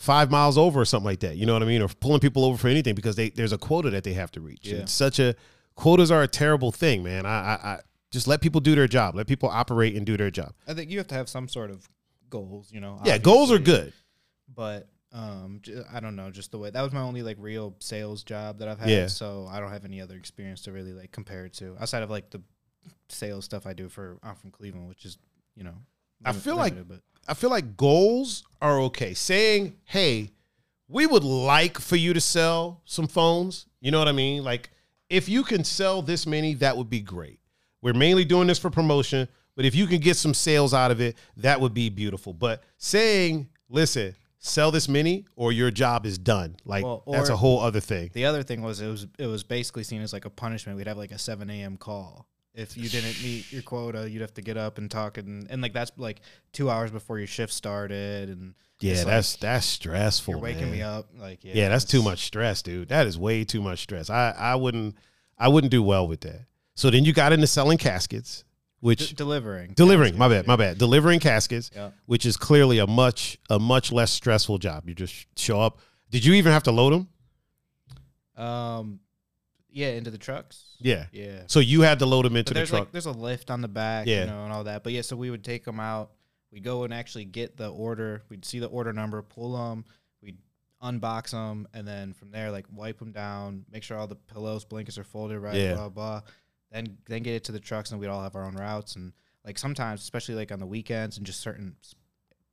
five 0.01 0.31
miles 0.31 0.57
over 0.57 0.81
or 0.81 0.85
something 0.85 1.05
like 1.05 1.19
that. 1.19 1.37
You 1.37 1.45
know 1.45 1.53
what 1.53 1.61
I 1.61 1.65
mean? 1.67 1.81
Or 1.81 1.87
pulling 1.87 2.19
people 2.19 2.43
over 2.43 2.57
for 2.57 2.67
anything 2.67 2.95
because 2.95 3.15
they 3.15 3.29
there's 3.29 3.53
a 3.53 3.57
quota 3.57 3.89
that 3.91 4.03
they 4.03 4.13
have 4.13 4.31
to 4.31 4.41
reach. 4.41 4.67
Yeah. 4.67 4.77
It's 4.77 4.91
such 4.91 5.19
a 5.19 5.35
quotas 5.75 6.09
are 6.11 6.23
a 6.23 6.27
terrible 6.27 6.71
thing, 6.71 7.03
man. 7.03 7.25
I, 7.25 7.29
I 7.29 7.53
I 7.73 7.79
just 8.11 8.27
let 8.27 8.41
people 8.41 8.59
do 8.61 8.75
their 8.75 8.87
job. 8.87 9.15
Let 9.15 9.27
people 9.27 9.47
operate 9.49 9.95
and 9.95 10.05
do 10.05 10.17
their 10.17 10.31
job. 10.31 10.53
I 10.67 10.73
think 10.73 10.89
you 10.89 10.97
have 10.97 11.07
to 11.09 11.15
have 11.15 11.29
some 11.29 11.47
sort 11.47 11.69
of 11.71 11.87
goals. 12.29 12.71
You 12.71 12.81
know. 12.81 12.99
Yeah, 13.05 13.17
goals 13.19 13.51
are 13.51 13.59
good. 13.59 13.93
but 14.53 14.89
um, 15.13 15.61
I 15.93 15.99
don't 15.99 16.15
know, 16.15 16.31
just 16.31 16.51
the 16.51 16.57
way 16.57 16.69
that 16.71 16.81
was 16.81 16.93
my 16.93 17.01
only 17.01 17.21
like 17.21 17.37
real 17.39 17.75
sales 17.79 18.23
job 18.23 18.59
that 18.59 18.67
I've 18.67 18.79
had. 18.79 18.89
Yeah. 18.89 19.07
So 19.07 19.47
I 19.51 19.59
don't 19.59 19.69
have 19.71 19.85
any 19.85 20.01
other 20.01 20.15
experience 20.15 20.61
to 20.63 20.71
really 20.71 20.93
like 20.93 21.11
compare 21.11 21.45
it 21.45 21.53
to 21.55 21.75
outside 21.79 22.01
of 22.01 22.09
like 22.09 22.29
the 22.31 22.41
sales 23.09 23.45
stuff 23.45 23.67
I 23.67 23.73
do 23.73 23.87
for 23.89 24.17
I'm 24.23 24.35
from 24.35 24.51
Cleveland, 24.51 24.87
which 24.89 25.05
is 25.05 25.17
you 25.55 25.63
know. 25.63 25.75
I 26.23 26.33
feel 26.33 26.55
like- 26.55 26.73
limited, 26.73 27.01
I 27.27 27.33
feel 27.33 27.49
like 27.49 27.77
goals 27.77 28.43
are 28.61 28.79
okay. 28.81 29.13
Saying, 29.13 29.75
hey, 29.85 30.31
we 30.87 31.05
would 31.07 31.23
like 31.23 31.79
for 31.79 31.95
you 31.95 32.13
to 32.13 32.21
sell 32.21 32.81
some 32.85 33.07
phones. 33.07 33.65
You 33.79 33.91
know 33.91 33.99
what 33.99 34.07
I 34.07 34.13
mean? 34.13 34.43
Like, 34.43 34.71
if 35.09 35.27
you 35.27 35.43
can 35.43 35.63
sell 35.63 36.01
this 36.01 36.25
many, 36.25 36.53
that 36.55 36.75
would 36.77 36.89
be 36.89 37.01
great. 37.01 37.39
We're 37.81 37.93
mainly 37.93 38.25
doing 38.25 38.47
this 38.47 38.59
for 38.59 38.69
promotion, 38.69 39.27
but 39.55 39.65
if 39.65 39.73
you 39.75 39.87
can 39.87 39.99
get 39.99 40.15
some 40.17 40.33
sales 40.33 40.73
out 40.73 40.91
of 40.91 41.01
it, 41.01 41.17
that 41.37 41.59
would 41.59 41.73
be 41.73 41.89
beautiful. 41.89 42.33
But 42.33 42.63
saying, 42.77 43.49
listen, 43.69 44.15
sell 44.37 44.71
this 44.71 44.87
many 44.87 45.25
or 45.35 45.51
your 45.51 45.71
job 45.71 46.05
is 46.05 46.17
done. 46.17 46.55
Like, 46.65 46.83
Well, 46.83 47.03
that's 47.07 47.29
a 47.29 47.35
whole 47.37 47.59
other 47.59 47.79
thing. 47.79 48.11
The 48.13 48.25
other 48.25 48.43
thing 48.43 48.61
was 48.61 48.81
it 48.81 48.87
was 48.87 49.07
it 49.17 49.27
was 49.27 49.43
basically 49.43 49.83
seen 49.83 50.01
as 50.01 50.13
like 50.13 50.25
a 50.25 50.29
punishment. 50.29 50.77
We'd 50.77 50.87
have 50.87 50.97
like 50.97 51.11
a 51.11 51.17
seven 51.17 51.49
a.m. 51.49 51.77
call. 51.77 52.27
If 52.53 52.75
you 52.75 52.89
didn't 52.89 53.23
meet 53.23 53.51
your 53.51 53.61
quota, 53.61 54.09
you'd 54.09 54.21
have 54.21 54.33
to 54.33 54.41
get 54.41 54.57
up 54.57 54.77
and 54.77 54.91
talk, 54.91 55.17
and, 55.17 55.47
and 55.49 55.61
like 55.61 55.71
that's 55.73 55.91
like 55.97 56.19
two 56.51 56.69
hours 56.69 56.91
before 56.91 57.17
your 57.17 57.27
shift 57.27 57.53
started, 57.53 58.27
and 58.29 58.55
Yeah, 58.81 58.91
it's 58.91 58.99
like, 59.05 59.07
that's 59.07 59.35
that's 59.37 59.65
stressful. 59.65 60.33
you're 60.33 60.41
waking 60.41 60.63
man. 60.63 60.71
me 60.71 60.81
up. 60.81 61.07
Like 61.17 61.43
yeah, 61.45 61.53
Yeah, 61.55 61.69
that's 61.69 61.85
too 61.85 62.03
much 62.03 62.25
stress, 62.25 62.61
dude. 62.61 62.89
That 62.89 63.07
is 63.07 63.17
way 63.17 63.45
too 63.45 63.61
much 63.61 63.79
stress. 63.79 64.09
I 64.09 64.31
I 64.37 64.55
wouldn't 64.55 64.95
I 65.37 65.47
wouldn't 65.47 65.71
do 65.71 65.81
well 65.81 66.07
with 66.07 66.21
that. 66.21 66.41
So 66.75 66.89
then 66.89 67.05
you 67.05 67.13
got 67.13 67.31
into 67.31 67.47
selling 67.47 67.77
caskets, 67.77 68.43
which 68.81 69.09
D- 69.09 69.15
delivering, 69.15 69.71
delivering, 69.73 70.17
my 70.17 70.27
bad, 70.27 70.45
my 70.45 70.57
bad. 70.57 70.77
Delivering 70.77 71.21
caskets, 71.21 71.71
Yeah. 71.73 71.91
which 72.05 72.25
is 72.25 72.35
clearly 72.35 72.79
a 72.79 72.87
much 72.87 73.37
a 73.49 73.59
much 73.59 73.93
less 73.93 74.11
stressful 74.11 74.57
job. 74.57 74.89
You 74.89 74.93
just 74.95 75.25
show 75.37 75.61
up. 75.61 75.79
Did 76.09 76.25
you 76.25 76.33
even 76.33 76.51
have 76.51 76.63
to 76.63 76.71
load 76.73 76.91
them? 76.91 77.07
Um, 78.45 78.99
yeah, 79.71 79.89
into 79.89 80.11
the 80.11 80.17
trucks. 80.17 80.75
Yeah. 80.79 81.05
Yeah. 81.11 81.43
So 81.47 81.59
you 81.59 81.81
had 81.81 81.99
to 81.99 82.05
load 82.05 82.25
them 82.25 82.35
into 82.35 82.53
the 82.53 82.59
there's 82.59 82.69
truck. 82.69 82.81
like 82.81 82.91
there's 82.91 83.05
a 83.05 83.11
lift 83.11 83.49
on 83.49 83.61
the 83.61 83.67
back, 83.67 84.07
Yeah. 84.07 84.21
you 84.21 84.27
know, 84.27 84.43
and 84.43 84.53
all 84.53 84.65
that. 84.65 84.83
But 84.83 84.93
yeah, 84.93 85.01
so 85.01 85.15
we 85.15 85.29
would 85.29 85.43
take 85.43 85.63
them 85.63 85.79
out. 85.79 86.11
We'd 86.51 86.63
go 86.63 86.83
and 86.83 86.93
actually 86.93 87.25
get 87.25 87.55
the 87.57 87.69
order. 87.69 88.23
We'd 88.29 88.43
see 88.45 88.59
the 88.59 88.67
order 88.67 88.91
number, 88.91 89.21
pull 89.21 89.53
them. 89.53 89.85
We'd 90.21 90.37
unbox 90.83 91.31
them, 91.31 91.67
and 91.73 91.87
then 91.87 92.13
from 92.13 92.31
there, 92.31 92.51
like 92.51 92.65
wipe 92.71 92.99
them 92.99 93.11
down, 93.11 93.65
make 93.71 93.83
sure 93.83 93.97
all 93.97 94.07
the 94.07 94.15
pillows, 94.15 94.65
blankets 94.65 94.97
are 94.97 95.03
folded 95.03 95.39
right, 95.39 95.55
Yeah. 95.55 95.75
blah 95.75 95.89
blah. 95.89 96.21
Then 96.71 96.97
then 97.07 97.23
get 97.23 97.35
it 97.35 97.43
to 97.45 97.51
the 97.51 97.59
trucks, 97.59 97.91
and 97.91 97.99
we'd 97.99 98.07
all 98.07 98.21
have 98.23 98.35
our 98.35 98.43
own 98.43 98.55
routes. 98.55 98.95
And 98.95 99.13
like 99.45 99.57
sometimes, 99.57 100.01
especially 100.01 100.35
like 100.35 100.51
on 100.51 100.59
the 100.59 100.65
weekends 100.65 101.17
and 101.17 101.25
just 101.25 101.39
certain 101.39 101.75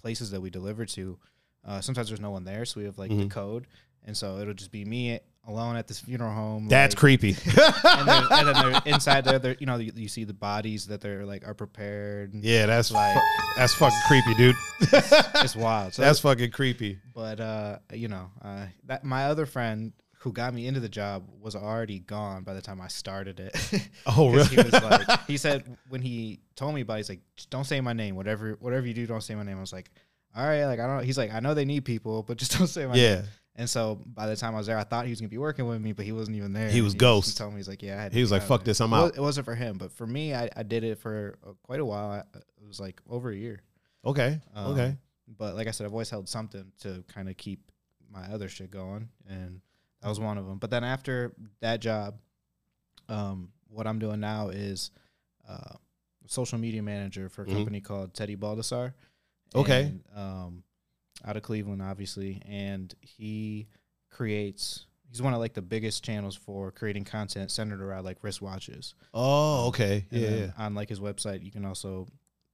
places 0.01 0.31
that 0.31 0.41
we 0.41 0.51
deliver 0.51 0.85
to, 0.87 1.19
uh, 1.64 1.81
sometimes 1.81 2.09
there's 2.09 2.21
no 2.21 2.31
one 2.31 2.45
there, 2.45 2.64
so 2.64 2.79
we 2.81 2.87
have 2.87 2.99
like 2.99 3.11
the 3.11 3.25
Mhm. 3.27 3.31
code, 3.31 3.66
and 4.05 4.16
so 4.16 4.39
it'll 4.39 4.55
just 4.55 4.71
be 4.71 4.85
me 4.85 5.19
alone 5.49 5.76
at 5.76 5.88
this 5.88 5.99
funeral 5.99 6.32
home. 6.32 6.68
That's 6.68 6.94
like, 6.94 7.01
creepy. 7.01 7.30
and 7.30 8.07
then, 8.07 8.22
and 8.30 8.49
then 8.49 8.55
they're 8.55 8.82
inside 8.94 9.24
there, 9.24 9.38
they're, 9.40 9.57
you 9.59 9.66
know, 9.66 9.76
you, 9.78 9.90
you 9.96 10.07
see 10.09 10.22
the 10.24 10.34
bodies 10.34 10.86
that 10.86 11.01
they're 11.01 11.24
like 11.26 11.44
are 11.49 11.55
prepared. 11.55 12.32
yeah, 12.34 12.66
that's 12.66 12.90
Like- 12.92 13.14
fu- 13.16 13.20
that's 13.57 13.74
fucking 13.74 13.99
creepy, 14.07 14.34
dude. 14.34 14.57
It's 15.42 15.57
wild. 15.57 15.94
So 15.94 16.03
that's 16.03 16.20
fucking 16.20 16.51
creepy. 16.53 16.99
but 17.14 17.40
uh, 17.40 17.78
you 17.92 18.09
know, 18.09 18.30
uh, 18.42 18.66
that 18.84 19.03
my 19.05 19.24
other 19.24 19.46
friend 19.46 19.92
who 20.20 20.32
got 20.32 20.53
me 20.53 20.66
into 20.66 20.80
the 20.80 20.88
job 20.88 21.28
was 21.40 21.55
already 21.55 22.01
gone 22.01 22.42
by 22.42 22.53
the 22.53 22.61
time 22.61 22.80
I 22.80 22.88
started 22.88 23.38
it. 23.40 23.88
oh, 24.07 24.30
really? 24.32 24.44
He 24.49 24.57
was 24.57 24.72
like, 24.72 25.26
he 25.26 25.36
said 25.36 25.64
when 25.88 26.03
he 26.03 26.40
told 26.57 26.74
me 26.74 26.80
about, 26.82 26.94
it, 26.94 26.99
he's 26.99 27.09
like, 27.09 27.20
don't 27.51 27.64
say 27.64 27.80
my 27.80 27.92
name. 27.92 28.16
Whatever, 28.16 28.57
whatever 28.61 28.86
you 28.86 28.94
do, 28.94 29.07
don't 29.07 29.22
say 29.22 29.34
my 29.36 29.44
name. 29.44 29.57
I 29.57 29.61
was 29.61 29.72
like, 29.72 29.90
all 30.36 30.44
right, 30.46 30.64
like 30.66 30.80
I 30.80 30.86
don't. 30.86 31.05
He's 31.05 31.16
like, 31.18 31.32
I 31.32 31.40
know 31.40 31.55
they 31.55 31.64
need 31.64 31.84
people, 31.84 32.22
but 32.22 32.36
just 32.36 32.59
don't 32.59 32.66
say 32.66 32.86
my 32.86 32.94
name. 32.94 33.22
And 33.59 33.68
so 33.68 33.96
by 34.06 34.26
the 34.28 34.36
time 34.36 34.54
I 34.54 34.59
was 34.59 34.68
there, 34.68 34.78
I 34.78 34.84
thought 34.84 35.04
he 35.04 35.11
was 35.11 35.20
gonna 35.20 35.28
be 35.28 35.36
working 35.36 35.66
with 35.66 35.80
me, 35.82 35.92
but 35.92 36.04
he 36.06 36.12
wasn't 36.12 36.36
even 36.36 36.52
there. 36.52 36.70
He 36.70 36.80
was 36.80 36.92
just- 36.94 37.00
ghost. 37.00 37.28
He 37.28 37.34
told 37.34 37.52
me 37.52 37.59
he's 37.59 37.68
like, 37.68 37.82
yeah. 37.82 37.98
I 37.98 38.02
had 38.04 38.12
He 38.12 38.20
was 38.20 38.30
like, 38.30 38.42
"Fuck 38.44 38.62
this, 38.64 38.80
I'm 38.80 38.94
out. 38.94 39.16
It 39.16 39.20
wasn't 39.20 39.44
for 39.44 39.54
him, 39.56 39.76
but 39.78 39.90
for 39.92 40.06
me, 40.06 40.32
I, 40.32 40.48
I 40.56 40.62
did 40.62 40.84
it 40.84 40.98
for 40.98 41.38
uh, 41.46 41.52
quite 41.64 41.80
a 41.80 41.84
while. 41.84 42.09
I, 42.11 42.18
it 42.38 42.66
was 42.66 42.78
like 42.78 43.00
over 43.11 43.30
a 43.30 43.36
year. 43.36 43.61
Okay. 44.04 44.40
Um, 44.54 44.72
okay. 44.72 44.96
But 45.36 45.56
like 45.56 45.66
I 45.66 45.72
said, 45.72 45.84
I've 45.86 45.92
always 45.92 46.09
held 46.09 46.28
something 46.28 46.70
to 46.82 47.04
kind 47.12 47.28
of 47.28 47.36
keep 47.36 47.70
my 48.11 48.24
other 48.32 48.48
shit 48.48 48.70
going, 48.70 49.09
and 49.28 49.61
that 50.02 50.09
was 50.09 50.20
one 50.20 50.38
of 50.38 50.46
them. 50.46 50.59
But 50.59 50.70
then 50.70 50.84
after 50.84 51.34
that 51.61 51.80
job, 51.80 52.14
um, 53.09 53.50
what 53.68 53.86
I'm 53.88 53.98
doing 53.98 54.20
now 54.20 54.48
is 54.50 54.90
uh, 55.48 55.74
social 56.26 56.59
media 56.59 56.82
manager 56.82 57.28
for 57.28 57.42
a 57.42 57.46
Mhm. 57.46 57.52
company 57.54 57.80
called 57.80 58.14
Teddy 58.14 58.36
Baldassarre. 58.36 58.94
Okay. 59.54 59.86
And, 59.86 60.04
um, 60.14 60.62
out 61.25 61.37
of 61.37 61.43
Cleveland, 61.43 61.83
obviously, 61.83 62.43
and 62.47 62.95
he 63.01 63.69
creates. 64.11 64.87
He's 65.11 65.23
one 65.23 65.33
of 65.33 65.41
like 65.41 65.55
the 65.55 65.62
biggest 65.62 66.05
channels 66.05 66.37
for 66.37 66.71
creating 66.71 67.05
content 67.05 67.51
centered 67.51 67.81
around 67.81 68.05
like 68.05 68.21
wristwatches. 68.21 68.93
Oh, 69.14 69.69
okay. 69.69 70.05
And 70.11 70.21
Yeah, 70.21 70.29
yeah. 70.31 70.51
On 70.59 70.75
like 70.75 70.91
his 70.91 71.01
website, 71.01 71.43
you 71.43 71.51
can 71.51 71.64
also 71.64 72.07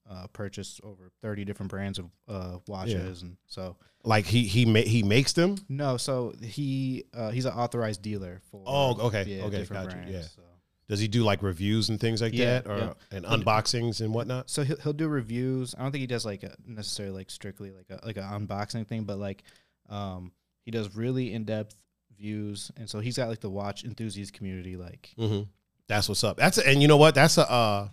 uh, 0.09 0.27
purchase 0.33 0.81
over 0.85 1.11
thirty 1.21 1.45
different 1.45 1.71
brands 1.71 1.99
of 1.99 2.11
uh, 2.29 2.59
watches, 2.69 3.23
and 3.23 3.37
so 3.49 3.77
Like 4.05 4.27
he 4.27 4.45
he 4.45 4.67
ma- 4.67 4.81
he 4.81 5.03
makes 5.03 5.33
them. 5.33 5.57
no, 5.69 5.97
so 5.97 6.33
he 6.43 7.05
uh, 7.13 7.31
he's 7.31 7.45
an 7.47 7.55
authorized 7.55 8.03
dealer 8.03 8.41
for. 8.51 8.63
Oh, 8.67 9.07
okay, 9.09 9.25
yeah, 9.27 9.45
okay, 9.45 9.59
different 9.59 9.85
got 9.89 9.97
you, 9.97 10.03
brands, 10.03 10.13
yeah. 10.13 10.23
so. 10.23 10.43
Does 10.89 11.01
he 11.01 11.09
do 11.09 11.23
like 11.25 11.43
reviews 11.43 11.89
and 11.89 11.99
things 11.99 12.21
like 12.21 12.35
Yeah, 12.35 12.61
that, 12.61 12.71
or 12.71 12.77
yeah. 12.77 12.93
and 13.17 13.25
unboxings 13.25 14.01
and 14.01 14.13
whatnot? 14.13 14.51
So 14.51 14.63
he'll, 14.65 14.77
he'll 14.77 14.93
do 14.93 15.09
reviews. 15.09 15.75
I 15.79 15.83
don't 15.83 15.93
think 15.93 16.01
he 16.01 16.07
does 16.07 16.25
like 16.27 16.43
a 16.43 16.55
necessarily 16.67 17.15
like 17.15 17.31
strictly 17.31 17.71
like 17.71 17.87
a 17.91 18.05
like 18.07 18.17
an 18.19 18.25
unboxing 18.25 18.87
thing, 18.87 19.05
but 19.05 19.19
like 19.19 19.43
um 19.89 20.33
he 20.65 20.71
does 20.71 20.95
really 20.95 21.33
in 21.33 21.45
depth 21.45 21.75
views, 22.17 22.71
and 22.77 22.89
so 22.89 23.01
he's 23.01 23.17
got 23.17 23.29
like 23.29 23.41
the 23.41 23.51
watch 23.51 23.85
enthusiast 23.85 24.33
community. 24.33 24.77
Like 24.77 25.15
Mm-hmm. 25.19 25.43
That's 25.87 26.09
what's 26.09 26.25
up. 26.25 26.37
That's 26.39 26.59
a, 26.59 26.67
and 26.67 26.81
you 26.81 26.89
know 26.89 26.97
what? 26.97 27.15
That's 27.15 27.37
a. 27.39 27.51
Uh, 27.51 27.89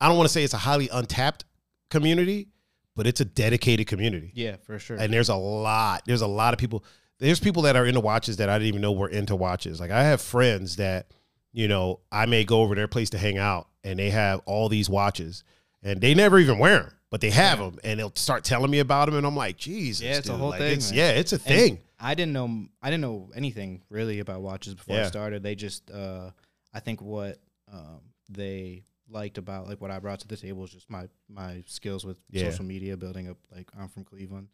I 0.00 0.08
don't 0.08 0.16
want 0.16 0.28
to 0.28 0.32
say 0.32 0.42
it's 0.42 0.54
a 0.54 0.58
highly 0.58 0.88
untapped 0.88 1.44
community, 1.90 2.48
but 2.96 3.06
it's 3.06 3.20
a 3.20 3.24
dedicated 3.24 3.86
community. 3.86 4.32
Yeah, 4.34 4.56
for 4.64 4.78
sure. 4.80 4.96
And 4.96 5.12
there's 5.12 5.28
a 5.28 5.36
lot. 5.36 6.02
There's 6.06 6.22
a 6.22 6.26
lot 6.26 6.52
of 6.52 6.58
people. 6.58 6.84
There's 7.20 7.38
people 7.38 7.62
that 7.62 7.76
are 7.76 7.86
into 7.86 8.00
watches 8.00 8.38
that 8.38 8.48
I 8.48 8.58
didn't 8.58 8.68
even 8.68 8.80
know 8.80 8.90
were 8.92 9.08
into 9.08 9.36
watches. 9.36 9.78
Like 9.78 9.92
I 9.92 10.02
have 10.02 10.20
friends 10.20 10.76
that, 10.76 11.12
you 11.52 11.68
know, 11.68 12.00
I 12.10 12.26
may 12.26 12.44
go 12.44 12.60
over 12.62 12.74
their 12.74 12.88
place 12.88 13.10
to 13.10 13.18
hang 13.18 13.38
out, 13.38 13.68
and 13.84 13.98
they 13.98 14.10
have 14.10 14.40
all 14.46 14.68
these 14.68 14.88
watches, 14.90 15.44
and 15.82 16.00
they 16.00 16.14
never 16.14 16.38
even 16.38 16.58
wear 16.58 16.80
them, 16.80 16.92
but 17.10 17.20
they 17.20 17.30
have 17.30 17.58
them, 17.58 17.78
and 17.84 17.98
they'll 18.00 18.12
start 18.14 18.44
telling 18.44 18.70
me 18.70 18.78
about 18.78 19.06
them, 19.06 19.16
and 19.16 19.26
I'm 19.26 19.36
like, 19.36 19.56
Jesus, 19.56 20.02
Yeah, 20.04 20.18
it's 20.18 20.28
a 20.28 20.36
whole 20.36 20.50
like, 20.50 20.60
thing, 20.60 20.72
it's- 20.72 20.92
yeah, 20.92 21.10
it's 21.10 21.32
a 21.32 21.36
And 21.36 21.42
thing. 21.44 21.78
I 22.00 22.14
didn't 22.14 22.32
know 22.32 22.66
I 22.82 22.90
didn't 22.90 23.02
know 23.02 23.30
anything 23.36 23.82
really 23.88 24.18
about 24.18 24.40
watches 24.42 24.74
before 24.74 24.96
Yeah. 24.96 25.04
I 25.04 25.06
started. 25.08 25.44
They 25.44 25.54
just 25.54 25.88
uh 25.90 26.30
I 26.74 26.80
think 26.80 27.00
what 27.00 27.38
um 27.72 28.00
they 28.28 28.82
liked 29.08 29.38
about 29.38 29.68
like 29.68 29.80
what 29.80 29.92
I 29.92 30.00
brought 30.00 30.18
to 30.20 30.26
the 30.26 30.36
table 30.36 30.62
was 30.62 30.72
just 30.72 30.90
my 30.90 31.06
my 31.28 31.62
skills 31.66 32.04
with 32.04 32.16
Yeah. 32.30 32.50
social 32.50 32.64
media, 32.64 32.96
building 32.96 33.28
up 33.28 33.36
like 33.54 33.68
I'm 33.78 33.88
from 33.88 34.02
Cleveland. 34.02 34.48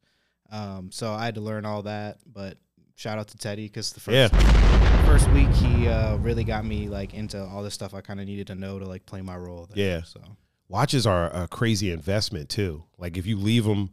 Um 0.51 0.91
so 0.93 1.13
I 1.15 1.25
had 1.25 1.37
to 1.37 1.41
learn 1.41 1.65
all 1.65 1.83
that, 1.85 2.19
but 2.27 2.59
shout 2.99 3.17
out 3.17 3.29
to 3.29 3.39
Teddy 3.39 3.67
because 3.67 3.93
the 3.93 4.01
first 4.01 4.15
Yeah, 4.15 5.07
first 5.07 5.31
week 5.31 5.49
he 5.51 5.87
uh 5.87 6.17
really 6.17 6.43
got 6.43 6.65
me 6.65 6.89
like 6.89 7.15
into 7.15 7.41
all 7.41 7.63
the 7.63 7.71
stuff 7.71 7.95
I 7.95 8.01
kind 8.01 8.19
of 8.21 8.27
needed 8.27 8.49
to 8.49 8.57
know 8.57 8.79
to 8.81 8.85
like 8.87 9.07
play 9.07 9.23
my 9.23 9.37
role. 9.37 9.69
There. 9.73 9.79
Yeah. 9.85 10.03
So 10.03 10.21
watches 10.69 11.07
are 11.07 11.31
a 11.33 11.47
crazy 11.47 11.93
investment 11.93 12.49
too. 12.49 12.83
Like 12.99 13.17
if 13.17 13.25
you 13.25 13.37
leave 13.37 13.65
them, 13.65 13.91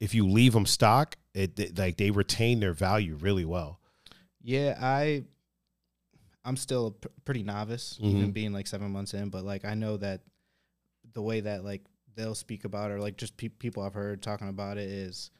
if 0.00 0.14
you 0.14 0.26
leave 0.28 0.52
them 0.52 0.64
stock, 0.64 1.16
it, 1.34 1.58
it- 1.58 1.76
like 1.76 1.96
they 1.96 2.12
retain 2.12 2.60
their 2.60 2.72
value 2.72 3.16
really 3.16 3.44
well. 3.44 3.80
Yeah, 4.42 4.78
I 4.80 5.24
I'm 6.44 6.56
still 6.56 6.86
a 6.86 6.90
pr- 6.92 7.08
pretty 7.24 7.42
novice, 7.42 7.98
Mhm. 8.00 8.14
even 8.14 8.30
being 8.30 8.52
like 8.52 8.68
seven 8.68 8.92
months 8.92 9.12
in. 9.12 9.28
But 9.28 9.44
like 9.44 9.64
I 9.64 9.74
know 9.74 9.96
that 9.96 10.20
the 11.14 11.22
way 11.22 11.40
that 11.40 11.64
like 11.64 11.82
they'll 12.14 12.36
speak 12.36 12.64
about 12.64 12.92
it, 12.92 12.94
or 12.94 13.00
like 13.00 13.16
just 13.16 13.36
pe- 13.36 13.48
people 13.48 13.82
I've 13.82 13.94
heard 13.94 14.22
talking 14.22 14.48
about 14.48 14.78
it 14.78 14.88
is, 14.88 15.32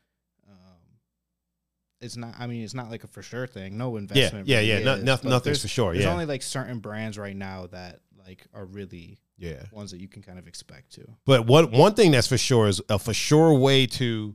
it's 2.00 2.16
not. 2.16 2.34
I 2.38 2.46
mean, 2.46 2.62
it's 2.62 2.74
not 2.74 2.90
like 2.90 3.04
a 3.04 3.06
for 3.06 3.22
sure 3.22 3.46
thing. 3.46 3.78
No 3.78 3.96
investment. 3.96 4.46
yeah, 4.48 4.58
really 4.58 4.68
yeah. 4.68 4.78
No, 4.80 4.94
is, 4.94 5.04
nothing, 5.04 5.30
but 5.30 5.36
nothing's 5.36 5.62
for 5.62 5.68
sure. 5.68 5.92
There's 5.92 6.04
Yeah, 6.04 6.12
only 6.12 6.26
like 6.26 6.42
certain 6.42 6.78
brands 6.80 7.18
right 7.18 7.36
now 7.36 7.66
that 7.68 8.00
like 8.26 8.46
are 8.52 8.64
really 8.64 9.18
yeah. 9.38 9.62
ones 9.72 9.90
that 9.92 10.00
you 10.00 10.08
can 10.08 10.22
kind 10.22 10.38
of 10.38 10.46
expect 10.46 10.92
to. 10.94 11.06
But 11.24 11.46
what 11.46 11.70
one 11.70 11.94
thing 11.94 12.10
that's 12.10 12.26
for 12.26 12.38
sure 12.38 12.68
is 12.68 12.80
a 12.88 12.98
for 12.98 13.14
sure 13.14 13.54
way 13.54 13.86
to 13.86 14.34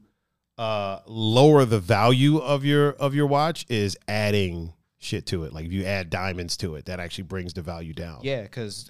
uh, 0.57 0.99
lower 1.05 1.65
the 1.65 1.79
value 1.79 2.37
of 2.37 2.63
your 2.65 2.91
of 2.93 3.15
your 3.15 3.27
watch 3.27 3.65
is 3.69 3.97
adding 4.07 4.73
shit 4.99 5.25
to 5.27 5.43
it. 5.43 5.53
Like 5.53 5.65
if 5.65 5.71
you 5.71 5.85
add 5.85 6.09
diamonds 6.09 6.57
to 6.57 6.75
it, 6.75 6.85
that 6.85 6.99
actually 6.99 7.25
brings 7.25 7.53
the 7.53 7.61
value 7.61 7.93
down. 7.93 8.19
Yeah, 8.23 8.43
because 8.43 8.89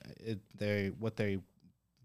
they 0.56 0.92
what 1.00 1.16
they 1.16 1.40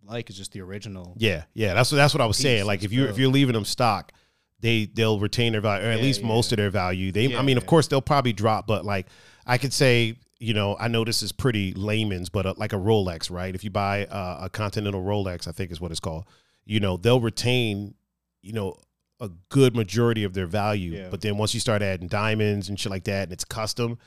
like 0.04 0.30
is 0.30 0.36
just 0.36 0.52
the 0.52 0.60
original. 0.60 1.14
Yeah, 1.18 1.44
yeah. 1.54 1.74
That's 1.74 1.90
what 1.90 1.98
that's 1.98 2.14
what 2.14 2.20
I 2.20 2.26
was 2.26 2.36
saying. 2.36 2.64
Like 2.64 2.84
if 2.84 2.92
you 2.92 3.06
if 3.06 3.18
you're 3.18 3.30
leaving 3.30 3.54
them 3.54 3.64
stock, 3.64 4.12
they 4.60 4.86
they'll 4.86 5.18
retain 5.20 5.52
their 5.52 5.60
value, 5.60 5.86
or 5.86 5.90
at 5.90 5.98
Yeah, 5.98 6.04
least 6.04 6.20
yeah. 6.22 6.26
most 6.28 6.52
of 6.52 6.56
their 6.56 6.70
value. 6.70 7.12
They, 7.12 7.26
I 7.26 7.28
Yeah, 7.30 7.42
mean, 7.42 7.56
of 7.56 7.66
course, 7.66 7.88
they'll 7.88 8.00
probably 8.02 8.32
drop, 8.32 8.66
but 8.66 8.84
like 8.84 9.06
I 9.46 9.58
could 9.58 9.72
say, 9.72 10.16
you 10.38 10.54
know, 10.54 10.76
I 10.78 10.88
know 10.88 11.04
this 11.04 11.22
is 11.22 11.32
pretty 11.32 11.72
layman's, 11.74 12.28
but 12.28 12.46
uh 12.46 12.54
like 12.56 12.72
a 12.72 12.76
Rolex, 12.76 13.30
right? 13.30 13.54
If 13.54 13.64
you 13.64 13.70
buy 13.70 14.06
uh, 14.06 14.40
a 14.42 14.48
Continental 14.50 15.02
Rolex, 15.02 15.46
I 15.48 15.52
think 15.52 15.70
is 15.70 15.80
what 15.80 15.90
it's 15.90 16.00
called. 16.00 16.24
You 16.64 16.80
know, 16.80 16.96
they'll 16.96 17.20
retain, 17.20 17.94
you 18.42 18.52
know, 18.52 18.76
a 19.20 19.30
good 19.48 19.74
majority 19.74 20.24
of 20.24 20.34
their 20.34 20.46
value. 20.46 20.92
Yeah. 20.92 21.08
But 21.10 21.20
then 21.22 21.38
once 21.38 21.54
you 21.54 21.60
start 21.60 21.80
adding 21.80 22.08
diamonds 22.08 22.68
and 22.68 22.78
shit 22.78 22.90
like 22.90 23.04
that, 23.04 23.24
and 23.24 23.32
it's 23.32 23.44
custom, 23.44 23.98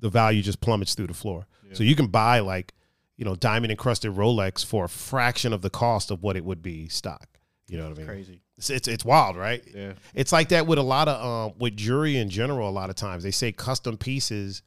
the 0.00 0.08
value 0.08 0.42
just 0.42 0.60
plummets 0.60 0.94
through 0.94 1.08
the 1.08 1.14
floor. 1.14 1.46
So 1.72 1.82
you 1.82 1.96
can 1.96 2.06
buy 2.06 2.38
like, 2.38 2.72
you 3.16 3.24
know, 3.24 3.34
diamond 3.34 3.72
encrusted 3.72 4.12
Rolex 4.12 4.64
for 4.64 4.84
a 4.84 4.88
fraction 4.88 5.52
of 5.52 5.60
the 5.60 5.70
cost 5.70 6.10
of 6.12 6.22
what 6.22 6.36
it 6.36 6.44
would 6.44 6.62
be 6.62 6.88
stock. 6.88 7.26
You 7.66 7.78
know 7.78 7.88
what 7.88 7.94
I 7.94 7.98
mean? 7.98 8.06
Crazy. 8.06 8.40
It's, 8.56 8.70
it's 8.70 8.88
it's 8.88 9.04
wild, 9.04 9.36
right? 9.36 9.62
Yeah. 9.74 9.94
It's 10.14 10.32
like 10.32 10.50
that 10.50 10.66
with 10.66 10.78
a 10.78 10.82
lot 10.82 11.08
of 11.08 11.50
um 11.50 11.58
with 11.58 11.76
jewelry 11.76 12.16
in 12.16 12.30
general. 12.30 12.68
A 12.68 12.70
lot 12.70 12.88
of 12.90 12.96
times 12.96 13.22
they 13.22 13.30
say 13.32 13.50
custom 13.52 13.96
pieces 13.96 14.62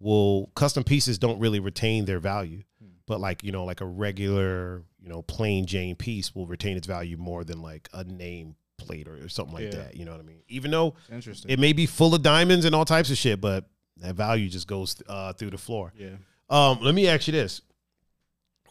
will 0.00 0.50
custom 0.54 0.84
pieces 0.84 1.18
don't 1.18 1.38
really 1.40 1.60
retain 1.60 2.04
their 2.04 2.20
value, 2.20 2.62
but 3.06 3.20
like 3.20 3.42
you 3.42 3.50
know 3.52 3.64
like 3.64 3.80
a 3.80 3.86
regular 3.86 4.82
you 5.00 5.08
know 5.08 5.22
plain 5.22 5.66
Jane 5.66 5.96
piece 5.96 6.34
will 6.34 6.46
retain 6.46 6.76
its 6.76 6.86
value 6.86 7.16
more 7.16 7.42
than 7.44 7.60
like 7.60 7.88
a 7.92 8.04
name 8.04 8.54
plate 8.78 9.08
or 9.08 9.28
something 9.28 9.54
like 9.54 9.64
Yeah. 9.72 9.82
that. 9.82 9.96
You 9.96 10.04
know 10.04 10.12
what 10.12 10.20
I 10.20 10.24
mean? 10.24 10.42
Even 10.48 10.70
though 10.70 10.94
Interesting. 11.10 11.50
it 11.50 11.58
may 11.58 11.72
be 11.72 11.86
full 11.86 12.14
of 12.14 12.22
diamonds 12.22 12.64
and 12.64 12.74
all 12.74 12.84
types 12.84 13.10
of 13.10 13.16
shit, 13.16 13.40
but 13.40 13.64
that 13.98 14.14
value 14.14 14.48
just 14.48 14.66
goes 14.66 15.00
uh, 15.08 15.32
through 15.32 15.50
the 15.50 15.58
floor. 15.58 15.92
yeah. 15.96 16.10
Um, 16.50 16.78
let 16.82 16.94
me 16.94 17.08
ask 17.08 17.26
you 17.26 17.32
this. 17.32 17.62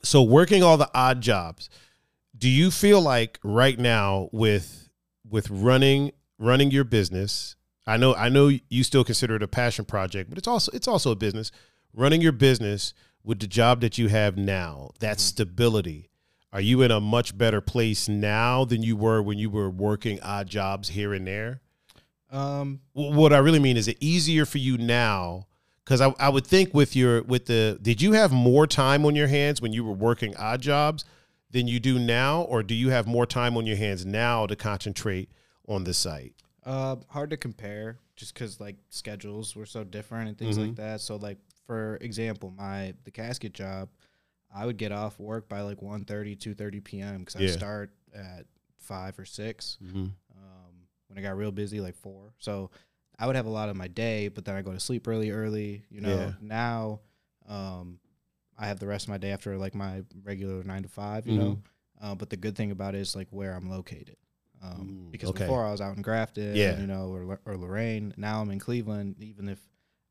So 0.04 0.22
working 0.24 0.62
all 0.64 0.78
the 0.78 0.90
odd 0.94 1.22
jobs, 1.22 1.70
do 2.44 2.50
you 2.50 2.72
feel 2.72 3.00
like 3.00 3.40
right 3.42 3.80
now 3.80 4.28
with 4.34 4.90
with 5.30 5.50
running 5.50 6.12
running 6.38 6.72
your 6.72 6.84
business, 6.84 7.56
I 7.88 7.96
know 7.96 8.16
I 8.16 8.28
know 8.28 8.52
you 8.68 8.84
still 8.84 9.06
consider 9.06 9.38
it 9.38 9.44
a 9.44 9.48
passion 9.48 9.86
project, 9.86 10.30
but 10.30 10.38
it's 10.38 10.48
also 10.50 10.70
it's 10.74 10.90
also 10.90 11.12
a 11.12 11.16
business. 11.16 11.54
Running 11.94 12.20
your 12.20 12.34
business 12.34 12.94
with 13.24 13.40
the 13.40 13.48
job 13.48 13.80
that 13.80 13.98
you 13.98 14.10
have 14.10 14.36
now, 14.36 14.90
that 15.00 15.22
stability, 15.22 16.10
are 16.52 16.60
you 16.60 16.82
in 16.82 16.92
a 16.92 17.00
much 17.00 17.38
better 17.38 17.62
place 17.62 18.10
now 18.10 18.66
than 18.66 18.84
you 18.84 18.98
were 18.98 19.22
when 19.22 19.38
you 19.38 19.50
were 19.50 19.70
working 19.70 20.20
odd 20.22 20.50
jobs 20.50 20.90
here 20.90 21.14
and 21.14 21.26
there? 21.26 21.62
Um. 22.30 22.82
What 22.92 23.32
I 23.32 23.38
really 23.38 23.60
mean 23.60 23.78
is 23.78 23.88
it 23.88 23.96
easier 24.02 24.46
for 24.46 24.58
you 24.58 24.78
now? 24.78 25.48
Because 25.86 26.02
I, 26.02 26.14
I 26.20 26.28
would 26.28 26.46
think 26.46 26.74
with 26.74 26.94
your 26.94 27.24
with 27.24 27.46
the 27.46 27.80
did 27.82 28.02
you 28.02 28.12
have 28.12 28.34
more 28.34 28.68
time 28.68 29.06
on 29.06 29.16
your 29.16 29.28
hands 29.28 29.62
when 29.62 29.72
you 29.72 29.86
were 29.86 29.94
working 29.94 30.36
odd 30.36 30.60
jobs 30.60 31.06
than 31.54 31.68
you 31.70 31.80
do 31.80 31.98
now, 31.98 32.42
or 32.42 32.62
do 32.64 32.74
you 32.74 32.90
have 32.90 33.08
more 33.08 33.26
time 33.26 33.56
on 33.56 33.66
your 33.66 33.78
hands 33.78 34.06
now 34.06 34.46
to 34.46 34.56
concentrate 34.58 35.30
on 35.68 35.86
the 35.86 35.94
site? 35.94 36.34
Uh, 36.66 36.98
hard 37.10 37.30
to 37.30 37.38
compare 37.38 38.00
just 38.16 38.34
because 38.34 38.60
like 38.60 38.76
schedules 38.90 39.56
were 39.56 39.66
so 39.66 39.84
different 39.84 40.28
and 40.30 40.38
things 40.38 40.58
Mm-hmm. 40.58 40.68
like 40.68 40.76
that. 40.76 41.00
So 41.02 41.16
like 41.16 41.38
for 41.66 41.98
example, 42.02 42.52
my 42.58 42.94
the 43.06 43.12
casket 43.12 43.54
job, 43.54 43.90
I 44.54 44.66
would 44.66 44.78
get 44.78 44.92
off 44.92 45.20
work 45.20 45.48
by 45.48 45.62
like 45.62 45.80
1.30, 45.80 46.38
2.30 46.38 46.84
p.m. 46.84 47.20
because 47.20 47.42
Yeah. 47.42 47.50
I 47.50 47.52
start 47.52 47.92
at 48.14 48.46
five 48.78 49.18
or 49.18 49.26
6 49.26 49.78
Mm-hmm. 49.84 49.98
Um, 50.36 50.74
when 51.08 51.18
I 51.18 51.22
got 51.22 51.38
real 51.38 51.52
busy, 51.52 51.80
like 51.80 51.96
four. 51.96 52.34
So 52.40 52.72
I 53.20 53.28
would 53.28 53.36
have 53.36 53.46
a 53.46 53.50
lot 53.52 53.70
of 53.70 53.76
my 53.76 53.88
day, 53.88 54.28
but 54.28 54.44
then 54.46 54.56
I 54.56 54.62
go 54.62 54.72
to 54.74 54.80
sleep 54.80 55.06
really 55.08 55.30
early. 55.32 55.86
You 55.90 56.02
know, 56.02 56.10
Yeah. 56.10 56.32
now 56.42 57.00
um, 57.48 58.00
I 58.64 58.68
have 58.68 58.80
the 58.80 58.88
rest 58.88 59.06
of 59.06 59.10
my 59.10 59.18
day 59.18 59.32
after 59.32 59.58
like 59.58 59.76
my 59.76 60.04
regular 60.24 60.64
nine 60.64 60.84
to 60.84 60.90
five. 60.90 61.28
You 61.28 61.38
know, 61.38 61.46
Mm-hmm. 62.02 62.06
uh, 62.12 62.16
but 62.16 62.30
the 62.30 62.38
good 62.38 62.56
thing 62.56 62.72
about 62.72 62.96
it 62.96 63.00
is 63.02 63.16
like 63.16 63.28
where 63.32 63.54
I'm 63.54 63.70
located. 63.70 64.18
Um, 64.64 65.08
Mm, 65.08 65.12
because 65.12 65.30
okay. 65.32 65.40
before 65.44 65.66
I 65.66 65.72
was 65.72 65.82
out 65.82 65.96
in 65.98 66.02
Grafton, 66.02 66.56
Yeah. 66.56 66.80
you 66.80 66.88
know, 66.88 67.10
or, 67.10 67.40
or 67.46 67.58
Lorain. 67.58 68.14
Now 68.18 68.42
I'm 68.42 68.50
in 68.52 68.60
Cleveland. 68.60 69.16
Even 69.20 69.50
if 69.50 69.60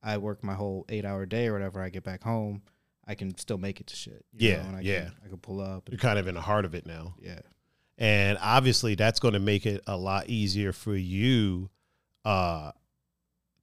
I 0.03 0.19
work 0.19 0.45
my 0.45 0.55
whole 0.55 0.85
eight 0.91 1.05
hour 1.07 1.25
day 1.27 1.47
or 1.49 1.55
whatever, 1.55 1.81
I 1.83 1.89
get 1.89 2.03
back 2.05 2.23
home, 2.23 2.61
I 3.07 3.15
can 3.15 3.37
still 3.39 3.57
make 3.59 3.81
it 3.81 3.87
to 3.89 3.97
shit. 3.97 4.25
you 4.33 4.51
Yeah, 4.51 4.57
know, 4.63 4.69
and 4.69 4.77
I 4.77 4.81
yeah. 4.81 5.05
Can, 5.05 5.13
I 5.25 5.29
can 5.29 5.39
pull 5.39 5.61
up. 5.61 5.89
You're 5.91 5.99
kind 5.99 6.19
of 6.19 6.29
in 6.29 6.35
the 6.35 6.41
heart 6.43 6.65
of 6.67 6.75
it 6.75 6.85
now, 6.87 7.15
yeah. 7.19 7.41
and 7.99 8.37
obviously 8.43 8.95
that's 8.95 9.19
going 9.21 9.35
to 9.35 9.41
make 9.41 9.65
it 9.65 9.83
a 9.87 9.97
lot 9.97 10.29
easier 10.29 10.73
for 10.73 10.95
you 10.95 11.71
uh, 12.27 12.73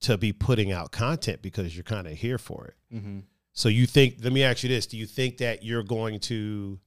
to 0.02 0.18
be 0.18 0.34
putting 0.34 0.72
out 0.72 0.92
content 0.92 1.42
because 1.42 1.76
you're 1.76 1.84
kind 1.84 2.08
of 2.08 2.14
here 2.14 2.38
for 2.38 2.66
it. 2.66 2.96
Mm-hmm. 2.96 3.20
So 3.60 3.68
you 3.68 3.88
think? 3.88 4.20
Let 4.24 4.32
me 4.32 4.42
ask 4.42 4.64
you 4.64 4.70
this: 4.70 4.86
Do 4.86 4.96
you 4.96 5.06
think 5.06 5.40
that 5.40 5.64
you're 5.64 5.84
going 5.84 6.22
to? 6.22 6.80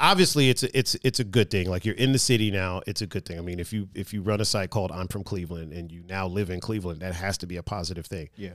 Obviously, 0.00 0.48
it's 0.48 0.62
a, 0.62 0.78
it's 0.78 0.96
it's 1.04 1.20
a 1.20 1.24
good 1.24 1.50
thing. 1.50 1.68
Like 1.68 1.84
you're 1.84 1.94
in 1.96 2.12
the 2.12 2.18
city 2.18 2.50
now, 2.50 2.80
it's 2.86 3.02
a 3.02 3.06
good 3.06 3.26
thing. 3.26 3.38
I 3.38 3.42
mean, 3.42 3.60
if 3.60 3.74
you 3.74 3.90
if 3.94 4.14
you 4.14 4.22
run 4.22 4.40
a 4.40 4.44
site 4.46 4.70
called 4.70 4.90
I'm 4.90 5.06
from 5.06 5.22
Cleveland 5.22 5.74
and 5.74 5.92
you 5.92 6.02
now 6.08 6.26
live 6.26 6.48
in 6.48 6.60
Cleveland, 6.60 7.02
that 7.02 7.12
has 7.14 7.36
to 7.38 7.46
be 7.46 7.58
a 7.58 7.62
positive 7.62 8.06
thing. 8.06 8.30
Yeah. 8.36 8.54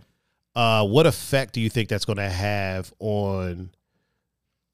Uh, 0.56 0.84
what 0.88 1.06
effect 1.06 1.54
do 1.54 1.62
you 1.62 1.70
think 1.70 1.90
that's 1.90 2.06
going 2.06 2.18
to 2.18 2.28
have 2.28 2.92
on 2.98 3.70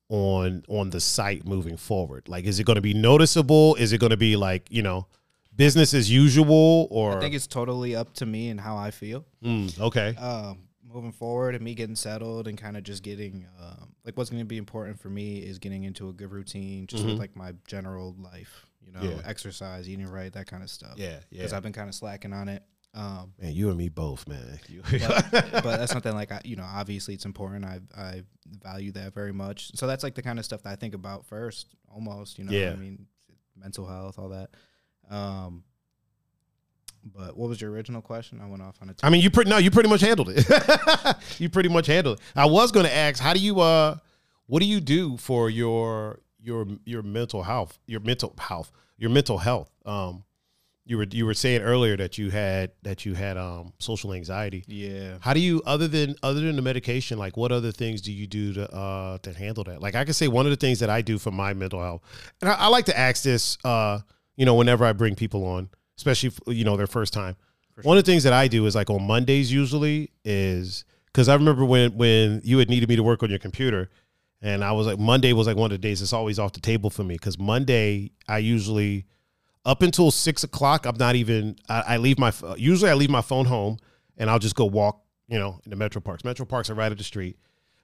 on 0.07 0.64
on 0.70 0.89
the 0.89 1.01
site 1.01 1.45
moving 1.45 1.76
forward? 1.76 2.30
Like, 2.30 2.45
is 2.45 2.61
it 2.61 2.64
going 2.64 2.76
to 2.78 2.82
be 2.82 2.93
noticeable? 2.93 3.76
Is 3.76 3.91
it 3.91 3.97
going 3.97 4.11
to 4.11 4.18
be 4.18 4.38
like 4.38 4.72
you 4.72 4.84
know, 4.84 5.07
business 5.53 5.93
as 5.93 6.09
usual? 6.09 6.88
Or 6.91 7.18
I 7.18 7.20
think 7.20 7.36
it's 7.36 7.45
totally 7.45 7.93
up 7.93 8.14
to 8.14 8.26
me 8.26 8.47
and 8.47 8.57
how 8.57 8.78
I 8.78 8.91
feel. 8.91 9.26
Mm, 9.43 9.82
okay, 9.82 10.16
um, 10.16 10.59
moving 10.93 11.11
forward 11.11 11.55
and 11.55 11.63
me 11.63 11.73
getting 11.73 11.95
settled 11.95 12.47
and 12.47 12.57
kind 12.57 12.77
of 12.77 12.83
just 12.83 13.03
getting 13.03 13.47
um, 13.59 13.93
like 14.05 14.15
what's 14.17 14.29
going 14.29 14.41
to 14.41 14.45
be 14.45 14.57
important 14.57 14.99
for 14.99 15.09
me 15.09 15.37
is 15.39 15.59
getting 15.59 15.83
into 15.83 16.09
a 16.09 16.13
good 16.13 16.31
routine 16.31 16.85
just 16.87 17.03
Mhm. 17.03 17.09
with 17.11 17.19
like 17.19 17.35
my 17.35 17.53
general 17.67 18.15
life 18.19 18.65
you 18.85 18.91
know 18.91 19.01
Yeah. 19.01 19.21
exercise 19.25 19.89
eating 19.89 20.07
right 20.07 20.31
that 20.33 20.45
kind 20.47 20.61
of 20.63 20.69
stuff 20.69 20.93
yeah, 20.97 21.11
yeah. 21.11 21.19
because 21.31 21.53
i've 21.53 21.63
been 21.63 21.73
kind 21.73 21.89
of 21.89 21.95
slacking 21.95 22.33
on 22.33 22.47
it 22.49 22.63
um, 22.95 23.33
Man, 23.41 23.53
you 23.53 23.69
and 23.69 23.77
me 23.79 23.89
both, 23.89 24.27
man. 24.27 24.59
But, 25.07 25.31
but 25.31 25.63
that's 25.77 25.91
something 25.91 26.13
like 26.13 26.31
I, 26.31 26.41
you 26.45 26.55
know 26.55 26.65
obviously 26.67 27.15
it's 27.15 27.25
important 27.25 27.65
i 27.65 27.79
i 27.97 28.21
value 28.61 28.91
that 28.91 29.13
very 29.15 29.33
much 29.33 29.71
so 29.75 29.87
that's 29.87 30.03
like 30.03 30.13
the 30.15 30.21
kind 30.21 30.37
of 30.37 30.45
stuff 30.45 30.61
that 30.63 30.69
i 30.69 30.75
think 30.75 30.93
about 30.93 31.25
first 31.25 31.73
almost 31.91 32.37
you 32.37 32.43
know 32.45 32.51
Yeah. 32.51 32.71
i 32.71 32.75
mean 32.75 33.07
mental 33.55 33.87
health 33.87 34.19
all 34.19 34.29
that 34.29 34.51
um 35.09 35.63
but 37.03 37.35
what 37.37 37.49
was 37.49 37.59
your 37.59 37.71
original 37.71 38.01
question 38.01 38.39
i 38.41 38.45
went 38.45 38.61
off 38.61 38.75
on 38.81 38.89
a 38.89 38.93
I 39.03 39.09
mean, 39.09 39.21
you 39.21 39.29
pretty 39.29 39.49
no, 39.49 39.57
you 39.57 39.71
pretty 39.71 39.89
much 39.89 40.01
handled 40.01 40.29
it. 40.31 40.45
you 41.39 41.49
pretty 41.49 41.69
much 41.69 41.87
handled 41.87 42.19
it. 42.19 42.25
I 42.35 42.45
was 42.45 42.71
going 42.71 42.85
to 42.85 42.93
ask, 42.93 43.21
how 43.21 43.33
do 43.33 43.39
you 43.39 43.59
uh, 43.59 43.97
what 44.47 44.61
do 44.61 44.65
you 44.65 44.79
do 44.79 45.17
for 45.17 45.49
your 45.49 46.19
your 46.41 46.67
your 46.85 47.01
mental 47.01 47.43
health, 47.43 47.79
your 47.87 47.99
mental 48.01 48.33
health, 48.37 48.71
your 48.97 49.09
mental 49.09 49.37
health. 49.37 49.71
Um, 49.85 50.23
you 50.85 50.97
were 50.97 51.07
you 51.09 51.25
were 51.25 51.33
saying 51.33 51.61
earlier 51.61 51.95
that 51.95 52.17
you 52.17 52.29
had 52.29 52.71
that 52.83 53.05
you 53.05 53.13
had 53.13 53.37
um 53.37 53.73
social 53.79 54.13
anxiety. 54.13 54.63
Yeah. 54.67 55.17
How 55.21 55.33
do 55.33 55.39
you 55.39 55.61
other 55.65 55.87
than 55.87 56.15
other 56.21 56.41
than 56.41 56.55
the 56.55 56.61
medication, 56.61 57.17
like 57.17 57.37
what 57.37 57.51
other 57.51 57.71
things 57.71 58.01
do 58.01 58.11
you 58.11 58.27
do 58.27 58.53
to 58.53 58.73
uh 58.73 59.17
to 59.19 59.33
handle 59.33 59.63
that? 59.65 59.81
Like 59.81 59.95
I 59.95 60.03
can 60.03 60.13
say 60.13 60.27
one 60.27 60.45
of 60.45 60.49
the 60.49 60.57
things 60.57 60.79
that 60.79 60.89
I 60.89 61.01
do 61.01 61.17
for 61.17 61.31
my 61.31 61.53
mental 61.53 61.81
health, 61.81 62.01
and 62.41 62.49
I, 62.49 62.53
I 62.55 62.67
like 62.67 62.85
to 62.85 62.97
ask 62.97 63.23
this 63.23 63.57
uh, 63.63 63.99
you 64.35 64.45
know, 64.45 64.55
whenever 64.55 64.83
I 64.85 64.93
bring 64.93 65.15
people 65.15 65.45
on, 65.45 65.69
especially 66.05 66.31
you 66.53 66.63
know, 66.63 66.77
their 66.77 66.87
first 66.87 67.13
time. 67.13 67.35
One 67.81 67.97
of 67.97 68.05
the 68.05 68.11
things 68.11 68.23
that 68.23 68.33
I 68.33 68.47
do 68.47 68.65
is 68.65 68.75
like 68.75 68.89
on 68.89 69.01
Mondays 69.03 69.51
usually 69.51 70.11
is 70.23 70.85
because 71.07 71.27
I 71.27 71.33
remember 71.33 71.65
when 71.65 71.97
when 71.97 72.41
you 72.43 72.59
had 72.59 72.69
needed 72.69 72.87
me 72.87 72.95
to 72.95 73.03
work 73.03 73.23
on 73.23 73.29
your 73.29 73.39
computer, 73.39 73.89
and 74.41 74.63
I 74.63 74.73
was 74.73 74.85
like 74.85 74.99
Monday 74.99 75.33
was 75.33 75.47
like 75.47 75.57
one 75.57 75.71
of 75.71 75.81
the 75.81 75.87
days 75.87 75.99
that's 75.99 76.13
always 76.13 76.37
off 76.37 76.53
the 76.53 76.59
table 76.59 76.91
for 76.91 77.03
me 77.03 77.15
because 77.15 77.39
Monday 77.39 78.11
I 78.27 78.37
usually 78.39 79.05
up 79.65 79.81
until 79.81 80.11
six 80.11 80.43
o'clock 80.43 80.85
I'm 80.85 80.97
not 80.97 81.15
even 81.15 81.55
I, 81.67 81.83
I 81.87 81.97
leave 81.97 82.19
my 82.19 82.31
usually 82.57 82.91
I 82.91 82.93
leave 82.93 83.09
my 83.09 83.21
phone 83.21 83.45
home 83.45 83.77
and 84.17 84.29
I'll 84.29 84.39
just 84.39 84.55
go 84.55 84.65
walk 84.65 85.01
you 85.27 85.39
know 85.39 85.59
in 85.63 85.71
the 85.71 85.75
Metro 85.75 85.99
Parks. 85.99 86.23
Metro 86.23 86.45
Parks 86.45 86.69
are 86.69 86.75
right 86.75 86.91
at 86.91 86.97
the 86.99 87.03
street. 87.03 87.37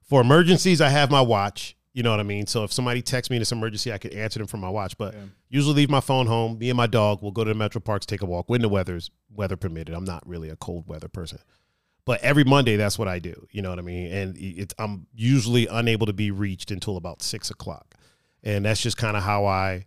For 0.04 0.22
emergencies, 0.22 0.82
I 0.82 0.90
have 0.90 1.10
my 1.10 1.22
watch. 1.22 1.76
You 1.94 2.04
know 2.04 2.12
what 2.12 2.20
I 2.20 2.24
mean? 2.24 2.46
So 2.46 2.64
if 2.64 2.72
somebody 2.72 3.02
texts 3.02 3.30
me 3.32 3.38
in 3.38 3.42
this 3.42 3.52
emergency, 3.52 3.92
I 3.92 3.98
could 3.98 4.14
answer 4.14 4.38
them 4.40 4.48
from 4.48 4.60
my 4.60 4.70
watch. 4.70 4.98
But 4.98 5.14
Yeah. 5.16 5.22
usually 5.50 5.74
leave 5.76 5.90
my 5.90 6.02
phone 6.02 6.28
home. 6.28 6.60
Me 6.60 6.70
and 6.70 6.78
my 6.78 6.86
dog 6.88 7.22
will 7.24 7.32
go 7.32 7.44
to 7.44 7.50
the 7.50 7.56
Metro 7.58 7.82
Parks, 7.82 8.06
take 8.06 8.22
a 8.22 8.26
walk 8.26 8.48
when 8.50 8.62
the 8.62 8.70
weather's 8.70 9.10
weather 9.34 9.56
permitted. 9.58 9.96
I'm 9.96 10.04
not 10.06 10.26
really 10.28 10.50
a 10.50 10.56
cold 10.56 10.88
weather 10.88 11.08
person. 11.08 11.40
But 12.06 12.22
every 12.22 12.44
Monday, 12.44 12.76
that's 12.76 12.98
what 12.98 13.08
I 13.08 13.20
do. 13.20 13.48
You 13.52 13.62
know 13.62 13.70
what 13.72 13.80
I 13.80 13.84
mean? 13.84 14.12
And 14.12 14.38
it's 14.38 14.74
I'm 14.80 15.08
usually 15.14 15.68
unable 15.68 16.06
to 16.06 16.14
be 16.14 16.32
reached 16.32 16.72
until 16.72 16.96
about 16.98 17.22
six 17.22 17.50
o'clock, 17.52 17.96
and 18.44 18.66
that's 18.66 18.82
just 18.82 18.98
kind 18.98 19.16
of 19.18 19.22
how 19.24 19.46
I, 19.46 19.86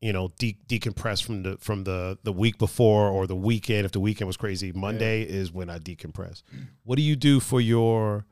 you 0.00 0.12
know, 0.12 0.32
de- 0.38 0.58
decompress 0.68 1.22
from 1.22 1.42
the 1.44 1.56
from 1.58 1.84
the 1.84 2.18
the 2.24 2.32
week 2.32 2.58
before 2.58 3.08
or 3.10 3.26
the 3.28 3.36
weekend. 3.36 3.84
If 3.84 3.92
the 3.92 4.00
weekend 4.00 4.26
was 4.26 4.36
crazy, 4.36 4.72
Monday 4.72 5.22
is 5.22 5.52
when 5.52 5.70
I 5.70 5.78
decompress. 5.78 6.42
What 6.84 6.96
do 6.96 7.02
you 7.02 7.14
do 7.14 7.38
for 7.38 7.60
your 7.60 8.26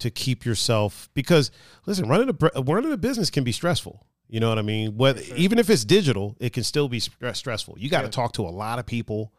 to 0.00 0.10
keep 0.10 0.44
yourself? 0.44 1.08
Because 1.14 1.50
listen, 1.86 2.08
running 2.08 2.30
a 2.54 2.62
running 2.62 2.92
a 2.92 2.96
business 2.96 3.30
can 3.30 3.44
be 3.44 3.52
stressful. 3.52 4.06
You 4.28 4.38
know 4.40 4.48
what 4.48 4.58
I 4.58 4.62
mean? 4.62 4.96
Whether 4.96 5.22
even 5.36 5.58
if 5.58 5.68
it's 5.70 5.84
digital, 5.84 6.36
it 6.38 6.52
can 6.52 6.62
still 6.62 6.88
be 6.88 7.00
stress- 7.00 7.38
stressful. 7.38 7.76
You 7.78 7.88
got 7.90 8.00
to 8.02 8.06
Yeah. 8.06 8.10
talk 8.12 8.32
to 8.34 8.42
a 8.42 8.50
lot 8.50 8.78
of 8.78 8.86
people. 8.86 9.32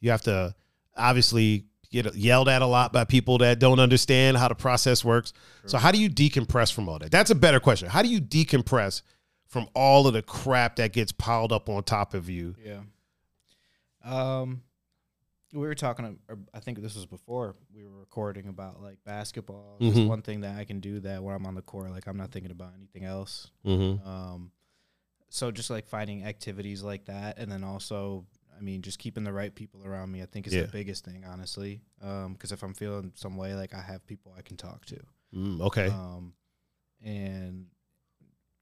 You 0.00 0.10
have 0.10 0.22
to 0.22 0.54
obviously 0.96 1.64
get 1.90 2.14
yelled 2.14 2.48
at 2.48 2.60
a 2.60 2.66
lot 2.66 2.92
by 2.92 3.04
people 3.04 3.38
that 3.38 3.58
don't 3.58 3.78
understand 3.78 4.36
how 4.36 4.48
the 4.48 4.54
process 4.54 5.04
works. 5.04 5.32
So 5.66 5.78
how 5.78 5.92
do 5.92 5.98
you 5.98 6.10
decompress 6.10 6.72
from 6.72 6.88
all 6.88 6.98
that? 6.98 7.10
That's 7.10 7.30
a 7.30 7.34
better 7.34 7.60
question. 7.60 7.88
How 7.88 8.02
do 8.02 8.08
you 8.08 8.20
decompress 8.20 9.02
from 9.46 9.68
all 9.74 10.06
of 10.06 10.12
the 10.12 10.22
crap 10.22 10.76
that 10.76 10.92
gets 10.92 11.12
piled 11.12 11.52
up 11.52 11.68
on 11.68 11.82
top 11.84 12.12
of 12.12 12.28
you? 12.28 12.56
Yeah. 12.62 12.80
Um, 14.04 14.62
we 15.54 15.66
were 15.66 15.74
talking. 15.74 16.18
Or 16.28 16.38
I 16.52 16.60
think 16.60 16.80
this 16.82 16.94
was 16.94 17.06
before 17.06 17.54
we 17.74 17.84
were 17.84 17.98
recording 18.00 18.48
about 18.48 18.82
like 18.82 18.98
basketball. 19.04 19.78
Mhm. 19.80 20.08
one 20.08 20.22
thing 20.22 20.40
that 20.42 20.56
I 20.58 20.64
can 20.64 20.80
do 20.80 21.00
that 21.00 21.22
when 21.22 21.34
I'm 21.34 21.46
on 21.46 21.54
the 21.54 21.62
court, 21.62 21.90
like 21.90 22.06
I'm 22.06 22.16
not 22.16 22.32
thinking 22.32 22.50
about 22.50 22.72
anything 22.76 23.04
else. 23.04 23.50
Mm-hmm. 23.64 24.06
Um, 24.06 24.50
so 25.30 25.50
just 25.50 25.70
like 25.70 25.86
finding 25.86 26.24
activities 26.24 26.82
like 26.82 27.06
that, 27.06 27.38
and 27.38 27.50
then 27.50 27.64
also, 27.64 28.26
I 28.56 28.60
mean, 28.60 28.82
just 28.82 28.98
keeping 28.98 29.24
the 29.24 29.32
right 29.32 29.52
people 29.54 29.84
around 29.84 30.12
me. 30.12 30.22
I 30.22 30.26
think 30.26 30.46
is 30.46 30.54
Yeah. 30.54 30.62
the 30.62 30.68
biggest 30.72 31.04
thing, 31.04 31.24
honestly. 31.24 31.80
Um, 32.02 32.34
because 32.34 32.52
if 32.52 32.62
I'm 32.62 32.74
feeling 32.74 33.12
some 33.14 33.36
way, 33.36 33.54
like 33.54 33.74
I 33.74 33.80
have 33.80 34.06
people 34.06 34.34
I 34.36 34.42
can 34.42 34.56
talk 34.56 34.84
to. 34.86 35.00
Mm, 35.34 35.60
okay. 35.62 35.88
Um, 35.88 36.34
and 37.02 37.66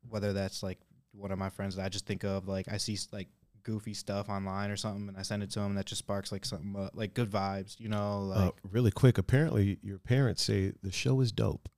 whether 0.08 0.32
that's 0.32 0.62
like 0.62 0.78
one 1.12 1.30
of 1.30 1.38
my 1.38 1.50
friends 1.50 1.76
that 1.76 1.84
I 1.84 1.88
just 1.88 2.06
think 2.06 2.24
of, 2.24 2.48
like 2.48 2.68
I 2.72 2.78
see 2.78 2.98
like 3.12 3.28
goofy 3.64 3.94
stuff 3.94 4.28
online 4.28 4.70
or 4.70 4.76
something, 4.76 5.08
and 5.08 5.16
I 5.16 5.22
send 5.22 5.42
it 5.42 5.50
to 5.52 5.60
him, 5.60 5.66
and 5.70 5.78
that 5.78 5.86
just 5.86 6.00
sparks 6.00 6.30
like 6.32 6.44
something 6.44 6.74
uh, 6.76 6.90
like 6.94 7.14
good 7.14 7.30
vibes, 7.30 7.78
you 7.80 7.88
know, 7.88 8.30
Uh, 8.34 8.44
like. 8.46 8.54
really 8.70 8.90
quick. 8.90 9.18
Apparently, 9.18 9.78
your 9.82 9.98
parents 9.98 10.42
say 10.42 10.72
the 10.82 10.92
show 10.92 11.20
is 11.20 11.32
dope. 11.32 11.68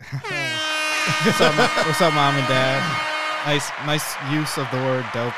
what's, 0.10 1.40
up, 1.40 1.54
what's 1.86 2.00
up, 2.00 2.14
mom 2.14 2.36
and 2.36 2.46
dad? 2.48 3.06
Nice, 3.46 3.70
nice 3.86 4.14
use 4.32 4.56
of 4.58 4.70
the 4.70 4.76
word 4.78 5.04
dope. 5.14 5.34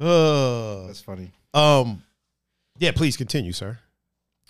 Uh, 0.00 0.86
That's 0.86 1.00
funny. 1.00 1.30
um, 1.54 2.02
yeah. 2.78 2.92
Please 2.92 3.16
continue, 3.16 3.52
sir. 3.52 3.78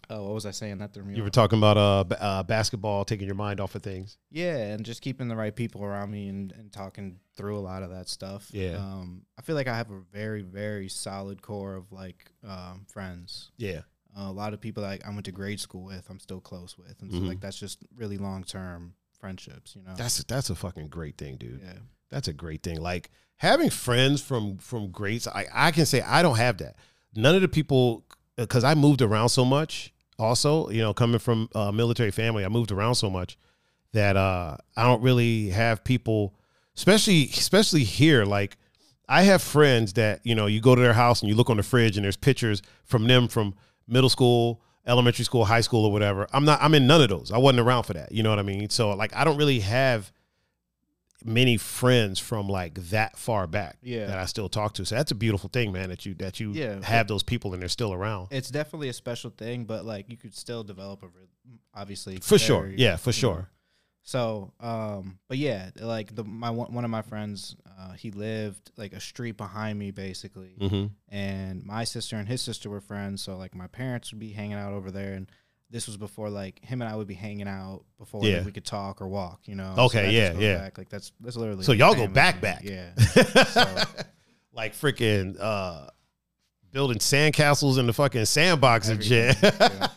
Oh, 0.09 0.25
what 0.25 0.35
was 0.35 0.47
I 0.47 0.51
saying? 0.53 0.79
That 0.79 0.93
threw 0.93 1.03
me 1.05 1.15
You 1.17 1.23
were 1.23 1.27
off. 1.29 1.33
talking 1.33 1.59
about 1.59 1.77
uh, 1.77 2.05
ba- 2.05 2.23
uh 2.23 2.43
basketball, 2.45 3.05
taking 3.05 3.27
your 3.27 3.35
mind 3.35 3.61
off 3.61 3.75
of 3.75 3.83
things. 3.83 4.19
Yeah, 4.31 4.57
and 4.57 4.85
just 4.85 5.03
keeping 5.03 5.29
the 5.29 5.37
right 5.37 5.55
people 5.55 5.83
around 5.85 6.11
me 6.11 6.29
and, 6.29 6.53
and 6.53 6.73
talking 6.73 7.19
through 7.37 7.59
a 7.59 7.61
lot 7.61 7.83
of 7.83 7.91
that 7.91 8.09
stuff. 8.09 8.49
Yeah. 8.53 8.77
Um, 8.77 9.23
I 9.39 9.43
feel 9.43 9.57
like 9.57 9.67
I 9.69 9.77
have 9.77 9.91
a 9.91 10.01
very, 10.13 10.43
very 10.43 10.89
solid 10.89 11.43
core 11.43 11.75
of 11.75 11.91
like 11.93 12.31
um, 12.47 12.87
friends. 12.89 13.51
Yeah. 13.57 13.81
Uh, 14.17 14.31
a 14.31 14.33
lot 14.33 14.55
of 14.55 14.61
people 14.61 14.83
that 14.85 15.03
I 15.05 15.11
went 15.11 15.25
to 15.27 15.33
grade 15.33 15.61
school 15.61 15.85
with, 15.85 16.09
I'm 16.09 16.21
still 16.21 16.41
close 16.41 16.79
with, 16.79 17.03
and 17.03 17.13
so 17.13 17.19
Mhm. 17.19 17.29
like 17.29 17.41
that's 17.41 17.59
just 17.59 17.81
really 17.97 18.17
long 18.17 18.45
term 18.45 18.95
friendships. 19.21 19.75
You 19.77 19.83
know. 19.83 19.95
That's 19.97 20.23
that's 20.25 20.51
a 20.51 20.55
fucking 20.55 20.89
great 20.89 21.19
thing, 21.19 21.37
dude. 21.37 21.61
yeah. 21.63 21.73
That's 22.11 22.29
a 22.29 22.33
great 22.33 22.63
thing. 22.63 22.81
Like 22.81 23.11
having 23.39 23.71
friends 23.71 24.23
from 24.23 24.59
from 24.59 24.91
greats. 24.93 25.27
I 25.27 25.47
I 25.53 25.71
can 25.73 25.85
say 25.85 26.01
I 26.01 26.23
don't 26.23 26.37
have 26.37 26.59
that. 26.59 26.77
None 27.15 27.35
of 27.35 27.43
the 27.43 27.49
people 27.49 28.05
because 28.37 28.65
I 28.65 28.75
moved 28.75 29.03
around 29.03 29.31
so 29.31 29.45
much. 29.45 29.93
Also, 30.19 30.69
you 30.71 30.81
know, 30.81 30.95
coming 30.95 31.19
from 31.19 31.49
a 31.55 31.73
military 31.73 32.11
family, 32.11 32.45
I 32.45 32.49
moved 32.49 32.73
around 32.73 32.95
so 32.95 33.11
much 33.11 33.37
that 33.93 34.17
uh 34.17 34.57
I 34.77 34.85
don't 34.85 35.03
really 35.03 35.51
have 35.51 35.85
people, 35.85 36.35
especially 36.77 37.25
especially 37.25 37.85
here. 37.85 38.25
Like 38.25 38.57
I 39.09 39.23
have 39.23 39.43
friends 39.43 39.93
that 39.95 40.21
you 40.25 40.35
know 40.35 40.47
you 40.47 40.61
go 40.61 40.75
to 40.75 40.81
their 40.81 40.95
house 40.95 41.21
and 41.21 41.29
you 41.29 41.35
look 41.35 41.51
on 41.51 41.57
the 41.57 41.63
fridge 41.63 41.97
and 41.97 42.05
there's 42.05 42.17
pictures 42.17 42.63
from 42.85 43.07
them 43.07 43.29
from 43.29 43.55
middle 43.87 44.11
school, 44.11 44.63
elementary 44.87 45.25
school, 45.25 45.45
high 45.45 45.61
school, 45.61 45.85
or 45.85 45.93
whatever. 45.93 46.27
I'm 46.33 46.45
not. 46.45 46.61
I'm 46.63 46.75
in 46.75 46.87
none 46.87 47.03
of 47.03 47.09
those. 47.09 47.31
I 47.33 47.39
wasn't 47.39 47.61
around 47.61 47.85
for 47.85 47.93
that. 47.93 48.13
You 48.13 48.23
know 48.23 48.31
what 48.31 48.39
I 48.39 48.43
mean? 48.43 48.71
So 48.71 48.91
like 48.91 49.15
I 49.15 49.25
don't 49.25 49.37
really 49.37 49.61
have 49.61 50.13
many 51.27 51.57
friends 51.57 52.19
from 52.19 52.49
like 52.49 52.75
that 52.91 53.19
far 53.19 53.47
back 53.47 53.77
Yeah. 53.83 54.07
that 54.07 54.19
I 54.19 54.25
still 54.27 54.49
talk 54.49 54.75
to. 54.75 54.85
So 54.87 54.95
that's 54.95 55.11
a 55.11 55.15
beautiful 55.17 55.49
thing, 55.49 55.73
man. 55.73 55.89
That 55.89 56.07
you 56.07 56.15
that 56.15 56.41
you 56.41 56.53
Yeah. 56.53 56.83
have 56.85 57.09
those 57.09 57.23
people 57.23 57.53
and 57.53 57.61
they're 57.61 57.69
still 57.69 57.93
around. 57.93 58.29
It's 58.31 58.51
definitely 58.51 58.89
a 58.89 58.93
special 58.95 59.31
thing, 59.31 59.65
but 59.65 59.85
like 59.85 60.09
you 60.11 60.17
could 60.17 60.35
still 60.37 60.65
develop 60.65 61.03
a 61.03 61.07
re- 61.09 61.59
obviously 61.75 62.19
For 62.19 62.39
sure. 62.39 62.69
Yeah, 62.75 62.97
for 62.97 63.13
sure. 63.13 63.35
know. 63.37 63.47
So, 64.03 64.53
um, 64.61 65.19
but 65.27 65.37
yeah, 65.37 65.71
like 65.81 66.15
the 66.15 66.23
my 66.23 66.51
one 66.51 66.73
one 66.73 66.85
of 66.85 66.91
my 66.91 67.03
friends, 67.03 67.57
uh, 67.79 67.95
he 67.95 68.13
lived 68.13 68.71
like 68.77 68.93
a 68.93 69.01
street 69.01 69.37
behind 69.37 69.79
me, 69.81 69.91
basically, 69.91 70.55
Mm-hmm. 70.61 70.87
and 71.09 71.65
my 71.65 71.83
sister 71.83 72.15
and 72.17 72.29
his 72.29 72.41
sister 72.41 72.71
were 72.71 72.81
friends. 72.81 73.21
So 73.23 73.37
like 73.37 73.55
my 73.57 73.67
parents 73.67 74.13
would 74.13 74.21
be 74.21 74.31
hanging 74.31 74.59
out 74.59 74.73
over 74.73 74.93
there, 74.93 75.15
and 75.15 75.29
this 75.71 75.87
was 75.87 75.97
before 75.97 76.31
like 76.31 76.65
him 76.65 76.81
and 76.81 76.89
I 76.91 76.95
would 76.97 77.09
be 77.09 77.15
hanging 77.15 77.49
out 77.49 77.83
before 77.99 78.25
Yeah. 78.25 78.43
we 78.45 78.53
could 78.53 78.65
talk 78.65 79.01
or 79.03 79.09
walk. 79.09 79.41
You 79.47 79.57
know? 79.57 79.75
Okay, 79.79 80.07
that 80.07 80.13
yeah, 80.13 80.33
yeah. 80.39 80.59
Back. 80.59 80.79
Like 80.79 80.89
that's 80.89 81.13
that's 81.21 81.37
literally. 81.37 81.65
So 81.65 81.73
y'all 81.73 81.95
go 81.95 82.07
back, 82.07 82.41
back. 82.41 82.63
Yeah. 82.65 82.91
So- 83.47 83.83
like 84.53 84.73
freaking 84.75 85.37
uh 85.39 85.89
building 86.73 86.99
sandcastles 86.99 87.79
in 87.79 87.87
the 87.87 87.93
fucking 87.93 88.25
sandbox 88.27 88.89
and 88.89 89.03
shit. 89.03 89.37
Yeah. 89.43 89.89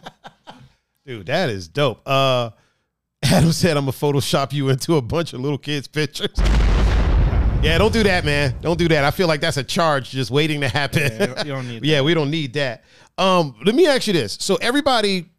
Dude, 1.05 1.25
that 1.27 1.49
is 1.49 1.67
dope. 1.67 2.01
Uh 2.05 2.51
Adam 3.23 3.51
said 3.51 3.77
I'm 3.77 3.83
gonna 3.85 3.91
Photoshop 3.91 4.53
you 4.53 4.69
into 4.69 4.95
a 4.97 5.01
bunch 5.01 5.33
of 5.33 5.39
little 5.41 5.57
kids' 5.57 5.87
pictures. 5.87 6.29
Yeah, 7.61 7.77
don't 7.77 7.91
do 7.91 8.03
that, 8.03 8.23
man. 8.23 8.55
Don't 8.61 8.77
do 8.79 8.87
that. 8.87 9.03
I 9.03 9.11
feel 9.11 9.27
like 9.27 9.41
that's 9.41 9.57
a 9.57 9.63
charge 9.63 10.11
just 10.11 10.31
waiting 10.31 10.61
to 10.61 10.69
happen. 10.69 11.01
Yeah, 11.01 11.19
you 11.19 11.27
don't- 11.35 11.45
you 11.47 11.51
don't 11.53 11.67
need 11.67 11.85
yeah, 11.85 12.01
we 12.01 12.13
don't 12.13 12.31
need 12.31 12.53
that. 12.53 12.83
Um, 13.17 13.55
let 13.65 13.75
me 13.75 13.85
ask 13.85 14.07
you 14.07 14.13
this. 14.13 14.37
So 14.39 14.55
everybody, 14.55 15.29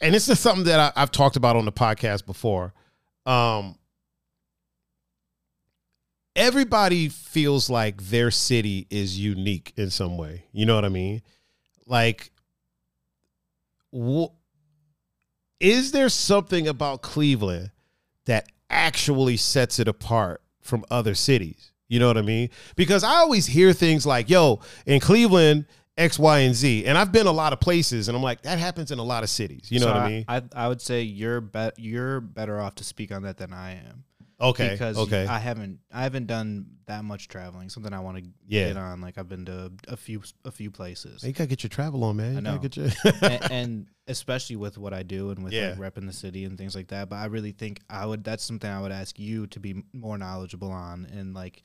and 0.00 0.14
this 0.14 0.28
is 0.28 0.38
something 0.38 0.64
that 0.64 0.80
I, 0.96 1.02
I've 1.02 1.10
talked 1.10 1.36
about 1.36 1.56
on 1.56 1.64
the 1.64 1.72
podcast 1.72 2.26
before. 2.26 2.72
Um, 3.24 3.76
everybody 6.34 7.08
feels 7.08 7.68
like 7.70 8.02
their 8.02 8.30
city 8.30 8.86
is 8.90 9.18
unique 9.18 9.72
in 9.76 9.90
some 9.90 10.16
way. 10.16 10.44
You 10.52 10.66
know 10.66 10.74
what 10.74 10.84
I 10.84 10.90
mean? 10.90 11.22
Like, 11.86 12.30
wh- 13.92 14.32
is 15.60 15.92
there 15.92 16.08
something 16.08 16.68
about 16.68 17.02
Cleveland 17.02 17.70
that 18.26 18.46
actually 18.68 19.36
sets 19.36 19.78
it 19.78 19.88
apart 19.88 20.42
from 20.60 20.84
other 20.90 21.14
cities? 21.14 21.72
You 21.88 22.00
know 22.00 22.08
what 22.08 22.18
I 22.18 22.22
mean? 22.22 22.50
Because 22.74 23.04
I 23.04 23.16
always 23.16 23.46
hear 23.46 23.72
things 23.72 24.04
like, 24.04 24.28
yo, 24.28 24.60
in 24.86 25.00
Cleveland, 25.00 25.66
X, 25.96 26.18
Y, 26.18 26.38
and 26.40 26.54
Z. 26.54 26.84
And 26.86 26.98
I've 26.98 27.12
been 27.12 27.26
a 27.26 27.32
lot 27.32 27.52
of 27.52 27.60
places 27.60 28.08
and 28.08 28.16
I'm 28.16 28.22
like, 28.22 28.42
that 28.42 28.58
happens 28.58 28.90
in 28.90 28.98
a 28.98 29.02
lot 29.02 29.22
of 29.22 29.30
cities. 29.30 29.68
You 29.70 29.80
know 29.80 29.86
So 29.86 29.92
what 29.92 30.02
I 30.02 30.08
mean? 30.08 30.24
I, 30.28 30.42
I 30.54 30.68
would 30.68 30.80
say 30.82 31.02
you're 31.02 31.40
bet 31.40 31.78
you're 31.78 32.20
better 32.20 32.60
off 32.60 32.74
to 32.76 32.84
speak 32.84 33.12
on 33.12 33.22
that 33.22 33.38
than 33.38 33.52
I 33.52 33.72
am. 33.76 34.04
Okay. 34.38 34.68
because 34.72 34.98
okay. 34.98 35.26
I 35.26 35.38
haven't 35.38 35.78
I 35.90 36.02
haven't 36.02 36.26
done 36.26 36.66
that 36.86 37.04
much 37.04 37.28
traveling. 37.28 37.70
Something 37.70 37.94
I 37.94 38.00
want 38.00 38.18
to 38.18 38.24
Yeah. 38.46 38.68
get 38.68 38.76
on. 38.76 39.00
Like 39.00 39.16
I've 39.16 39.28
been 39.30 39.46
to 39.46 39.72
a 39.88 39.96
few 39.96 40.20
a 40.44 40.50
few 40.50 40.70
places, 40.70 41.24
you 41.24 41.32
gotta 41.32 41.48
get 41.48 41.62
your 41.62 41.70
travel 41.70 42.04
on, 42.04 42.16
man. 42.16 42.32
You 42.32 42.38
I 42.38 42.40
know. 42.42 42.58
get 42.58 42.76
your 42.76 42.88
and, 43.22 43.42
and 43.50 43.86
especially 44.06 44.56
with 44.56 44.76
what 44.76 44.92
I 44.92 45.02
do 45.02 45.30
and 45.30 45.42
with 45.42 45.54
Yeah. 45.54 45.74
like 45.80 45.94
repping 45.94 46.06
the 46.06 46.12
city 46.12 46.44
and 46.44 46.58
things 46.58 46.74
like 46.76 46.88
that. 46.88 47.08
But 47.08 47.16
I 47.16 47.24
really 47.26 47.52
think 47.52 47.80
I 47.88 48.04
would. 48.04 48.22
That's 48.24 48.44
something 48.44 48.70
I 48.70 48.80
would 48.82 48.92
ask 48.92 49.18
you 49.18 49.46
to 49.48 49.58
be 49.60 49.82
more 49.94 50.18
knowledgeable 50.18 50.70
on, 50.70 51.06
and 51.10 51.32
like, 51.32 51.62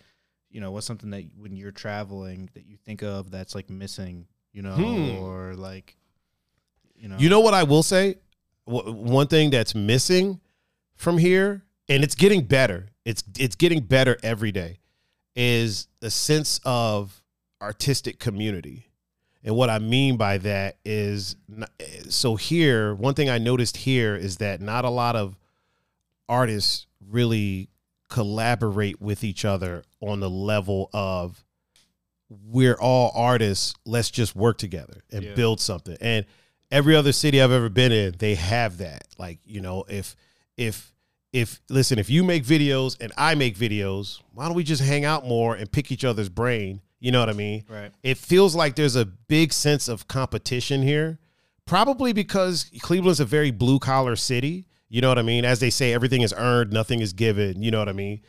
you 0.51 0.59
know, 0.61 0.71
what's 0.71 0.85
something 0.85 1.09
that 1.11 1.23
when 1.37 1.55
you're 1.55 1.71
traveling 1.71 2.49
that 2.53 2.65
you 2.65 2.77
think 2.77 3.01
of 3.01 3.31
that's 3.31 3.55
like 3.55 3.69
missing, 3.69 4.27
you 4.53 4.61
know, 4.61 4.73
Hmm. 4.75 5.23
or 5.23 5.53
like, 5.55 5.95
you 6.95 7.07
know, 7.07 7.17
You 7.17 7.29
know 7.29 7.39
what 7.39 7.53
I 7.53 7.63
will 7.63 7.83
say? 7.83 8.15
W- 8.67 8.91
one 8.93 9.27
thing 9.27 9.49
that's 9.49 9.73
missing 9.73 10.39
from 10.95 11.17
here, 11.17 11.63
and 11.89 12.03
it's 12.03 12.15
getting 12.15 12.43
better. 12.45 12.89
It's 13.05 13.23
it's 13.39 13.55
getting 13.55 13.79
better 13.81 14.17
every 14.23 14.51
day. 14.51 14.79
Is 15.35 15.87
a 16.01 16.09
sense 16.11 16.59
of 16.65 17.23
artistic 17.61 18.19
community, 18.19 18.91
and 19.43 19.55
what 19.55 19.69
I 19.69 19.79
mean 19.79 20.17
by 20.17 20.37
that 20.39 20.77
is, 20.85 21.37
so 22.09 22.35
here, 22.35 22.93
one 22.93 23.13
thing 23.13 23.29
I 23.29 23.37
noticed 23.37 23.77
here 23.77 24.15
is 24.15 24.37
that 24.37 24.61
not 24.61 24.83
a 24.85 24.89
lot 24.89 25.15
of 25.15 25.37
artists 26.29 26.85
really 27.09 27.69
collaborate 28.11 29.01
with 29.01 29.23
each 29.23 29.43
other 29.45 29.83
on 30.01 30.19
the 30.19 30.29
level 30.29 30.89
of 30.93 31.43
we're 32.29 32.75
all 32.75 33.11
artists 33.15 33.73
let's 33.85 34.09
just 34.11 34.35
work 34.35 34.57
together 34.57 35.01
and 35.11 35.23
Yeah. 35.23 35.33
build 35.33 35.59
something. 35.59 35.97
And 35.99 36.25
every 36.71 36.95
other 36.95 37.11
city 37.11 37.41
i've 37.41 37.51
ever 37.51 37.67
been 37.69 37.91
in 37.91 38.15
they 38.19 38.35
have 38.35 38.77
that. 38.77 39.07
Like 39.17 39.39
you 39.43 39.59
know 39.61 39.83
if 39.89 40.15
if 40.57 40.93
if 41.33 41.61
listen 41.69 41.97
if 41.99 42.09
you 42.09 42.23
make 42.23 42.45
videos 42.45 42.97
and 43.01 43.11
i 43.17 43.35
make 43.35 43.57
videos 43.57 44.19
why 44.33 44.45
don't 44.45 44.55
we 44.55 44.63
just 44.63 44.81
hang 44.81 45.05
out 45.05 45.25
more 45.25 45.55
and 45.55 45.71
pick 45.71 45.91
each 45.91 46.05
other's 46.05 46.29
brain? 46.29 46.81
You 46.99 47.11
know 47.11 47.19
what 47.19 47.29
i 47.29 47.33
mean? 47.33 47.63
Right? 47.69 47.91
it 48.03 48.17
feels 48.17 48.55
like 48.55 48.75
there's 48.75 48.95
a 48.95 49.05
big 49.05 49.51
sense 49.53 49.87
of 49.87 50.07
competition 50.07 50.81
here 50.83 51.19
probably 51.65 52.13
because 52.13 52.69
cleveland's 52.81 53.19
a 53.19 53.25
very 53.25 53.51
blue 53.51 53.79
collar 53.79 54.15
city 54.15 54.65
you 54.91 55.01
know 55.01 55.07
what 55.09 55.17
i 55.17 55.23
mean? 55.23 55.45
As 55.45 55.59
they 55.59 55.69
say 55.71 55.93
everything 55.93 56.21
is 56.21 56.33
earned 56.37 56.71
nothing 56.71 56.99
is 56.99 57.13
given. 57.13 57.61
You 57.63 57.71
know 57.71 57.79
what 57.79 57.89
i 57.89 57.93
mean? 57.93 58.21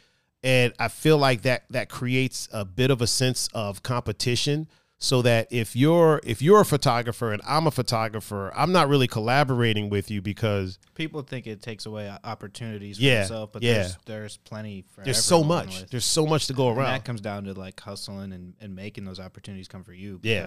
And 0.43 0.73
i 0.79 0.89
feel 0.89 1.19
like 1.19 1.43
that 1.43 1.65
that 1.71 1.89
creates 1.89 2.49
a 2.53 2.65
bit 2.65 2.91
of 2.91 3.03
a 3.03 3.07
sense 3.07 3.49
of 3.53 3.83
competition 3.83 4.69
so 4.99 5.21
that 5.23 5.49
if 5.51 5.75
you're 5.75 6.21
if 6.25 6.41
you're 6.41 6.61
a 6.61 6.65
photographer 6.65 7.33
and 7.33 7.43
i'm 7.47 7.67
a 7.67 7.73
photographer 7.73 8.53
i'm 8.57 8.71
not 8.71 8.89
really 8.89 9.09
collaborating 9.09 9.91
with 9.91 10.11
you 10.13 10.23
because 10.23 10.79
People 10.95 11.23
think 11.23 11.49
it 11.49 11.61
takes 11.61 11.87
away 11.87 12.09
opportunities 12.23 12.99
for 12.99 13.03
Yeah, 13.05 13.21
themselves, 13.21 13.51
but 13.53 13.63
yeah. 13.63 13.73
there's 13.75 13.97
there's 14.07 14.37
plenty 14.39 14.85
for 14.95 15.03
there's 15.03 15.23
so 15.23 15.43
much. 15.43 15.81
with- 15.81 15.91
there's 15.91 16.05
so 16.05 16.25
much 16.27 16.47
to 16.47 16.53
go 16.53 16.69
And 16.69 16.79
around. 16.79 16.93
that 16.93 17.05
comes 17.05 17.21
down 17.21 17.45
to 17.45 17.53
like 17.55 17.81
hustling 17.81 18.33
and, 18.33 18.55
and 18.61 18.77
making 18.77 19.05
those 19.05 19.19
opportunities 19.19 19.67
come 19.67 19.83
for 19.83 19.93
you 19.93 20.21
Yeah. 20.23 20.47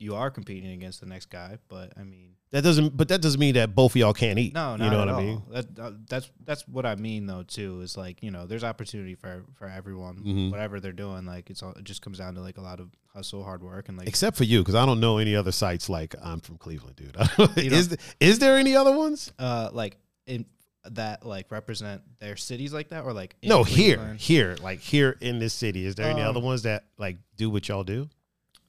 You 0.00 0.14
are 0.16 0.30
competing 0.30 0.72
against 0.72 1.00
the 1.00 1.06
next 1.06 1.26
guy. 1.30 1.58
But 1.68 1.92
I 1.96 2.02
mean, 2.02 2.32
that 2.52 2.62
doesn't 2.64 2.96
but 2.96 3.08
that 3.08 3.20
doesn't 3.20 3.38
mean 3.38 3.54
that 3.54 3.74
both 3.74 3.92
of 3.92 3.96
y'all 3.96 4.12
can't 4.12 4.38
eat 4.38 4.54
no, 4.54 4.72
you 4.72 4.78
know 4.90 5.02
at 5.02 5.06
what 5.06 5.08
all. 5.08 5.20
i 5.20 5.22
mean 5.22 5.42
That, 5.50 5.78
uh, 5.78 5.90
that's 6.08 6.30
that's 6.44 6.66
what 6.66 6.84
I 6.86 6.94
mean 6.96 7.26
though 7.26 7.42
too. 7.44 7.80
Is 7.82 7.96
like 7.96 8.22
you 8.22 8.30
know, 8.30 8.46
there's 8.46 8.64
opportunity 8.64 9.14
for 9.14 9.44
for 9.54 9.68
everyone, 9.68 10.22
Mhm. 10.24 10.50
whatever 10.50 10.80
they're 10.80 10.92
doing. 10.92 11.26
Like 11.26 11.50
it's 11.50 11.62
all 11.62 11.72
it 11.72 11.84
just 11.84 12.02
comes 12.02 12.18
down 12.18 12.34
to 12.34 12.40
like 12.40 12.56
a 12.58 12.62
lot 12.62 12.80
of 12.80 12.88
hustle, 13.14 13.44
hard 13.44 13.62
work, 13.62 13.88
and 13.88 13.98
like 13.98 14.08
Except 14.08 14.36
for 14.36 14.44
you, 14.44 14.60
because 14.60 14.74
I 14.74 14.86
don't 14.86 15.00
know 15.00 15.18
any 15.18 15.36
other 15.36 15.52
sites 15.52 15.88
like 15.88 16.14
I'm 16.22 16.40
from 16.40 16.56
Cleveland, 16.58 16.96
dude. 16.96 17.16
Is 17.58 17.96
is 18.18 18.38
there 18.38 18.56
any 18.58 18.74
other 18.76 18.96
ones? 18.96 19.32
uh 19.38 19.68
like 19.72 19.98
in 20.26 20.46
that 20.84 21.26
like 21.26 21.50
represent 21.52 22.00
their 22.20 22.36
cities 22.36 22.72
like 22.72 22.88
that 22.88 23.04
or 23.04 23.12
like 23.12 23.36
no, 23.42 23.62
here, 23.64 23.96
Cleveland? 23.96 24.18
here, 24.20 24.56
like 24.62 24.78
here 24.80 25.14
in 25.20 25.38
this 25.38 25.52
city. 25.52 25.84
Is 25.84 25.94
there 25.94 26.08
any 26.10 26.22
Um, 26.22 26.28
other 26.30 26.40
ones 26.40 26.62
that 26.62 26.84
like 26.96 27.18
do 27.36 27.50
what 27.50 27.68
y'all 27.68 27.84
do? 27.84 28.08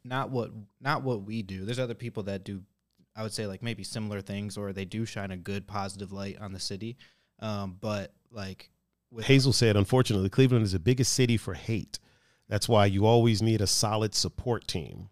Not 0.03 0.29
what 0.29 0.51
not 0.79 1.03
what 1.03 1.23
we 1.23 1.41
do. 1.41 1.65
There's 1.65 1.79
other 1.79 1.93
people 1.93 2.23
that 2.23 2.43
do 2.43 2.63
I 3.15 3.23
would 3.23 3.33
say 3.33 3.47
like 3.47 3.61
maybe 3.61 3.83
similar 3.83 4.21
things 4.21 4.57
or 4.57 4.73
they 4.73 4.85
do 4.85 5.05
shine 5.05 5.31
a 5.31 5.37
good 5.37 5.67
positive 5.67 6.11
light 6.11 6.37
on 6.39 6.53
the 6.53 6.59
city. 6.59 6.97
Um, 7.39 7.77
but 7.79 8.13
like 8.31 8.69
Hazel 9.19 9.53
said, 9.53 9.75
unfortunately, 9.75 10.29
Cleveland 10.29 10.63
is 10.63 10.71
the 10.71 10.79
biggest 10.79 11.13
city 11.13 11.37
for 11.37 11.53
hate. 11.53 11.99
That's 12.47 12.69
why 12.69 12.85
you 12.85 13.05
always 13.05 13.41
need 13.41 13.61
a 13.61 13.67
solid 13.67 14.13
support 14.15 14.67
team. 14.67 15.09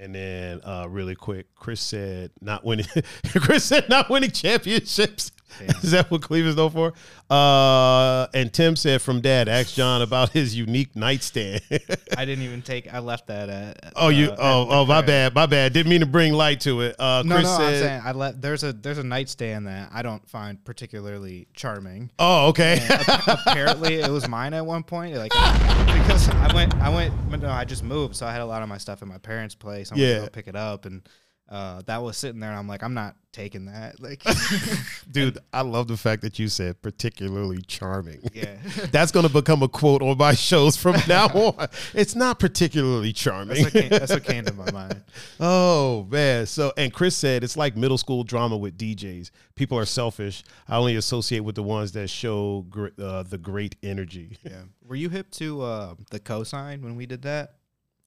And 0.00 0.14
then, 0.14 0.60
uh, 0.62 0.86
really 0.88 1.16
quick, 1.16 1.54
Chris 1.56 1.80
said 1.80 2.30
not 2.40 2.64
winning. 2.64 2.86
Chris 3.34 3.64
said 3.64 3.88
not 3.88 4.08
winning 4.08 4.30
championships. 4.30 5.32
Damn. 5.58 5.68
Is 5.82 5.90
that 5.92 6.10
what 6.10 6.22
Cleveland's 6.22 6.56
known 6.56 6.70
for? 6.70 6.92
Uh, 7.30 8.26
and 8.34 8.52
Tim 8.52 8.76
said 8.76 9.00
from 9.02 9.20
Dad, 9.20 9.48
ask 9.48 9.74
John 9.74 10.02
about 10.02 10.30
his 10.30 10.54
unique 10.56 10.94
nightstand. 10.96 11.60
I 12.16 12.24
didn't 12.24 12.44
even 12.44 12.62
take 12.62 12.92
I 12.92 12.98
left 12.98 13.26
that 13.28 13.48
at 13.48 13.92
oh, 13.96 14.08
you? 14.08 14.30
uh, 14.30 14.36
Oh, 14.38 14.66
oh, 14.70 14.86
my 14.86 15.02
bad, 15.02 15.34
my 15.34 15.46
bad. 15.46 15.72
Didn't 15.72 15.90
mean 15.90 16.00
to 16.00 16.06
bring 16.06 16.32
light 16.32 16.60
to 16.60 16.80
it. 16.82 16.96
Uh, 16.98 17.22
No, 17.24 17.36
Chris 17.36 17.46
no, 17.46 17.64
I'm 17.64 17.74
saying 17.74 18.02
I 18.04 18.12
left. 18.12 18.40
there's 18.42 18.62
a 18.64 18.72
there's 18.72 18.98
a 18.98 19.04
nightstand 19.04 19.66
that 19.66 19.90
I 19.92 20.02
don't 20.02 20.28
find 20.28 20.62
particularly 20.64 21.48
charming. 21.54 22.10
"Oh, 22.18 22.48
okay." 22.48 22.78
Ap- 22.88 23.46
apparently 23.46 23.96
it 24.00 24.10
was 24.10 24.28
mine 24.28 24.54
at 24.54 24.64
one 24.64 24.82
point 24.82 25.14
like 25.16 25.30
because 25.32 26.28
i 26.30 26.52
went 26.54 26.74
i 26.76 26.88
went 26.88 27.12
no 27.40 27.48
i 27.50 27.64
just 27.64 27.82
moved 27.82 28.14
so 28.16 28.26
i 28.26 28.32
had 28.32 28.40
a 28.40 28.46
lot 28.46 28.62
of 28.62 28.68
my 28.68 28.78
stuff 28.78 29.02
in 29.02 29.08
my 29.08 29.18
parents 29.18 29.54
place 29.54 29.90
i 29.90 29.94
went 29.94 30.02
Yeah. 30.06 30.14
to 30.16 30.20
go 30.22 30.28
pick 30.28 30.48
it 30.48 30.56
up 30.56 30.84
and 30.86 31.02
uh, 31.48 31.82
that 31.86 32.02
was 32.02 32.16
sitting 32.16 32.40
there 32.40 32.50
and 32.50 32.58
i'm 32.58 32.68
like 32.68 32.82
i'm 32.82 32.94
not 32.94 33.16
taking 33.32 33.66
that 33.66 34.00
like 34.02 34.22
Dude, 35.10 35.38
I 35.52 35.60
love 35.62 35.86
the 35.86 35.96
fact 35.96 36.22
that 36.22 36.38
you 36.38 36.48
said 36.48 36.82
particularly 36.82 37.62
charming. 37.62 38.20
yeah 38.32 38.56
That's 38.90 39.12
going 39.12 39.26
to 39.26 39.32
become 39.32 39.62
a 39.62 39.68
quote 39.68 40.02
on 40.02 40.18
my 40.18 40.34
shows 40.34 40.76
from 40.76 40.96
now 41.06 41.26
on. 41.28 41.68
It's 41.94 42.14
not 42.14 42.38
particularly 42.38 43.12
charming. 43.12 43.62
that's 43.62 43.64
what, 43.64 43.72
came, 43.72 43.88
that's 43.90 44.12
what 44.12 44.24
came 44.24 44.44
to 44.46 44.52
my 44.54 44.70
mind 44.72 45.02
oh, 45.40 46.06
man. 46.10 46.46
So, 46.46 46.72
and 46.76 46.92
Chris 46.92 47.16
said 47.16 47.44
it's 47.44 47.56
like 47.56 47.76
middle 47.76 47.98
school 47.98 48.24
drama 48.24 48.56
with 48.56 48.76
DJs. 48.76 49.30
People 49.54 49.78
are 49.78 49.84
selfish. 49.86 50.42
I 50.66 50.76
only 50.76 50.96
associate 50.96 51.40
with 51.40 51.54
the 51.54 51.62
ones 51.62 51.92
that 51.92 52.08
show 52.10 52.66
gr- 52.68 52.88
uh, 53.00 53.22
the 53.22 53.38
great 53.38 53.76
energy. 53.82 54.36
yeah 54.42 54.62
were 54.84 54.96
you 54.96 55.10
hip 55.10 55.30
to 55.32 55.62
uh, 55.62 55.94
the 56.10 56.18
cosign 56.18 56.82
when 56.82 56.96
we 56.96 57.06
did 57.06 57.22
that 57.22 57.54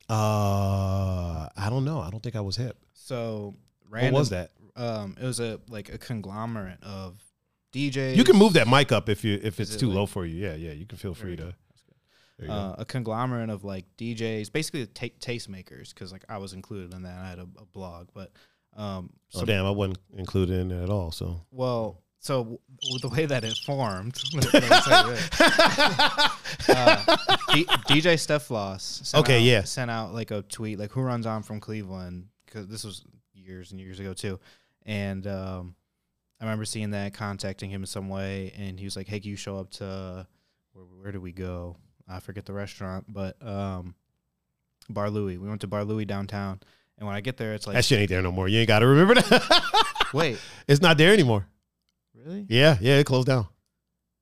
Uh, 0.09 1.47
I 1.55 1.69
don't 1.69 1.85
know. 1.85 2.01
I 2.01 2.09
don't 2.09 2.21
think 2.21 2.35
I 2.35 2.41
was 2.41 2.57
hip. 2.57 2.77
So 3.11 3.55
What 3.89 4.13
was 4.13 4.29
that? 4.29 4.51
um 4.77 5.17
it 5.21 5.25
was 5.25 5.39
a 5.41 5.59
like 5.67 5.93
a 5.93 5.97
conglomerate 5.97 6.81
of 6.81 7.19
djs 7.73 8.15
You 8.15 8.23
can 8.23 8.37
move 8.37 8.53
that 8.53 8.67
mic 8.69 8.91
up 8.93 9.09
if 9.09 9.23
you 9.25 9.33
if 9.43 9.59
Is 9.59 9.67
it's 9.67 9.75
it 9.75 9.79
too 9.79 9.87
like- 9.89 9.95
low 9.97 10.05
for 10.05 10.25
you. 10.25 10.35
Yeah, 10.45 10.55
yeah. 10.55 10.71
You 10.71 10.85
can 10.85 10.97
feel 10.97 11.13
free 11.13 11.35
to. 11.35 11.43
go. 11.43 11.51
There 12.37 12.47
you 12.47 12.53
go. 12.53 12.53
uh, 12.53 12.75
a 12.79 12.85
conglomerate 12.85 13.49
of 13.49 13.63
like 13.63 13.85
DJs, 13.97 14.51
basically 14.51 14.85
ta- 14.87 15.17
tastemakers, 15.19 15.93
because 15.93 16.11
like 16.11 16.23
I 16.29 16.37
was 16.37 16.53
included 16.53 16.93
in 16.93 17.03
that. 17.03 17.17
I 17.19 17.27
had 17.29 17.39
a, 17.39 17.47
a 17.59 17.65
blog, 17.77 18.07
but 18.13 18.31
um, 18.75 19.09
oh 19.35 19.39
so, 19.41 19.45
damn, 19.45 19.65
I 19.65 19.71
wasn't 19.71 19.99
included 20.17 20.57
in 20.61 20.71
it 20.71 20.81
at 20.83 20.89
all. 20.89 21.11
So 21.11 21.41
well, 21.51 22.01
so 22.19 22.59
w- 22.81 22.99
the 23.01 23.09
way 23.09 23.25
that 23.27 23.43
it 23.43 23.57
formed, 23.65 24.17
let 24.33 24.53
me 24.53 24.59
tell 24.69 25.09
you 25.09 25.15
this. 25.15 25.29
uh, 26.69 27.15
D- 27.53 27.65
DJ 27.89 28.17
Steph 28.19 28.43
Floss. 28.43 29.01
Sent 29.03 29.23
Okay, 29.23 29.37
out, 29.37 29.43
yeah. 29.43 29.63
sent 29.63 29.91
out 29.91 30.13
like 30.13 30.31
a 30.31 30.41
tweet 30.43 30.79
like 30.79 30.91
who 30.91 31.01
runs 31.01 31.25
on 31.25 31.43
from 31.43 31.59
Cleveland 31.59 32.25
because 32.51 32.67
this 32.67 32.83
was 32.83 33.03
years 33.33 33.71
and 33.71 33.79
years 33.79 33.99
ago 33.99 34.13
too, 34.13 34.39
and 34.85 35.25
um, 35.27 35.75
I 36.39 36.45
remember 36.45 36.65
seeing 36.65 36.91
that, 36.91 37.13
contacting 37.13 37.69
him 37.69 37.83
in 37.83 37.87
some 37.87 38.09
way, 38.09 38.53
and 38.57 38.79
he 38.79 38.85
was 38.85 38.95
like, 38.95 39.07
"Hey, 39.07 39.19
can 39.19 39.29
you 39.29 39.37
show 39.37 39.57
up 39.57 39.69
to 39.71 40.27
where, 40.73 40.85
where 40.85 41.11
did 41.11 41.21
we 41.21 41.31
go? 41.31 41.77
I 42.07 42.19
forget 42.19 42.45
the 42.45 42.53
restaurant, 42.53 43.05
but 43.07 43.35
um, 43.45 43.95
Bar 44.89 45.09
Louie. 45.09 45.37
We 45.37 45.47
went 45.47 45.61
to 45.61 45.67
Bar 45.67 45.85
Louie 45.85 46.05
downtown, 46.05 46.59
and 46.97 47.07
when 47.07 47.15
I 47.15 47.21
get 47.21 47.37
there, 47.37 47.53
it's 47.53 47.67
like, 47.67 47.75
that 47.75 47.85
shit 47.85 47.99
ain't 47.99 48.09
there 48.09 48.21
no 48.21 48.31
more. 48.31 48.47
You 48.47 48.59
ain't 48.59 48.67
got 48.67 48.79
to 48.79 48.87
remember 48.87 49.15
that. 49.15 50.09
wait, 50.13 50.37
it's 50.67 50.81
not 50.81 50.97
there 50.97 51.13
anymore. 51.13 51.47
really? 52.15 52.45
Yeah, 52.49 52.77
yeah, 52.81 52.97
it 52.97 53.05
closed 53.05 53.27
down. 53.27 53.47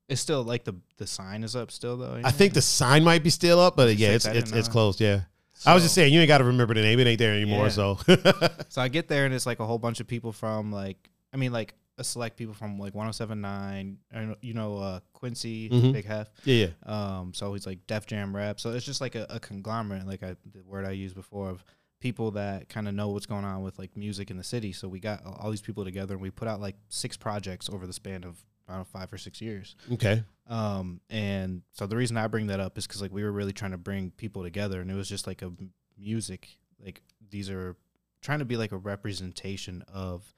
It's 0.08 0.20
still 0.20 0.42
like 0.42 0.64
the 0.64 0.74
the 0.98 1.06
sign 1.06 1.44
is 1.44 1.54
up 1.54 1.70
still 1.70 1.96
though. 1.96 2.20
I 2.24 2.32
think 2.32 2.52
the 2.52 2.62
sign 2.62 3.04
might 3.04 3.22
be 3.22 3.30
still 3.30 3.60
up, 3.60 3.76
but 3.76 3.96
yeah, 3.96 4.10
it's 4.10 4.26
it's 4.26 4.50
it's 4.50 4.68
closed. 4.68 5.00
Yeah, 5.00 5.20
I 5.66 5.74
was 5.74 5.82
just 5.82 5.94
saying 5.94 6.12
you 6.12 6.20
ain't 6.20 6.28
got 6.28 6.38
to 6.38 6.44
remember 6.44 6.74
the 6.74 6.82
name. 6.82 6.98
It 7.00 7.06
ain't 7.06 7.18
there 7.18 7.34
anymore. 7.34 7.64
Yeah. 7.64 7.68
So 7.70 7.98
So 8.68 8.80
I 8.82 8.88
get 8.88 9.08
there 9.08 9.24
and 9.26 9.34
it's 9.34 9.46
like 9.46 9.60
a 9.60 9.66
whole 9.66 9.78
bunch 9.78 10.00
of 10.00 10.06
people 10.06 10.32
from 10.32 10.72
like 10.72 11.10
I 11.32 11.36
mean 11.36 11.52
like 11.52 11.74
a 11.98 12.04
select 12.04 12.36
people 12.38 12.54
from 12.54 12.78
like 12.78 12.94
1079, 12.94 13.98
I 14.14 14.20
know- 14.24 14.36
you 14.40 14.54
know 14.54 14.78
uh, 14.78 15.00
Quincy 15.12 15.68
Mhm. 15.68 15.92
Big 15.92 16.06
Hef. 16.06 16.30
yeah, 16.44 16.66
yeah. 16.86 17.18
Um, 17.18 17.34
so 17.34 17.52
he's 17.52 17.66
like 17.66 17.86
Def 17.86 18.06
Jam 18.06 18.34
rap. 18.34 18.58
So 18.58 18.70
it's 18.72 18.86
just 18.86 19.00
like 19.02 19.14
a, 19.14 19.26
a 19.28 19.38
conglomerate, 19.40 20.06
like 20.06 20.22
I, 20.22 20.36
the 20.52 20.62
word 20.64 20.86
I 20.86 20.92
used 20.92 21.14
before 21.14 21.50
of 21.50 21.62
people 22.00 22.30
that 22.30 22.70
kind 22.70 22.88
of 22.88 22.94
know 22.94 23.08
what's 23.08 23.26
going 23.26 23.44
on 23.44 23.62
with 23.62 23.78
like 23.78 23.94
music 23.96 24.30
in 24.30 24.38
the 24.38 24.44
city. 24.44 24.72
So 24.72 24.88
we 24.88 24.98
got 25.00 25.22
all 25.26 25.50
these 25.50 25.60
people 25.60 25.84
together 25.84 26.14
and 26.14 26.22
we 26.22 26.30
put 26.30 26.48
out 26.48 26.58
like 26.60 26.76
six 26.88 27.18
projects 27.18 27.68
over 27.68 27.86
the 27.86 27.92
span 27.92 28.24
of 28.24 28.42
I 28.70 28.74
don't 28.76 28.80
know 28.80 28.98
five 29.00 29.12
or 29.12 29.18
six 29.18 29.40
years. 29.40 29.76
Okay. 29.92 30.22
Um, 30.48 31.00
and 31.10 31.62
so 31.72 31.86
the 31.86 31.96
reason 31.96 32.16
I 32.16 32.26
bring 32.28 32.46
that 32.48 32.60
up 32.60 32.78
is 32.78 32.86
because 32.86 33.02
like 33.02 33.12
we 33.12 33.22
were 33.22 33.32
really 33.32 33.52
trying 33.52 33.70
to 33.72 33.78
bring 33.78 34.10
people 34.12 34.42
together, 34.42 34.80
and 34.80 34.90
it 34.90 34.94
was 34.94 35.08
just 35.08 35.26
like 35.26 35.42
a 35.42 35.52
music 35.98 36.56
like 36.84 37.02
these 37.30 37.50
are 37.50 37.76
trying 38.22 38.38
to 38.38 38.44
be 38.46 38.56
like 38.56 38.72
a 38.72 38.76
representation 38.76 39.82
of 39.92 40.34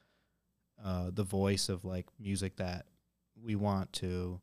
uh, 0.84 1.10
the 1.12 1.22
voice 1.22 1.68
of 1.68 1.84
like 1.84 2.06
music 2.18 2.56
that 2.56 2.86
we 3.40 3.54
want 3.54 3.92
to 3.92 4.40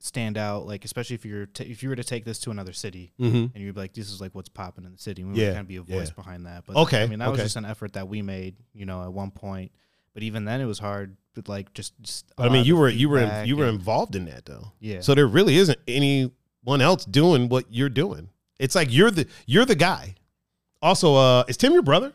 stand 0.00 0.38
out, 0.38 0.66
like 0.66 0.84
especially 0.84 1.14
if 1.14 1.24
you're 1.24 1.46
t- 1.46 1.64
if 1.64 1.82
you 1.82 1.88
were 1.88 1.96
to 1.96 2.04
take 2.04 2.24
this 2.24 2.38
to 2.40 2.50
another 2.50 2.72
city 2.72 3.12
Mm-hmm. 3.18 3.36
and 3.36 3.56
you'd 3.56 3.74
be 3.74 3.80
like, 3.80 3.94
this 3.94 4.10
is 4.10 4.20
like 4.20 4.34
what's 4.34 4.48
popping 4.48 4.84
in 4.84 4.92
the 4.92 4.98
city. 4.98 5.24
We 5.24 5.34
Yeah, 5.34 5.46
would 5.48 5.54
kind 5.54 5.64
of 5.64 5.68
be 5.68 5.76
a 5.76 5.82
voice 5.82 6.08
yeah. 6.08 6.14
behind 6.14 6.46
that. 6.46 6.64
But 6.66 6.76
Okay, 6.76 7.02
I 7.02 7.06
mean 7.06 7.18
that 7.18 7.30
was 7.30 7.40
just 7.40 7.56
an 7.56 7.64
effort 7.64 7.94
that 7.94 8.08
we 8.08 8.22
made, 8.22 8.56
you 8.74 8.86
know, 8.86 9.02
at 9.02 9.12
one 9.12 9.30
point. 9.30 9.72
But 10.18 10.24
even 10.24 10.44
then, 10.44 10.60
it 10.60 10.64
was 10.64 10.80
hard. 10.80 11.16
But 11.36 11.48
like 11.48 11.72
just, 11.74 11.92
just 12.02 12.26
I 12.36 12.48
mean, 12.48 12.64
you 12.64 12.76
were 12.76 12.88
you 12.88 13.08
were 13.08 13.20
feedback 13.20 13.46
you 13.46 13.56
were 13.56 13.68
involved 13.68 14.16
in 14.16 14.24
that 14.24 14.46
though. 14.46 14.72
yeah. 14.80 14.98
So 15.00 15.14
there 15.14 15.28
really 15.28 15.56
isn't 15.58 15.78
anyone 15.86 16.80
else 16.80 17.04
doing 17.04 17.48
what 17.48 17.66
you're 17.70 17.88
doing. 17.88 18.28
It's 18.58 18.74
like 18.74 18.88
you're 18.90 19.12
the 19.12 19.28
you're 19.46 19.64
the 19.64 19.76
guy. 19.76 20.16
Also, 20.82 21.14
uh, 21.14 21.44
is 21.46 21.56
Tim 21.56 21.72
your 21.72 21.82
brother? 21.82 22.12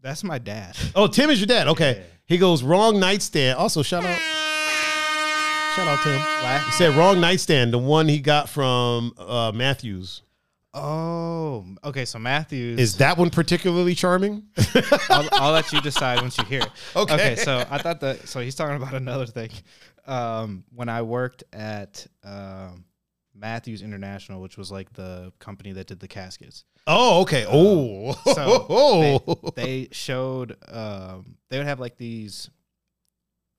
that's 0.00 0.24
my 0.24 0.38
dad. 0.38 0.74
Oh, 0.94 1.06
Tim 1.06 1.28
is 1.28 1.38
your 1.38 1.46
dad. 1.48 1.68
Okay. 1.68 1.96
Yeah. 1.98 2.02
He 2.24 2.38
goes 2.38 2.62
wrong 2.62 2.98
nightstand. 2.98 3.58
Also, 3.58 3.82
shout 3.82 4.04
out, 4.04 4.18
shout 5.76 5.86
out 5.88 6.02
Tim. 6.02 6.18
La- 6.18 6.58
He 6.60 6.70
said 6.72 6.96
wrong 6.96 7.20
nightstand, 7.20 7.74
the 7.74 7.78
one 7.78 8.08
he 8.08 8.18
got 8.20 8.48
from 8.48 9.12
uh, 9.18 9.52
Matthews. 9.54 10.22
Oh, 10.74 11.66
okay. 11.84 12.04
So 12.04 12.18
Matthews 12.18 12.78
Is 12.80 12.96
that 12.96 13.18
one 13.18 13.30
particularly 13.30 13.94
charming? 13.94 14.44
I'll, 15.10 15.28
I'll 15.32 15.52
let 15.52 15.72
you 15.72 15.80
decide 15.80 16.20
once 16.20 16.38
you 16.38 16.44
hear 16.44 16.62
it. 16.62 16.70
Okay. 16.96 17.14
Okay. 17.14 17.36
So 17.36 17.64
I 17.70 17.78
thought 17.78 18.00
that. 18.00 18.28
So 18.28 18.40
he's 18.40 18.54
talking 18.54 18.76
about 18.76 18.94
another 19.02 19.26
thing. 19.26 19.50
Um, 20.06 20.64
when 20.74 20.88
I 20.88 21.02
worked 21.02 21.44
at 21.52 22.06
um, 22.24 22.84
Matthews 23.34 23.82
International, 23.82 24.40
which 24.40 24.56
was 24.56 24.72
like 24.72 24.92
the 24.94 25.32
company 25.38 25.72
that 25.72 25.86
did 25.86 26.00
the 26.00 26.08
caskets, 26.08 26.64
Oh, 26.86 27.20
okay. 27.22 27.46
Oh, 27.48 28.12
so 28.34 29.52
they 29.54 29.88
showed 29.92 30.56
um, 30.68 31.36
they 31.48 31.58
would 31.58 31.66
have 31.66 31.78
like 31.80 31.96
these 31.96 32.50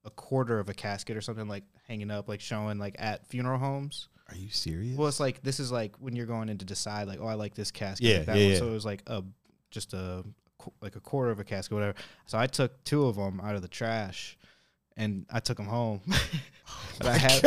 a 0.06 0.10
quarter 0.10 0.60
of 0.60 0.68
a 0.68 0.74
casket 0.74 1.16
or 1.16 1.22
something 1.22 1.48
like 1.48 1.64
hanging 1.88 2.12
up, 2.12 2.28
like 2.28 2.42
showing 2.42 2.80
like 2.80 2.96
at 3.00 3.26
funeral 3.28 3.60
homes. 3.60 4.10
Are 4.34 4.38
you 4.38 4.50
serious? 4.50 4.98
Well, 4.98 5.08
it's 5.08 5.20
like 5.20 5.44
this 5.44 5.60
is 5.60 5.72
like 5.72 5.96
when 5.98 6.16
you're 6.16 6.26
going 6.26 6.50
in 6.50 6.58
to 6.58 6.66
decide, 6.66 7.08
like, 7.08 7.20
oh, 7.22 7.28
I 7.28 7.36
like 7.36 7.54
this 7.54 7.70
casket. 7.70 8.08
Yeah, 8.08 8.18
like 8.18 8.26
that 8.26 8.38
yeah, 8.38 8.44
one. 8.44 8.52
yeah. 8.54 8.60
So 8.60 8.68
it 8.68 8.74
was 8.74 8.86
like 8.86 9.04
a 9.08 9.24
just 9.70 9.94
a 9.94 10.24
like 10.82 10.96
a 10.96 11.00
quarter 11.00 11.30
of 11.30 11.40
a 11.40 11.44
casket, 11.44 11.74
whatever. 11.74 11.96
So 12.26 12.38
I 12.38 12.48
took 12.48 12.84
two 12.84 13.06
of 13.06 13.16
them 13.16 13.40
out 13.42 13.56
of 13.56 13.62
the 13.62 13.68
trash, 13.68 14.38
and 14.98 15.26
I 15.32 15.40
took 15.40 15.58
them 15.58 15.68
home. 15.68 16.02
and 17.00 17.10
I 17.10 17.18
had, 17.18 17.44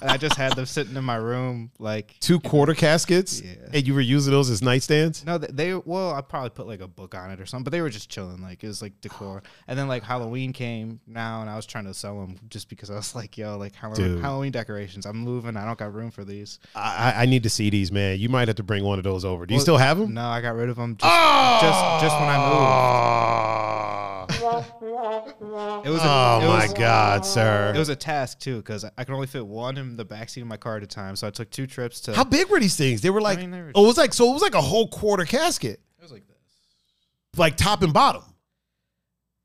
and 0.00 0.10
I 0.10 0.16
just 0.16 0.36
had 0.36 0.54
them 0.54 0.66
sitting 0.66 0.96
in 0.96 1.04
my 1.04 1.16
room, 1.16 1.70
like 1.78 2.16
Two 2.20 2.40
quarter 2.40 2.74
caskets, 2.74 3.40
Yeah. 3.40 3.52
and 3.72 3.86
you 3.86 3.94
were 3.94 4.00
using 4.00 4.32
those 4.32 4.50
as 4.50 4.60
nightstands. 4.60 5.24
no, 5.24 5.38
they, 5.38 5.46
they 5.48 5.74
well, 5.74 6.12
I 6.14 6.20
probably 6.20 6.50
put 6.50 6.66
like 6.66 6.80
a 6.80 6.88
book 6.88 7.14
on 7.14 7.30
it 7.30 7.40
or 7.40 7.46
something, 7.46 7.64
but 7.64 7.70
they 7.72 7.80
were 7.82 7.90
just 7.90 8.08
chilling, 8.10 8.40
like 8.42 8.64
it 8.64 8.66
was 8.68 8.80
like 8.82 9.00
decor. 9.00 9.42
And 9.66 9.78
then 9.78 9.88
like 9.88 10.02
Halloween 10.02 10.52
came 10.52 11.00
now, 11.06 11.40
and 11.42 11.50
I 11.50 11.56
was 11.56 11.66
trying 11.66 11.84
to 11.84 11.94
sell 11.94 12.18
them 12.20 12.36
just 12.48 12.68
because 12.68 12.90
I 12.90 12.94
was 12.94 13.14
like, 13.14 13.36
yo, 13.38 13.56
like 13.58 13.74
Halloween, 13.74 14.14
Dude. 14.14 14.20
Halloween 14.22 14.52
decorations. 14.52 15.06
I'm 15.06 15.18
moving. 15.18 15.56
I 15.56 15.64
don't 15.64 15.78
got 15.78 15.92
room 15.94 16.10
for 16.10 16.24
these. 16.24 16.58
I, 16.74 17.12
I- 17.16 17.26
need 17.26 17.42
to 17.42 17.50
see 17.50 17.68
these, 17.70 17.92
man. 17.92 18.18
You 18.18 18.28
might 18.30 18.48
have 18.48 18.56
to 18.56 18.62
bring 18.62 18.84
one 18.84 18.98
of 18.98 19.04
those 19.04 19.24
over. 19.24 19.44
Do 19.44 19.52
you 19.52 19.58
Well, 19.58 19.62
still 19.64 19.76
have 19.76 19.98
them? 19.98 20.14
No, 20.14 20.26
I 20.28 20.40
got 20.40 20.54
rid 20.54 20.70
of 20.70 20.76
them. 20.76 20.96
Just, 20.96 21.04
ah! 21.04 21.58
just, 21.60 22.04
just 22.04 22.18
when 22.20 22.28
I 22.30 22.38
moved. 22.48 22.88
It 24.30 25.90
was. 25.90 26.02
A, 26.02 26.08
oh 26.08 26.40
it 26.42 26.46
my 26.48 26.68
God, 26.76 27.24
sir! 27.24 27.72
It 27.74 27.78
was 27.78 27.88
a 27.88 27.96
task 27.96 28.38
too, 28.40 28.57
because 28.58 28.84
I 28.84 29.04
could 29.04 29.14
only 29.14 29.26
fit 29.26 29.46
one 29.46 29.76
in 29.76 29.96
the 29.96 30.04
backseat 30.04 30.42
of 30.42 30.46
my 30.48 30.56
car 30.56 30.76
at 30.76 30.82
a 30.82 30.86
time. 30.86 31.16
So 31.16 31.26
I 31.26 31.30
took 31.30 31.50
two 31.50 31.66
trips 31.66 32.00
to. 32.02 32.14
How 32.14 32.24
big 32.24 32.48
were 32.48 32.60
these 32.60 32.76
things? 32.76 33.00
They 33.00 33.10
were 33.10 33.20
like, 33.20 33.38
mean, 33.38 33.50
they 33.50 33.60
were 33.62 33.72
oh, 33.74 33.84
it 33.84 33.86
was 33.88 33.96
like 33.98 34.12
so. 34.14 34.30
It 34.30 34.32
was 34.34 34.42
like 34.42 34.54
a 34.54 34.60
whole 34.60 34.88
quarter 34.88 35.24
casket, 35.24 35.80
it 35.98 36.02
was 36.02 36.12
like 36.12 36.26
this. 36.26 36.36
like 37.38 37.56
top 37.56 37.82
and 37.82 37.92
bottom. 37.92 38.22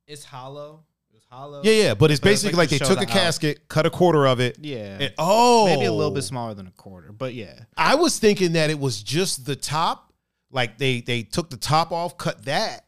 It's 0.08 0.24
hollow. 0.26 0.84
It 1.12 1.16
was 1.16 1.24
hollow. 1.30 1.62
Yeah, 1.64 1.72
yeah. 1.72 1.94
But 1.94 2.12
it's 2.12 2.20
But 2.20 2.32
it's 2.32 2.44
basically 2.44 2.58
like 2.58 2.58
like, 2.58 2.70
to 2.70 2.76
they 2.80 2.86
show 2.86 2.94
took 2.94 3.04
a 3.04 3.06
the 3.06 3.12
out. 3.12 3.18
casket, 3.24 3.68
cut 3.68 3.86
a 3.86 3.90
quarter 3.90 4.28
of 4.28 4.40
it. 4.40 4.58
Yeah. 4.62 4.98
and- 5.00 5.14
oh, 5.18 5.66
Maybe 5.66 5.86
a 5.86 5.94
little 5.94 6.12
bit 6.14 6.24
smaller 6.24 6.54
than 6.54 6.68
a 6.68 6.72
quarter, 6.72 7.12
but 7.12 7.34
yeah. 7.34 7.62
I 7.78 7.96
was 7.96 8.20
thinking 8.20 8.54
that 8.54 8.70
it 8.70 8.80
was 8.80 9.02
just 9.02 9.46
the 9.46 9.56
top. 9.56 10.12
Like 10.52 10.78
they 10.78 11.02
they 11.02 11.24
took 11.24 11.50
the 11.50 11.58
top 11.58 11.92
off, 11.92 12.18
cut 12.18 12.46
that 12.46 12.83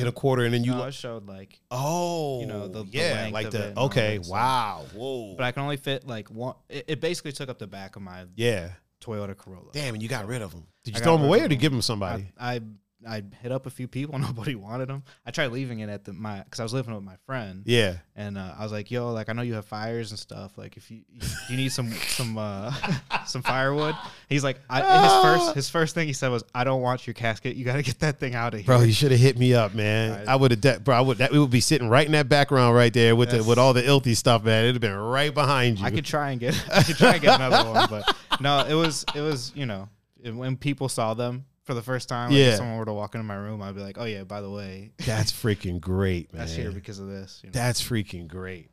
in 0.00 0.06
a 0.06 0.12
quarter, 0.12 0.44
and 0.44 0.54
then 0.54 0.64
you. 0.64 0.72
No, 0.72 0.84
it 0.84 0.94
showed 0.94 1.26
like, 1.26 1.60
oh, 1.70 2.40
you 2.40 2.46
know, 2.46 2.62
oh, 2.62 2.68
the- 2.68 2.84
the 2.84 2.90
yeah, 2.90 3.30
like 3.32 3.50
the 3.50 3.78
okay, 3.78 4.18
that 4.18 4.28
wow, 4.28 4.84
whoa, 4.94 5.34
but 5.36 5.44
I 5.44 5.52
can 5.52 5.62
only 5.62 5.76
fit 5.76 6.06
like 6.06 6.30
one. 6.30 6.54
It, 6.68 6.84
it 6.88 7.00
basically 7.00 7.32
took 7.32 7.48
up 7.48 7.58
the 7.58 7.66
back 7.66 7.96
of 7.96 8.02
my 8.02 8.24
yeah. 8.36 8.70
Toyota 9.00 9.36
Corolla. 9.36 9.70
Damn, 9.72 9.94
and 9.94 10.02
you 10.02 10.08
got 10.08 10.26
rid 10.26 10.42
of 10.42 10.50
them. 10.50 10.66
Did 10.84 10.94
you 10.94 11.00
I 11.00 11.04
throw 11.04 11.16
them 11.16 11.26
away 11.26 11.40
or 11.40 11.42
did 11.42 11.52
you 11.52 11.60
give 11.60 11.72
them 11.72 11.82
somebody? 11.82 12.32
I, 12.36 12.56
I 12.56 12.60
I 13.06 13.22
hit 13.42 13.52
up 13.52 13.66
a 13.66 13.70
few 13.70 13.86
people. 13.86 14.18
Nobody 14.18 14.54
wanted 14.56 14.88
them. 14.88 15.04
I 15.24 15.30
tried 15.30 15.52
leaving 15.52 15.78
it 15.80 15.88
at 15.88 16.04
the 16.04 16.12
my 16.12 16.40
because 16.42 16.58
I 16.58 16.62
was 16.64 16.72
living 16.72 16.94
with 16.94 17.04
my 17.04 17.16
friend. 17.26 17.62
yeah. 17.64 17.98
And 18.16 18.36
uh, 18.36 18.54
I 18.58 18.62
was 18.64 18.72
like, 18.72 18.90
"Yo, 18.90 19.12
like 19.12 19.28
I 19.28 19.32
know 19.32 19.42
you 19.42 19.54
have 19.54 19.64
fires 19.66 20.10
and 20.10 20.18
stuff. 20.18 20.58
Like 20.58 20.76
if 20.76 20.90
you 20.90 21.02
you 21.48 21.56
need 21.56 21.70
some 21.70 21.92
some 22.08 22.36
uh, 22.36 22.72
some 23.26 23.42
firewood." 23.42 23.94
He's 24.28 24.42
like, 24.42 24.58
I, 24.68 24.80
his 25.02 25.12
first 25.22 25.54
his 25.54 25.70
first 25.70 25.94
thing 25.94 26.08
he 26.08 26.12
said 26.12 26.30
was, 26.30 26.42
"I 26.54 26.64
don't 26.64 26.82
want 26.82 27.06
your 27.06 27.14
casket. 27.14 27.54
You 27.54 27.64
got 27.64 27.76
to 27.76 27.82
get 27.82 28.00
that 28.00 28.18
thing 28.18 28.34
out 28.34 28.54
of 28.54 28.60
here." 28.60 28.66
Bro, 28.66 28.80
you 28.80 28.92
should 28.92 29.12
have 29.12 29.20
hit 29.20 29.38
me 29.38 29.54
up, 29.54 29.74
man. 29.74 30.18
Right. 30.18 30.28
I 30.28 30.34
would 30.34 30.50
have, 30.50 30.60
de- 30.60 30.80
bro. 30.80 30.96
I 30.96 31.00
would. 31.00 31.18
That 31.18 31.30
we 31.30 31.38
would 31.38 31.50
be 31.50 31.60
sitting 31.60 31.88
right 31.88 32.04
in 32.06 32.12
that 32.12 32.28
background 32.28 32.74
right 32.74 32.92
there 32.92 33.14
with 33.14 33.30
the, 33.30 33.44
with 33.44 33.58
all 33.58 33.72
the 33.74 33.82
ilthy 33.82 34.16
stuff, 34.16 34.42
man. 34.42 34.64
It'd 34.64 34.74
have 34.74 34.80
been 34.82 34.96
right 34.96 35.32
behind 35.32 35.78
you. 35.78 35.86
I 35.86 35.90
could 35.92 36.04
try 36.04 36.32
and 36.32 36.40
get 36.40 36.60
I 36.74 36.82
could 36.82 36.96
try 36.96 37.12
and 37.12 37.22
get 37.22 37.40
another 37.40 37.70
one, 37.70 37.86
but 37.88 38.16
no, 38.40 38.66
it 38.66 38.74
was 38.74 39.04
it 39.14 39.20
was 39.20 39.52
you 39.54 39.66
know 39.66 39.88
it- 40.20 40.34
when 40.34 40.56
people 40.56 40.88
saw 40.88 41.14
them 41.14 41.44
for 41.68 41.74
the 41.74 41.82
first 41.82 42.08
time. 42.08 42.30
Like 42.30 42.38
Yeah. 42.38 42.44
if 42.46 42.56
someone 42.56 42.78
were 42.78 42.86
to 42.86 42.94
walk 42.94 43.14
into 43.14 43.24
my 43.24 43.34
room, 43.34 43.60
I'd 43.60 43.74
be 43.74 43.82
like, 43.82 43.98
"Oh 43.98 44.04
yeah, 44.06 44.24
by 44.24 44.40
the 44.40 44.48
way, 44.50 44.92
That's 45.04 45.30
freaking 45.30 45.78
great, 45.80 46.32
man. 46.32 46.40
that's 46.46 46.54
here 46.56 46.72
because 46.72 46.98
of 46.98 47.08
this." 47.08 47.40
You 47.44 47.50
know? 47.50 47.52
That's 47.52 47.82
freaking 47.82 48.26
great. 48.26 48.70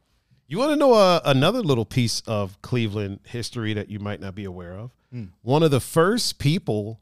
You 0.48 0.58
want 0.60 0.72
to 0.72 0.78
know 0.78 0.94
uh, 0.94 1.20
another 1.26 1.60
little 1.62 1.84
piece 1.84 2.22
of 2.22 2.62
Cleveland 2.62 3.20
history 3.26 3.74
that 3.74 3.90
you 3.90 4.00
might 4.00 4.22
not 4.22 4.34
be 4.34 4.46
aware 4.46 4.72
of? 4.78 4.92
Hmm. 5.12 5.26
One 5.42 5.62
of 5.62 5.72
the 5.72 5.82
first 5.82 6.40
people 6.40 7.02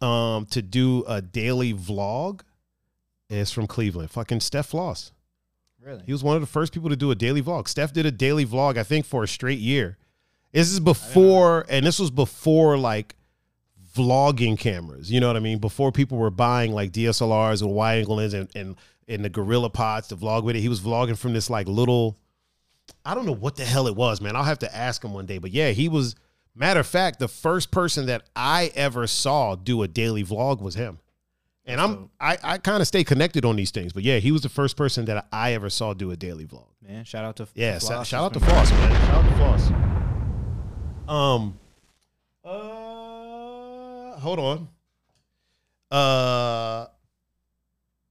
um, 0.00 0.46
to 0.46 0.62
do 0.62 1.02
a 1.08 1.20
daily 1.20 1.74
vlog 1.74 2.42
is 3.28 3.50
from 3.50 3.66
Cleveland. 3.66 4.10
Fucking 4.12 4.40
Steph 4.40 4.66
Floss. 4.66 5.10
really? 5.84 6.02
He 6.06 6.12
was 6.12 6.22
one 6.22 6.36
of 6.36 6.40
the 6.42 6.46
first 6.46 6.72
people 6.72 6.88
to 6.90 6.96
do 6.96 7.10
a 7.10 7.14
daily 7.16 7.42
vlog. 7.42 7.66
Steph 7.66 7.92
did 7.92 8.06
a 8.06 8.10
daily 8.12 8.46
vlog, 8.46 8.76
I 8.78 8.84
think, 8.84 9.06
for 9.06 9.24
a 9.24 9.28
straight 9.28 9.58
year. 9.58 9.96
This 10.52 10.70
is 10.70 10.78
before, 10.80 11.64
and 11.68 11.84
this 11.86 11.98
was 11.98 12.10
before 12.10 12.76
like 12.78 13.16
vlogging 13.94 14.58
cameras. 14.58 15.10
You 15.10 15.20
know 15.20 15.26
what 15.26 15.36
I 15.36 15.40
mean? 15.40 15.58
Before 15.58 15.92
people 15.92 16.18
were 16.18 16.30
buying 16.30 16.72
like 16.72 16.92
DSLRs 16.92 17.62
and 17.62 17.72
wide 17.72 17.98
angle 17.98 18.16
lens 18.16 18.34
and 18.34 18.48
and 18.54 18.76
and 19.08 19.24
the 19.24 19.28
Gorilla 19.28 19.70
Pods 19.70 20.08
to 20.08 20.16
vlog 20.16 20.44
with 20.44 20.56
it. 20.56 20.60
He 20.60 20.68
was 20.68 20.80
vlogging 20.80 21.18
from 21.18 21.32
this 21.32 21.50
like 21.50 21.66
little, 21.66 22.16
I 23.04 23.14
don't 23.14 23.26
know 23.26 23.34
what 23.34 23.56
the 23.56 23.64
hell 23.64 23.88
it 23.88 23.96
was, 23.96 24.20
man. 24.20 24.36
I'll 24.36 24.44
have 24.44 24.60
to 24.60 24.72
ask 24.76 25.02
him 25.04 25.12
one 25.12 25.26
day. 25.26 25.38
But 25.38 25.50
yeah, 25.50 25.70
he 25.70 25.88
was. 25.88 26.14
Matter 26.54 26.80
of 26.80 26.86
fact, 26.86 27.20
the 27.20 27.28
first 27.28 27.70
person 27.70 28.06
that 28.06 28.22
I 28.34 28.72
ever 28.74 29.06
saw 29.06 29.54
do 29.54 29.82
a 29.84 29.88
daily 29.88 30.24
vlog 30.24 30.60
was 30.60 30.74
him. 30.74 30.98
And 31.64 31.80
I'm 31.80 32.10
I, 32.20 32.38
I 32.42 32.58
kind 32.58 32.80
of 32.80 32.88
stay 32.88 33.04
connected 33.04 33.44
on 33.44 33.54
these 33.54 33.70
things. 33.70 33.92
But 33.92 34.02
yeah, 34.02 34.18
he 34.18 34.32
was 34.32 34.42
the 34.42 34.48
first 34.48 34.76
person 34.76 35.04
that 35.04 35.26
I 35.32 35.52
ever 35.52 35.70
saw 35.70 35.94
do 35.94 36.10
a 36.10 36.16
daily 36.16 36.46
vlog. 36.46 36.66
Man, 36.82 37.04
shout 37.04 37.24
out 37.24 37.36
to 37.36 37.46
Yeah, 37.54 37.78
Floss. 37.78 38.08
shout 38.08 38.24
out 38.24 38.32
to 38.34 38.40
Floss, 38.40 38.70
man. 38.72 38.90
Shout 39.06 39.24
out 39.24 39.28
to 39.30 39.36
Floss. 39.36 39.70
Um, 41.08 41.58
hold 44.20 44.38
on. 44.38 44.68
Uh, 45.90 46.86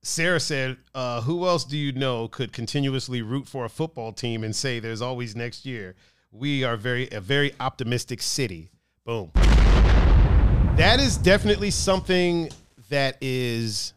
Sarah 0.01 0.39
said, 0.39 0.77
uh, 0.95 1.21
"Who 1.21 1.47
else 1.47 1.63
do 1.65 1.77
you 1.77 1.91
know 1.91 2.27
could 2.27 2.51
continuously 2.51 3.21
root 3.21 3.47
for 3.47 3.65
a 3.65 3.69
football 3.69 4.11
team 4.11 4.43
and 4.43 4.55
say 4.55 4.79
there's 4.79 5.01
always 5.01 5.35
next 5.35 5.65
year? 5.65 5.95
We 6.31 6.63
are 6.63 6.75
very 6.77 7.09
a 7.11 7.21
very 7.21 7.53
optimistic 7.59 8.21
city." 8.21 8.69
Boom. 9.05 9.31
That 9.35 10.99
is 10.99 11.17
definitely 11.17 11.71
something 11.71 12.49
that 12.89 13.17
is 13.21 13.93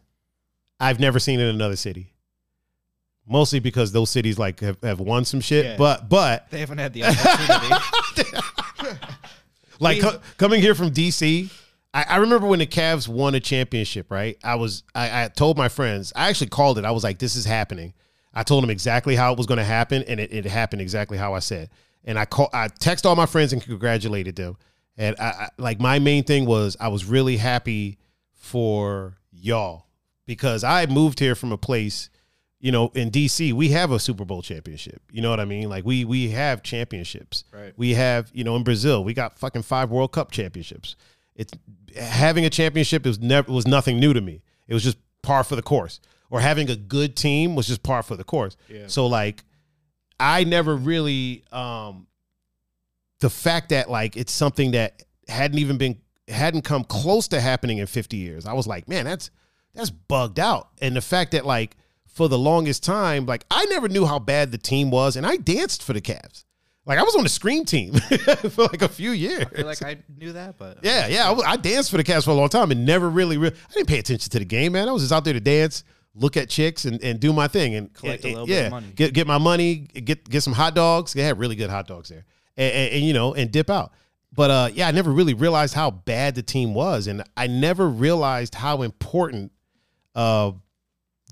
I've 0.79 0.99
never 0.99 1.19
seen 1.19 1.39
in 1.39 1.47
another 1.47 1.75
city. 1.75 2.09
Mostly 3.25 3.59
because 3.59 3.93
those 3.93 4.09
cities 4.09 4.37
like 4.37 4.59
have, 4.59 4.77
have 4.83 4.99
won 4.99 5.23
some 5.23 5.39
shit, 5.39 5.63
Yeah. 5.65 5.77
but 5.77 6.09
but 6.09 6.49
They 6.51 6.59
haven't 6.59 6.77
had 6.79 6.91
the 6.93 7.05
opportunity. 7.05 8.99
like 9.79 10.01
co- 10.01 10.19
coming 10.37 10.59
here 10.61 10.75
from 10.75 10.91
DC, 10.91 11.49
I, 11.93 12.05
I 12.09 12.17
remember 12.17 12.47
when 12.47 12.59
the 12.59 12.67
Cavs 12.67 13.07
won 13.07 13.35
a 13.35 13.39
championship. 13.39 14.11
Right, 14.11 14.37
I 14.43 14.55
was 14.55 14.83
I, 14.95 15.25
I 15.25 15.27
told 15.27 15.57
my 15.57 15.69
friends. 15.69 16.13
I 16.15 16.29
actually 16.29 16.47
called 16.47 16.77
it. 16.77 16.85
I 16.85 16.91
was 16.91 17.03
like, 17.03 17.19
"This 17.19 17.35
is 17.35 17.45
happening." 17.45 17.93
I 18.33 18.43
told 18.43 18.63
them 18.63 18.71
exactly 18.71 19.15
how 19.15 19.31
it 19.31 19.37
was 19.37 19.45
going 19.45 19.59
to 19.59 19.63
happen, 19.63 20.03
and 20.07 20.19
it, 20.19 20.33
it 20.33 20.45
happened 20.45 20.81
exactly 20.81 21.19
how 21.19 21.35
I 21.35 21.39
said. 21.39 21.69
And 22.03 22.17
I 22.17 22.25
call 22.25 22.49
I 22.53 22.67
text 22.67 23.05
all 23.05 23.15
my 23.15 23.27
friends 23.27 23.53
and 23.53 23.61
congratulated 23.61 24.35
them. 24.35 24.57
And 24.97 25.15
I, 25.19 25.25
I 25.27 25.49
like 25.57 25.79
my 25.79 25.99
main 25.99 26.23
thing 26.23 26.45
was 26.45 26.75
I 26.79 26.87
was 26.87 27.05
really 27.05 27.37
happy 27.37 27.99
for 28.33 29.15
y'all 29.31 29.85
because 30.25 30.63
I 30.63 30.85
moved 30.87 31.19
here 31.19 31.35
from 31.35 31.51
a 31.51 31.57
place 31.57 32.09
you 32.63 32.71
know, 32.71 32.93
in 32.95 33.11
DC, 33.11 33.51
we 33.51 33.69
have 33.69 33.91
a 33.91 33.99
Super 33.99 34.23
Bowl 34.23 34.41
championship. 34.41 35.01
You 35.11 35.21
know 35.21 35.29
what 35.29 35.41
I 35.41 35.45
mean? 35.45 35.67
Like 35.67 35.83
we 35.83 36.05
we 36.05 36.29
have 36.29 36.63
championships. 36.63 37.43
Right. 37.51 37.73
We 37.75 37.93
have, 37.95 38.31
you 38.33 38.45
know, 38.45 38.55
in 38.55 38.63
Brazil, 38.63 39.03
we 39.03 39.13
got 39.13 39.37
fucking 39.37 39.63
five 39.63 39.91
World 39.91 40.13
Cup 40.13 40.31
championships. 40.31 40.95
It's 41.35 41.53
having 41.95 42.45
a 42.45 42.49
championship 42.49 43.05
is 43.05 43.19
never 43.19 43.51
was 43.51 43.67
nothing 43.67 43.99
new 43.99 44.13
to 44.13 44.21
me. 44.21 44.41
It 44.67 44.73
was 44.73 44.83
just 44.83 44.97
par 45.21 45.43
for 45.43 45.55
the 45.55 45.61
course. 45.61 45.99
Or 46.29 46.39
having 46.39 46.69
a 46.69 46.75
good 46.75 47.15
team 47.15 47.55
was 47.55 47.67
just 47.67 47.83
par 47.83 48.01
for 48.03 48.15
the 48.15 48.23
course. 48.23 48.57
Yeah. 48.67 48.87
So 48.87 49.07
like 49.07 49.43
I 50.19 50.43
never 50.43 50.75
really 50.75 51.43
um 51.51 52.07
the 53.19 53.29
fact 53.29 53.69
that 53.69 53.89
like 53.89 54.17
it's 54.17 54.31
something 54.31 54.71
that 54.71 55.03
hadn't 55.27 55.59
even 55.59 55.77
been 55.77 55.97
hadn't 56.27 56.63
come 56.63 56.83
close 56.83 57.27
to 57.29 57.41
happening 57.41 57.77
in 57.77 57.87
50 57.87 58.17
years. 58.17 58.45
I 58.45 58.53
was 58.53 58.67
like, 58.67 58.87
man, 58.87 59.05
that's 59.05 59.29
that's 59.73 59.89
bugged 59.89 60.39
out. 60.39 60.69
And 60.81 60.95
the 60.95 61.01
fact 61.01 61.31
that 61.31 61.45
like 61.45 61.75
for 62.07 62.29
the 62.29 62.37
longest 62.37 62.83
time, 62.83 63.25
like 63.25 63.45
I 63.49 63.65
never 63.65 63.89
knew 63.89 64.05
how 64.05 64.19
bad 64.19 64.51
the 64.51 64.57
team 64.57 64.91
was, 64.91 65.15
and 65.15 65.25
I 65.25 65.37
danced 65.37 65.81
for 65.83 65.93
the 65.93 66.01
Cavs. 66.01 66.42
Like 66.85 66.99
I 66.99 67.03
was 67.03 67.15
on 67.15 67.23
the 67.23 67.29
scream 67.29 67.63
team 67.63 67.93
for 68.49 68.63
like 68.63 68.81
a 68.81 68.89
few 68.89 69.11
years. 69.11 69.45
I 69.45 69.55
feel 69.55 69.65
like 69.65 69.83
I 69.83 69.97
knew 70.17 70.33
that, 70.33 70.57
but 70.57 70.79
Yeah, 70.83 71.07
yeah. 71.07 71.31
I, 71.31 71.51
I 71.53 71.55
danced 71.55 71.89
for 71.91 71.97
the 71.97 72.03
Cavs 72.03 72.25
for 72.25 72.31
a 72.31 72.35
long 72.35 72.49
time 72.49 72.71
and 72.71 72.85
never 72.85 73.09
really, 73.09 73.37
re- 73.37 73.47
I 73.69 73.73
didn't 73.73 73.87
pay 73.87 73.99
attention 73.99 74.29
to 74.31 74.39
the 74.39 74.45
game, 74.45 74.73
man. 74.73 74.89
I 74.89 74.91
was 74.91 75.01
just 75.03 75.13
out 75.13 75.23
there 75.23 75.33
to 75.33 75.39
dance, 75.39 75.85
look 76.13 76.35
at 76.35 76.49
chicks, 76.49 76.83
and, 76.83 77.01
and 77.01 77.19
do 77.21 77.31
my 77.31 77.47
thing 77.47 77.75
and 77.75 77.93
Collect 77.93 78.23
a 78.25 78.27
and- 78.27 78.33
little 78.33 78.47
bit 78.47 78.53
yeah, 78.55 78.65
of 78.65 78.71
money. 78.71 78.87
Get 78.95 79.13
get 79.13 79.27
my 79.27 79.37
money, 79.37 79.75
get 79.75 80.29
get 80.29 80.43
some 80.43 80.51
hot 80.53 80.75
dogs. 80.75 81.13
They 81.13 81.23
had 81.23 81.39
really 81.39 81.55
good 81.55 81.69
hot 81.69 81.87
dogs 81.87 82.09
there, 82.09 82.25
and, 82.57 82.73
and, 82.73 82.93
and, 82.95 83.03
you 83.05 83.13
know, 83.13 83.33
and 83.33 83.49
dip 83.49 83.69
out. 83.69 83.93
But 84.35 84.51
uh, 84.51 84.69
yeah, 84.73 84.87
I 84.87 84.91
never 84.91 85.11
really 85.11 85.35
realized 85.35 85.75
how 85.75 85.89
bad 85.91 86.35
the 86.35 86.43
team 86.43 86.73
was, 86.73 87.07
and 87.07 87.23
I 87.37 87.47
never 87.47 87.87
realized 87.87 88.55
how 88.55 88.81
important, 88.81 89.51
uh, 90.15 90.51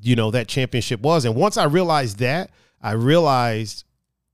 you 0.01 0.15
know, 0.15 0.31
that 0.31 0.47
championship 0.47 1.01
was. 1.01 1.25
And 1.25 1.35
once 1.35 1.57
I 1.57 1.65
realized 1.65 2.19
that, 2.19 2.51
I 2.81 2.93
realized 2.93 3.83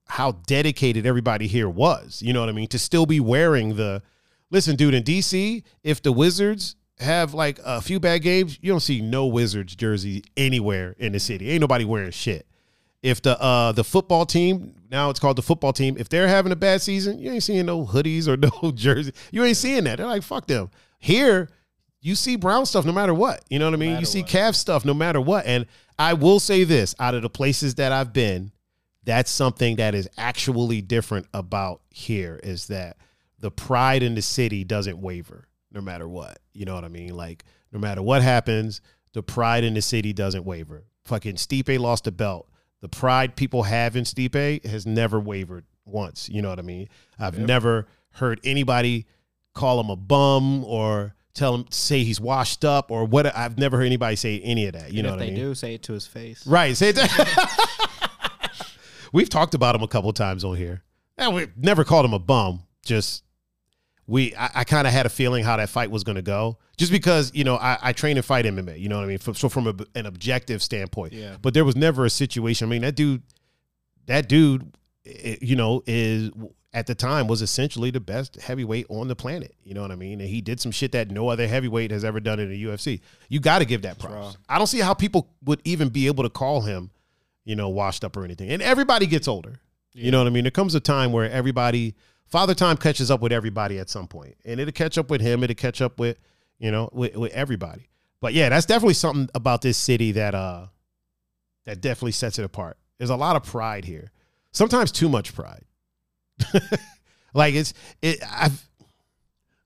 how 0.09 0.33
dedicated 0.47 1.05
everybody 1.05 1.47
here 1.47 1.69
was. 1.69 2.21
You 2.21 2.33
know 2.33 2.39
what 2.39 2.49
I 2.49 2.53
mean? 2.53 2.67
To 2.69 2.79
still 2.79 3.05
be 3.05 3.19
wearing 3.19 3.75
the 3.75 4.01
listen, 4.49 4.75
dude, 4.75 4.93
in 4.93 5.03
DC, 5.03 5.63
if 5.83 6.01
the 6.01 6.11
Wizards 6.11 6.75
have 6.99 7.33
like 7.33 7.59
a 7.63 7.81
few 7.81 7.99
bad 7.99 8.21
games, 8.21 8.57
you 8.61 8.71
don't 8.71 8.79
see 8.79 9.01
no 9.01 9.27
Wizards 9.27 9.75
jersey 9.75 10.23
anywhere 10.35 10.95
in 10.97 11.11
the 11.11 11.19
city. 11.19 11.49
Ain't 11.49 11.61
nobody 11.61 11.85
wearing 11.85 12.11
shit. 12.11 12.47
If 13.03 13.21
the 13.21 13.39
uh 13.41 13.71
the 13.73 13.83
football 13.83 14.25
team, 14.25 14.73
now 14.89 15.09
it's 15.09 15.19
called 15.19 15.37
the 15.37 15.43
football 15.43 15.73
team, 15.73 15.97
if 15.99 16.09
they're 16.09 16.27
having 16.27 16.51
a 16.51 16.55
bad 16.55 16.81
season, 16.81 17.19
you 17.19 17.31
ain't 17.31 17.43
seeing 17.43 17.65
no 17.65 17.85
hoodies 17.85 18.27
or 18.27 18.37
no 18.63 18.71
jersey. 18.71 19.13
You 19.31 19.43
ain't 19.43 19.57
seeing 19.57 19.83
that. 19.83 19.97
They're 19.97 20.07
like, 20.07 20.23
fuck 20.23 20.47
them. 20.47 20.71
Here, 20.99 21.49
you 22.01 22.15
see 22.15 22.35
brown 22.35 22.65
stuff 22.65 22.85
no 22.85 22.91
matter 22.91 23.13
what. 23.13 23.43
You 23.49 23.59
know 23.59 23.65
what 23.65 23.73
I 23.73 23.77
mean? 23.77 23.99
You 23.99 24.05
see 24.05 24.21
what. 24.21 24.31
Cavs 24.31 24.55
stuff 24.55 24.85
no 24.85 24.93
matter 24.93 25.21
what. 25.21 25.45
And 25.45 25.65
I 25.99 26.13
will 26.13 26.39
say 26.39 26.63
this 26.63 26.95
out 26.99 27.15
of 27.15 27.21
the 27.21 27.29
places 27.29 27.75
that 27.75 27.91
I've 27.91 28.13
been, 28.13 28.51
that's 29.07 29.31
something 29.31 29.77
that 29.77 29.95
is 29.95 30.09
actually 30.17 30.81
different 30.81 31.27
about 31.33 31.79
here 31.89 32.41
is 32.43 32.67
that 32.67 32.97
the 33.39 33.49
pride 33.49 34.03
in 34.03 34.15
the 34.15 34.21
city 34.21 34.65
doesn't 34.65 34.97
waver 34.99 35.47
no 35.71 35.79
matter 35.79 36.05
what. 36.05 36.39
You 36.53 36.65
know 36.65 36.75
what 36.75 36.83
I 36.83 36.89
mean? 36.89 37.15
Like 37.15 37.45
no 37.71 37.79
matter 37.79 38.01
what 38.01 38.21
happens, 38.21 38.81
the 39.13 39.23
pride 39.23 39.63
in 39.63 39.75
the 39.75 39.81
city 39.81 40.11
doesn't 40.11 40.43
waver. 40.43 40.83
Fucking 41.05 41.35
Stipe 41.35 41.79
lost 41.79 42.05
a 42.05 42.11
belt. 42.11 42.49
The 42.81 42.89
pride 42.89 43.37
people 43.37 43.63
have 43.63 43.95
in 43.95 44.03
Stipe 44.03 44.65
has 44.65 44.85
never 44.85 45.21
wavered 45.21 45.63
once. 45.85 46.27
You 46.27 46.41
know 46.41 46.49
what 46.49 46.59
I 46.59 46.63
mean? 46.63 46.89
I've 47.17 47.39
never 47.39 47.87
heard 48.11 48.41
anybody 48.43 49.05
call 49.53 49.79
him 49.79 49.89
a 49.89 49.95
bum 49.95 50.65
or 50.65 51.15
tell 51.33 51.55
him 51.55 51.65
say 51.69 52.03
he's 52.03 52.19
washed 52.19 52.65
up 52.65 52.91
or 52.91 53.05
what. 53.05 53.33
I've 53.33 53.57
never 53.57 53.77
heard 53.77 53.85
anybody 53.85 54.17
say 54.17 54.41
any 54.41 54.65
of 54.65 54.73
that. 54.73 54.91
You 54.91 54.99
and 54.99 55.07
know 55.07 55.13
what 55.13 55.21
I 55.21 55.27
mean? 55.27 55.35
They 55.35 55.41
do, 55.41 55.55
say 55.55 55.75
it 55.75 55.83
to 55.83 55.93
his 55.93 56.05
face. 56.05 56.45
Right. 56.45 56.75
Say 56.75 56.91
that. 56.91 57.69
We've 59.13 59.29
talked 59.29 59.53
about 59.53 59.75
him 59.75 59.83
a 59.83 59.87
couple 59.87 60.11
times 60.13 60.43
on 60.43 60.55
here. 60.55 60.83
And 61.17 61.33
we 61.33 61.47
never 61.57 61.83
called 61.83 62.05
him 62.05 62.13
a 62.13 62.19
bum. 62.19 62.63
Just 62.85 63.23
we 64.05 64.35
I, 64.35 64.49
I 64.55 64.63
kind 64.63 64.87
of 64.87 64.93
had 64.93 65.05
a 65.05 65.09
feeling 65.09 65.43
how 65.43 65.57
that 65.57 65.69
fight 65.69 65.91
was 65.91 66.03
going 66.03 66.15
to 66.15 66.21
go. 66.21 66.57
Just 66.77 66.91
because, 66.91 67.31
you 67.33 67.43
know, 67.43 67.55
I, 67.55 67.77
I 67.81 67.93
train 67.93 68.17
and 68.17 68.25
fight 68.25 68.45
MMA, 68.45 68.79
you 68.79 68.87
know 68.87 68.97
what 68.97 69.05
I 69.05 69.07
mean? 69.07 69.17
From, 69.17 69.33
so 69.33 69.49
from 69.49 69.67
a, 69.67 69.73
an 69.95 70.05
objective 70.05 70.61
standpoint. 70.61 71.13
Yeah. 71.13 71.37
But 71.41 71.55
there 71.55 71.65
was 71.65 71.75
never 71.75 72.05
a 72.05 72.09
situation. 72.09 72.67
I 72.67 72.69
mean, 72.69 72.83
that 72.83 72.95
dude 72.95 73.23
that 74.05 74.27
dude 74.27 74.73
eh, 75.05 75.37
you 75.41 75.55
know 75.55 75.83
is 75.85 76.31
at 76.73 76.85
the 76.85 76.95
time 76.95 77.27
was 77.27 77.41
essentially 77.41 77.91
the 77.91 77.99
best 77.99 78.35
heavyweight 78.35 78.85
on 78.89 79.07
the 79.07 79.15
planet. 79.15 79.55
You 79.63 79.73
know 79.73 79.81
what 79.81 79.91
I 79.91 79.95
mean? 79.95 80.19
And 80.19 80.29
he 80.29 80.41
did 80.41 80.59
some 80.59 80.71
shit 80.71 80.91
that 80.91 81.09
no 81.09 81.29
other 81.29 81.47
heavyweight 81.47 81.91
has 81.91 82.03
ever 82.03 82.19
done 82.19 82.39
in 82.39 82.49
the 82.49 82.63
UFC. 82.63 83.01
You 83.29 83.39
got 83.39 83.59
to 83.59 83.65
give 83.65 83.83
that 83.83 83.97
props. 83.97 84.37
I 84.47 84.57
don't 84.57 84.67
see 84.67 84.79
how 84.79 84.93
people 84.93 85.29
would 85.45 85.61
even 85.63 85.89
be 85.89 86.07
able 86.07 86.23
to 86.23 86.29
call 86.29 86.61
him, 86.61 86.91
you 87.47 87.55
know, 87.55 87.69
washed 87.69 88.03
up 88.03 88.17
or 88.17 88.25
anything. 88.25 88.49
And 88.49 88.61
everybody 88.61 89.07
gets 89.07 89.25
older. 89.25 89.61
You 89.93 90.11
know 90.11 90.19
what 90.19 90.27
I 90.27 90.31
mean? 90.31 90.43
There 90.43 90.51
comes 90.51 90.75
a 90.75 90.81
time 90.81 91.13
where 91.13 91.31
everybody, 91.31 91.95
father 92.25 92.53
time 92.53 92.75
catches 92.75 93.09
up 93.09 93.21
with 93.21 93.31
everybody 93.31 93.79
at 93.79 93.89
some 93.89 94.05
point, 94.05 94.35
and 94.43 94.59
it'll 94.59 94.73
catch 94.73 94.97
up 94.97 95.09
with 95.09 95.21
him. 95.21 95.43
It'll 95.43 95.55
catch 95.55 95.81
up 95.81 95.97
with, 95.97 96.19
you 96.59 96.71
know, 96.71 96.89
with, 96.91 97.15
with 97.15 97.31
everybody. 97.31 97.87
But 98.19 98.33
yeah, 98.33 98.49
that's 98.49 98.65
definitely 98.65 98.95
something 98.95 99.29
about 99.33 99.61
this 99.61 99.77
city 99.77 100.11
that 100.11 100.35
uh 100.35 100.67
that 101.65 101.79
definitely 101.79 102.11
sets 102.11 102.37
it 102.37 102.43
apart. 102.43 102.77
There's 102.97 103.09
a 103.09 103.15
lot 103.15 103.37
of 103.37 103.43
pride 103.43 103.85
here. 103.85 104.11
Sometimes 104.51 104.91
too 104.91 105.07
much 105.07 105.33
pride. 105.33 105.63
like 107.33 107.55
it's 107.55 107.73
it 108.01 108.19
I've 108.29 108.67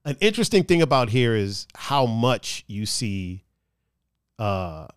an 0.05 0.17
interesting 0.19 0.65
thing 0.65 0.83
about 0.83 1.09
here 1.09 1.35
is 1.35 1.67
how 1.75 2.05
much 2.05 2.63
you 2.67 2.85
see 2.85 3.43
uh 4.37 4.87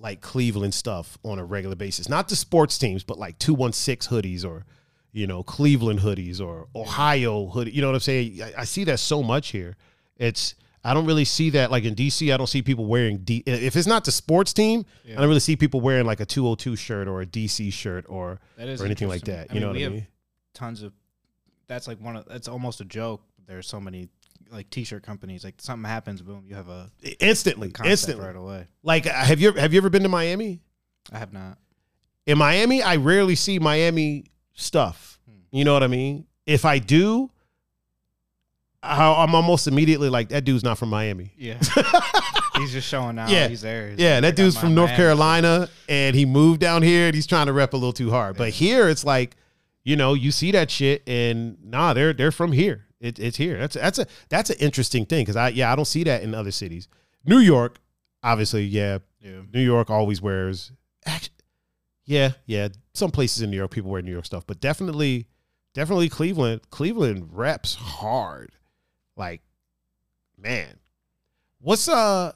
like 0.00 0.20
Cleveland 0.20 0.74
stuff 0.74 1.18
on 1.24 1.38
a 1.38 1.44
regular 1.44 1.76
basis. 1.76 2.08
Not 2.08 2.28
the 2.28 2.36
sports 2.36 2.78
teams, 2.78 3.04
but 3.04 3.18
like 3.18 3.38
216 3.38 4.10
hoodies 4.10 4.44
or 4.44 4.64
you 5.12 5.26
know, 5.26 5.42
Cleveland 5.42 6.00
hoodies 6.00 6.40
or 6.40 6.68
Ohio 6.74 7.46
hoodie. 7.48 7.72
You 7.72 7.80
know 7.80 7.88
what 7.88 7.94
I'm 7.94 8.00
saying? 8.00 8.40
I, 8.42 8.52
I 8.58 8.64
see 8.64 8.84
that 8.84 9.00
so 9.00 9.22
much 9.22 9.48
here. 9.48 9.76
It's 10.16 10.54
I 10.84 10.94
don't 10.94 11.04
really 11.04 11.24
see 11.24 11.50
that 11.50 11.70
like 11.70 11.84
in 11.84 11.94
DC. 11.94 12.32
I 12.32 12.36
don't 12.36 12.46
see 12.46 12.62
people 12.62 12.86
wearing 12.86 13.18
D. 13.18 13.42
If 13.44 13.76
it's 13.76 13.88
not 13.88 14.04
the 14.04 14.12
sports 14.12 14.52
team, 14.52 14.86
I 15.06 15.14
don't 15.14 15.28
really 15.28 15.40
see 15.40 15.56
people 15.56 15.80
wearing 15.80 16.06
like 16.06 16.20
a 16.20 16.26
202 16.26 16.76
shirt 16.76 17.08
or 17.08 17.22
a 17.22 17.26
DC 17.26 17.72
shirt 17.72 18.06
or 18.08 18.38
or 18.58 18.86
anything 18.86 19.08
like 19.08 19.22
that. 19.22 19.48
I 19.50 19.54
You 19.54 19.60
mean, 19.60 19.62
know 19.62 19.68
what 19.68 19.76
I 19.76 19.88
mean? 19.88 20.06
Tons 20.54 20.82
of 20.82 20.92
that's 21.66 21.86
like 21.88 22.00
one 22.00 22.16
of 22.16 22.26
that's 22.26 22.48
almost 22.48 22.80
a 22.80 22.84
joke. 22.84 23.22
There's 23.46 23.66
so 23.66 23.80
many 23.80 24.08
like 24.52 24.70
t-shirt 24.70 25.02
companies. 25.02 25.44
Like 25.44 25.54
something 25.60 25.88
happens, 25.88 26.22
boom, 26.22 26.44
you 26.46 26.54
have 26.54 26.68
a 26.68 26.90
Instantly, 27.20 27.72
instantly. 27.84 28.24
right 28.26 28.36
away. 28.36 28.66
Like, 28.82 29.06
uh, 29.06 29.12
have 29.12 29.40
you 29.40 29.52
have 29.52 29.72
you 29.72 29.78
ever 29.78 29.90
been 29.90 30.02
to 30.02 30.08
Miami? 30.08 30.60
I 31.12 31.18
have 31.18 31.32
not. 31.32 31.58
In 32.26 32.38
Miami, 32.38 32.82
I 32.82 32.96
rarely 32.96 33.34
see 33.34 33.58
Miami 33.58 34.26
stuff. 34.54 35.18
You 35.50 35.64
know 35.64 35.72
what 35.72 35.82
I 35.82 35.88
mean? 35.88 36.26
If 36.46 36.64
I 36.64 36.78
do, 36.78 37.30
I- 38.82 39.22
I'm 39.24 39.34
almost 39.34 39.66
immediately 39.66 40.08
like 40.08 40.28
that 40.30 40.44
dude's 40.44 40.62
not 40.64 40.78
from 40.78 40.88
Miami. 40.90 41.32
Yeah. 41.36 41.58
he's 42.58 42.72
just 42.72 42.88
showing 42.88 43.18
out. 43.18 43.28
Yeah. 43.28 43.48
He's 43.48 43.60
there. 43.62 43.90
He's 43.90 43.98
Yeah, 43.98 44.14
like, 44.14 44.22
that 44.22 44.36
dude's 44.36 44.56
from 44.56 44.74
North 44.74 44.88
Miami 44.90 44.96
Carolina 44.96 45.68
and 45.88 46.14
he 46.16 46.24
moved 46.24 46.60
down 46.60 46.82
here 46.82 47.06
and 47.06 47.14
he's 47.14 47.26
trying 47.26 47.46
to 47.46 47.52
rep 47.52 47.72
a 47.72 47.76
little 47.76 47.92
too 47.92 48.10
hard. 48.10 48.36
But 48.36 48.50
here 48.50 48.88
it's 48.88 49.04
like, 49.04 49.36
you 49.82 49.96
know, 49.96 50.14
you 50.14 50.30
see 50.30 50.50
that 50.52 50.70
shit 50.70 51.02
and 51.06 51.58
nah, 51.64 51.92
they're 51.94 52.12
they're 52.12 52.32
from 52.32 52.52
here. 52.52 52.86
It, 53.00 53.18
it's 53.18 53.36
here. 53.36 53.58
That's 53.58 53.74
that's 53.74 53.98
a 53.98 54.06
that's 54.28 54.50
an 54.50 54.56
interesting 54.60 55.06
thing 55.06 55.22
because 55.22 55.36
I 55.36 55.48
yeah 55.48 55.72
I 55.72 55.76
don't 55.76 55.86
see 55.86 56.04
that 56.04 56.22
in 56.22 56.34
other 56.34 56.50
cities. 56.50 56.86
New 57.24 57.38
York, 57.38 57.78
obviously, 58.22 58.64
yeah. 58.64 58.98
Yeah. 59.20 59.42
New 59.52 59.60
York 59.60 59.90
always 59.90 60.22
wears. 60.22 60.72
Actually, 61.04 61.34
yeah, 62.04 62.32
yeah. 62.46 62.68
Some 62.94 63.10
places 63.10 63.42
in 63.42 63.50
New 63.50 63.56
York 63.56 63.70
people 63.70 63.90
wear 63.90 64.02
New 64.02 64.12
York 64.12 64.26
stuff, 64.26 64.46
but 64.46 64.60
definitely, 64.60 65.28
definitely 65.74 66.08
Cleveland. 66.08 66.62
Cleveland 66.70 67.28
reps 67.32 67.74
hard. 67.74 68.52
Like, 69.16 69.42
man, 70.38 70.78
what's 71.60 71.88
uh, 71.88 72.32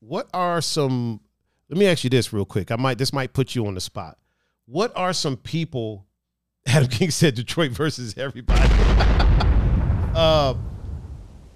what 0.00 0.28
are 0.32 0.60
some? 0.60 1.20
Let 1.68 1.78
me 1.78 1.86
ask 1.86 2.04
you 2.04 2.10
this 2.10 2.32
real 2.32 2.44
quick. 2.44 2.70
I 2.70 2.76
might 2.76 2.98
this 2.98 3.12
might 3.12 3.32
put 3.32 3.54
you 3.54 3.66
on 3.66 3.74
the 3.74 3.80
spot. 3.80 4.18
What 4.66 4.92
are 4.96 5.12
some 5.12 5.36
people? 5.36 6.06
Adam 6.66 6.88
King 6.88 7.10
said 7.10 7.34
Detroit 7.36 7.70
versus 7.70 8.16
everybody. 8.18 8.68
uh, 10.16 10.54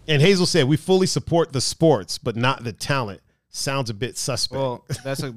and 0.07 0.21
Hazel 0.21 0.47
said 0.47 0.67
we 0.67 0.77
fully 0.77 1.07
support 1.07 1.53
the 1.53 1.61
sports, 1.61 2.19
but 2.19 2.37
not 2.37 2.65
the 2.65 2.73
talent. 2.73 3.21
Sounds 3.49 3.91
a 3.91 3.95
bit 3.95 4.17
suspect. 4.17 4.59
Well, 4.59 4.85
that's 5.05 5.23
a 5.23 5.35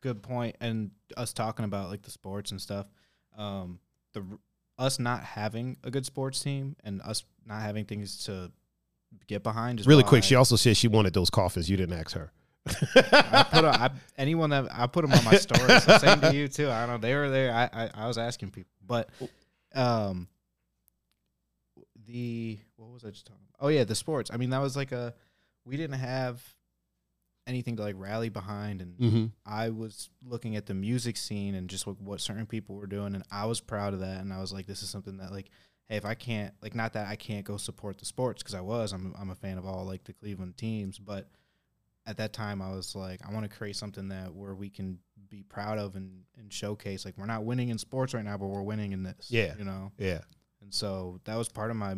good 0.00 0.22
point. 0.22 0.56
And 0.60 0.90
us 1.16 1.32
talking 1.32 1.64
about 1.64 1.90
like 1.90 2.02
the 2.02 2.10
sports 2.10 2.50
and 2.50 2.60
stuff, 2.60 2.86
um, 3.36 3.78
the 4.12 4.24
us 4.78 4.98
not 4.98 5.22
having 5.22 5.76
a 5.84 5.90
good 5.90 6.04
sports 6.04 6.40
team 6.40 6.76
and 6.82 7.00
us 7.02 7.24
not 7.46 7.62
having 7.62 7.84
things 7.84 8.24
to 8.24 8.50
get 9.26 9.42
behind. 9.42 9.80
Is 9.80 9.86
really 9.86 10.02
quick, 10.02 10.24
she 10.24 10.34
also 10.34 10.56
said 10.56 10.76
she 10.76 10.88
wanted 10.88 11.14
those 11.14 11.30
coffins. 11.30 11.70
You 11.70 11.76
didn't 11.76 11.98
ask 11.98 12.12
her. 12.12 12.32
I 12.66 13.46
put 13.52 13.64
a, 13.64 13.68
I, 13.68 13.90
anyone 14.18 14.50
that 14.50 14.66
I 14.72 14.86
put 14.86 15.02
them 15.02 15.12
on 15.12 15.24
my 15.24 15.36
stories. 15.36 15.84
So 15.84 15.98
same 15.98 16.20
to 16.20 16.34
you 16.34 16.48
too. 16.48 16.70
I 16.70 16.86
don't 16.86 17.00
know. 17.00 17.08
They 17.08 17.14
were 17.14 17.30
there. 17.30 17.52
I, 17.52 17.84
I 17.84 17.90
I 17.94 18.06
was 18.08 18.18
asking 18.18 18.50
people, 18.50 18.72
but 18.86 19.10
um, 19.74 20.28
the 22.06 22.58
what 22.76 22.90
was 22.90 23.04
I 23.04 23.10
just 23.10 23.26
talking? 23.26 23.42
about? 23.48 23.66
Oh 23.66 23.68
yeah, 23.68 23.84
the 23.84 23.94
sports. 23.94 24.30
I 24.32 24.36
mean, 24.36 24.50
that 24.50 24.60
was 24.62 24.76
like 24.76 24.92
a 24.92 25.14
we 25.64 25.76
didn't 25.76 25.98
have 25.98 26.42
anything 27.46 27.76
to 27.76 27.82
like 27.82 27.94
rally 27.98 28.28
behind, 28.30 28.80
and 28.80 28.98
Mm-hmm. 28.98 29.24
I 29.44 29.70
was 29.70 30.08
looking 30.24 30.56
at 30.56 30.66
the 30.66 30.74
music 30.74 31.16
scene 31.16 31.54
and 31.54 31.68
just 31.68 31.86
like 31.86 31.96
what 31.98 32.20
certain 32.20 32.46
people 32.46 32.76
were 32.76 32.86
doing, 32.86 33.14
and 33.14 33.24
I 33.30 33.46
was 33.46 33.60
proud 33.60 33.92
of 33.94 34.00
that. 34.00 34.20
And 34.20 34.32
I 34.32 34.40
was 34.40 34.52
like, 34.52 34.66
this 34.66 34.82
is 34.82 34.88
something 34.90 35.18
that 35.18 35.30
like, 35.32 35.50
hey, 35.88 35.96
if 35.96 36.04
I 36.04 36.14
can't 36.14 36.54
like, 36.62 36.74
not 36.74 36.94
that 36.94 37.08
I 37.08 37.16
can't 37.16 37.44
go 37.44 37.56
support 37.56 37.98
the 37.98 38.04
sports 38.06 38.42
because 38.42 38.54
I 38.54 38.60
was, 38.62 38.92
I'm 38.92 39.14
I'm 39.18 39.30
a 39.30 39.34
fan 39.34 39.58
of 39.58 39.66
all 39.66 39.84
like 39.84 40.04
the 40.04 40.12
Cleveland 40.14 40.56
teams, 40.56 40.98
but 40.98 41.28
at 42.06 42.18
that 42.18 42.32
time 42.34 42.60
I 42.60 42.70
was 42.74 42.94
like, 42.94 43.20
I 43.26 43.32
want 43.32 43.50
to 43.50 43.56
create 43.56 43.76
something 43.76 44.08
that 44.08 44.34
where 44.34 44.54
we 44.54 44.68
can 44.70 44.98
be 45.30 45.42
proud 45.42 45.78
of 45.78 45.96
and 45.96 46.22
and 46.38 46.52
showcase 46.52 47.04
like 47.04 47.16
we're 47.16 47.24
not 47.26 47.44
winning 47.44 47.68
in 47.70 47.78
sports 47.78 48.14
right 48.14 48.24
now, 48.24 48.36
but 48.36 48.46
we're 48.46 48.62
winning 48.62 48.92
in 48.92 49.02
this. 49.02 49.28
Yeah. 49.30 49.54
you 49.58 49.64
know. 49.64 49.92
Yeah. 49.98 50.20
And 50.64 50.72
so 50.72 51.20
that 51.24 51.36
was 51.36 51.48
part 51.48 51.70
of 51.70 51.76
my 51.76 51.94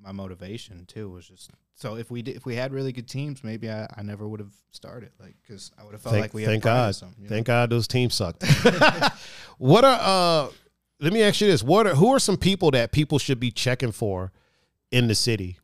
my 0.00 0.12
motivation 0.12 0.84
too. 0.86 1.08
Was 1.10 1.26
just 1.26 1.50
so 1.74 1.96
if 1.96 2.10
we 2.10 2.20
did, 2.22 2.36
if 2.36 2.44
we 2.44 2.54
had 2.54 2.72
really 2.72 2.92
good 2.92 3.08
teams, 3.08 3.42
maybe 3.42 3.70
I, 3.70 3.88
I 3.96 4.02
never 4.02 4.28
would 4.28 4.38
have 4.40 4.52
started 4.70 5.10
like 5.18 5.34
because 5.42 5.72
I 5.80 5.84
would 5.84 5.92
have 5.92 6.02
felt 6.02 6.12
Thank, 6.12 6.24
like 6.24 6.34
we 6.34 6.44
thank 6.44 6.62
had 6.62 6.70
God. 6.70 6.94
some, 6.94 7.14
you 7.18 7.24
know? 7.24 7.30
Thank 7.30 7.46
God 7.46 7.70
those 7.70 7.88
teams 7.88 8.14
sucked. 8.14 8.44
what 9.58 9.84
are 9.84 9.98
uh 10.00 10.52
let 11.00 11.14
me 11.14 11.22
ask 11.22 11.40
you 11.40 11.46
this. 11.46 11.62
What 11.62 11.86
are 11.86 11.94
who 11.94 12.12
are 12.12 12.18
some 12.18 12.36
people 12.36 12.70
that 12.72 12.92
people 12.92 13.18
should 13.18 13.40
be 13.40 13.50
checking 13.50 13.90
for 13.92 14.32
in 14.90 15.08
the 15.08 15.14
city? 15.14 15.58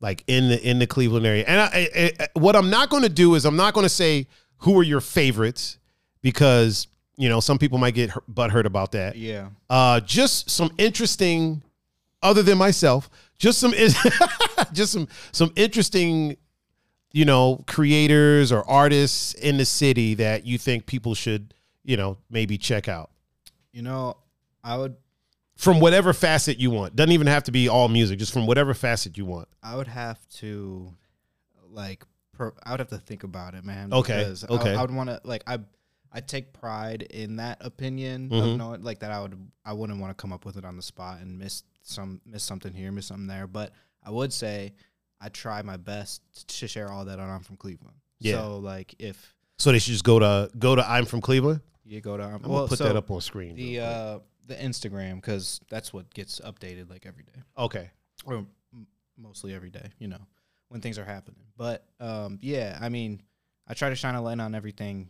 Like 0.00 0.24
in 0.26 0.48
the 0.48 0.60
in 0.68 0.80
the 0.80 0.86
Cleveland 0.88 1.24
area. 1.24 1.44
And 1.46 1.60
I, 1.60 1.88
I, 1.94 2.12
I- 2.20 2.28
what 2.38 2.56
I'm 2.56 2.68
not 2.68 2.90
going 2.90 3.04
to 3.04 3.08
do 3.08 3.36
is 3.36 3.44
I'm 3.44 3.56
not 3.56 3.74
going 3.74 3.84
to 3.84 3.88
say 3.88 4.26
who 4.58 4.78
are 4.78 4.82
your 4.82 5.00
favorites 5.00 5.78
because 6.20 6.88
you 7.16 7.28
know 7.28 7.40
some 7.40 7.58
people 7.58 7.78
might 7.78 7.94
get 7.94 8.10
butt 8.28 8.50
hurt, 8.50 8.66
about 8.66 8.92
that. 8.92 9.16
Yeah, 9.16 9.48
Uh, 9.70 10.00
just 10.00 10.50
some 10.50 10.72
interesting, 10.78 11.62
other 12.22 12.42
than 12.42 12.58
myself, 12.58 13.08
just 13.38 13.58
some, 13.60 13.72
just 14.72 14.92
some, 14.92 15.08
some 15.32 15.52
interesting, 15.56 16.36
you 17.12 17.24
know, 17.24 17.62
creators 17.66 18.50
or 18.52 18.68
artists 18.68 19.34
in 19.34 19.56
the 19.56 19.64
city 19.64 20.14
that 20.14 20.44
you 20.46 20.58
think 20.58 20.86
people 20.86 21.14
should, 21.14 21.54
you 21.84 21.96
know, 21.96 22.18
maybe 22.30 22.58
check 22.58 22.88
out 22.88 23.10
you 23.74 23.82
know, 23.82 24.16
I 24.62 24.76
would 24.76 24.94
from 25.56 25.80
whatever 25.80 26.12
facet 26.12 26.58
you 26.60 26.70
want. 26.70 26.94
Doesn't 26.94 27.10
even 27.12 27.26
have 27.26 27.42
to 27.44 27.52
be 27.52 27.68
all 27.68 27.88
music, 27.88 28.18
just 28.20 28.32
from 28.32 28.46
whatever 28.46 28.72
facet 28.72 29.18
you 29.18 29.24
want. 29.24 29.48
I 29.64 29.74
would 29.76 29.88
have 29.88 30.18
to 30.36 30.94
like 31.70 32.04
per, 32.32 32.52
I 32.64 32.70
would 32.70 32.78
have 32.80 32.88
to 32.90 32.98
think 32.98 33.24
about 33.24 33.54
it, 33.54 33.64
man. 33.64 33.92
Okay, 33.92 34.18
because 34.18 34.44
I- 34.44 34.48
okay. 34.48 34.74
I, 34.76 34.80
would 34.80 34.92
want 34.92 35.10
to 35.10 35.20
like 35.24 35.42
I 35.48 35.58
I 36.16 36.20
take 36.20 36.52
pride 36.52 37.02
in 37.02 37.36
that 37.36 37.58
opinion 37.60 38.30
Mhm. 38.30 38.52
of 38.52 38.56
knowing 38.58 38.82
like 38.82 39.00
that 39.00 39.10
I 39.10 39.20
would 39.20 39.36
I 39.64 39.72
wouldn't 39.72 40.00
want 40.00 40.16
to 40.16 40.20
come 40.22 40.32
up 40.32 40.44
with 40.44 40.56
it 40.56 40.64
on 40.64 40.76
the 40.76 40.82
spot 40.82 41.20
and 41.20 41.38
miss 41.38 41.64
some 41.82 42.20
miss 42.24 42.44
something 42.44 42.72
here, 42.72 42.92
miss 42.92 43.06
something 43.06 43.26
there. 43.26 43.46
But 43.48 43.72
I 44.02 44.10
would 44.10 44.32
say 44.32 44.74
I 45.20 45.28
try 45.28 45.60
my 45.62 45.76
best 45.76 46.22
to 46.58 46.68
share 46.68 46.90
all 46.90 47.04
that 47.06 47.18
on 47.18 47.28
I'm 47.28 47.40
from 47.42 47.56
Cleveland. 47.56 47.96
Yeah. 48.20 48.34
So 48.42 48.58
like 48.58 48.94
if 49.00 49.34
So 49.58 49.72
they 49.72 49.78
should 49.80 49.92
just 49.92 50.04
go 50.04 50.18
to 50.20 50.50
go 50.58 50.76
to 50.76 50.88
I'm 50.88 51.04
from 51.04 51.20
Cleveland. 51.20 51.60
you 51.84 52.00
go 52.00 52.16
to 52.16 52.22
um, 52.24 52.34
I'm 52.44 52.50
well, 52.50 52.58
gonna 52.60 52.68
put 52.68 52.78
so 52.78 52.84
that 52.84 52.96
up 52.96 53.10
on 53.10 53.20
screen. 53.20 53.56
the 53.56 53.80
uh 53.80 54.18
the 54.46 54.54
Instagram 54.54 55.16
because 55.16 55.60
that's 55.70 55.92
what 55.92 56.12
gets 56.14 56.38
updated 56.40 56.90
like 56.90 57.06
every 57.06 57.24
day 57.24 57.40
okay, 57.58 57.90
or 58.26 58.46
m- 58.72 58.86
mostly 59.16 59.52
every 59.54 59.70
day, 59.70 59.88
you 59.98 60.06
know, 60.08 60.20
when 60.68 60.80
things 60.82 60.98
are 60.98 61.04
happening. 61.04 61.40
But 61.56 61.86
um, 61.98 62.38
yeah, 62.42 62.78
I 62.80 62.88
mean, 62.90 63.22
I 63.66 63.72
try 63.74 63.88
to 63.88 63.96
shine 63.96 64.14
a 64.16 64.20
light 64.22 64.38
on 64.40 64.54
everything, 64.54 65.08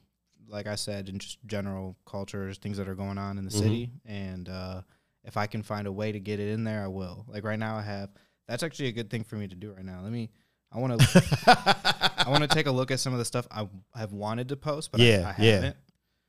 like 0.48 0.66
I 0.66 0.74
said, 0.74 1.08
in 1.08 1.18
just 1.18 1.38
general 1.46 1.96
cultures, 2.06 2.58
things 2.58 2.76
that 2.78 2.88
are 2.88 2.94
going 2.94 3.18
on 3.18 3.38
in 3.38 3.44
the 3.44 3.50
Mhm. 3.50 3.58
city, 3.58 3.90
and 4.04 4.48
uh, 4.48 4.82
if 5.24 5.36
I 5.36 5.46
can 5.46 5.62
find 5.62 5.86
a 5.86 5.92
way 5.92 6.12
to 6.12 6.20
get 6.20 6.40
it 6.40 6.48
in 6.50 6.64
there, 6.64 6.82
I 6.84 6.88
will. 6.88 7.24
Like 7.28 7.44
right 7.44 7.58
now, 7.58 7.76
I 7.76 7.82
have. 7.82 8.10
That's 8.46 8.62
actually 8.62 8.88
a 8.88 8.92
good 8.92 9.08
thing 9.10 9.24
for 9.24 9.36
me 9.36 9.48
to 9.48 9.54
do 9.56 9.72
right 9.72 9.84
now. 9.84 10.00
Let 10.02 10.12
me. 10.12 10.30
I 10.70 10.78
want 10.78 11.00
to. 11.00 11.22
I 12.26 12.28
want 12.28 12.42
to 12.42 12.48
take 12.48 12.66
a 12.66 12.70
look 12.72 12.90
at 12.90 13.00
some 13.00 13.12
of 13.12 13.18
the 13.18 13.24
stuff 13.24 13.46
I 13.50 13.68
have 13.94 14.12
wanted 14.12 14.48
to 14.50 14.56
post, 14.56 14.92
but 14.92 15.00
Yeah, 15.00 15.32
I, 15.38 15.40
I 15.40 15.44
yeah. 15.44 15.52
haven't. 15.54 15.76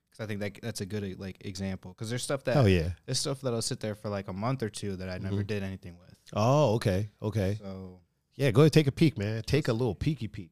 Because 0.09 0.23
I 0.23 0.27
think 0.27 0.39
that 0.39 0.59
that's 0.61 0.81
a 0.81 0.85
good 0.85 1.19
like 1.19 1.43
example. 1.45 1.91
Because 1.91 2.09
there's 2.09 2.23
stuff 2.23 2.43
that 2.45 2.55
oh 2.57 2.65
yeah. 2.65 2.91
there's 3.05 3.19
stuff 3.19 3.41
that'll 3.41 3.61
sit 3.61 3.79
there 3.81 3.95
for 3.95 4.09
like 4.09 4.27
a 4.29 4.33
month 4.33 4.63
or 4.63 4.69
two 4.69 4.95
that 4.97 5.09
I 5.09 5.17
never 5.17 5.43
Mhm. 5.43 5.47
did 5.47 5.63
anything 5.63 5.97
with. 5.97 6.15
Oh 6.33 6.75
okay, 6.75 7.09
okay. 7.21 7.57
So 7.61 7.99
Yeah, 8.35 8.51
go 8.51 8.61
ahead, 8.61 8.73
take 8.73 8.87
a 8.87 8.91
peek, 8.93 9.17
man. 9.17 9.41
Take 9.43 9.67
a 9.67 9.73
little 9.73 9.95
peeky 9.95 10.31
peek. 10.31 10.51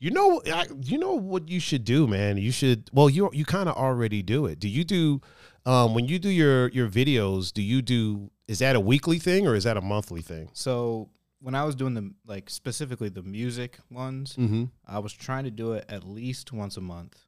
You 0.00 0.10
know, 0.12 0.40
I, 0.46 0.66
you 0.82 0.96
know 0.98 1.14
what 1.14 1.48
you 1.48 1.58
should 1.58 1.84
do, 1.84 2.06
man. 2.06 2.36
You 2.36 2.52
should. 2.52 2.88
Well, 2.92 3.10
you 3.10 3.30
you 3.32 3.44
kind 3.44 3.68
of 3.68 3.76
already 3.76 4.22
do 4.22 4.46
it. 4.46 4.60
Do 4.60 4.68
you 4.68 4.84
do 4.84 5.20
um, 5.66 5.94
when 5.94 6.06
you 6.06 6.18
do 6.20 6.28
your 6.28 6.68
your 6.68 6.88
videos? 6.88 7.52
Do 7.52 7.62
you 7.62 7.82
do? 7.82 8.30
Is 8.46 8.60
that 8.60 8.76
a 8.76 8.80
weekly 8.80 9.18
thing 9.18 9.46
or 9.46 9.54
is 9.56 9.64
that 9.64 9.76
a 9.76 9.80
monthly 9.80 10.22
thing? 10.22 10.50
So 10.52 11.10
when 11.40 11.54
I 11.56 11.64
was 11.64 11.74
doing 11.74 11.94
the 11.94 12.12
like 12.26 12.48
specifically 12.48 13.08
the 13.08 13.22
music 13.22 13.78
ones, 13.90 14.36
Mm-hmm. 14.36 14.64
I 14.86 15.00
was 15.00 15.12
trying 15.12 15.44
to 15.44 15.50
do 15.50 15.72
it 15.72 15.84
at 15.88 16.04
least 16.04 16.52
once 16.52 16.76
a 16.76 16.80
month, 16.80 17.18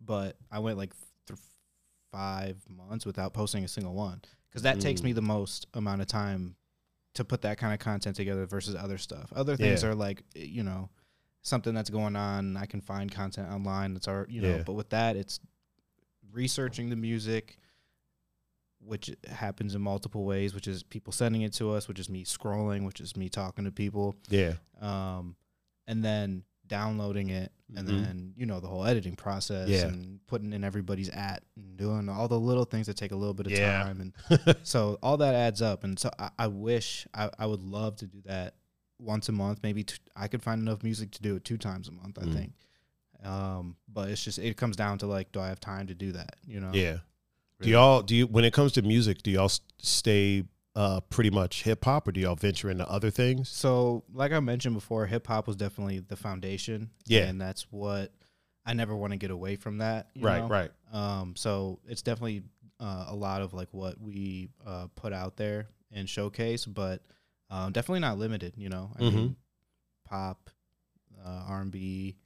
but 0.00 0.36
I 0.50 0.60
went 0.60 0.78
like 0.78 0.94
th- 1.28 1.38
five 2.10 2.56
months 2.68 3.04
without 3.04 3.34
posting 3.34 3.64
a 3.64 3.68
single 3.68 3.94
one 3.94 4.22
because 4.48 4.62
that 4.62 4.80
takes 4.80 5.00
Mm. 5.00 5.04
me 5.04 5.12
the 5.12 5.22
most 5.22 5.66
amount 5.74 6.00
of 6.00 6.06
time 6.06 6.56
to 7.14 7.24
put 7.24 7.42
that 7.42 7.58
kind 7.58 7.72
of 7.74 7.80
content 7.80 8.16
together 8.16 8.46
versus 8.46 8.74
other 8.74 8.98
stuff. 8.98 9.32
Other 9.34 9.56
things 9.56 9.82
Yeah. 9.82 9.90
are 9.90 9.94
like 9.94 10.22
eh, 10.36 10.40
you 10.44 10.62
know 10.62 10.88
something 11.44 11.72
that's 11.74 11.90
going 11.90 12.16
on. 12.16 12.56
I 12.56 12.66
can 12.66 12.80
find 12.80 13.10
content 13.12 13.48
online 13.52 13.94
that's 13.94 14.08
our 14.08 14.26
you 14.28 14.40
know, 14.42 14.56
Yeah. 14.56 14.62
but 14.66 14.72
with 14.72 14.90
that 14.90 15.14
it's 15.16 15.38
researching 16.32 16.90
the 16.90 16.96
music. 16.96 17.58
Which 18.86 19.10
happens 19.30 19.74
in 19.74 19.80
multiple 19.80 20.26
ways, 20.26 20.54
which 20.54 20.68
is 20.68 20.82
people 20.82 21.10
sending 21.10 21.40
it 21.40 21.54
to 21.54 21.70
us, 21.72 21.88
which 21.88 21.98
is 21.98 22.10
me 22.10 22.22
scrolling, 22.22 22.84
which 22.84 23.00
is 23.00 23.16
me 23.16 23.30
talking 23.30 23.64
to 23.64 23.72
people 23.72 24.14
Yeah. 24.28 24.54
um, 24.78 25.36
and 25.86 26.04
then 26.04 26.44
downloading 26.66 27.30
it, 27.30 27.50
and 27.74 27.88
Mhm. 27.88 28.04
then 28.04 28.34
you 28.36 28.44
know 28.44 28.60
the 28.60 28.66
whole 28.68 28.84
editing 28.84 29.16
process, 29.16 29.70
Yeah. 29.70 29.86
and 29.86 30.20
putting 30.26 30.52
in 30.52 30.64
everybody's 30.64 31.08
at, 31.08 31.44
and 31.56 31.78
doing 31.78 32.10
all 32.10 32.28
the 32.28 32.38
little 32.38 32.66
things 32.66 32.86
that 32.86 32.98
take 32.98 33.12
a 33.12 33.16
little 33.16 33.32
bit 33.32 33.46
of 33.46 33.52
Yeah. 33.52 33.84
time, 33.84 34.00
and 34.02 34.12
so 34.66 34.98
all 35.02 35.16
that 35.16 35.34
adds 35.34 35.62
up. 35.62 35.82
And 35.82 35.98
so 35.98 36.10
I, 36.18 36.30
I 36.40 36.46
wish 36.48 37.06
I, 37.14 37.30
I 37.38 37.46
would 37.46 37.62
love 37.62 37.96
to 37.96 38.06
do 38.06 38.20
that 38.26 38.54
once 39.04 39.28
a 39.28 39.32
month. 39.32 39.60
Maybe 39.62 39.84
t- 39.84 39.96
I 40.16 40.28
could 40.28 40.42
find 40.42 40.60
enough 40.60 40.82
music 40.82 41.10
to 41.12 41.22
do 41.22 41.36
it 41.36 41.44
two 41.44 41.58
times 41.58 41.88
a 41.88 41.92
month. 41.92 42.18
I 42.20 42.24
Mm. 42.24 42.34
think. 42.34 42.52
Um, 43.22 43.76
but 43.88 44.10
it's 44.10 44.22
just 44.22 44.38
it 44.38 44.56
comes 44.56 44.76
down 44.76 44.98
to 44.98 45.06
like, 45.06 45.32
do 45.32 45.40
I 45.40 45.48
have 45.48 45.60
time 45.60 45.86
to 45.86 45.94
do 45.94 46.12
that? 46.12 46.36
You 46.46 46.60
know? 46.60 46.70
Yeah. 46.74 46.98
Do 47.60 47.70
y'all 47.70 48.02
do 48.02 48.14
you 48.16 48.26
when 48.26 48.44
it 48.44 48.52
comes 48.52 48.72
to 48.72 48.82
music? 48.82 49.22
Do 49.22 49.30
y'all 49.30 49.50
stay 49.78 50.44
uh, 50.76 51.00
pretty 51.08 51.30
much 51.30 51.62
hip 51.62 51.84
hop, 51.84 52.08
or 52.08 52.12
do 52.12 52.20
y'all 52.20 52.34
venture 52.34 52.68
into 52.68 52.86
other 52.90 53.10
things? 53.10 53.48
So, 53.48 54.02
like 54.12 54.32
I 54.32 54.40
mentioned 54.40 54.74
before, 54.74 55.06
hip 55.06 55.26
hop 55.28 55.46
was 55.46 55.54
definitely 55.56 56.00
the 56.00 56.16
foundation. 56.16 56.90
Yeah. 57.06 57.26
and 57.26 57.40
that's 57.40 57.70
what 57.70 58.12
I 58.66 58.74
never 58.74 58.94
want 58.96 59.12
to 59.12 59.16
get 59.18 59.30
away 59.30 59.54
from 59.56 59.78
that. 59.78 60.08
you 60.14 60.24
Right. 60.26 60.40
know? 60.40 60.48
Right. 60.48 60.70
Um, 60.92 61.34
so 61.36 61.78
it's 61.86 62.02
definitely 62.02 62.42
uh, 62.80 63.06
a 63.08 63.14
lot 63.14 63.40
of 63.40 63.54
like 63.54 63.68
what 63.72 64.00
we 64.00 64.48
uh, 64.66 64.88
put 64.96 65.12
out 65.12 65.36
there 65.36 65.68
and 65.92 66.08
showcase, 66.08 66.66
but 66.66 67.02
um, 67.54 67.72
definitely 67.72 68.00
not 68.00 68.18
limited. 68.18 68.54
You 68.56 68.68
know, 68.68 68.90
I 68.96 69.00
Mhm. 69.02 69.14
mean, 69.14 69.36
pop, 70.08 70.50
uh, 71.24 71.44
R 71.48 71.60
and 71.60 71.70
B. 71.70 72.16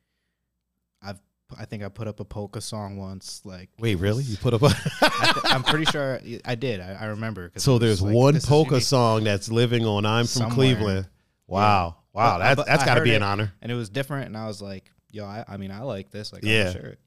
I've 1.02 1.20
I 1.58 1.64
think 1.64 1.82
I 1.82 1.88
put 1.88 2.06
up 2.08 2.20
a 2.20 2.24
polka 2.26 2.60
song 2.60 2.98
once. 2.98 3.40
Like, 3.44 3.70
Wait, 3.78 3.92
it 3.92 4.00
really? 4.00 4.22
You 4.24 4.36
put 4.36 4.52
up 4.52 4.62
I 4.64 4.66
a. 4.66 4.70
th- 4.70 5.44
I'm 5.54 5.62
pretty 5.62 5.86
sure 5.86 6.20
I 6.44 6.54
did. 6.56 6.80
I, 6.80 6.92
I 7.00 7.04
remember. 7.06 7.52
so 7.56 7.78
there's 7.78 8.02
like, 8.02 8.14
one 8.14 8.38
polka 8.40 8.80
song 8.82 9.24
that's 9.24 9.48
living 9.48 9.86
on 9.86 10.04
"I'm 10.04 10.24
from 10.24 10.40
Somewhere. 10.50 10.54
Cleveland." 10.54 11.08
Wow, 11.46 11.96
wow, 12.12 12.36
But- 12.38 12.54
that's 12.56 12.68
that's 12.68 12.82
I 12.82 12.86
got 12.86 12.94
to 12.96 13.02
be 13.02 13.12
it. 13.12 13.16
an 13.16 13.22
honor. 13.22 13.52
and 13.62 13.72
it 13.72 13.74
was 13.76 13.88
different. 13.88 14.26
And 14.26 14.36
I 14.36 14.46
was 14.46 14.60
like, 14.60 14.90
yo, 15.10 15.24
I, 15.24 15.42
I 15.48 15.56
mean, 15.56 15.70
I 15.70 15.80
like 15.80 16.10
this. 16.10 16.32
Like, 16.32 16.44
Yeah. 16.44 16.68
It. 16.70 16.98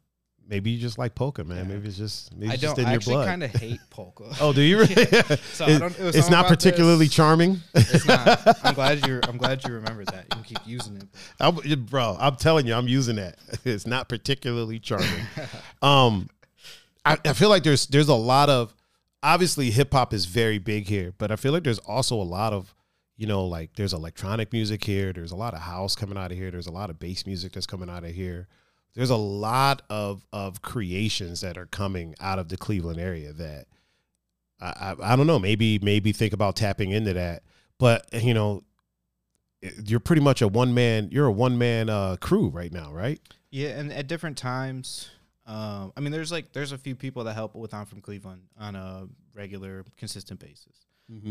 Maybe 0.48 0.72
you 0.72 0.80
just 0.80 0.98
like 0.98 1.16
polka, 1.16 1.44
man. 1.46 1.58
Yeah. 1.60 1.64
Maybe 1.76 1.88
it's 1.88 1.98
just 1.98 2.36
maybe 2.36 2.52
it's 2.54 2.62
just 2.62 2.76
don't. 2.76 2.84
in 2.84 2.88
I 2.90 2.92
your 2.92 2.98
actually 2.98 3.14
blood. 3.16 3.28
kind 3.28 3.44
of 3.44 3.52
hate 3.56 3.80
polka. 3.90 4.26
oh, 4.42 4.52
do 4.52 4.62
you 4.62 4.80
really? 4.80 4.96
So 5.54 5.66
I 5.66 5.70
It- 5.72 5.80
don't- 5.80 6.00
it 6.00 6.16
it's 6.16 6.30
not 6.30 6.48
particularly 6.48 7.06
this. 7.06 7.14
charming. 7.16 7.62
It's 7.74 8.06
not. 8.06 8.66
I'm 8.66 8.74
glad 8.74 9.06
you. 9.08 9.22
I'm 9.24 9.38
glad 9.38 9.64
you 9.66 9.74
remembered 9.74 10.08
that. 10.08 10.26
You 10.26 10.30
can 10.36 10.44
keep 10.44 10.60
using 10.68 10.98
it. 10.98 11.04
I'm, 11.40 11.56
bro, 11.86 12.18
I'm 12.20 12.36
telling 12.36 12.68
you, 12.68 12.74
I'm 12.74 12.88
using 12.90 13.16
that. 13.16 13.38
It's 13.64 13.88
not 13.88 14.10
particularly 14.10 14.80
charming. 14.80 15.08
um, 15.82 16.30
I, 17.06 17.18
I 17.26 17.34
feel 17.34 17.50
like 17.50 17.64
there's 17.64 17.88
there's 17.88 18.10
a 18.10 18.14
lot 18.16 18.50
of 18.50 18.74
obviously 19.24 19.72
hip 19.72 19.94
hop 19.94 20.14
is 20.14 20.26
very 20.26 20.58
big 20.58 20.88
here, 20.88 21.14
but 21.18 21.32
I 21.32 21.36
feel 21.38 21.52
like 21.54 21.64
there's 21.64 21.80
also 21.80 22.16
a 22.16 22.24
lot 22.24 22.52
of 22.54 22.74
you 23.18 23.26
know 23.28 23.46
like 23.46 23.76
there's 23.76 23.94
electronic 23.94 24.52
music 24.52 24.84
here. 24.84 25.14
There's 25.14 25.32
a 25.32 25.36
lot 25.36 25.54
of 25.54 25.62
house 25.62 25.96
coming 25.96 26.18
out 26.18 26.32
of 26.32 26.38
here. 26.38 26.52
There's 26.52 26.68
a 26.68 26.72
lot 26.72 26.90
of 26.90 27.00
bass 27.00 27.26
music 27.26 27.54
that's 27.54 27.68
coming 27.68 27.90
out 27.90 28.04
of 28.04 28.12
here. 28.12 28.48
There's 28.94 29.10
a 29.10 29.16
lot 29.16 29.84
of 29.90 30.26
of 30.34 30.62
creations 30.62 31.42
that 31.42 31.58
are 31.58 31.66
coming 31.66 32.16
out 32.20 32.40
of 32.40 32.50
the 32.50 32.58
Cleveland 32.58 33.00
area 33.00 33.34
that 33.34 33.68
I, 34.60 34.96
I 35.02 35.14
I 35.14 35.16
don't 35.16 35.28
know. 35.28 35.40
Maybe 35.40 35.80
maybe 35.80 36.12
think 36.12 36.34
about 36.34 36.56
tapping 36.56 36.92
into 36.92 37.14
that. 37.14 37.44
But 37.78 38.06
you 38.14 38.34
know, 38.34 38.64
you're 39.86 40.00
pretty 40.00 40.22
much 40.22 40.42
a 40.42 40.48
one 40.48 40.74
man. 40.74 41.10
You're 41.12 41.28
a 41.28 41.32
one 41.32 41.58
man 41.58 41.90
uh, 41.90 42.18
crew 42.18 42.50
right 42.50 42.72
now, 42.72 42.92
right? 42.92 43.20
Yeah, 43.50 43.70
and 43.70 43.92
at 43.92 44.08
different 44.08 44.38
times, 44.38 45.10
um, 45.46 45.92
I 45.98 46.00
mean, 46.00 46.12
there's 46.12 46.32
like 46.32 46.54
there's 46.54 46.72
a 46.72 46.78
few 46.78 46.96
people 46.96 47.24
that 47.26 47.34
help 47.34 47.56
with 47.56 47.74
I'm 47.74 47.86
from 47.86 48.02
Cleveland 48.02 48.44
on 48.60 48.76
a 48.76 49.08
regular, 49.34 49.86
consistent 49.98 50.40
basis. 50.40 50.86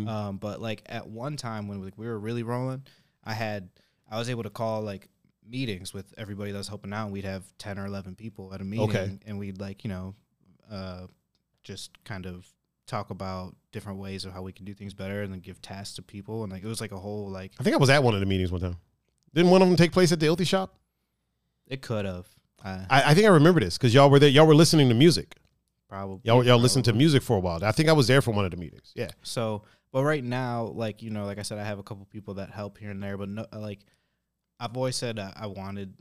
Um, 0.09 0.37
but 0.37 0.61
like 0.61 0.82
at 0.87 1.09
one 1.09 1.37
time 1.37 1.69
when 1.69 1.82
like, 1.82 1.97
we 1.97 2.07
were 2.07 2.19
really 2.19 2.43
rolling, 2.43 2.82
I 3.24 3.32
had 3.32 3.70
I 4.11 4.19
was 4.19 4.28
able 4.28 4.43
to 4.43 4.51
call 4.51 4.82
like 4.82 5.09
meetings 5.51 5.93
with 5.93 6.12
everybody 6.16 6.52
that 6.52 6.59
was 6.59 6.68
helping 6.68 6.93
out. 6.93 7.05
And 7.05 7.12
we'd 7.12 7.24
have 7.24 7.44
ten 7.59 7.78
or 7.78 7.86
eleven 7.86 8.14
people 8.14 8.55
at 8.55 8.60
a 8.60 8.64
meeting, 8.64 8.89
Okay. 8.89 9.18
and 9.27 9.39
we'd 9.39 9.60
like 9.60 9.85
you 9.85 9.90
know, 9.90 10.14
uh, 10.70 11.06
just 11.62 11.90
kind 12.05 12.27
of 12.27 12.47
talk 12.86 13.10
about 13.10 13.55
different 13.72 13.98
ways 14.01 14.24
of 14.24 14.32
how 14.32 14.43
we 14.43 14.52
can 14.52 14.64
do 14.64 14.74
things 14.74 14.94
better, 14.94 15.22
and 15.22 15.32
then 15.32 15.40
give 15.40 15.60
tasks 15.62 15.94
to 15.97 16.02
people, 16.02 16.43
and 16.43 16.52
like 16.52 16.62
it 16.62 16.66
was 16.66 16.81
like 16.81 16.93
a 16.93 16.98
whole 16.98 17.28
like 17.31 17.52
I 17.60 17.62
think 17.62 17.74
I 17.74 17.78
was 17.78 17.90
at 17.90 18.02
one 18.02 18.14
of 18.14 18.20
the 18.20 18.27
meetings 18.27 18.51
one 18.52 18.60
time. 18.60 18.77
Didn't 19.35 19.51
one 19.51 19.62
of 19.62 19.68
them 19.68 19.77
take 19.77 19.93
place 19.93 20.10
at 20.12 20.20
the 20.20 20.27
Ilty 20.27 20.47
Shop? 20.47 20.74
it 21.68 21.82
could 21.82 22.05
have. 22.05 22.27
I, 22.64 22.85
I 22.90 23.14
think 23.14 23.27
I 23.27 23.31
remember 23.31 23.60
this 23.60 23.78
because 23.78 23.94
y'all 23.94 24.10
were 24.10 24.18
there. 24.18 24.28
Y'all 24.28 24.47
were 24.47 24.55
listening 24.56 24.89
to 24.90 24.94
music. 24.94 25.36
probably. 25.89 26.20
Y'all 26.24 26.44
y'all 26.44 26.59
listened 26.59 26.85
to 26.86 26.93
music 26.93 27.22
for 27.22 27.36
a 27.36 27.40
while. 27.40 27.64
I 27.64 27.72
think 27.72 27.89
I 27.89 27.93
was 27.93 28.06
there 28.09 28.20
for 28.20 28.32
one 28.32 28.44
of 28.44 28.51
the 28.51 28.56
meetings. 28.59 28.93
Yeah. 28.94 29.10
So, 29.22 29.62
but 29.93 30.02
right 30.05 30.22
now, 30.22 30.64
like 30.64 31.01
you 31.02 31.10
know, 31.10 31.24
like 31.24 31.39
I 31.39 31.43
said, 31.43 31.59
I 31.59 31.64
have 31.64 31.78
a 31.78 31.82
couple 31.82 32.05
people 32.06 32.35
that 32.35 32.51
help 32.51 32.77
here 32.77 32.90
and 32.90 33.02
there, 33.02 33.16
but 33.16 33.28
no, 33.31 33.47
like 33.56 33.78
I've 34.61 34.77
always 34.77 34.95
said, 34.97 35.19
uh, 35.19 35.32
I 35.35 35.47
wanted, 35.47 35.95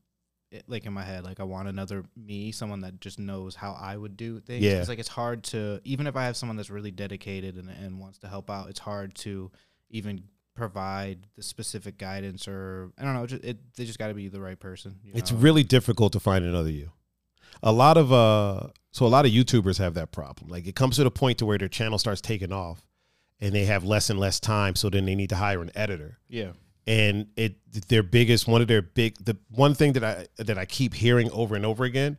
it, 0.52 0.66
like 0.68 0.86
in 0.86 0.94
my 0.94 1.04
head, 1.04 1.24
like 1.24 1.40
I 1.40 1.44
want 1.44 1.68
another 1.70 2.04
me, 2.16 2.52
someone 2.52 2.82
that 2.82 3.00
just 3.00 3.18
knows 3.20 3.56
how 3.56 3.78
I 3.80 3.96
would 3.96 4.18
do 4.18 4.40
things. 4.40 4.64
Yeah. 4.64 4.80
It's 4.80 4.90
like 4.90 5.00
it's 5.00 5.08
hard 5.08 5.44
to 5.46 5.80
even 5.84 6.06
if 6.08 6.16
I 6.16 6.26
have 6.26 6.36
someone 6.36 6.58
that's 6.58 6.70
really 6.70 6.92
dedicated 6.92 7.56
and, 7.56 7.70
and 7.70 8.00
wants 8.00 8.20
to 8.20 8.28
help 8.28 8.50
out, 8.50 8.70
it's 8.70 8.80
hard 8.80 9.16
to 9.16 9.52
even 9.90 10.24
provide 10.56 11.26
the 11.38 11.44
specific 11.44 11.98
guidance 11.98 12.48
or 12.48 12.92
I 12.98 13.04
don't 13.04 13.14
know. 13.14 13.26
Just, 13.26 13.44
it 13.46 13.58
they 13.76 13.86
just 13.86 13.98
got 14.00 14.08
to 14.10 14.14
be 14.14 14.28
the 14.28 14.42
right 14.42 14.60
person. 14.60 14.96
you 15.04 15.14
It's 15.16 15.32
know? 15.32 15.38
really 15.38 15.64
difficult 15.64 16.12
to 16.14 16.20
find 16.20 16.44
another 16.44 16.70
you. 16.72 16.92
A 17.64 17.72
lot 17.72 17.96
of 17.98 18.12
uh 18.12 18.68
so 18.92 19.06
a 19.06 19.08
lot 19.08 19.26
of 19.26 19.32
YouTubers 19.32 19.78
have 19.78 19.94
that 19.94 20.12
problem. 20.12 20.50
Like 20.50 20.68
it 20.68 20.76
comes 20.76 20.96
to 20.98 21.04
the 21.04 21.12
point 21.12 21.38
to 21.38 21.46
where 21.46 21.58
their 21.58 21.68
channel 21.70 21.98
starts 22.00 22.22
taking 22.22 22.52
off 22.52 22.86
and 23.40 23.54
they 23.54 23.66
have 23.66 23.84
less 23.86 24.10
and 24.10 24.20
less 24.20 24.40
time, 24.40 24.76
so 24.76 24.90
then 24.90 25.06
they 25.06 25.16
need 25.16 25.30
to 25.30 25.36
hire 25.38 25.62
an 25.62 25.72
editor. 25.76 26.18
yeah. 26.28 26.52
And 26.90 27.28
it 27.38 27.56
their 27.88 28.04
biggest 28.04 28.48
one 28.48 28.62
of 28.62 28.68
their 28.68 28.82
big 28.82 29.16
the 29.24 29.38
one 29.52 29.76
thing 29.76 29.94
that 29.94 30.04
I 30.04 30.28
that 30.44 30.58
I 30.58 30.66
keep 30.66 30.94
hearing 30.96 31.30
over 31.32 31.56
and 31.56 31.66
over 31.66 31.84
again 31.86 32.18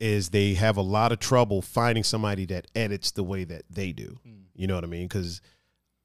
is 0.00 0.30
they 0.30 0.54
have 0.54 0.76
a 0.78 0.82
lot 0.82 1.12
of 1.12 1.18
trouble 1.18 1.60
finding 1.62 2.02
somebody 2.02 2.46
that 2.46 2.66
edits 2.74 3.10
the 3.10 3.22
way 3.22 3.44
that 3.44 3.62
they 3.70 3.92
do. 3.92 4.18
Mm. 4.26 4.44
You 4.54 4.66
know 4.66 4.74
what 4.74 4.84
I 4.84 4.88
mean? 4.88 5.06
Because 5.06 5.40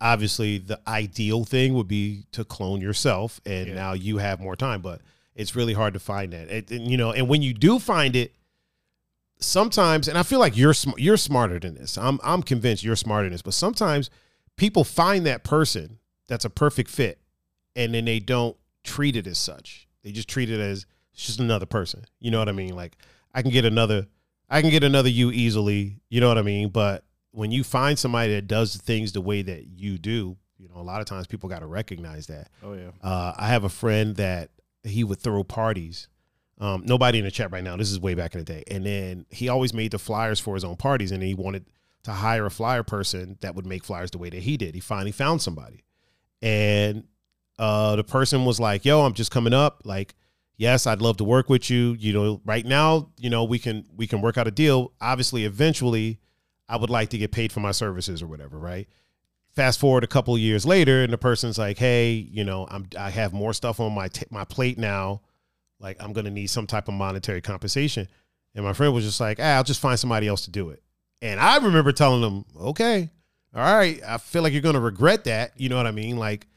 obviously 0.01 0.57
the 0.57 0.79
ideal 0.87 1.45
thing 1.45 1.73
would 1.75 1.87
be 1.87 2.25
to 2.33 2.43
clone 2.43 2.81
yourself, 2.81 3.39
and 3.45 3.67
Yeah. 3.67 3.73
now 3.75 3.93
you 3.93 4.17
have 4.17 4.39
more 4.41 4.55
time. 4.57 4.81
But 4.81 5.01
it's 5.33 5.55
really 5.55 5.73
hard 5.73 5.93
to 5.93 5.99
find 6.01 6.33
that. 6.33 6.49
It, 6.49 6.69
and, 6.71 6.91
you 6.91 6.97
know, 6.97 7.13
and 7.13 7.29
when 7.29 7.41
you 7.41 7.53
do 7.53 7.79
find 7.79 8.15
it, 8.17 8.33
sometimes, 9.39 10.07
and 10.09 10.17
I 10.17 10.23
feel 10.23 10.39
like 10.39 10.57
you're 10.57 10.73
sm- 10.73 10.97
you're 10.97 11.17
smarter 11.17 11.59
than 11.59 11.75
this. 11.75 11.97
I'm 11.97 12.19
I'm 12.23 12.43
convinced 12.43 12.83
you're 12.83 12.95
smarter 12.97 13.25
than 13.25 13.31
this. 13.33 13.41
But 13.41 13.53
sometimes 13.53 14.09
people 14.57 14.83
find 14.83 15.25
that 15.25 15.43
person 15.45 15.99
that's 16.27 16.43
a 16.45 16.49
perfect 16.49 16.89
fit, 16.89 17.19
and 17.75 17.93
then 17.93 18.05
they 18.05 18.19
don't 18.19 18.57
treat 18.83 19.15
it 19.15 19.27
as 19.27 19.37
such. 19.37 19.87
They 20.03 20.11
just 20.11 20.27
treat 20.27 20.49
it 20.49 20.59
as 20.59 20.85
it's 21.13 21.25
just 21.25 21.39
another 21.39 21.65
person. 21.65 22.05
You 22.19 22.31
know 22.31 22.39
what 22.39 22.49
I 22.49 22.53
mean? 22.53 22.75
Like 22.75 22.97
I 23.33 23.41
can 23.41 23.51
get 23.51 23.65
another, 23.65 24.07
I 24.49 24.61
can 24.61 24.69
get 24.69 24.83
another 24.83 25.09
you 25.09 25.31
easily. 25.31 25.99
You 26.09 26.21
know 26.21 26.27
what 26.27 26.37
I 26.37 26.41
mean? 26.41 26.69
But 26.69 27.03
when 27.31 27.51
you 27.51 27.63
find 27.63 27.97
somebody 27.97 28.33
that 28.33 28.47
does 28.47 28.75
things 28.75 29.11
the 29.11 29.21
way 29.21 29.41
that 29.41 29.67
you 29.67 29.97
do, 29.97 30.37
you 30.57 30.69
know, 30.69 30.75
a 30.75 30.83
lot 30.83 31.01
of 31.01 31.07
times 31.07 31.27
people 31.27 31.49
got 31.49 31.59
to 31.59 31.67
recognize 31.67 32.27
that. 32.27 32.49
Oh 32.63 32.73
yeah. 32.73 32.91
Uh, 33.01 33.33
I 33.37 33.47
have 33.47 33.63
a 33.63 33.69
friend 33.69 34.15
that 34.17 34.49
he 34.83 35.03
would 35.03 35.19
throw 35.19 35.43
parties. 35.43 36.07
Um, 36.59 36.83
nobody 36.85 37.17
in 37.17 37.25
the 37.25 37.31
chat 37.31 37.51
right 37.51 37.63
now. 37.63 37.75
This 37.75 37.91
is 37.91 37.99
way 37.99 38.13
back 38.13 38.35
in 38.35 38.39
the 38.39 38.45
day. 38.45 38.63
And 38.69 38.85
then 38.85 39.25
he 39.29 39.49
always 39.49 39.73
made 39.73 39.91
the 39.91 39.97
flyers 39.99 40.39
for 40.39 40.53
his 40.53 40.63
own 40.63 40.75
parties, 40.75 41.11
and 41.11 41.23
he 41.23 41.33
wanted 41.33 41.65
to 42.03 42.11
hire 42.11 42.45
a 42.45 42.51
flyer 42.51 42.83
person 42.83 43.37
that 43.41 43.55
would 43.55 43.65
make 43.65 43.83
flyers 43.83 44.11
the 44.11 44.19
way 44.19 44.29
that 44.29 44.43
he 44.43 44.57
did. 44.57 44.75
He 44.75 44.81
finally 44.81 45.11
found 45.11 45.41
somebody, 45.41 45.83
and 46.41 47.05
uh, 47.61 47.95
the 47.95 48.03
person 48.03 48.43
was 48.43 48.59
like, 48.59 48.83
"Yo, 48.83 49.01
I'm 49.01 49.13
just 49.13 49.31
coming 49.31 49.53
up. 49.53 49.83
Like, 49.85 50.15
yes, 50.57 50.87
I'd 50.87 51.01
love 51.01 51.17
to 51.17 51.23
work 51.23 51.47
with 51.47 51.69
you. 51.69 51.95
You 51.99 52.11
know, 52.11 52.41
right 52.43 52.65
now, 52.65 53.09
you 53.17 53.29
know, 53.29 53.43
we 53.43 53.59
can 53.59 53.85
we 53.95 54.07
can 54.07 54.19
work 54.19 54.37
out 54.37 54.47
a 54.47 54.51
deal. 54.51 54.91
Obviously, 54.99 55.45
eventually, 55.45 56.19
I 56.67 56.75
would 56.75 56.89
like 56.89 57.09
to 57.09 57.17
get 57.17 57.31
paid 57.31 57.51
for 57.51 57.59
my 57.59 57.71
services 57.71 58.21
or 58.21 58.27
whatever, 58.27 58.57
right?" 58.57 58.89
fast 59.53 59.79
forward 59.79 60.03
a 60.03 60.07
couple 60.07 60.37
years 60.37 60.65
later 60.65 61.03
and 61.03 61.11
the 61.11 61.17
person's 61.17 61.57
like 61.57 61.77
hey 61.77 62.11
you 62.13 62.43
know 62.43 62.65
i'm 62.71 62.87
i 62.97 63.09
have 63.09 63.33
more 63.33 63.53
stuff 63.53 63.79
on 63.79 63.91
my 63.91 64.07
t- 64.07 64.25
my 64.29 64.45
plate 64.45 64.77
now 64.77 65.19
like 65.79 65.97
i'm 66.01 66.13
gonna 66.13 66.31
need 66.31 66.47
some 66.47 66.65
type 66.65 66.87
of 66.87 66.93
monetary 66.93 67.41
compensation 67.41 68.07
and 68.55 68.63
my 68.63 68.71
friend 68.71 68.93
was 68.93 69.03
just 69.03 69.19
like 69.19 69.39
ah, 69.41 69.55
i'll 69.57 69.63
just 69.63 69.81
find 69.81 69.99
somebody 69.99 70.27
else 70.27 70.45
to 70.45 70.51
do 70.51 70.69
it 70.69 70.81
and 71.21 71.39
i 71.39 71.57
remember 71.57 71.91
telling 71.91 72.21
them 72.21 72.45
okay 72.61 73.09
all 73.53 73.61
right 73.61 73.99
i 74.07 74.17
feel 74.17 74.41
like 74.41 74.53
you're 74.53 74.61
gonna 74.61 74.79
regret 74.79 75.25
that 75.25 75.51
you 75.57 75.67
know 75.67 75.75
what 75.75 75.87
i 75.87 75.91
mean 75.91 76.15
like 76.15 76.47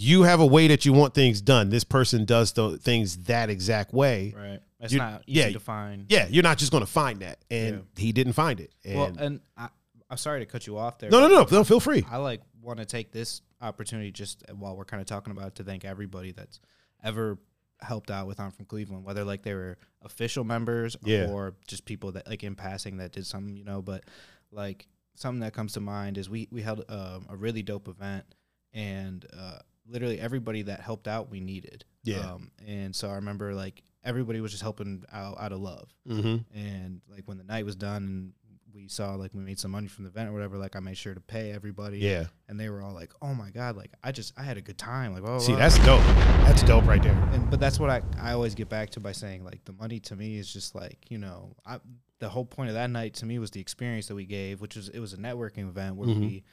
you 0.00 0.22
have 0.22 0.40
a 0.40 0.46
way 0.46 0.68
that 0.68 0.84
you 0.84 0.92
want 0.92 1.12
things 1.14 1.40
done 1.40 1.70
this 1.70 1.84
person 1.84 2.24
does 2.24 2.52
the 2.52 2.78
things 2.78 3.16
that 3.24 3.50
exact 3.50 3.92
way 3.92 4.32
Right. 4.36 4.60
That's 4.80 4.92
You- 4.92 4.98
not 5.00 5.24
easy 5.26 5.40
yeah. 5.40 5.50
to 5.50 5.60
find. 5.60 6.06
yeah 6.08 6.26
you're 6.28 6.42
not 6.42 6.56
just 6.58 6.70
gonna 6.72 6.86
find 6.86 7.20
that 7.20 7.38
and 7.50 7.84
he 7.96 8.12
didn't 8.12 8.34
find 8.34 8.60
it 8.60 8.72
and 8.84 8.96
Well, 8.96 9.12
and 9.18 9.40
I, 9.56 9.68
I'm 10.10 10.16
sorry 10.18 10.40
to 10.40 10.46
cut 10.46 10.66
you 10.66 10.78
off 10.78 10.98
there. 10.98 11.10
no 11.10 11.20
no 11.20 11.28
no 11.28 11.46
no 11.50 11.64
feel 11.64 11.80
free 11.80 12.04
I 12.10 12.16
like 12.18 12.40
want 12.62 12.78
to 12.78 12.84
take 12.86 13.10
this 13.12 13.42
opportunity 13.60 14.10
just 14.12 14.44
while 14.54 14.76
we're 14.76 14.84
kind 14.84 15.00
of 15.00 15.06
talking 15.06 15.32
about 15.32 15.48
it 15.48 15.54
to 15.56 15.64
thank 15.64 15.84
everybody 15.84 16.32
that's 16.32 16.60
ever 17.02 17.38
helped 17.80 18.10
out 18.10 18.26
with 18.26 18.40
I'm 18.40 18.50
from 18.50 18.64
Cleveland, 18.66 19.04
whether 19.04 19.24
like 19.24 19.42
they 19.42 19.54
were 19.54 19.78
official 20.02 20.42
members 20.44 20.96
Yeah. 21.04 21.28
or 21.30 21.54
just 21.68 21.84
people 21.84 22.10
that 22.12 22.28
like 22.28 22.42
in 22.42 22.56
passing 22.56 22.96
that 22.96 23.12
did 23.12 23.24
something, 23.26 23.56
you 23.56 23.62
know. 23.64 23.80
But 23.82 24.02
like 24.50 24.88
something 25.14 25.40
that 25.40 25.52
comes 25.54 25.74
to 25.74 25.80
mind 25.80 26.18
is 26.18 26.28
we 26.28 26.48
we 26.50 26.60
held 26.62 26.84
um, 26.88 27.26
a 27.28 27.36
really 27.36 27.62
dope 27.62 27.86
event 27.88 28.24
and 28.72 29.24
uh, 29.36 29.58
literally 29.88 30.20
everybody 30.20 30.62
that 30.62 30.80
helped 30.80 31.08
out 31.08 31.30
we 31.30 31.40
needed. 31.40 31.84
Yeah. 32.04 32.18
Um, 32.18 32.50
and 32.66 32.94
so 32.94 33.08
I 33.10 33.14
remember 33.14 33.54
like 33.54 33.82
everybody 34.04 34.40
was 34.40 34.50
just 34.52 34.62
helping 34.62 35.04
out 35.12 35.36
out 35.40 35.52
of 35.52 35.60
love. 35.60 35.90
mm-hmm. 36.08 36.36
And 36.58 37.00
like 37.10 37.26
when 37.26 37.38
the 37.38 37.44
night 37.44 37.64
was 37.64 37.76
done 37.76 38.02
and 38.04 38.32
we 38.74 38.86
saw 38.86 39.14
like 39.16 39.34
we 39.34 39.40
made 39.40 39.58
some 39.58 39.70
money 39.72 39.88
from 39.88 40.04
the 40.04 40.10
event 40.10 40.28
or 40.30 40.32
whatever, 40.32 40.56
like 40.56 40.76
I 40.76 40.80
made 40.80 40.96
sure 40.96 41.12
to 41.14 41.20
pay 41.20 41.52
everybody. 41.52 41.98
yeah 41.98 42.26
And 42.48 42.60
they 42.60 42.68
were 42.68 42.80
all 42.82 42.94
like, 42.94 43.12
"Oh 43.20 43.34
my 43.34 43.50
god, 43.50 43.76
like 43.76 43.90
I 44.04 44.12
just 44.12 44.32
I 44.38 44.42
had 44.42 44.56
a 44.56 44.60
good 44.62 44.78
time." 44.78 45.12
Like, 45.14 45.24
oh, 45.26 45.38
see 45.38 45.54
that's 45.54 45.78
dope 45.84 46.02
that's 46.46 46.62
dope 46.62 46.86
right 46.86 47.02
there 47.02 47.12
and 47.32 47.50
but 47.50 47.58
that's 47.60 47.80
what 47.80 47.90
I 47.90 48.02
I 48.20 48.32
always 48.32 48.54
get 48.54 48.68
back 48.68 48.90
to 48.90 49.00
by 49.00 49.12
saying 49.12 49.42
like 49.44 49.64
the 49.64 49.72
money 49.72 49.98
to 50.00 50.16
me 50.16 50.38
is 50.38 50.52
just 50.52 50.74
like 50.74 50.98
you 51.10 51.18
know 51.18 51.56
I 51.66 51.78
the 52.20 52.28
whole 52.28 52.44
point 52.44 52.68
of 52.68 52.74
that 52.74 52.90
night 52.90 53.14
to 53.14 53.26
me 53.26 53.38
was 53.38 53.50
the 53.50 53.60
experience 53.60 54.06
that 54.08 54.14
we 54.14 54.26
gave, 54.26 54.60
which 54.60 54.76
was 54.76 54.88
it 54.90 55.00
was 55.00 55.12
a 55.12 55.16
networking 55.18 55.68
event 55.68 55.96
where 55.96 56.08
Mhm. 56.08 56.20
we 56.20 56.44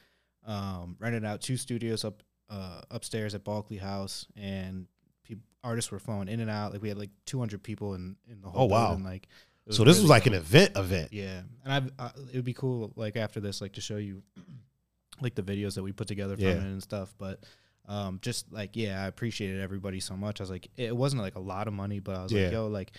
um, 0.44 0.96
rented 1.00 1.24
out 1.24 1.40
two 1.40 1.56
studios 1.56 2.04
up 2.04 2.22
uh, 2.50 2.80
upstairs 2.90 3.34
at 3.34 3.44
Balkley 3.44 3.80
House 3.80 4.26
and. 4.36 4.86
peop 5.24 5.40
Artists 5.64 5.90
were 5.90 5.98
flowing 5.98 6.28
in 6.28 6.38
and 6.40 6.48
out. 6.50 6.72
Like 6.72 6.80
we 6.82 6.88
had 6.88 6.96
like 6.98 7.10
200 7.24 7.60
people 7.62 7.94
in, 7.94 8.14
in 8.30 8.40
the 8.40 8.48
whole 8.48 8.62
Oh, 8.62 8.66
wow. 8.66 8.88
building. 8.90 9.04
Like, 9.04 9.26
so 9.68 9.82
this 9.82 9.96
really 9.96 10.02
was 10.04 10.10
like 10.10 10.26
an 10.26 10.34
event 10.34 10.76
event 10.76 11.12
Yeah, 11.12 11.40
and 11.64 11.90
I, 11.98 12.04
I 12.04 12.10
it 12.32 12.36
would 12.36 12.44
be 12.44 12.52
cool 12.52 12.92
like 12.94 13.16
after 13.16 13.40
this 13.40 13.60
like 13.60 13.72
to 13.72 13.80
show 13.80 13.96
you 13.96 14.22
like 15.20 15.34
the 15.34 15.42
videos 15.42 15.74
that 15.74 15.82
we 15.82 15.90
put 15.92 16.06
together 16.06 16.36
from 16.36 16.44
Yeah. 16.44 16.50
it 16.52 16.58
and 16.62 16.80
stuff. 16.82 17.12
But 17.18 17.42
um, 17.88 18.20
just 18.22 18.52
like 18.52 18.76
yeah, 18.76 19.02
I 19.02 19.06
appreciated 19.08 19.60
everybody 19.60 19.98
so 19.98 20.16
much. 20.16 20.40
I 20.40 20.44
was 20.44 20.50
like, 20.50 20.68
it 20.76 20.96
wasn't 20.96 21.22
like 21.22 21.34
a 21.34 21.40
lot 21.40 21.66
of 21.66 21.74
money, 21.74 21.98
but 21.98 22.16
I 22.16 22.22
was 22.22 22.30
Yeah. 22.32 22.44
like, 22.44 22.52
yo, 22.52 22.66
like 22.68 22.92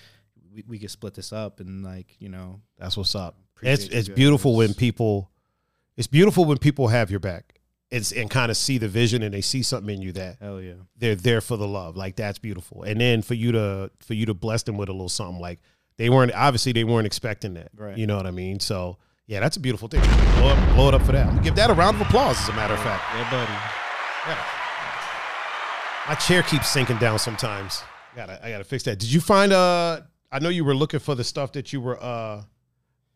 we, 0.53 0.63
we 0.67 0.79
could 0.79 0.91
split 0.91 1.13
this 1.13 1.31
up 1.31 1.61
and 1.61 1.83
like 1.85 2.17
you 2.19 2.27
know, 2.27 2.59
That's 2.77 2.97
what's 2.97 3.15
up. 3.15 3.37
It's 3.61 3.85
it's 3.85 4.09
guys. 4.09 4.15
beautiful 4.15 4.57
when 4.57 4.73
people 4.73 5.31
it's 5.95 6.07
beautiful 6.07 6.43
when 6.43 6.57
people 6.57 6.89
have 6.89 7.09
your 7.11 7.21
back. 7.21 7.56
It's 7.89 8.11
and 8.11 8.29
kind 8.29 8.51
of 8.51 8.57
see 8.57 8.77
the 8.77 8.89
vision 8.89 9.23
and 9.23 9.33
they 9.33 9.39
see 9.39 9.63
something 9.63 9.95
in 9.95 10.01
you 10.01 10.11
that 10.13 10.37
hell 10.41 10.59
yeah, 10.59 10.73
they're 10.97 11.15
there 11.15 11.39
for 11.39 11.55
the 11.55 11.67
love. 11.67 11.95
Like 11.95 12.17
that's 12.17 12.37
beautiful. 12.37 12.83
And 12.83 12.99
then 12.99 13.21
for 13.21 13.33
you 13.33 13.53
to 13.53 13.91
for 13.99 14.13
you 14.13 14.25
to 14.25 14.33
bless 14.33 14.63
them 14.63 14.75
with 14.77 14.89
a 14.89 14.91
little 14.91 15.07
something 15.07 15.39
like 15.39 15.59
they 15.97 16.09
weren't 16.09 16.33
obviously 16.33 16.73
they 16.73 16.83
weren't 16.83 17.07
expecting 17.07 17.53
that. 17.53 17.69
Right. 17.75 17.97
You 17.97 18.05
know 18.05 18.17
what 18.17 18.27
I 18.27 18.31
mean? 18.31 18.59
So 18.59 18.97
yeah, 19.25 19.39
that's 19.39 19.55
a 19.55 19.61
beautiful 19.61 19.87
thing. 19.87 20.01
Blow, 20.01 20.49
up, 20.49 20.75
blow 20.75 20.87
it 20.89 20.93
up 20.93 21.01
for 21.03 21.13
that. 21.13 21.27
I'm 21.27 21.35
gonna 21.35 21.43
give 21.43 21.55
that 21.55 21.69
a 21.69 21.73
round 21.73 21.95
of 21.95 22.07
applause, 22.07 22.37
as 22.41 22.49
a 22.49 22.53
matter 22.53 22.73
of 22.73 22.81
fact. 22.81 23.03
yeah, 23.15 23.31
buddy. 23.31 23.53
My 26.09 26.15
chair 26.15 26.43
keeps 26.43 26.69
sinking 26.69 26.97
down 26.97 27.19
sometimes. 27.19 27.83
Gotta 28.15 28.45
I 28.45 28.49
gotta 28.51 28.63
fix 28.65 28.83
that. 28.83 28.99
Did 28.99 29.11
you 29.11 29.21
find 29.21 29.53
uh 29.53 30.01
I 30.29 30.39
know 30.39 30.49
you 30.49 30.65
were 30.65 30.75
looking 30.75 30.99
for 30.99 31.15
the 31.15 31.23
stuff 31.23 31.53
that 31.53 31.71
you 31.71 31.79
were 31.79 32.01
uh 32.03 32.43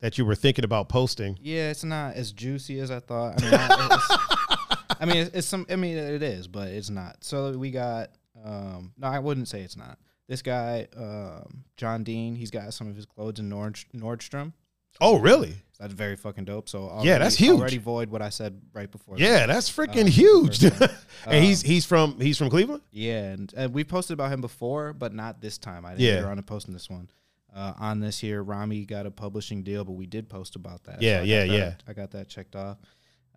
that 0.02 0.18
you 0.18 0.26
were 0.26 0.36
thinking 0.36 0.66
about 0.66 0.90
posting. 0.90 1.38
Yeah, 1.40 1.70
it's 1.70 1.84
not 1.84 2.16
as 2.16 2.32
juicy 2.32 2.80
as 2.80 2.92
I 2.92 3.00
thought. 3.00 3.42
I 3.42 3.46
mean, 3.46 3.54
I, 3.54 3.88
it's, 3.92 4.61
I 5.02 5.06
mean, 5.06 5.18
it's, 5.18 5.36
it's 5.36 5.48
some. 5.48 5.66
I 5.70 5.76
mean, 5.76 5.98
it 5.98 6.22
is, 6.24 6.48
but 6.48 6.68
it's 6.70 6.90
not. 6.90 7.24
So 7.24 7.58
we 7.58 7.72
got. 7.72 8.12
Um, 8.44 8.94
no, 8.98 9.08
I 9.08 9.20
wouldn't 9.20 9.48
say 9.48 9.62
it's 9.62 9.76
not. 9.76 9.98
This 10.28 10.42
guy, 10.42 10.88
um, 10.96 11.66
John 11.76 12.04
Dean, 12.06 12.36
he's 12.36 12.52
got 12.52 12.74
some 12.74 12.88
of 12.88 12.96
his 12.96 13.06
clothes 13.06 13.40
in 13.40 13.50
Nord, 13.50 13.76
Nordstrom. 13.94 14.54
Oh 15.02 15.18
really? 15.20 15.56
That's 15.80 15.94
very 15.94 16.16
fucking 16.16 16.46
dope. 16.46 16.70
So 16.70 17.00
Yeah, 17.02 17.18
that's 17.18 17.36
huge. 17.36 17.60
Already 17.60 17.78
void 17.80 18.10
what 18.10 18.22
I 18.22 18.30
said 18.30 18.62
right 18.74 18.90
before. 18.90 19.18
that. 19.18 19.24
Yeah, 19.24 19.46
that's 19.48 19.70
freaking 19.70 20.06
Uh, 20.06 20.12
huge. 20.12 20.64
and 21.26 21.44
he's 21.44 21.64
Um, 21.64 21.70
he's 21.70 21.86
from 21.86 22.20
he's 22.20 22.38
from 22.38 22.50
Cleveland. 22.50 22.84
Yeah, 22.92 23.32
and, 23.32 23.54
and 23.58 23.74
we 23.74 23.84
posted 23.84 24.14
about 24.14 24.32
him 24.32 24.42
before, 24.42 24.94
but 24.94 25.14
not 25.14 25.42
this 25.42 25.58
time. 25.58 25.86
I 25.86 25.92
didn't 25.92 26.02
Yeah. 26.02 26.16
get 26.16 26.24
around 26.24 26.38
to 26.38 26.44
posting 26.44 26.74
this 26.74 26.90
one. 26.90 27.10
Uh, 27.54 27.74
on 27.80 28.00
this 28.00 28.20
here, 28.20 28.42
Rami 28.44 28.86
got 28.86 29.06
a 29.06 29.12
publishing 29.12 29.64
deal, 29.64 29.84
but 29.84 29.94
we 29.94 30.06
did 30.06 30.30
post 30.30 30.56
about 30.56 30.84
that. 30.86 31.02
Yeah, 31.02 31.18
got 31.20 31.28
yeah, 31.28 31.40
that- 31.46 31.54
yeah. 31.54 31.74
I 31.88 31.94
got 31.94 32.12
that 32.12 32.30
checked 32.30 32.56
off. 32.56 32.78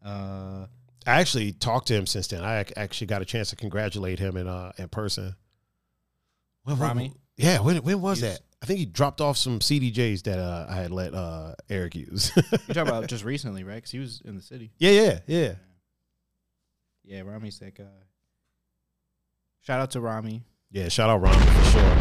Uh, 0.04 0.66
I 1.06 1.20
actually 1.20 1.52
talked 1.52 1.88
to 1.88 1.94
him 1.94 2.06
since 2.06 2.28
then. 2.28 2.42
I 2.42 2.64
actually 2.76 3.08
got 3.08 3.22
a 3.22 3.24
chance 3.24 3.50
to 3.50 3.56
congratulate 3.56 4.18
him 4.18 4.36
in 4.36 4.46
uh 4.48 4.72
in 4.78 4.88
person. 4.88 5.34
When, 6.64 6.78
when- 6.78 6.88
Rami? 6.88 7.12
yeah, 7.36 7.60
when 7.60 7.76
when 7.78 8.00
was 8.00 8.20
He's- 8.20 8.38
that? 8.38 8.44
I 8.62 8.66
think 8.66 8.78
he 8.78 8.86
dropped 8.86 9.20
off 9.20 9.36
some 9.36 9.58
CDJs 9.58 10.22
that 10.22 10.38
uh, 10.38 10.64
I 10.70 10.76
had 10.76 10.90
let 10.90 11.12
uh, 11.12 11.54
Eric 11.68 11.96
use. 11.96 12.32
You're 12.36 12.72
talking 12.72 12.88
about 12.88 13.08
just 13.08 13.22
recently, 13.22 13.62
right? 13.62 13.74
Because 13.74 13.90
he 13.90 13.98
was 13.98 14.22
in 14.24 14.36
the 14.36 14.40
city. 14.40 14.70
yeah, 14.78 14.90
yeah, 14.90 15.18
yeah. 15.26 15.52
Yeah, 17.04 17.20
Rami's 17.26 17.58
that 17.58 17.74
guy. 17.76 17.84
Shout 19.60 19.82
out 19.82 19.90
to 19.90 20.00
Rami. 20.00 20.44
Yeah, 20.70 20.88
shout 20.88 21.10
out 21.10 21.18
Rami 21.20 21.44
for 21.44 21.64
sure. 21.72 21.96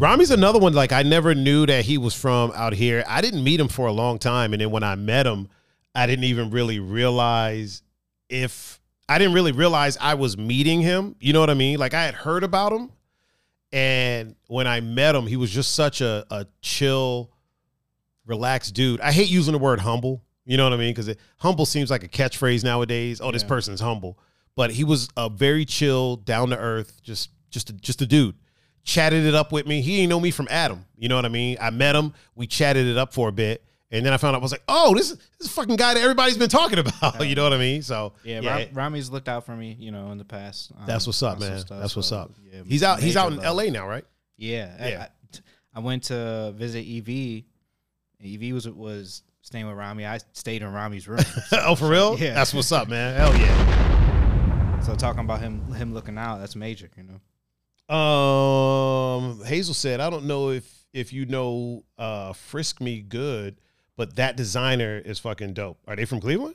Rami's 0.00 0.32
another 0.32 0.58
one. 0.58 0.72
Like 0.72 0.90
I 0.90 1.04
never 1.04 1.32
knew 1.34 1.64
that 1.66 1.84
he 1.84 1.96
was 1.96 2.12
from 2.14 2.50
out 2.56 2.72
here. 2.72 3.04
I 3.06 3.20
didn't 3.20 3.44
meet 3.44 3.60
him 3.60 3.68
for 3.68 3.86
a 3.86 3.92
long 3.92 4.18
time, 4.18 4.52
and 4.52 4.60
then 4.60 4.72
when 4.72 4.82
I 4.82 4.96
met 4.96 5.26
him, 5.26 5.48
I 5.94 6.06
didn't 6.06 6.24
even 6.24 6.50
really 6.50 6.78
realize 6.78 7.82
if 8.28 8.80
I 9.08 9.18
didn't 9.18 9.34
really 9.34 9.52
realize 9.52 9.96
I 10.00 10.14
was 10.14 10.36
meeting 10.38 10.80
him. 10.80 11.16
You 11.20 11.32
know 11.32 11.40
what 11.40 11.50
I 11.50 11.54
mean? 11.54 11.78
Like 11.78 11.94
I 11.94 12.04
had 12.04 12.14
heard 12.14 12.44
about 12.44 12.72
him, 12.72 12.90
and 13.72 14.36
when 14.46 14.66
I 14.66 14.80
met 14.80 15.14
him, 15.14 15.26
he 15.26 15.36
was 15.36 15.50
just 15.50 15.74
such 15.74 16.00
a 16.00 16.24
a 16.30 16.46
chill, 16.62 17.30
relaxed 18.26 18.74
dude. 18.74 19.00
I 19.00 19.12
hate 19.12 19.28
using 19.28 19.52
the 19.52 19.58
word 19.58 19.80
humble. 19.80 20.22
You 20.44 20.56
know 20.56 20.64
what 20.64 20.72
I 20.72 20.76
mean? 20.76 20.94
Because 20.94 21.14
humble 21.38 21.66
seems 21.66 21.90
like 21.90 22.02
a 22.02 22.08
catchphrase 22.08 22.64
nowadays. 22.64 23.20
Oh, 23.20 23.30
this 23.30 23.42
Yeah. 23.42 23.48
person's 23.48 23.80
humble, 23.80 24.18
but 24.56 24.70
he 24.72 24.84
was 24.84 25.08
a 25.16 25.28
very 25.28 25.64
chill, 25.64 26.16
down 26.16 26.50
to 26.50 26.56
earth, 26.58 27.00
just 27.02 27.30
just 27.50 27.70
a, 27.70 27.72
just 27.72 28.00
a 28.02 28.06
dude. 28.06 28.36
Chatted 28.84 29.26
it 29.26 29.34
up 29.34 29.52
with 29.52 29.66
me. 29.66 29.82
He 29.82 29.96
didn't 29.96 30.08
know 30.10 30.20
me 30.20 30.30
from 30.30 30.46
Adam. 30.50 30.84
You 30.96 31.08
know 31.08 31.16
what 31.16 31.24
I 31.24 31.28
mean? 31.28 31.56
I 31.60 31.70
met 31.70 31.94
him. 31.96 32.14
We 32.34 32.46
chatted 32.46 32.86
it 32.86 32.96
up 32.96 33.12
for 33.12 33.28
a 33.28 33.32
bit, 33.32 33.62
and 33.90 34.04
then 34.06 34.12
I 34.12 34.16
found 34.16 34.34
out 34.36 34.40
I 34.40 34.42
was 34.42 34.52
like, 34.52 34.62
oh, 34.68 34.94
this 34.94 35.10
is 35.10 35.16
this 35.38 35.48
is 35.48 35.52
fucking 35.52 35.76
guy 35.76 35.94
that 35.94 36.00
everybody's 36.00 36.36
been 36.38 36.48
talking 36.48 36.78
about. 36.84 37.26
you 37.26 37.34
know 37.34 37.44
what 37.44 37.52
I 37.52 37.58
mean? 37.58 37.82
So 37.82 38.12
Yeah, 38.24 38.40
Ram- 38.40 38.68
Rami's 38.72 39.10
looked 39.10 39.28
out 39.28 39.44
for 39.46 39.56
me, 39.56 39.76
you 39.78 39.90
know, 39.90 40.10
in 40.12 40.18
the 40.18 40.24
past. 40.24 40.72
um, 40.78 40.86
that's 40.86 41.06
what's 41.06 41.22
up, 41.22 41.40
man. 41.40 41.58
stuff, 41.60 41.80
That's 41.80 41.96
what's 41.96 42.08
so, 42.08 42.16
up. 42.18 42.32
yeah, 42.52 42.62
he's 42.66 42.82
out. 42.82 43.00
He's 43.00 43.16
out 43.16 43.30
in 43.32 43.36
love. 43.36 43.46
L.A. 43.46 43.70
now, 43.70 43.86
right? 43.88 44.04
Yeah, 44.36 44.74
I- 44.78 44.88
Yeah. 44.90 45.06
I, 45.34 45.38
I 45.72 45.80
went 45.80 46.04
to 46.04 46.52
visit 46.56 46.84
EV. 46.84 47.44
EV 48.24 48.52
was 48.54 48.68
was 48.68 49.22
staying 49.42 49.66
with 49.66 49.76
Rami. 49.76 50.04
I 50.06 50.18
stayed 50.32 50.62
in 50.62 50.72
Rami's 50.72 51.06
room. 51.08 51.20
oh, 51.52 51.74
for 51.74 51.88
real? 51.88 52.18
Yeah. 52.18 52.34
That's 52.34 52.52
what's 52.52 52.72
up, 52.72 52.88
man. 52.88 53.16
Hell 53.16 53.34
yeah. 53.36 54.80
so 54.80 54.94
talking 54.96 55.20
about 55.20 55.40
him 55.40 55.72
him 55.74 55.94
looking 55.94 56.18
out, 56.18 56.38
that's 56.40 56.56
major, 56.56 56.90
you 56.96 57.04
know. 57.04 57.20
Um, 57.94 59.44
Hazel 59.44 59.74
said, 59.74 60.00
I 60.00 60.10
don't 60.10 60.24
know 60.26 60.50
if 60.50 60.86
if 60.92 61.12
you 61.12 61.26
know 61.26 61.84
uh 61.98 62.32
Frisk 62.32 62.80
Me 62.80 63.00
Good, 63.00 63.60
but 64.00 64.16
that 64.16 64.34
designer 64.34 64.96
is 64.96 65.18
fucking 65.18 65.52
dope. 65.52 65.78
Are 65.86 65.94
they 65.94 66.06
from 66.06 66.20
Cleveland? 66.22 66.54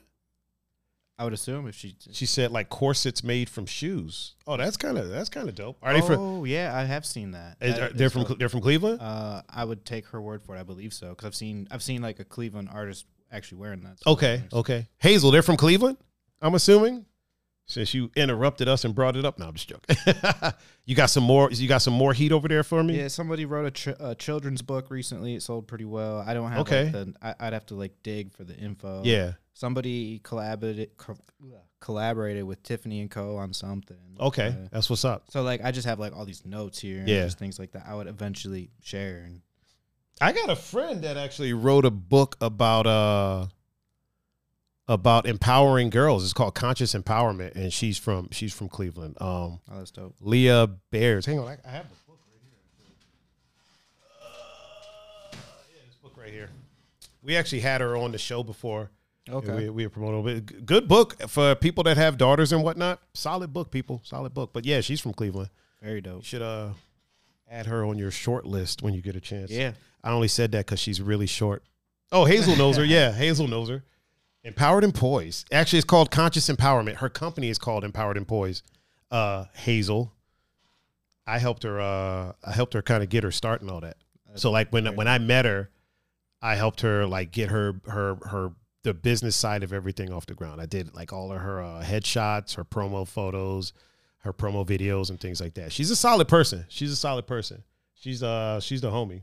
I 1.19 1.23
would 1.25 1.31
assume 1.33 1.67
if 1.67 1.75
she. 1.75 1.95
She 2.11 2.25
said 2.25 2.49
like 2.51 2.69
corsets 2.69 3.23
made 3.23 3.49
from 3.49 3.67
shoes. 3.67 4.33
Oh, 4.47 4.57
that's 4.57 4.77
kind 4.77 4.97
of 4.97 5.09
that's 5.09 5.29
kind 5.29 5.47
of 5.47 5.53
dope. 5.53 5.77
Are 5.83 5.93
they 5.93 6.01
from? 6.01 6.19
Oh 6.19 6.43
yeah, 6.43 6.75
I 6.75 6.85
have 6.85 7.05
seen 7.05 7.31
that. 7.31 7.57
is- 7.61 7.75
That 7.75 7.91
are- 7.91 7.93
they're 7.93 8.07
is 8.07 8.13
from 8.13 8.23
dope. 8.23 8.39
They're 8.39 8.49
from 8.49 8.61
Cleveland. 8.61 8.99
Uh, 8.99 9.43
I 9.47 9.63
would 9.63 9.85
take 9.85 10.07
her 10.07 10.19
word 10.19 10.41
for 10.43 10.55
it. 10.55 10.59
I 10.59 10.63
believe 10.63 10.91
so 10.93 11.09
because 11.09 11.25
I've 11.27 11.35
seen 11.35 11.67
I've 11.69 11.83
seen 11.83 12.01
like 12.01 12.19
a 12.19 12.25
Cleveland 12.25 12.69
artist 12.73 13.05
actually 13.31 13.59
wearing 13.59 13.81
that. 13.83 13.99
so 14.01 14.11
Okay, 14.13 14.43
okay. 14.51 14.87
Hazel, 14.97 15.29
they're 15.29 15.43
from 15.43 15.57
Cleveland. 15.57 15.97
I'm 16.41 16.55
assuming. 16.55 17.05
Since 17.67 17.95
you 17.95 18.11
interrupted 18.15 18.67
us 18.67 18.85
and 18.85 18.93
brought 18.93 19.15
it 19.15 19.25
up, 19.25 19.39
no, 19.39 19.47
I'm 19.47 19.53
just 19.55 19.67
joking. 19.67 19.95
you 20.85 20.93
got 20.95 21.07
some 21.07 21.23
more. 21.23 21.49
You 21.51 21.67
got 21.67 21.79
some 21.81 21.95
more 21.95 22.13
heat 22.13 22.31
over 22.31 22.47
there 22.47 22.63
for 22.63 22.83
me. 22.83 22.97
Yeah, 22.99 23.07
somebody 23.07 23.45
wrote 23.45 23.65
a, 23.65 23.71
ch- 23.71 23.99
a 23.99 24.13
children's 24.13 24.61
book 24.61 24.91
recently. 24.91 25.33
It 25.33 25.41
sold 25.41 25.67
pretty 25.67 25.85
well. 25.85 26.19
I 26.25 26.35
don't 26.35 26.51
have 26.51 26.59
Okay. 26.59 26.83
like 26.83 26.91
the. 26.93 27.13
I, 27.23 27.35
I'd 27.39 27.53
have 27.53 27.65
to 27.67 27.75
like 27.75 27.93
dig 28.03 28.33
for 28.33 28.43
the 28.43 28.55
info. 28.55 29.01
Yeah. 29.03 29.33
somebody 29.55 30.19
collaborated 30.19 30.95
co- 30.97 31.17
collaborated 31.79 32.43
with 32.43 32.61
Tiffany 32.61 33.01
and 33.01 33.09
Co 33.09 33.37
on 33.37 33.51
something. 33.53 33.97
Okay, 34.19 34.47
Uh, 34.49 34.67
that's 34.71 34.89
what's 34.89 35.03
up. 35.05 35.23
so 35.31 35.41
like 35.41 35.61
I 35.63 35.71
just 35.71 35.87
have 35.87 35.97
like 35.99 36.15
all 36.15 36.25
these 36.25 36.45
notes 36.45 36.77
here, 36.79 36.99
and 36.99 37.07
Yeah. 37.09 37.23
just 37.25 37.39
things 37.39 37.57
like 37.57 37.71
that. 37.71 37.85
I 37.87 37.95
would 37.95 38.07
eventually 38.07 38.69
share. 38.83 39.23
And 39.25 39.41
I 40.21 40.33
got 40.33 40.49
a 40.51 40.55
friend 40.55 41.03
that 41.03 41.17
actually 41.17 41.53
wrote 41.53 41.85
a 41.85 41.91
book 41.91 42.37
about 42.41 42.85
uh 42.85 43.47
about 44.87 45.25
empowering 45.25 45.89
girls. 45.89 46.23
It's 46.23 46.33
called 46.33 46.55
Conscious 46.55 46.93
Empowerment, 46.93 47.55
and 47.55 47.71
she's 47.73 47.97
from 47.97 48.29
she's 48.31 48.53
from 48.53 48.69
Cleveland. 48.69 49.17
Um, 49.19 49.27
oh, 49.27 49.77
that's 49.77 49.91
dope. 49.91 50.15
Leah 50.21 50.67
Bears. 50.91 51.25
Hang 51.25 51.39
on, 51.39 51.47
I, 51.47 51.57
I 51.65 51.71
have 51.71 51.85
the 51.89 51.95
book 52.07 52.19
right 52.27 52.39
here. 52.43 54.19
Uh, 54.21 55.35
yeah, 55.73 55.81
this 55.87 55.95
book 55.97 56.13
right 56.17 56.31
here. 56.31 56.49
We 57.23 57.35
actually 57.35 57.61
had 57.61 57.81
her 57.81 57.97
on 57.97 58.11
the 58.11 58.17
show 58.17 58.43
before. 58.43 58.91
Okay. 59.27 59.55
we, 59.55 59.69
we 59.71 59.83
were 59.85 59.89
promoting 59.89 60.37
it. 60.37 60.45
G- 60.45 60.55
Good 60.65 60.87
book 60.87 61.19
for 61.29 61.55
people 61.55 61.83
that 61.85 61.97
have 61.97 62.17
daughters 62.19 62.51
and 62.53 62.63
whatnot. 62.63 62.99
Solid 63.15 63.51
book, 63.51 63.71
people. 63.71 64.01
Solid 64.03 64.35
book. 64.35 64.51
But 64.53 64.65
yeah, 64.65 64.81
she's 64.81 65.01
from 65.01 65.13
Cleveland. 65.13 65.49
Very 65.81 65.95
You 65.95 66.01
dope. 66.01 66.23
should 66.23 66.43
uh 66.43 66.69
add 67.49 67.65
her 67.65 67.83
on 67.85 67.97
your 67.97 68.11
short 68.11 68.45
list 68.45 68.83
when 68.83 68.93
you 68.93 69.01
get 69.01 69.15
a 69.15 69.19
chance. 69.19 69.49
Yeah. 69.49 69.71
I 70.03 70.11
only 70.11 70.27
said 70.27 70.51
that 70.51 70.65
because 70.67 70.79
she's 70.79 71.01
really 71.01 71.25
short. 71.25 71.63
Oh, 72.11 72.25
Hazel 72.25 72.55
knows 72.55 72.77
her. 72.77 72.85
Yeah, 72.85 73.11
Hazel 73.11 73.47
knows 73.47 73.69
her. 73.69 73.83
Empowered 74.45 74.83
and 74.83 74.93
Poised. 74.93 75.47
Actually, 75.51 75.79
it's 75.79 75.85
called 75.85 76.11
Conscious 76.11 76.47
Empowerment. 76.49 76.97
Her 76.97 77.09
company 77.09 77.49
is 77.49 77.57
called 77.57 77.83
Empowered 77.83 78.15
and 78.15 78.27
Poised. 78.27 78.63
Uh, 79.09 79.45
Hazel. 79.55 80.13
I 81.25 81.39
helped 81.39 81.63
her. 81.63 81.81
Uh, 81.81 82.33
I 82.43 82.51
helped 82.51 82.75
her 82.75 82.83
kind 82.83 83.01
of 83.01 83.09
get 83.09 83.23
her 83.23 83.31
start 83.31 83.61
and 83.61 83.71
all 83.71 83.81
that. 83.81 83.97
So 84.35 84.51
like 84.51 84.69
when 84.69 84.95
when 84.95 85.07
I 85.07 85.17
met 85.17 85.45
her, 85.45 85.71
I 86.41 86.55
helped 86.55 86.81
her 86.81 87.07
like 87.07 87.31
get 87.31 87.49
her 87.49 87.81
her 87.87 88.17
her 88.27 88.51
the 88.83 88.93
business 88.93 89.35
side 89.35 89.63
of 89.63 89.73
everything 89.73 90.13
off 90.13 90.27
the 90.27 90.35
ground. 90.35 90.61
I 90.61 90.67
did 90.67 90.93
like 90.93 91.11
all 91.11 91.31
of 91.31 91.41
her 91.41 91.63
uh, 91.63 91.83
headshots, 91.83 92.55
her 92.55 92.63
promo 92.63 93.07
photos, 93.07 93.73
her 94.19 94.31
promo 94.31 94.63
videos, 94.65 95.09
and 95.09 95.19
things 95.19 95.41
like 95.41 95.55
that. 95.55 95.71
She's 95.71 95.89
a 95.89 95.95
solid 95.95 96.27
person. 96.27 96.65
She's 96.67 96.91
a 96.91 96.95
solid 96.95 97.25
person. 97.25 97.63
She's 97.95 98.21
uh 98.21 98.59
she's 98.59 98.81
the 98.81 98.91
homie. 98.91 99.21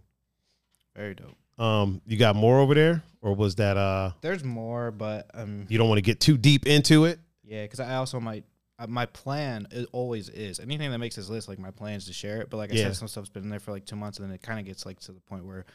Very 0.97 1.15
dope. 1.15 1.37
Um, 1.63 2.01
you 2.07 2.17
got 2.17 2.35
more 2.35 2.59
over 2.59 2.75
there, 2.75 3.03
or 3.21 3.35
was 3.35 3.55
that 3.57 3.77
uh 3.77 4.11
There's 4.21 4.43
more, 4.45 4.91
but 4.91 5.31
um, 5.35 5.65
you 5.69 5.79
don't 5.79 5.89
want 5.89 5.99
to 5.99 6.03
get 6.03 6.19
too 6.21 6.37
deep 6.37 6.67
into 6.67 7.05
it? 7.05 7.21
yeah, 7.45 7.63
because 7.63 7.81
I 7.81 7.95
also 7.97 8.19
might. 8.21 8.45
Uh, 8.79 8.87
my 8.89 9.07
plan 9.07 9.69
is 9.71 9.87
always 9.93 10.29
is 10.31 10.59
anything 10.59 10.91
that 10.91 10.99
makes 10.99 11.15
this 11.17 11.29
list 11.29 11.47
like 11.49 11.59
my 11.61 11.71
plan 11.71 11.95
is 11.95 12.07
to 12.07 12.13
share 12.13 12.41
it. 12.41 12.51
But 12.51 12.57
like 12.57 12.73
I 12.73 12.77
Yeah. 12.77 12.85
said, 12.85 12.97
some 12.97 13.07
stuff's 13.09 13.29
been 13.29 13.45
in 13.45 13.49
there 13.51 13.61
for 13.61 13.71
like 13.71 13.85
two 13.85 13.95
months, 13.97 14.19
and 14.19 14.27
then 14.29 14.35
it 14.35 14.43
kind 14.43 14.59
of 14.59 14.65
gets 14.67 14.85
like 14.87 14.99
to 15.01 15.13
the 15.13 15.21
point 15.21 15.45
where 15.45 15.61
it 15.61 15.67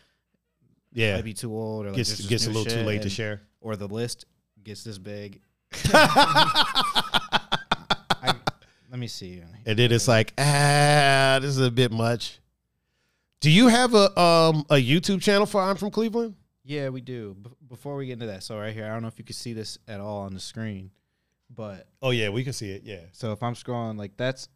Yeah, 0.92 1.16
might 1.16 1.24
be 1.24 1.34
too 1.34 1.54
old 1.56 1.86
or 1.86 1.90
like 1.90 1.98
gets 1.98 2.10
there's 2.10 2.18
just 2.18 2.30
gets 2.30 2.46
a 2.48 2.50
new 2.50 2.56
little 2.58 2.66
too 2.72 2.78
shit, 2.80 2.86
late 2.86 2.98
to 2.98 3.04
and- 3.04 3.12
share. 3.12 3.42
or 3.62 3.76
the 3.78 3.88
list 3.88 4.26
gets 4.64 4.84
this 4.84 4.98
big. 4.98 5.40
I, 8.22 8.34
let 8.90 9.00
me 9.00 9.08
see. 9.08 9.42
and 9.66 9.78
then 9.80 9.92
it's 9.92 10.08
like, 10.08 10.34
ah, 10.38 11.38
this 11.42 11.52
is 11.52 11.60
a 11.60 11.72
bit 11.72 11.92
much. 11.92 12.40
Do 13.42 13.52
you 13.52 13.68
have 13.68 13.94
a 13.94 14.20
um 14.20 14.66
a 14.70 14.76
YouTube 14.76 15.22
channel 15.22 15.46
for 15.46 15.62
I'm 15.62 15.76
from 15.76 15.92
Cleveland? 15.92 16.36
Yeah, 16.64 16.90
we 16.90 17.02
do. 17.02 17.36
B- 17.42 17.50
before 17.70 17.96
we 17.96 18.08
get 18.08 18.14
into 18.14 18.26
that, 18.28 18.44
so 18.44 18.58
right 18.58 18.74
here, 18.74 18.86
I 18.86 18.90
don't 18.90 19.02
know 19.02 19.08
if 19.08 19.18
you 19.20 19.24
can 19.26 19.36
see 19.36 19.54
this 19.54 19.78
at 19.88 20.00
all 20.02 20.20
on 20.22 20.34
the 20.34 20.40
screen, 20.40 20.92
but 21.50 21.88
Oh 22.02 22.10
yeah, 22.10 22.30
we 22.30 22.44
can 22.44 22.54
see 22.54 22.72
it. 22.72 22.84
Yeah. 22.84 23.02
so 23.14 23.32
if 23.32 23.42
I'm 23.44 23.54
scrolling, 23.54 23.98
like 23.98 24.18
that's 24.18 24.50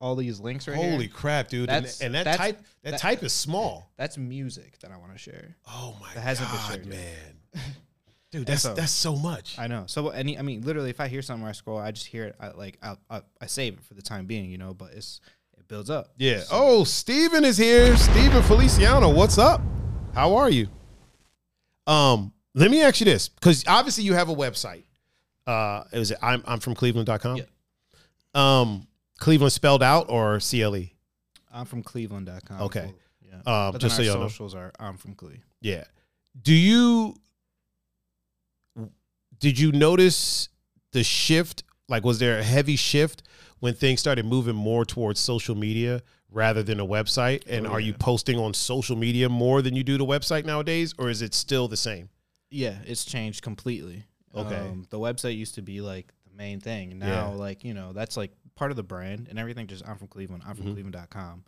all 0.00 0.16
these 0.16 0.40
links 0.40 0.66
right 0.68 0.76
here. 0.76 0.90
Holy 0.90 1.08
crap, 1.08 1.48
dude! 1.48 1.60
And, 1.70 1.84
That's- 1.86 2.00
and 2.00 2.14
that 2.14 2.24
that's- 2.24 2.38
type 2.38 2.58
that, 2.82 2.90
that- 2.92 3.00
type 3.00 3.22
is 3.22 3.32
small. 3.32 3.90
That's 3.96 4.18
music 4.18 4.78
that 4.80 4.90
I 4.90 4.96
want 4.98 5.12
to 5.12 5.18
share. 5.18 5.56
Oh 5.68 5.96
my 6.00 6.12
That 6.14 6.20
hasn't 6.20 6.48
been 6.50 6.58
god, 6.58 6.68
shared 6.68 6.86
yet. 6.86 6.94
man! 6.96 7.62
Dude, 8.32 8.46
that's 8.48 8.62
so- 8.62 8.74
that's 8.74 8.90
so 8.90 9.14
much. 9.14 9.56
I 9.60 9.68
know. 9.68 9.84
So 9.86 10.08
any, 10.08 10.36
I 10.36 10.42
mean, 10.42 10.62
literally, 10.62 10.90
if 10.90 10.98
I 10.98 11.06
hear 11.06 11.22
something 11.22 11.42
where 11.42 11.50
I 11.50 11.52
scroll, 11.52 11.78
I 11.78 11.92
just 11.92 12.06
hear 12.06 12.24
it. 12.24 12.34
I, 12.40 12.48
like 12.48 12.78
I, 12.82 12.96
I, 13.08 13.22
I 13.40 13.46
save 13.46 13.74
it 13.74 13.84
for 13.84 13.94
the 13.94 14.02
time 14.02 14.26
being, 14.26 14.50
you 14.50 14.58
know. 14.58 14.74
But 14.74 14.92
it's 14.94 15.20
it 15.64 15.68
builds 15.68 15.90
up. 15.90 16.10
Yeah. 16.16 16.40
So- 16.40 16.46
Oh, 16.52 16.84
Steven 16.84 17.44
is 17.44 17.56
here. 17.56 17.96
Steven 17.96 18.42
Feliciano, 18.42 19.08
what's 19.10 19.38
up? 19.38 19.60
How 20.14 20.36
are 20.36 20.50
you? 20.50 20.68
Um, 21.86 22.32
let 22.54 22.70
me 22.70 22.82
ask 22.82 23.00
you 23.00 23.04
this, 23.06 23.28
because 23.28 23.64
obviously 23.66 24.04
you 24.04 24.14
have 24.14 24.28
a 24.28 24.34
website. 24.34 24.84
Uh 25.46 25.84
it 25.92 25.98
I'm 26.22 26.42
I'm 26.46 26.58
from 26.60 26.74
Cleveland.com? 26.74 27.36
Yeah. 27.36 27.44
Um 28.34 28.86
Cleveland 29.18 29.52
spelled 29.52 29.82
out 29.82 30.06
or 30.08 30.38
CLE? 30.40 30.84
I'm 31.52 31.66
from 31.66 31.82
Cleveland.com. 31.82 32.62
Okay. 32.62 32.94
Yeah. 33.20 33.34
Um, 33.66 33.72
but 33.72 33.80
just 33.80 33.96
so 33.96 34.02
our 34.02 34.06
y'all 34.08 34.18
know. 34.20 34.28
socials 34.28 34.54
are 34.54 34.72
I'm 34.78 34.96
from 34.96 35.14
Cle. 35.14 35.32
Yeah. 35.60 35.84
Do 36.40 36.54
you 36.54 37.14
did 39.38 39.58
you 39.58 39.72
notice 39.72 40.48
the 40.92 41.04
shift? 41.04 41.62
Like 41.88 42.04
was 42.04 42.18
there 42.18 42.38
a 42.38 42.42
heavy 42.42 42.76
shift 42.76 43.22
when 43.60 43.74
things 43.74 44.00
started 44.00 44.24
moving 44.26 44.54
more 44.56 44.84
towards 44.84 45.20
social 45.20 45.54
media 45.54 46.02
rather 46.30 46.62
than 46.62 46.80
a 46.80 46.86
website? 46.86 47.42
And 47.46 47.66
Oh, 47.66 47.70
are 47.70 47.80
you 47.80 47.94
posting 47.94 48.38
on 48.38 48.54
social 48.54 48.96
media 48.96 49.28
more 49.28 49.62
than 49.62 49.74
you 49.74 49.84
do 49.84 49.96
the 49.98 50.04
website 50.06 50.44
nowadays 50.44 50.94
or 50.98 51.08
is 51.10 51.22
it 51.22 51.34
still 51.34 51.68
the 51.68 51.76
same? 51.76 52.08
Yeah, 52.50 52.78
it's 52.86 53.04
changed 53.04 53.42
completely. 53.42 54.04
Okay. 54.34 54.56
Um, 54.56 54.86
the 54.90 54.98
website 54.98 55.36
used 55.36 55.54
to 55.56 55.62
be 55.62 55.80
like 55.80 56.12
the 56.28 56.36
main 56.36 56.60
thing. 56.60 56.98
Now, 56.98 57.06
Yeah. 57.06 57.26
like, 57.36 57.64
you 57.64 57.74
know, 57.74 57.92
that's 57.92 58.16
like 58.16 58.32
part 58.54 58.70
of 58.70 58.76
the 58.76 58.82
brand 58.82 59.28
and 59.28 59.38
everything 59.38 59.66
just 59.66 59.86
I'm 59.86 59.96
from 59.96 60.08
Cleveland. 60.08 60.42
I'm 60.46 60.56
from 60.56 60.66
Mhm. 60.66 60.72
Cleveland.com. 60.74 61.44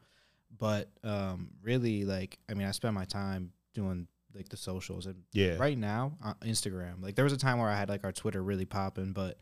But 0.59 0.91
um, 1.05 1.51
really, 1.63 2.05
like, 2.05 2.39
I 2.49 2.55
mean, 2.55 2.67
I 2.67 2.71
spend 2.71 2.95
my 2.95 3.05
time 3.05 3.53
doing 3.75 4.09
like 4.35 4.49
the 4.49 4.57
socials 4.57 5.07
and 5.07 5.23
Yeah. 5.33 5.57
right 5.57 5.77
now 5.79 6.17
uh, 6.23 6.35
Instagram. 6.43 7.03
Like, 7.03 7.15
there 7.15 7.25
was 7.25 7.33
a 7.33 7.37
time 7.39 7.59
where 7.59 7.69
I 7.69 7.77
had 7.77 7.89
like 7.89 8.05
our 8.05 8.13
Twitter 8.13 8.43
really 8.43 8.65
popping, 8.67 9.13
but 9.13 9.39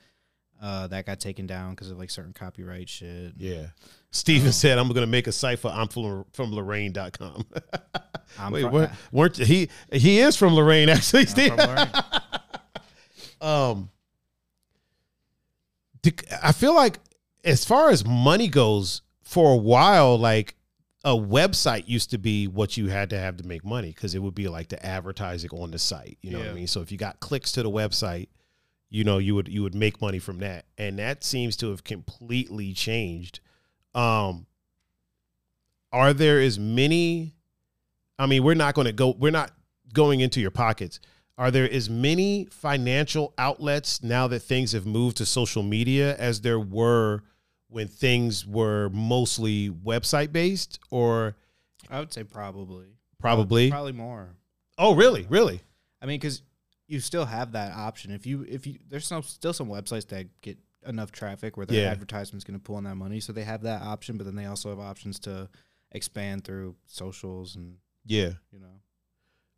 uh, 0.60 0.86
that 0.88 1.06
got 1.06 1.20
taken 1.20 1.46
down 1.46 1.70
because 1.70 1.90
of 1.90 1.98
like 1.98 2.10
certain 2.10 2.32
copyright 2.32 2.88
shit. 2.88 3.32
Yeah. 3.36 3.66
Steven 4.10 4.46
Um, 4.48 4.52
said 4.52 4.78
I'm 4.78 4.88
gonna 4.92 5.06
make 5.06 5.26
a 5.26 5.32
site 5.32 5.58
for 5.58 5.68
I'm 5.70 5.88
from 5.88 6.24
from 6.32 6.52
Lorain.com. 6.52 7.46
I'm 8.38 8.52
Wait, 8.52 8.62
fr- 8.62 8.68
weren't, 8.68 8.92
weren't 9.12 9.36
he 9.36 9.68
he 9.92 10.20
is 10.20 10.36
from 10.36 10.54
Lorain 10.54 10.88
actually, 10.88 11.22
I'm 11.22 11.26
Steve. 11.26 11.48
from 11.54 11.58
Lorain. 11.58 11.88
um 13.40 13.90
I 16.42 16.52
feel 16.52 16.74
like 16.74 16.98
as 17.44 17.64
far 17.64 17.90
as 17.90 18.04
money 18.06 18.48
goes, 18.48 19.02
for 19.22 19.52
a 19.54 19.56
while, 19.56 20.18
like 20.18 20.54
a 21.02 21.12
website 21.14 21.88
used 21.88 22.10
to 22.10 22.18
be 22.18 22.46
what 22.46 22.76
you 22.76 22.88
had 22.88 23.10
to 23.10 23.18
have 23.18 23.36
to 23.38 23.46
make 23.46 23.64
money 23.64 23.88
because 23.88 24.14
it 24.14 24.20
would 24.20 24.34
be 24.34 24.48
like 24.48 24.68
the 24.68 24.84
advertising 24.84 25.50
on 25.52 25.70
the 25.70 25.78
site. 25.78 26.18
You 26.20 26.30
know 26.30 26.38
what 26.38 26.48
I 26.48 26.52
mean? 26.52 26.66
So 26.66 26.80
if 26.82 26.92
you 26.92 26.98
got 26.98 27.20
clicks 27.20 27.52
to 27.52 27.62
the 27.62 27.70
website, 27.70 28.28
you 28.94 29.02
know 29.02 29.18
you 29.18 29.34
would 29.34 29.48
you 29.48 29.64
would 29.64 29.74
make 29.74 30.00
money 30.00 30.20
from 30.20 30.38
that, 30.38 30.66
and 30.78 31.00
that 31.00 31.24
seems 31.24 31.56
to 31.56 31.70
have 31.70 31.82
completely 31.82 32.72
changed. 32.72 33.40
Um, 33.92 34.46
are 35.92 36.12
there 36.12 36.40
as 36.40 36.60
many? 36.60 37.34
I 38.20 38.26
mean, 38.26 38.44
we're 38.44 38.54
not 38.54 38.74
going 38.74 38.86
to 38.86 38.92
go. 38.92 39.10
We're 39.18 39.32
not 39.32 39.50
going 39.92 40.20
into 40.20 40.40
your 40.40 40.52
pockets. 40.52 41.00
Are 41.36 41.50
there 41.50 41.68
as 41.68 41.90
many 41.90 42.44
financial 42.52 43.34
outlets 43.36 44.00
now 44.00 44.28
that 44.28 44.40
things 44.40 44.70
have 44.70 44.86
moved 44.86 45.16
to 45.16 45.26
social 45.26 45.64
media 45.64 46.14
as 46.16 46.42
there 46.42 46.60
were 46.60 47.24
when 47.66 47.88
things 47.88 48.46
were 48.46 48.90
mostly 48.90 49.70
website 49.70 50.30
based? 50.30 50.78
Or 50.90 51.34
I 51.90 51.98
would 51.98 52.12
say 52.12 52.22
probably. 52.22 52.86
Probably? 53.18 53.70
Probably 53.70 53.92
more. 53.92 54.36
oh, 54.78 54.94
really, 54.94 55.26
really? 55.28 55.62
I 56.00 56.06
mean, 56.06 56.20
because 56.20 56.42
you 56.86 57.00
still 57.00 57.24
have 57.24 57.52
that 57.52 57.72
option. 57.72 58.10
If 58.10 58.26
you 58.26 58.44
if 58.48 58.66
you 58.66 58.78
there's 58.88 59.06
some 59.06 59.22
still 59.22 59.52
some 59.52 59.68
websites 59.68 60.08
that 60.08 60.28
get 60.42 60.58
enough 60.86 61.10
traffic 61.12 61.56
where 61.56 61.64
their 61.66 61.82
Yeah. 61.82 61.90
advertisement's 61.90 62.44
going 62.44 62.58
to 62.58 62.62
pull 62.62 62.76
in 62.78 62.84
that 62.84 62.96
money, 62.96 63.20
so 63.20 63.32
they 63.32 63.44
have 63.44 63.62
that 63.62 63.82
option. 63.82 64.18
But 64.18 64.24
then 64.24 64.36
they 64.36 64.44
also 64.46 64.68
have 64.70 64.78
options 64.78 65.18
to 65.20 65.48
expand 65.92 66.44
through 66.44 66.76
socials 66.86 67.56
and 67.56 67.76
Yeah. 68.04 68.32
you 68.52 68.58
know. 68.58 68.80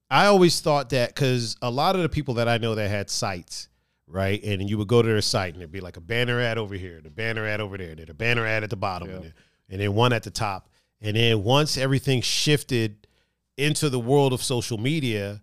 I 0.08 0.26
always 0.26 0.60
thought 0.60 0.90
that 0.90 1.14
because 1.14 1.56
a 1.62 1.70
lot 1.70 1.96
of 1.96 2.02
the 2.02 2.08
people 2.08 2.34
that 2.34 2.46
I 2.48 2.58
know 2.58 2.76
that 2.76 2.88
had 2.88 3.10
sites, 3.10 3.68
right, 4.06 4.40
and 4.44 4.70
you 4.70 4.78
would 4.78 4.86
go 4.86 5.02
to 5.02 5.08
their 5.08 5.20
site 5.20 5.54
and 5.54 5.60
there'd 5.60 5.72
be 5.72 5.80
like 5.80 5.96
a 5.96 6.00
banner 6.00 6.40
ad 6.40 6.58
over 6.58 6.76
here, 6.76 7.00
the 7.02 7.10
banner 7.10 7.44
ad 7.44 7.60
over 7.60 7.76
there, 7.76 7.94
then 7.96 8.08
a 8.08 8.14
banner 8.14 8.46
ad 8.46 8.62
at 8.62 8.70
the 8.70 8.76
bottom, 8.76 9.08
Yeah. 9.08 9.14
and, 9.16 9.24
then, 9.24 9.34
and 9.70 9.80
then 9.80 9.94
one 9.94 10.12
at 10.12 10.22
the 10.22 10.30
top, 10.30 10.68
and 11.00 11.16
then 11.16 11.42
once 11.42 11.76
everything 11.76 12.20
shifted 12.22 13.08
into 13.56 13.90
the 13.90 13.98
world 13.98 14.32
of 14.32 14.44
social 14.44 14.78
media, 14.78 15.42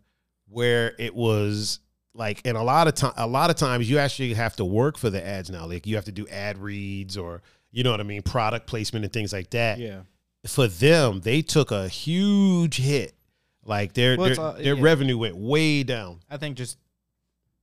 where 0.53 0.93
it 0.99 1.13
was 1.15 1.79
like, 2.13 2.41
and 2.45 2.55
a 2.57 2.61
lot 2.63 2.87
of 2.87 2.93
time, 2.95 3.13
a 3.17 3.27
lot 3.27 3.49
of 3.49 3.55
times 3.55 3.89
you 3.89 3.97
actually 3.97 4.33
have 4.35 4.55
to 4.57 4.65
work 4.65 4.97
for 4.97 5.09
the 5.09 5.25
ads 5.25 5.49
now, 5.49 5.65
like 5.65 5.87
you 5.87 5.95
have 5.95 6.05
to 6.05 6.11
do 6.11 6.27
ad 6.27 6.57
reads 6.57 7.17
or 7.17 7.41
you 7.71 7.83
know 7.83 7.91
what 7.91 7.99
I 7.99 8.03
mean, 8.03 8.21
product 8.21 8.67
placement 8.67 9.03
and 9.03 9.11
things 9.11 9.33
like 9.33 9.49
that 9.49 9.79
Yeah. 9.79 10.01
for 10.45 10.67
them, 10.67 11.21
they 11.21 11.41
took 11.41 11.71
a 11.71 11.87
huge 11.87 12.77
hit. 12.77 13.15
Like 13.65 13.93
their 13.93 14.17
Well, 14.17 14.27
their, 14.29 14.39
all- 14.39 14.53
their 14.53 14.75
yeah. 14.75 14.83
revenue 14.83 15.17
went 15.17 15.35
way 15.37 15.83
down. 15.83 16.19
I 16.29 16.37
think 16.37 16.57
just 16.57 16.77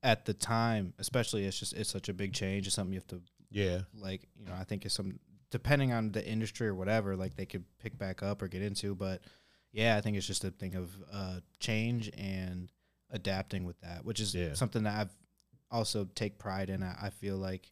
at 0.02 0.24
the 0.24 0.32
time, 0.34 0.94
especially, 0.98 1.44
it's 1.44 1.58
just 1.58 1.74
it's 1.74 1.90
such 1.90 2.08
a 2.08 2.14
big 2.14 2.32
change. 2.32 2.66
It's 2.66 2.74
something 2.74 2.92
you 2.94 2.98
have 3.00 3.06
to 3.08 3.20
Yeah, 3.50 3.80
like. 3.94 4.22
You 4.38 4.46
know, 4.46 4.54
I 4.58 4.64
think 4.64 4.84
it's 4.86 4.94
some 4.94 5.20
depending 5.50 5.92
on 5.92 6.10
the 6.12 6.26
industry 6.26 6.68
or 6.68 6.74
whatever, 6.74 7.16
like 7.16 7.36
they 7.36 7.44
could 7.44 7.64
pick 7.82 7.98
back 7.98 8.22
up 8.22 8.40
or 8.40 8.48
get 8.48 8.62
into. 8.62 8.94
But 8.94 9.20
yeah, 9.72 9.96
I 9.96 10.00
think 10.00 10.16
it's 10.16 10.26
just 10.26 10.42
a 10.44 10.50
thing 10.50 10.74
of 10.74 10.90
uh, 11.12 11.40
change 11.58 12.10
and 12.16 12.70
adapting 13.10 13.64
with 13.64 13.80
that, 13.80 14.04
which 14.04 14.20
is 14.20 14.34
Yeah. 14.34 14.54
something 14.54 14.82
that 14.84 14.98
I've 14.98 15.16
also 15.70 16.04
take 16.14 16.38
pride 16.38 16.70
in. 16.70 16.82
I, 16.82 16.96
I 17.06 17.10
feel 17.10 17.36
like 17.36 17.70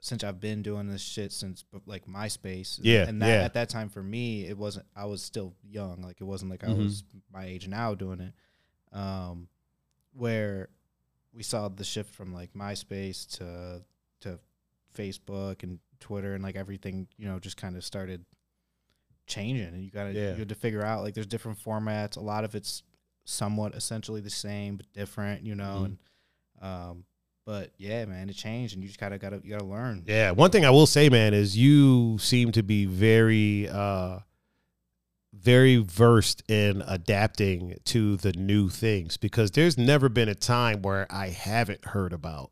since 0.00 0.22
I've 0.22 0.40
been 0.40 0.62
doing 0.62 0.86
this 0.88 1.02
shit 1.02 1.32
since 1.32 1.64
like 1.86 2.06
MySpace, 2.06 2.78
Yeah, 2.82 3.08
and 3.08 3.20
that, 3.22 3.28
yeah. 3.28 3.42
at 3.44 3.54
that 3.54 3.68
time 3.70 3.88
for 3.88 4.02
me, 4.02 4.46
it 4.46 4.56
wasn't. 4.56 4.86
I 4.94 5.06
was 5.06 5.22
still 5.22 5.54
young, 5.62 6.02
like 6.02 6.20
it 6.20 6.24
wasn't 6.24 6.50
like 6.50 6.64
I 6.64 6.68
Mhm. 6.68 6.78
was 6.78 7.04
my 7.32 7.44
age 7.44 7.66
now 7.66 7.94
doing 7.94 8.20
it. 8.20 8.34
Um, 8.92 9.48
where 10.12 10.68
we 11.32 11.42
saw 11.42 11.68
the 11.68 11.84
shift 11.84 12.14
from 12.14 12.32
like 12.32 12.52
MySpace 12.54 13.26
to 13.38 13.84
to 14.20 14.38
Facebook 14.94 15.62
and 15.62 15.78
Twitter 16.00 16.34
and 16.34 16.42
like 16.42 16.56
everything, 16.56 17.08
you 17.18 17.26
know, 17.26 17.38
just 17.38 17.56
kind 17.56 17.76
of 17.76 17.84
started 17.84 18.24
changing 19.26 19.66
and 19.66 19.82
you 19.84 19.90
gotta 19.90 20.12
Yeah. 20.12 20.32
you 20.32 20.36
had 20.38 20.48
to 20.50 20.54
figure 20.54 20.82
out 20.84 21.02
like 21.02 21.14
there's 21.14 21.26
different 21.26 21.58
formats. 21.58 22.16
A 22.16 22.20
lot 22.20 22.44
of 22.44 22.54
it's 22.54 22.82
somewhat 23.26 23.74
essentially 23.74 24.20
the 24.22 24.30
same 24.30 24.76
but 24.76 24.90
different, 24.94 25.42
you 25.44 25.54
know, 25.54 25.80
Mhm. 25.80 25.84
and 25.84 25.98
um 26.62 27.04
but 27.44 27.70
yeah, 27.76 28.04
man, 28.06 28.28
it 28.28 28.32
changed 28.32 28.74
and 28.74 28.82
you 28.82 28.88
just 28.88 28.98
gotta 28.98 29.18
gotta 29.18 29.40
you 29.44 29.50
gotta 29.50 29.64
learn. 29.66 30.02
yeah. 30.06 30.30
One 30.30 30.50
thing 30.50 30.64
I 30.64 30.70
will 30.70 30.86
say, 30.86 31.08
man, 31.10 31.34
is 31.34 31.56
you 31.56 32.16
seem 32.18 32.50
to 32.52 32.62
be 32.62 32.86
very, 32.86 33.68
uh 33.68 34.20
very 35.34 35.76
versed 35.76 36.42
in 36.48 36.82
adapting 36.86 37.76
to 37.84 38.16
the 38.16 38.32
new 38.32 38.70
things 38.70 39.16
because 39.18 39.50
there's 39.50 39.76
never 39.76 40.08
been 40.08 40.28
a 40.30 40.34
time 40.34 40.80
where 40.82 41.06
I 41.12 41.28
haven't 41.28 41.84
heard 41.84 42.12
about. 42.14 42.50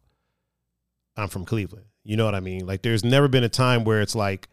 I'm 1.17 1.29
from 1.29 1.45
Cleveland. 1.47 1.87
You 2.03 2.17
know 2.19 2.27
what 2.27 2.35
I 2.35 2.41
mean? 2.41 2.67
Like, 2.67 2.83
there's 2.83 3.03
never 3.03 3.27
been 3.27 3.43
a 3.45 3.49
time 3.49 3.85
where 3.85 4.03
it's 4.03 4.15
like. 4.15 4.49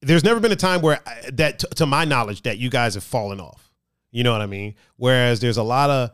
There's 0.00 0.24
never 0.24 0.40
been 0.40 0.52
a 0.52 0.56
time 0.56 0.80
where 0.82 1.00
I, 1.06 1.30
that, 1.32 1.58
t- 1.60 1.66
to 1.76 1.86
my 1.86 2.04
knowledge, 2.04 2.42
that 2.42 2.58
you 2.58 2.68
guys 2.70 2.94
have 2.94 3.04
fallen 3.04 3.40
off. 3.40 3.63
You 4.14 4.22
know 4.22 4.30
what 4.30 4.42
I 4.42 4.46
mean? 4.46 4.76
Whereas 4.96 5.40
there's 5.40 5.56
a 5.56 5.62
lot 5.64 5.90
of, 5.90 6.10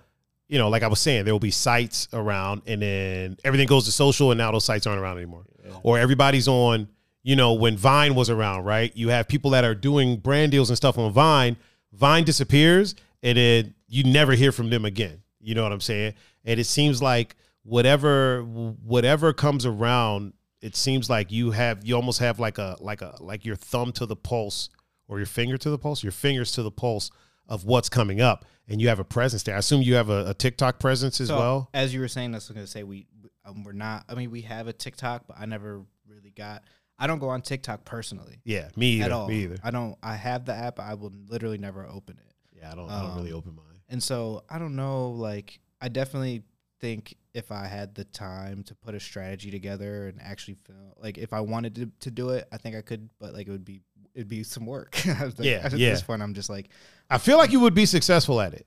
you 0.48 0.56
know, 0.56 0.70
like 0.70 0.82
I 0.82 0.86
was 0.86 1.00
saying, 1.00 1.26
there 1.26 1.34
will 1.34 1.38
be 1.38 1.50
sites 1.50 2.08
around, 2.14 2.62
and 2.66 2.80
then 2.80 3.36
everything 3.44 3.68
goes 3.68 3.84
to 3.84 3.92
social, 3.92 4.30
and 4.30 4.38
now 4.38 4.50
those 4.50 4.64
sites 4.64 4.86
aren't 4.86 5.02
around 5.02 5.18
anymore. 5.18 5.44
Or 5.82 5.98
everybody's 5.98 6.48
on, 6.48 6.88
you 7.22 7.36
know, 7.36 7.52
when 7.52 7.76
Vine 7.76 8.14
was 8.14 8.30
around, 8.30 8.64
right? 8.64 8.90
You 8.96 9.10
have 9.10 9.28
people 9.28 9.50
that 9.50 9.64
are 9.64 9.74
doing 9.74 10.16
brand 10.16 10.50
deals 10.50 10.70
and 10.70 10.78
stuff 10.78 10.96
on 10.96 11.12
Vine. 11.12 11.58
Vine 11.92 12.24
disappears, 12.24 12.94
and 13.22 13.36
then 13.36 13.74
you 13.86 14.02
never 14.04 14.32
hear 14.32 14.50
from 14.50 14.70
them 14.70 14.86
again. 14.86 15.20
You 15.38 15.54
know 15.54 15.62
what 15.62 15.72
I'm 15.72 15.80
saying? 15.82 16.14
And 16.46 16.58
it 16.58 16.64
seems 16.64 17.02
like 17.02 17.36
whatever 17.64 18.42
whatever 18.42 19.34
comes 19.34 19.66
around, 19.66 20.32
it 20.62 20.74
seems 20.74 21.10
like 21.10 21.30
you 21.30 21.50
have 21.50 21.84
you 21.84 21.96
almost 21.96 22.20
have 22.20 22.40
like 22.40 22.56
a 22.56 22.78
like 22.80 23.02
a 23.02 23.14
like 23.20 23.44
your 23.44 23.56
thumb 23.56 23.92
to 23.92 24.06
the 24.06 24.16
pulse 24.16 24.70
or 25.06 25.18
your 25.18 25.26
finger 25.26 25.58
to 25.58 25.68
the 25.68 25.78
pulse, 25.78 26.02
your 26.02 26.12
fingers 26.12 26.52
to 26.52 26.62
the 26.62 26.70
pulse 26.70 27.10
of 27.50 27.64
what's 27.64 27.88
coming 27.90 28.20
up, 28.22 28.46
and 28.68 28.80
you 28.80 28.88
have 28.88 29.00
a 29.00 29.04
presence 29.04 29.42
there. 29.42 29.56
I 29.56 29.58
assume 29.58 29.82
you 29.82 29.94
have 29.96 30.08
a, 30.08 30.28
a 30.28 30.34
TikTok 30.34 30.78
presence 30.78 31.20
as 31.20 31.28
So, 31.28 31.36
well. 31.36 31.68
As 31.74 31.92
you 31.92 32.00
were 32.00 32.08
saying, 32.08 32.30
that's 32.32 32.48
going 32.48 32.64
to 32.64 32.70
say 32.70 32.84
we 32.84 33.06
um, 33.44 33.64
we're 33.64 33.72
not. 33.72 34.04
I 34.08 34.14
mean, 34.14 34.30
we 34.30 34.42
have 34.42 34.68
a 34.68 34.72
TikTok, 34.72 35.26
but 35.26 35.36
I 35.38 35.44
never 35.46 35.82
really 36.08 36.30
got. 36.30 36.62
I 36.98 37.06
don't 37.06 37.18
go 37.18 37.30
on 37.30 37.40
TikTok 37.42 37.84
personally 37.84 38.40
Yeah, 38.44 38.68
me 38.76 38.92
either. 38.96 39.04
at 39.06 39.12
all. 39.12 39.28
Me 39.28 39.42
either. 39.44 39.56
I 39.64 39.70
don't. 39.70 39.96
I 40.02 40.14
have 40.16 40.44
the 40.44 40.54
app. 40.54 40.78
I 40.78 40.94
will 40.94 41.12
literally 41.28 41.58
never 41.58 41.86
open 41.86 42.16
it. 42.18 42.34
Yeah, 42.56 42.72
I 42.72 42.74
don't. 42.74 42.90
I 42.90 43.02
don't 43.02 43.16
really 43.16 43.32
Um, 43.32 43.38
open 43.38 43.54
mine. 43.56 43.80
And 43.88 44.02
so 44.02 44.44
I 44.48 44.58
don't 44.58 44.76
know. 44.76 45.10
Like, 45.10 45.58
I 45.80 45.88
definitely 45.88 46.42
think 46.80 47.16
if 47.34 47.50
I 47.52 47.66
had 47.66 47.94
the 47.94 48.04
time 48.04 48.62
to 48.64 48.74
put 48.74 48.94
a 48.94 49.00
strategy 49.00 49.50
together 49.50 50.08
and 50.08 50.20
actually 50.22 50.54
film, 50.66 50.92
like, 50.98 51.18
if 51.18 51.32
I 51.32 51.40
wanted 51.40 51.74
to, 51.76 51.90
to 52.00 52.10
do 52.10 52.30
it, 52.30 52.46
I 52.52 52.56
think 52.58 52.76
I 52.76 52.82
could. 52.82 53.08
But 53.18 53.32
like, 53.34 53.48
it 53.48 53.50
would 53.50 53.64
be 53.64 53.80
it'd 54.14 54.28
be 54.28 54.42
some 54.42 54.66
work. 54.66 54.96
Like- 55.06 55.34
Yeah, 55.40 55.60
At 55.64 55.72
yeah. 55.72 55.90
this 55.90 56.02
point, 56.02 56.22
I'm 56.22 56.34
just 56.34 56.48
like, 56.50 56.68
I 57.08 57.18
feel 57.18 57.38
like 57.38 57.52
you 57.52 57.60
would 57.60 57.74
be 57.74 57.86
successful 57.86 58.40
at 58.40 58.54
it. 58.54 58.66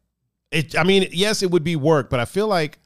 It. 0.51 0.77
I 0.77 0.83
mean, 0.83 1.07
yes, 1.11 1.41
it 1.43 1.49
would 1.51 1.63
be 1.63 1.75
work, 1.75 2.09
but 2.09 2.19
I 2.19 2.25
feel 2.25 2.47
like 2.47 2.77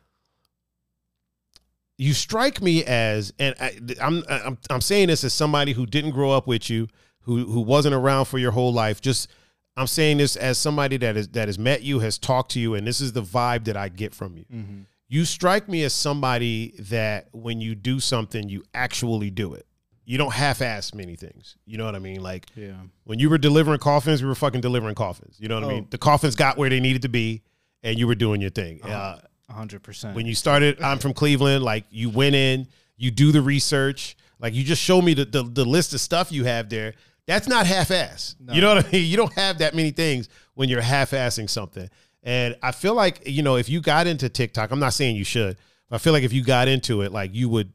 you 1.97 2.13
strike 2.13 2.61
me 2.61 2.83
as, 2.85 3.33
and 3.39 3.55
I, 3.59 3.77
I'm 4.01 4.23
I'm 4.29 4.57
I'm 4.69 4.81
saying 4.81 5.07
this 5.07 5.23
as 5.23 5.33
somebody 5.33 5.73
who 5.73 5.85
didn't 5.85 6.11
grow 6.11 6.31
up 6.31 6.47
with 6.47 6.69
you, 6.69 6.87
who 7.21 7.45
who 7.45 7.61
wasn't 7.61 7.95
around 7.95 8.25
for 8.25 8.37
your 8.37 8.51
whole 8.51 8.71
life. 8.71 9.01
Just 9.01 9.29
I'm 9.75 9.87
saying 9.87 10.17
this 10.17 10.35
as 10.35 10.57
somebody 10.57 10.97
that 10.97 11.17
is 11.17 11.27
that 11.29 11.47
has 11.47 11.57
met 11.57 11.81
you, 11.81 11.99
has 11.99 12.17
talked 12.17 12.51
to 12.51 12.59
you, 12.59 12.75
and 12.75 12.85
this 12.85 13.01
is 13.01 13.13
the 13.13 13.23
vibe 13.23 13.65
that 13.65 13.75
I 13.75 13.89
get 13.89 14.13
from 14.13 14.37
you. 14.37 14.45
mm-hmm. 14.45 14.81
You 15.09 15.23
strike 15.25 15.69
me 15.69 15.83
as 15.83 15.93
somebody 15.93 16.73
that 16.79 17.29
when 17.31 17.61
you 17.61 17.75
do 17.75 17.99
something, 18.01 18.49
you 18.49 18.63
actually 18.73 19.29
do 19.31 19.53
it. 19.53 19.65
You 20.09 20.17
don't 20.17 20.31
half-ass 20.33 20.93
many 20.93 21.15
things. 21.17 21.57
You 21.65 21.77
know 21.77 21.83
what 21.85 21.93
I 21.93 21.99
mean? 21.99 22.23
Like 22.23 22.45
yeah, 22.55 22.71
when 23.03 23.19
you 23.19 23.29
were 23.29 23.37
delivering 23.37 23.79
coffins, 23.79 24.21
we 24.23 24.27
were 24.29 24.35
fucking 24.35 24.61
delivering 24.61 24.95
coffins. 24.95 25.35
You 25.37 25.49
know 25.49 25.55
what 25.55 25.65
I 25.65 25.67
Oh. 25.67 25.69
mean? 25.75 25.87
The 25.89 25.97
coffins 25.97 26.35
got 26.35 26.57
where 26.57 26.69
they 26.69 26.79
needed 26.79 27.01
to 27.01 27.09
be, 27.09 27.43
and 27.83 27.99
you 27.99 28.07
were 28.07 28.15
doing 28.15 28.39
your 28.39 28.49
thing. 28.49 28.81
Uh, 28.83 29.19
a 29.49 29.53
hundred 29.53 29.83
percent. 29.83 30.15
when 30.15 30.25
you 30.25 30.33
started, 30.33 30.81
I'm 30.81 30.99
from 30.99 31.13
Cleveland. 31.13 31.63
Like 31.63 31.83
you 31.91 32.09
went 32.09 32.35
in, 32.35 32.67
you 32.95 33.11
do 33.11 33.31
the 33.33 33.41
research. 33.41 34.15
Like 34.39 34.53
you 34.53 34.63
just 34.63 34.81
show 34.81 35.01
me 35.01 35.13
the, 35.13 35.25
the, 35.25 35.43
the 35.43 35.65
list 35.65 35.93
of 35.93 35.99
stuff 35.99 36.31
you 36.31 36.45
have 36.45 36.69
there. 36.69 36.93
That's 37.25 37.47
not 37.49 37.65
half-ass. 37.67 38.35
You 38.53 38.61
know 38.61 38.75
what 38.75 38.85
I 38.85 38.91
mean? 38.91 39.03
You 39.11 39.17
don't 39.17 39.33
have 39.33 39.57
that 39.57 39.75
many 39.75 39.91
things 39.91 40.29
when 40.53 40.69
you're 40.69 40.79
half-assing 40.81 41.49
something. 41.49 41.89
And 42.23 42.55
I 42.63 42.71
feel 42.71 42.93
like 42.93 43.21
you 43.25 43.43
know 43.43 43.57
if 43.57 43.67
you 43.67 43.81
got 43.81 44.07
into 44.07 44.29
TikTok, 44.29 44.71
I'm 44.71 44.79
not 44.79 44.93
saying 44.93 45.17
you 45.17 45.25
should. 45.25 45.57
But 45.89 45.95
I 45.97 45.99
feel 45.99 46.13
like 46.13 46.23
if 46.23 46.31
you 46.33 46.43
got 46.43 46.67
into 46.69 47.01
it, 47.01 47.11
like 47.11 47.33
you 47.35 47.49
would 47.49 47.73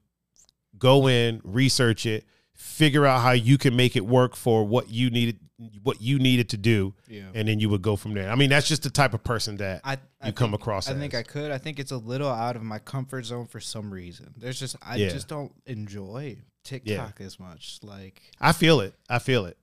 go 0.82 1.06
in, 1.08 1.40
research 1.44 2.06
it, 2.06 2.24
figure 2.54 3.06
out 3.06 3.20
how 3.22 3.30
you 3.30 3.56
can 3.56 3.76
make 3.76 3.94
it 3.94 4.04
work 4.04 4.34
for 4.34 4.64
what 4.64 4.90
you 4.90 5.08
needed 5.10 5.38
what 5.84 6.02
you 6.02 6.18
needed 6.18 6.48
to 6.48 6.56
do, 6.56 6.92
yeah. 7.06 7.22
and 7.34 7.46
then 7.46 7.60
you 7.60 7.68
would 7.68 7.82
go 7.82 7.94
from 7.94 8.14
there. 8.14 8.28
I 8.28 8.34
mean, 8.34 8.50
that's 8.50 8.66
just 8.66 8.82
the 8.82 8.90
type 8.90 9.14
of 9.14 9.22
person 9.22 9.58
that 9.58 9.80
I, 9.84 9.96
I 10.20 10.26
you 10.26 10.32
come 10.32 10.50
think- 10.50 10.60
across. 10.60 10.88
I 10.88 10.94
think. 10.94 11.14
I 11.14 11.22
could. 11.22 11.52
I 11.52 11.58
think 11.58 11.78
it's 11.78 11.92
a 11.92 11.96
little 11.96 12.28
out 12.28 12.56
of 12.56 12.64
my 12.64 12.80
comfort 12.80 13.24
zone 13.26 13.46
for 13.46 13.60
some 13.60 13.92
reason 13.92 14.34
There's 14.36 14.58
just 14.58 14.74
I 14.82 14.96
Yeah. 14.96 15.10
just 15.10 15.28
don't 15.28 15.52
enjoy 15.66 16.38
TikTok 16.64 17.20
as 17.20 17.38
much. 17.38 17.78
Like 17.84 18.20
I 18.40 18.50
feel 18.52 18.80
it. 18.80 18.94
I 19.08 19.20
feel 19.20 19.46
it. 19.46 19.56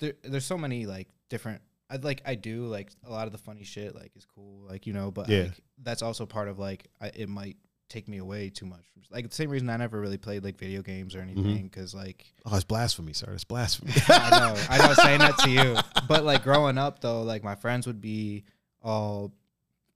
there, 0.00 0.12
there's 0.22 0.44
so 0.44 0.58
many 0.58 0.84
like 0.84 1.08
different. 1.30 1.62
I 1.90 1.96
like 1.96 2.20
I 2.26 2.34
do 2.34 2.66
like 2.66 2.90
a 3.06 3.10
lot 3.10 3.24
of 3.26 3.32
the 3.32 3.38
funny 3.38 3.64
shit 3.64 3.94
like 3.94 4.12
is 4.16 4.26
cool 4.26 4.66
like 4.68 4.86
you 4.86 4.92
know 4.92 5.10
but 5.10 5.30
Yeah. 5.30 5.44
like 5.44 5.60
that's 5.82 6.02
also 6.02 6.26
part 6.26 6.48
of 6.48 6.58
like 6.58 6.88
I, 7.00 7.06
it 7.14 7.28
might 7.30 7.56
take 7.88 8.08
me 8.08 8.18
away 8.18 8.50
too 8.50 8.66
much. 8.66 8.84
Like 9.10 9.28
the 9.28 9.34
same 9.34 9.48
reason 9.48 9.70
I 9.70 9.76
never 9.78 9.98
really 10.00 10.18
played 10.18 10.44
like 10.44 10.58
video 10.58 10.82
games 10.82 11.14
or 11.14 11.20
anything 11.20 11.64
because 11.64 11.94
like 11.94 12.26
Oh, 12.44 12.54
it's 12.54 12.64
blasphemy, 12.64 13.14
sir. 13.14 13.32
It's 13.32 13.44
blasphemy. 13.44 13.92
I 14.08 14.30
know 14.38 14.54
I 14.68 14.78
know 14.86 14.94
saying 14.94 15.20
that 15.20 15.38
to 15.38 15.50
you, 15.50 15.76
but 16.06 16.24
like 16.24 16.42
growing 16.42 16.76
up 16.76 17.00
though, 17.00 17.22
like 17.22 17.42
my 17.42 17.54
friends 17.54 17.86
would 17.86 18.00
be 18.00 18.44
all 18.82 19.32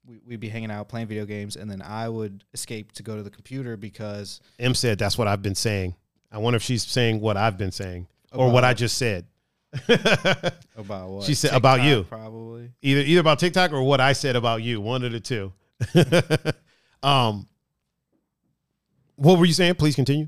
we, 0.06 0.20
we'd 0.26 0.40
be 0.40 0.48
hanging 0.48 0.70
out 0.70 0.88
playing 0.88 1.06
video 1.06 1.26
games, 1.26 1.56
and 1.56 1.70
then 1.70 1.82
I 1.82 2.08
would 2.08 2.44
escape 2.54 2.92
to 2.92 3.02
go 3.02 3.16
to 3.16 3.22
the 3.22 3.30
computer 3.30 3.76
because 3.76 4.40
M 4.58 4.74
said 4.74 4.98
that's 4.98 5.18
what 5.18 5.28
I've 5.28 5.42
been 5.42 5.54
saying. 5.54 5.94
I 6.30 6.38
wonder 6.38 6.56
if 6.56 6.62
she's 6.62 6.82
saying 6.82 7.20
what 7.20 7.36
I've 7.36 7.58
been 7.58 7.72
saying 7.72 8.06
or 8.32 8.50
what 8.50 8.64
I 8.64 8.72
just 8.74 8.96
said. 8.96 9.26
about 10.76 11.08
what 11.08 11.24
She 11.24 11.34
said 11.34 11.52
about 11.54 11.82
you. 11.82 12.04
probably. 12.04 12.70
either 12.82 13.00
either 13.00 13.20
about 13.20 13.38
TikTok 13.38 13.72
or 13.72 13.82
what 13.82 14.00
I 14.00 14.12
said 14.14 14.36
about 14.36 14.62
you. 14.62 14.80
One 14.80 15.04
of 15.04 15.12
the 15.12 15.20
two. 15.20 15.52
um, 17.02 17.46
what 19.22 19.38
were 19.38 19.44
you 19.44 19.52
saying? 19.52 19.76
Please 19.76 19.94
continue. 19.94 20.26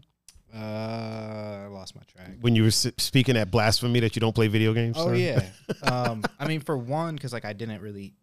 Uh, 0.54 1.64
I 1.64 1.66
lost 1.66 1.96
my 1.96 2.02
track. 2.02 2.36
When 2.40 2.54
you 2.54 2.62
were 2.62 2.68
s- 2.68 2.86
speaking 2.98 3.36
at 3.36 3.50
blasphemy 3.50 3.98
that 4.00 4.14
you 4.14 4.20
don't 4.20 4.34
play 4.34 4.46
video 4.46 4.72
games. 4.72 4.96
Oh 4.98 5.08
sir? 5.08 5.14
yeah. 5.16 5.42
um, 5.82 6.22
I 6.38 6.46
mean, 6.46 6.60
for 6.60 6.76
one, 6.76 7.16
because 7.16 7.32
like 7.32 7.44
I 7.44 7.52
didn't 7.52 7.80
really, 7.80 8.14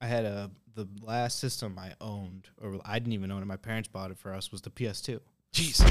I 0.00 0.06
had 0.06 0.24
a 0.24 0.50
the 0.74 0.88
last 1.02 1.40
system 1.40 1.78
I 1.78 1.92
owned, 2.00 2.48
or 2.60 2.80
I 2.84 2.98
didn't 2.98 3.12
even 3.14 3.30
own 3.32 3.42
it. 3.42 3.46
My 3.46 3.56
parents 3.56 3.88
bought 3.88 4.12
it 4.12 4.18
for 4.18 4.32
us. 4.32 4.52
Was 4.52 4.62
the 4.62 4.70
PS2, 4.70 5.18
Jesus. 5.52 5.90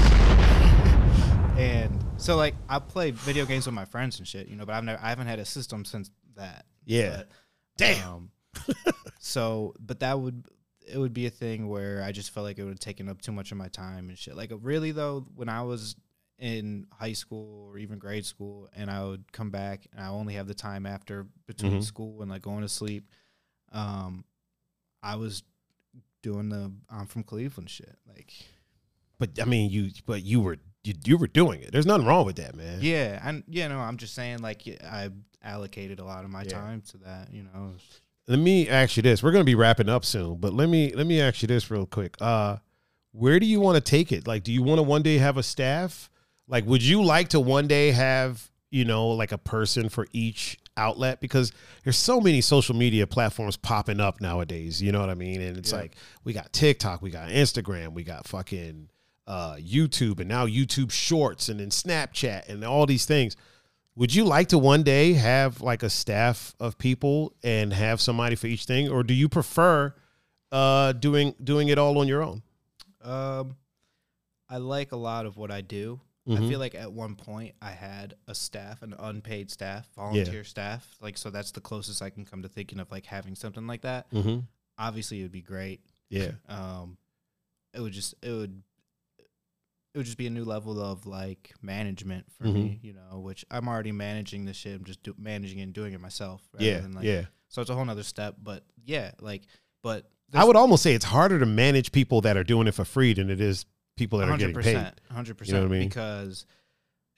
and 1.58 2.02
so 2.16 2.36
like 2.36 2.54
I 2.70 2.78
play 2.78 3.10
video 3.10 3.44
games 3.44 3.66
with 3.66 3.74
my 3.74 3.84
friends 3.84 4.18
and 4.18 4.26
shit, 4.26 4.48
you 4.48 4.56
know. 4.56 4.64
But 4.64 4.74
I've 4.76 4.84
never, 4.84 5.02
I 5.02 5.10
haven't 5.10 5.26
had 5.26 5.38
a 5.38 5.44
system 5.44 5.84
since 5.84 6.10
that. 6.36 6.64
Yeah. 6.86 7.16
But, 7.16 7.28
Damn. 7.76 8.08
um, 8.08 8.30
so, 9.18 9.74
but 9.78 10.00
that 10.00 10.18
would 10.18 10.44
it 10.86 10.98
would 10.98 11.12
be 11.14 11.26
a 11.26 11.30
thing 11.30 11.68
where 11.68 12.02
I 12.02 12.12
just 12.12 12.30
felt 12.30 12.44
like 12.44 12.58
it 12.58 12.64
would 12.64 12.70
have 12.72 12.78
taken 12.80 13.08
up 13.08 13.20
too 13.22 13.32
much 13.32 13.52
of 13.52 13.58
my 13.58 13.68
time 13.68 14.08
and 14.08 14.18
shit. 14.18 14.36
Like 14.36 14.50
really 14.60 14.92
though, 14.92 15.26
when 15.34 15.48
I 15.48 15.62
was 15.62 15.94
in 16.38 16.86
high 16.92 17.12
school 17.12 17.68
or 17.70 17.78
even 17.78 17.98
grade 17.98 18.26
school, 18.26 18.68
and 18.74 18.90
I 18.90 19.04
would 19.04 19.30
come 19.32 19.50
back 19.50 19.86
and 19.92 20.02
I 20.02 20.08
only 20.08 20.34
have 20.34 20.48
the 20.48 20.54
time 20.54 20.86
after 20.86 21.26
between 21.46 21.72
Mhm. 21.80 21.84
school 21.84 22.20
and 22.22 22.30
like 22.30 22.42
going 22.42 22.62
to 22.62 22.68
sleep, 22.68 23.08
um, 23.70 24.24
I 25.02 25.16
was 25.16 25.42
doing 26.22 26.48
the 26.48 26.72
I'm 26.90 27.06
from 27.06 27.22
Cleveland 27.22 27.70
shit. 27.70 27.96
Like 28.08 28.32
But 29.18 29.40
I 29.40 29.44
mean, 29.44 29.70
you 29.70 29.90
but 30.06 30.22
you 30.22 30.40
were 30.40 30.58
you, 30.84 30.94
you 31.04 31.16
were 31.16 31.28
doing 31.28 31.60
it. 31.62 31.70
There's 31.70 31.86
nothing 31.86 32.06
wrong 32.06 32.26
with 32.26 32.36
that, 32.36 32.56
man. 32.56 32.78
yeah, 32.80 33.20
and 33.26 33.44
you 33.46 33.68
know, 33.68 33.78
I'm 33.78 33.96
just 33.96 34.14
saying 34.14 34.38
like 34.40 34.66
I 34.84 35.10
allocated 35.42 36.00
a 36.00 36.04
lot 36.04 36.24
of 36.24 36.30
my 36.30 36.42
Yeah. 36.42 36.50
time 36.60 36.80
to 36.90 36.96
that. 36.98 37.32
You 37.32 37.44
know, 37.44 37.74
Let 38.32 38.38
me 38.40 38.66
ask 38.66 38.96
you 38.96 39.02
this. 39.02 39.22
We're 39.22 39.30
gonna 39.32 39.44
be 39.44 39.54
wrapping 39.54 39.90
up 39.90 40.06
soon, 40.06 40.36
but 40.38 40.54
let 40.54 40.70
me 40.70 40.94
let 40.94 41.06
me 41.06 41.20
ask 41.20 41.42
you 41.42 41.48
this 41.48 41.70
real 41.70 41.84
quick. 41.84 42.16
Uh, 42.18 42.56
where 43.10 43.38
do 43.38 43.44
you 43.44 43.60
want 43.60 43.74
to 43.76 43.80
take 43.82 44.10
it? 44.10 44.26
Like, 44.26 44.42
do 44.42 44.50
you 44.50 44.62
want 44.62 44.78
to 44.78 44.82
one 44.82 45.02
day 45.02 45.18
have 45.18 45.36
a 45.36 45.42
staff? 45.42 46.08
Like, 46.48 46.64
would 46.64 46.82
you 46.82 47.04
like 47.04 47.28
to 47.28 47.40
one 47.40 47.66
day 47.66 47.90
have 47.90 48.50
you 48.70 48.86
know 48.86 49.08
like 49.08 49.32
a 49.32 49.36
person 49.38 49.90
for 49.90 50.06
each 50.14 50.58
outlet? 50.78 51.20
Because 51.20 51.52
there's 51.84 51.98
so 51.98 52.22
many 52.22 52.40
social 52.40 52.74
media 52.74 53.06
platforms 53.06 53.58
popping 53.58 54.00
up 54.00 54.18
nowadays. 54.22 54.80
You 54.80 54.92
know 54.92 55.00
what 55.00 55.10
I 55.10 55.14
mean? 55.14 55.42
And 55.42 55.58
it's 55.58 55.70
Yeah. 55.72 55.80
like 55.80 55.96
we 56.24 56.32
got 56.32 56.54
TikTok, 56.54 57.02
we 57.02 57.10
got 57.10 57.28
Instagram, 57.28 57.92
we 57.92 58.02
got 58.02 58.26
fucking 58.26 58.88
uh, 59.26 59.56
YouTube, 59.56 60.20
and 60.20 60.28
now 60.30 60.46
YouTube 60.46 60.90
Shorts, 60.90 61.50
and 61.50 61.60
then 61.60 61.68
Snapchat, 61.68 62.48
and 62.48 62.64
all 62.64 62.86
these 62.86 63.04
things. 63.04 63.36
Would 63.94 64.14
you 64.14 64.24
like 64.24 64.48
to 64.48 64.58
one 64.58 64.82
day 64.82 65.12
have 65.12 65.60
like 65.60 65.82
a 65.82 65.90
staff 65.90 66.54
of 66.58 66.78
people 66.78 67.34
and 67.42 67.72
have 67.72 68.00
somebody 68.00 68.36
for 68.36 68.46
each 68.46 68.64
thing, 68.64 68.88
or 68.88 69.02
do 69.02 69.12
you 69.14 69.28
prefer 69.28 69.94
uh, 70.50 70.92
doing 70.92 71.34
doing 71.42 71.68
it 71.68 71.78
all 71.78 71.98
on 71.98 72.08
your 72.08 72.22
own? 72.22 72.42
Um, 73.02 73.56
I 74.48 74.58
like 74.58 74.92
a 74.92 74.96
lot 74.96 75.26
of 75.26 75.36
what 75.36 75.50
I 75.50 75.60
do. 75.60 76.00
I 76.26 76.30
Mhm. 76.34 76.48
feel 76.48 76.58
like 76.60 76.74
at 76.76 76.92
one 76.92 77.16
point 77.16 77.54
I 77.60 77.72
had 77.72 78.14
a 78.28 78.34
staff, 78.34 78.80
an 78.82 78.94
unpaid 78.96 79.50
staff, 79.50 79.88
volunteer 79.96 80.44
staff. 80.44 80.96
Like, 81.00 81.18
so 81.18 81.30
that's 81.30 81.50
the 81.50 81.60
closest 81.60 82.00
I 82.00 82.10
can 82.10 82.24
come 82.24 82.42
to 82.42 82.48
thinking 82.48 82.78
of 82.78 82.90
like 82.92 83.06
having 83.06 83.34
something 83.34 83.66
like 83.66 83.80
that. 83.82 84.08
Mm-hmm. 84.12 84.40
Obviously, 84.78 85.18
it 85.18 85.22
would 85.24 85.32
be 85.32 85.42
great. 85.42 85.80
Yeah, 86.10 86.32
Um, 86.48 86.96
it 87.74 87.80
would 87.80 87.92
just 87.92 88.14
it 88.22 88.30
would 88.30 88.62
it 89.94 89.98
would 89.98 90.06
just 90.06 90.18
be 90.18 90.26
a 90.26 90.30
new 90.30 90.44
level 90.44 90.80
of 90.80 91.06
like 91.06 91.52
management 91.60 92.24
for 92.38 92.44
me, 92.44 92.78
you 92.82 92.94
know. 92.94 93.20
Which 93.20 93.44
I'm 93.50 93.68
already 93.68 93.92
managing 93.92 94.44
this 94.44 94.56
shit. 94.56 94.74
I'm 94.74 94.84
just 94.84 95.02
do, 95.02 95.14
managing 95.18 95.58
it 95.58 95.62
and 95.64 95.72
doing 95.72 95.92
it 95.92 96.00
myself. 96.00 96.42
yeah, 96.58 96.80
than, 96.80 96.92
like, 96.92 97.04
yeah. 97.04 97.26
So 97.48 97.60
it's 97.60 97.70
a 97.70 97.74
whole 97.74 97.84
nother 97.84 98.02
step. 98.02 98.36
But 98.42 98.64
yeah, 98.84 99.12
like, 99.20 99.42
but 99.82 100.08
I 100.34 100.44
would 100.44 100.56
almost 100.56 100.82
say 100.82 100.94
it's 100.94 101.04
harder 101.04 101.38
to 101.38 101.46
manage 101.46 101.92
people 101.92 102.22
that 102.22 102.36
are 102.36 102.44
doing 102.44 102.66
it 102.66 102.74
for 102.74 102.84
free 102.84 103.12
than 103.12 103.28
it 103.28 103.40
is 103.40 103.66
people 103.96 104.18
that 104.20 104.28
are 104.28 104.38
getting 104.38 104.54
paid. 104.54 104.92
100%. 105.14 105.46
You 105.46 105.52
know 105.54 105.60
what 105.60 105.66
I 105.66 105.68
mean? 105.68 105.88
Because 105.88 106.46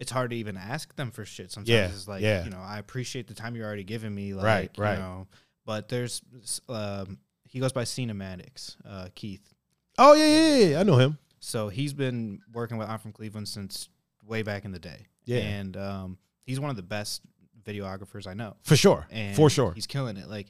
it's 0.01 0.10
hard 0.10 0.30
to 0.30 0.36
even 0.36 0.56
ask 0.56 0.94
them 0.96 1.10
for 1.10 1.24
shit. 1.24 1.52
Sometimes 1.52 1.68
Yeah, 1.68 1.86
it's 1.86 2.09
like, 2.09 2.22
yeah. 2.22 2.44
you 2.44 2.51
know, 2.51 2.59
I 2.59 2.78
appreciate 2.78 3.28
the 3.28 3.34
time 3.34 3.55
you're 3.55 3.66
already 3.66 3.84
giving 3.84 4.14
me. 4.14 4.34
Like, 4.34 4.44
Right, 4.44 4.70
right. 4.76 4.94
You 4.94 4.98
know, 4.98 5.26
but 5.64 5.88
there's, 5.88 6.22
um, 6.68 7.18
he 7.44 7.60
goes 7.60 7.72
by 7.72 7.84
Cinematics, 7.84 8.76
uh, 8.84 9.09
Keith. 9.14 9.48
Oh 9.96 10.14
yeah, 10.14 10.26
yeah, 10.26 10.66
yeah. 10.66 10.80
I 10.80 10.82
know 10.82 10.96
him. 10.96 11.18
So 11.45 11.69
he's 11.69 11.93
been 11.93 12.41
working 12.53 12.79
with 12.79 12.89
I'm 12.89 12.99
from 12.99 13.12
Cleveland 13.12 13.49
since 13.49 13.89
way 14.25 14.43
back 14.43 14.65
in 14.65 14.73
the 14.73 14.79
day. 14.79 15.07
Yeah. 15.27 15.39
And 15.41 15.77
um, 15.77 16.19
he's 16.47 16.59
one 16.59 16.71
of 16.71 16.77
the 16.77 16.83
best 16.83 17.23
videographers 17.65 18.27
I 18.27 18.35
know. 18.35 18.57
For 18.62 18.77
sure, 18.77 19.07
And 19.11 19.37
for 19.37 19.51
sure. 19.51 19.73
He's 19.73 19.87
killing 19.87 20.16
it. 20.16 20.29
Like 20.29 20.47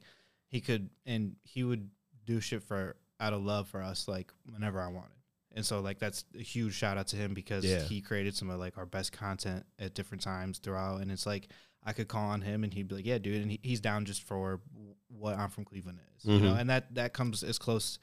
he 0.48 0.60
could 0.60 0.90
and 1.04 1.36
he 1.42 1.64
would 1.64 1.90
do 2.26 2.40
shit 2.40 2.62
for 2.62 2.96
out 3.20 3.32
of 3.32 3.42
love 3.42 3.68
for 3.68 3.82
us, 3.82 4.06
like 4.08 4.32
whenever 4.52 4.80
I 4.80 4.86
wanted. 4.88 5.10
And 5.56 5.64
so 5.66 5.80
like 5.80 5.98
that's 5.98 6.24
a 6.38 6.42
huge 6.42 6.74
shout 6.74 6.96
out 6.98 7.08
to 7.08 7.16
him 7.16 7.34
because 7.34 7.64
Yeah. 7.64 7.80
he 7.80 8.00
created 8.00 8.36
some 8.36 8.50
of 8.50 8.58
like 8.60 8.78
our 8.78 8.86
best 8.86 9.12
content 9.12 9.64
at 9.78 9.94
different 9.94 10.22
times 10.22 10.58
throughout. 10.58 11.00
And 11.00 11.10
it's 11.10 11.26
like 11.26 11.48
I 11.84 11.92
could 11.92 12.08
call 12.08 12.28
on 12.30 12.40
him 12.40 12.62
and 12.64 12.72
he'd 12.72 12.88
be 12.88 12.94
like, 12.96 13.06
Yeah, 13.06 13.18
dude, 13.18 13.42
and 13.42 13.50
he, 13.50 13.58
he's 13.62 13.80
down 13.80 14.04
just 14.04 14.22
for 14.22 14.60
what 15.08 15.36
I'm 15.36 15.50
from 15.50 15.64
Cleveland 15.64 15.98
is. 16.18 16.24
You 16.24 16.40
know, 16.40 16.54
and 16.54 16.70
that 16.70 16.94
that 16.94 17.12
comes 17.12 17.42
as 17.42 17.58
close 17.58 17.98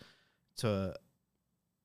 to 0.58 0.94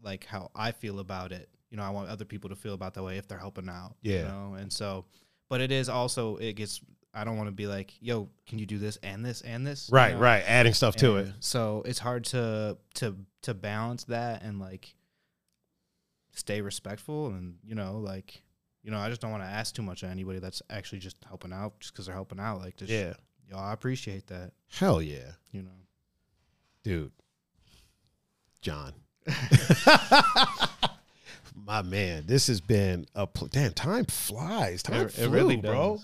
like 0.02 0.24
how 0.24 0.50
I 0.54 0.72
feel 0.72 0.98
about 1.00 1.32
it. 1.32 1.48
You 1.70 1.76
know, 1.76 1.82
I 1.82 1.90
want 1.90 2.08
other 2.08 2.24
people 2.24 2.50
to 2.50 2.56
feel 2.56 2.74
about 2.74 2.94
that 2.94 3.02
way 3.02 3.18
if 3.18 3.26
they're 3.28 3.38
helping 3.38 3.68
out. 3.68 3.96
Yeah. 4.02 4.18
You 4.18 4.22
know, 4.24 4.54
and 4.58 4.72
so 4.72 5.04
but 5.48 5.60
it 5.60 5.70
is 5.72 5.88
also 5.88 6.36
it 6.36 6.54
gets 6.54 6.80
I 7.14 7.24
don't 7.24 7.36
want 7.38 7.48
to 7.48 7.52
be 7.52 7.66
like, 7.66 7.94
yo, 8.00 8.28
can 8.46 8.58
you 8.58 8.66
do 8.66 8.76
this 8.78 8.98
and 9.02 9.24
this 9.24 9.40
and 9.40 9.66
this? 9.66 9.88
you 9.90 9.96
Right, 9.96 10.14
know? 10.14 10.20
right. 10.20 10.44
Adding 10.46 10.74
stuff 10.74 10.96
to 10.96 11.16
it. 11.16 11.28
So 11.40 11.82
it's 11.86 11.98
hard 11.98 12.24
to 12.26 12.76
to 12.94 13.16
to 13.42 13.54
balance 13.54 14.04
that 14.04 14.42
and 14.42 14.58
like 14.60 14.94
stay 16.32 16.60
respectful 16.60 17.28
and 17.28 17.54
you 17.64 17.74
know 17.74 17.96
like 17.98 18.42
you 18.82 18.90
know 18.90 18.98
I 18.98 19.08
just 19.08 19.22
don't 19.22 19.30
want 19.30 19.42
to 19.42 19.48
ask 19.48 19.74
too 19.74 19.82
much 19.82 20.02
of 20.02 20.10
anybody 20.10 20.38
that's 20.38 20.60
actually 20.68 20.98
just 20.98 21.16
helping 21.26 21.52
out 21.52 21.80
just 21.80 21.94
because 21.94 22.06
they're 22.06 22.14
helping 22.14 22.38
out. 22.38 22.58
Like, 22.58 22.76
just, 22.76 22.92
Yeah. 22.92 23.14
yo, 23.50 23.56
I 23.56 23.72
appreciate 23.72 24.26
that. 24.28 24.52
Hell 24.68 25.00
yeah, 25.02 25.32
You 25.52 25.62
know, 25.62 25.70
dude. 26.84 27.12
John. 28.60 28.92
My 31.66 31.82
man, 31.82 32.24
this 32.26 32.46
has 32.46 32.60
been 32.60 33.06
a 33.14 33.26
pl- 33.26 33.48
damn. 33.48 33.72
Time 33.72 34.04
flies. 34.04 34.82
Time 34.82 35.08
flew, 35.08 35.56
bro. 35.58 36.00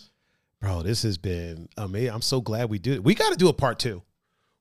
Bro, 0.60 0.82
this 0.82 1.02
has 1.02 1.18
been 1.18 1.68
amazing. 1.76 2.12
I'm 2.12 2.22
so 2.22 2.40
glad 2.40 2.68
we 2.70 2.78
did 2.78 2.94
it. 2.94 3.04
We 3.04 3.14
got 3.14 3.30
to 3.30 3.36
do 3.38 3.48
a 3.48 3.52
part 3.52 3.78
two. 3.78 4.02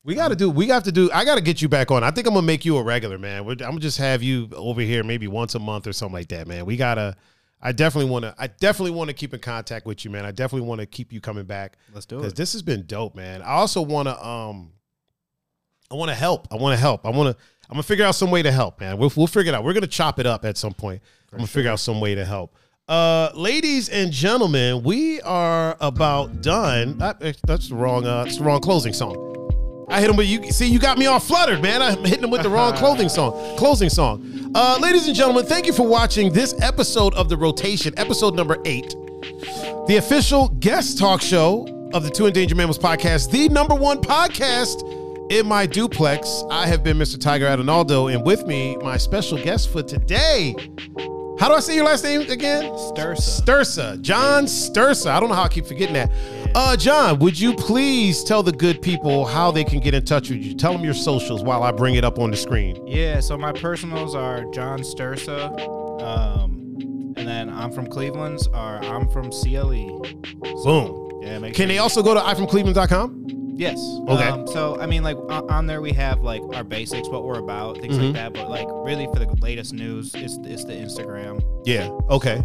We 0.04 0.16
got 0.16 0.30
to 0.30 0.36
do. 0.36 0.50
We 0.50 0.68
have 0.70 0.84
to 0.84 0.92
do. 0.92 1.12
I 1.12 1.26
got 1.26 1.36
to 1.36 1.42
get 1.42 1.62
you 1.62 1.70
back 1.70 1.92
on. 1.92 2.04
I 2.04 2.10
think 2.10 2.26
I'm 2.28 2.34
gonna 2.34 2.46
make 2.46 2.66
you 2.66 2.78
a 2.78 2.84
regular 2.84 3.20
man. 3.20 3.46
We're, 3.46 3.52
I'm 3.52 3.58
gonna 3.58 3.80
just 3.80 4.00
have 4.00 4.24
you 4.24 4.50
over 4.56 4.82
here 4.82 5.04
maybe 5.04 5.28
once 5.28 5.54
a 5.54 5.60
month 5.60 5.86
or 5.86 5.94
something 5.94 6.14
like 6.14 6.30
that, 6.30 6.48
man. 6.48 6.66
We 6.66 6.76
gotta. 6.76 7.16
I 7.62 7.72
definitely 7.72 8.10
want 8.10 8.26
to. 8.26 8.34
I 8.40 8.48
definitely 8.48 8.92
want 8.92 9.10
to 9.10 9.14
keep 9.14 9.36
in 9.36 9.40
contact 9.40 9.86
with 9.86 10.04
you, 10.04 10.10
man. 10.10 10.26
I 10.26 10.32
definitely 10.32 10.68
want 10.68 10.82
to 10.82 10.88
keep 10.88 11.14
you 11.14 11.22
coming 11.22 11.44
back 11.46 11.78
Let's 11.94 12.08
do 12.08 12.18
because 12.18 12.34
it. 12.34 12.36
this 12.36 12.54
has 12.54 12.64
been 12.64 12.86
dope, 12.88 13.16
man. 13.16 13.44
I 13.44 13.52
also 13.52 13.84
want 13.84 14.08
to. 14.08 14.28
Um, 14.28 14.72
I 15.92 15.96
want 15.96 16.10
to 16.10 16.16
help. 16.16 16.48
I 16.52 16.56
want 16.56 16.76
to 16.76 16.82
help. 16.82 17.06
I 17.06 17.12
want 17.12 17.38
to. 17.38 17.44
I'm 17.72 17.76
gonna 17.76 17.84
figure 17.84 18.04
out 18.06 18.16
some 18.16 18.32
way 18.32 18.42
to 18.44 18.52
help, 18.52 18.82
man. 18.82 18.98
We'll, 18.98 19.12
we'll 19.16 19.28
figure 19.28 19.54
it 19.54 19.56
out. 19.56 19.64
We're 19.64 19.72
gonna 19.74 19.88
chop 19.88 20.20
it 20.20 20.26
up 20.26 20.44
at 20.44 20.58
some 20.58 20.74
point. 20.74 21.02
I'm 21.32 21.38
gonna 21.38 21.48
figure 21.48 21.72
out 21.72 21.80
some 21.80 22.02
way 22.02 22.16
to 22.16 22.26
help. 22.26 22.54
Uh, 22.90 23.30
ladies 23.34 23.88
and 23.88 24.12
gentlemen, 24.12 24.84
we 24.84 25.22
are 25.22 25.78
about 25.80 26.42
done. 26.42 26.98
That- 26.98 27.22
that's 27.48 27.70
the 27.70 27.76
wrong. 27.76 28.06
Uh, 28.06 28.26
it's 28.28 28.38
the 28.38 28.44
wrong 28.44 28.60
closing 28.60 28.92
song. 28.92 29.86
I 29.90 30.02
hit 30.02 30.10
him 30.10 30.18
with 30.18 30.28
you. 30.28 30.52
See, 30.52 30.68
you 30.68 30.80
got 30.80 30.98
me 30.98 31.06
all 31.06 31.20
fluttered, 31.20 31.62
man. 31.62 31.82
I'm 31.82 32.04
hitting 32.04 32.26
him 32.26 32.30
with 32.30 32.44
the 32.44 32.50
wrong 32.50 32.74
clothing 32.78 33.08
song. 33.10 33.56
Closing 33.58 33.90
song. 33.90 34.52
Uh, 34.54 34.78
ladies 34.82 35.08
and 35.08 35.16
gentlemen, 35.16 35.46
thank 35.46 35.66
you 35.66 35.72
for 35.74 35.88
watching 35.88 36.34
this 36.34 36.54
episode 36.62 37.14
of 37.16 37.30
the 37.30 37.38
Rotation, 37.38 37.94
episode 37.98 38.36
number 38.36 38.58
eight, 38.66 38.94
the 39.88 39.96
official 39.98 40.50
guest 40.60 40.98
talk 40.98 41.22
show 41.22 41.66
of 41.94 42.04
the 42.04 42.10
Two 42.10 42.26
Endangered 42.26 42.58
Mammals 42.58 42.78
podcast, 42.80 43.32
the 43.32 43.48
number 43.50 43.76
one 43.76 44.00
podcast 44.00 44.82
in 45.32 45.48
my 45.48 45.66
duplex. 45.66 46.44
I 46.50 46.68
have 46.68 46.84
been 46.84 46.98
Mr. 46.98 47.20
Tiger 47.20 47.46
Adonaldo, 47.46 48.14
and 48.14 48.24
with 48.26 48.46
me, 48.46 48.76
my 48.78 48.98
special 48.98 49.42
guest 49.42 49.72
for 49.72 49.82
today. 49.82 50.54
How 51.40 51.48
do 51.48 51.56
I 51.56 51.62
say 51.62 51.74
your 51.76 51.86
last 51.86 52.04
name 52.04 52.30
again? 52.30 52.66
Stursa. 52.66 53.42
Stursa, 53.42 54.02
John 54.02 54.44
Stursa. 54.44 55.10
I 55.10 55.20
don't 55.22 55.30
know 55.30 55.36
how 55.36 55.44
I 55.44 55.48
keep 55.48 55.66
forgetting 55.66 55.94
that. 55.94 56.12
Uh, 56.54 56.76
John, 56.76 57.18
would 57.20 57.40
you 57.40 57.56
please 57.56 58.24
tell 58.26 58.44
the 58.44 58.52
good 58.52 58.82
people 58.82 59.26
how 59.26 59.52
they 59.52 59.64
can 59.64 59.80
get 59.80 59.94
in 59.94 60.04
touch 60.04 60.30
with 60.30 60.40
you? 60.40 60.54
Tell 60.54 60.74
them 60.74 60.84
your 60.84 60.94
socials 60.94 61.44
while 61.44 61.64
I 61.64 61.72
bring 61.72 61.96
it 61.96 62.04
up 62.04 62.20
on 62.20 62.30
the 62.30 62.38
screen. 62.38 62.86
Yeah, 62.86 63.22
so 63.22 63.38
my 63.38 63.54
personals 63.54 64.14
are 64.14 64.44
John 64.52 64.82
Stursa. 64.82 65.58
Um, 66.02 67.14
and 67.16 67.26
then 67.28 67.50
I'm 67.50 67.72
from 67.72 67.88
Cleveland's 67.88 68.48
are 68.48 68.84
I'm 68.84 69.08
from 69.10 69.32
CLE. 69.32 70.02
Boom. 70.64 71.22
Yeah, 71.24 71.40
make 71.40 71.54
Can 71.54 71.64
sure 71.64 71.68
they 71.68 71.78
also 71.78 72.04
go 72.04 72.14
to 72.14 72.20
ifromcleveland.com? 72.20 73.41
Yes. 73.56 73.78
Okay. 74.08 74.28
Um, 74.28 74.48
so 74.48 74.80
I 74.80 74.86
mean, 74.86 75.04
like 75.04 75.18
on 75.30 75.68
there 75.68 75.82
we 75.82 75.92
have 75.94 76.22
like 76.22 76.42
our 76.54 76.64
basics, 76.64 77.08
what 77.10 77.24
we're 77.24 77.40
about, 77.40 77.78
things 77.80 77.98
Mhm. 77.98 78.06
like 78.08 78.14
that. 78.14 78.34
But 78.34 78.50
like 78.50 78.68
really 78.70 79.06
for 79.08 79.20
the 79.20 79.28
latest 79.42 79.74
news, 79.74 80.14
it's 80.16 80.38
it's 80.44 80.64
the 80.66 80.74
Instagram. 80.74 81.42
Yeah. 81.66 81.90
Okay. 82.10 82.44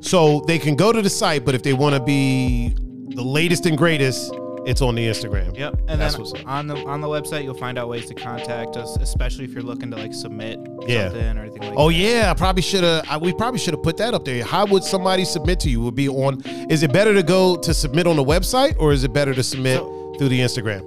So 0.00 0.40
they 0.46 0.58
can 0.58 0.74
go 0.76 0.92
to 0.92 1.00
the 1.02 1.10
site, 1.10 1.44
but 1.44 1.54
if 1.54 1.62
they 1.62 1.72
want 1.72 1.94
to 1.94 2.00
be 2.02 2.74
the 3.10 3.22
latest 3.22 3.66
and 3.66 3.78
greatest, 3.78 4.32
it's 4.66 4.82
on 4.82 4.96
the 4.96 5.06
Instagram. 5.06 5.56
Yep. 5.56 5.78
And 5.86 6.00
That's 6.00 6.14
then 6.16 6.22
what's 6.24 6.44
on 6.44 6.66
the 6.66 6.76
on 6.86 7.00
the 7.00 7.06
website 7.06 7.44
you'll 7.44 7.54
find 7.54 7.78
out 7.78 7.88
ways 7.88 8.06
to 8.06 8.14
contact 8.14 8.76
us, 8.76 8.96
especially 9.00 9.44
if 9.44 9.52
you're 9.52 9.62
looking 9.62 9.90
to 9.92 9.96
like 9.96 10.12
submit 10.12 10.58
Yeah. 10.88 11.08
something 11.10 11.38
or 11.38 11.42
anything 11.42 11.62
like 11.62 11.74
Oh 11.76 11.88
that. 11.88 11.94
yeah, 11.96 12.30
I 12.30 12.34
probably 12.34 12.62
should 12.62 12.82
have. 12.82 13.22
We 13.22 13.32
probably 13.32 13.60
should 13.60 13.74
have 13.74 13.82
put 13.84 13.96
that 13.98 14.12
up 14.12 14.24
there. 14.24 14.42
How 14.44 14.66
would 14.66 14.82
somebody 14.82 15.24
submit 15.24 15.60
to 15.60 15.70
you? 15.70 15.80
Would 15.82 15.94
be 15.94 16.08
on. 16.08 16.42
Is 16.68 16.82
it 16.82 16.92
better 16.92 17.14
to 17.14 17.22
go 17.22 17.56
to 17.56 17.72
submit 17.72 18.06
on 18.08 18.16
the 18.16 18.24
website, 18.24 18.74
or 18.78 18.92
is 18.92 19.04
it 19.04 19.12
better 19.12 19.34
to 19.34 19.42
submit 19.42 19.78
So- 19.78 19.95
through 20.18 20.28
the 20.30 20.40
Instagram? 20.40 20.82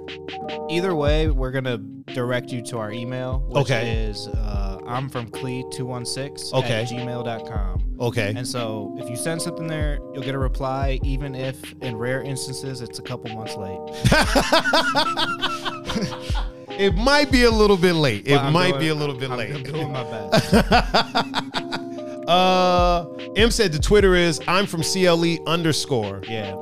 Either 0.70 0.94
way, 0.94 1.28
we're 1.28 1.50
gonna 1.50 1.78
direct 1.78 2.50
you 2.50 2.60
to 2.62 2.78
our 2.78 2.90
email, 2.92 3.40
which 3.48 3.62
Okay. 3.62 4.04
is 4.04 4.26
uh, 4.28 4.78
I'm 4.86 5.08
from 5.08 5.28
Cle216 5.30 6.52
Okay. 6.54 6.82
at 6.82 6.88
gmail.com. 6.88 7.96
Okay. 8.00 8.32
And 8.36 8.46
so 8.46 8.96
if 8.98 9.08
you 9.08 9.14
send 9.16 9.40
something 9.42 9.66
there, 9.68 9.98
you'll 10.12 10.22
get 10.24 10.34
a 10.34 10.38
reply, 10.38 10.98
even 11.04 11.34
if 11.34 11.56
in 11.80 11.96
rare 11.96 12.22
instances 12.22 12.80
it's 12.80 12.98
a 12.98 13.02
couple 13.02 13.30
months 13.36 13.54
late. 13.56 13.78
it 16.80 16.94
might 16.96 17.30
be 17.30 17.44
a 17.44 17.50
little 17.50 17.76
bit 17.76 17.92
late. 17.94 18.26
It 18.26 18.36
I'm 18.36 18.52
might 18.52 18.70
doing- 18.70 18.80
be 18.80 18.88
a 18.88 18.94
little 18.94 19.16
bit 19.16 19.30
I'm, 19.30 19.38
late. 19.38 19.54
I'm 19.54 19.62
doing 19.62 19.92
my 19.92 20.02
best. 20.04 20.54
uh, 22.28 23.06
M 23.36 23.50
said 23.50 23.72
the 23.72 23.78
Twitter 23.78 24.14
is 24.14 24.40
I'm 24.48 24.66
from 24.66 24.82
CLE 24.82 25.38
underscore. 25.46 26.22
yeah. 26.28 26.54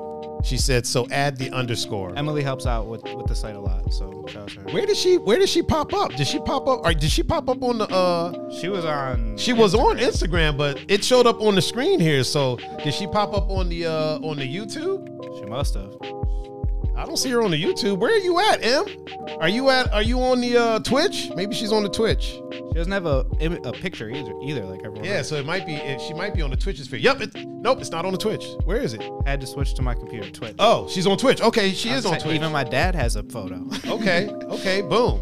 She 0.45 0.57
said 0.57 0.87
so. 0.87 1.07
Add 1.11 1.37
the 1.37 1.51
underscore. 1.51 2.17
Emily 2.17 2.43
helps 2.43 2.65
out 2.67 2.87
with, 2.87 3.03
with 3.03 3.27
the 3.27 3.35
site 3.35 3.57
a 3.57 3.61
lot, 3.61 3.93
so 3.93 4.25
shout 4.29 4.43
out 4.43 4.49
to 4.51 4.61
her. 4.61 4.67
Where 4.71 4.87
did 4.87 4.97
she? 4.97 5.17
Where 5.19 5.39
did 5.39 5.49
she 5.49 5.63
pop 5.63 5.93
up? 5.93 6.13
Did 6.15 6.27
she 6.27 6.39
pop 6.39 6.67
up? 6.69 6.85
Or 6.85 6.95
did 6.95 7.11
she 7.11 7.23
pop 7.23 7.49
up 7.49 7.63
on 7.63 7.79
the? 7.79 7.89
uh 7.89 8.51
She 8.51 8.69
was 8.69 8.85
on. 8.85 9.37
She 9.37 9.53
was 9.53 9.75
on 9.75 9.99
Instagram, 9.99 10.57
but 10.57 10.81
it 10.89 11.05
showed 11.05 11.27
up 11.27 11.41
on 11.41 11.55
the 11.55 11.63
screen 11.63 12.01
here. 12.01 12.25
So 12.25 12.57
did 12.83 12.95
she 12.95 13.07
pop 13.07 13.35
up 13.35 13.51
on 13.51 13.69
the 13.69 13.87
uh 13.87 14.19
on 14.21 14.37
the 14.39 14.57
YouTube? 14.57 15.07
She 15.39 15.45
must 15.45 15.75
have. 15.75 15.95
I 16.99 17.07
don't 17.07 17.17
see 17.17 17.31
her 17.31 17.43
on 17.43 17.53
the 17.53 17.63
YouTube. 17.63 17.99
Where 17.99 18.13
are 18.13 18.19
you 18.19 18.41
at, 18.41 18.65
M? 18.65 18.85
Are 19.41 19.49
you 19.49 19.71
at? 19.71 19.93
Are 19.93 20.03
you 20.03 20.21
on 20.21 20.41
the 20.41 20.57
uh 20.57 20.79
Twitch? 20.81 21.31
Maybe 21.37 21.55
she's 21.55 21.71
on 21.71 21.85
the 21.85 21.89
Twitch. 21.89 22.41
She 22.51 22.73
doesn't 22.75 22.91
have 22.91 23.07
a 23.07 23.25
a 23.41 23.73
picture 23.73 24.11
either. 24.11 24.33
Either 24.43 24.65
like 24.65 24.81
everyone. 24.81 25.05
Yeah, 25.05 25.19
else. 25.19 25.29
so 25.29 25.37
it 25.37 25.47
might 25.47 25.65
be. 25.65 25.75
It, 25.75 26.01
she 26.01 26.13
might 26.13 26.35
be 26.35 26.43
on 26.43 26.51
the 26.51 26.57
Twitch 26.57 26.81
sphere. 26.81 26.99
Yep. 26.99 27.21
It, 27.21 27.37
nope, 27.47 27.79
it's 27.81 27.91
not 27.91 28.05
on 28.05 28.11
the 28.11 28.19
Twitch. 28.19 28.45
Where 28.65 28.79
is 28.79 28.95
it? 28.95 29.03
I 29.25 29.31
had 29.31 29.41
to 29.41 29.47
switch 29.47 29.75
to 29.75 29.83
my 29.83 29.95
computer, 29.95 30.29
Twitch. 30.31 30.57
Oh, 30.59 30.89
she's 30.89 31.07
on 31.07 31.17
Twitch. 31.19 31.41
Okay, 31.41 31.71
she 31.71 31.91
is 31.91 32.05
I'm 32.05 32.15
on 32.15 32.19
Twitch. 32.19 32.35
Even 32.35 32.51
my 32.51 32.65
dad 32.65 32.97
has 32.97 33.15
a 33.15 33.23
photo. 33.23 33.65
Okay. 33.89 34.29
Okay. 34.29 34.83
Boom. 34.83 35.21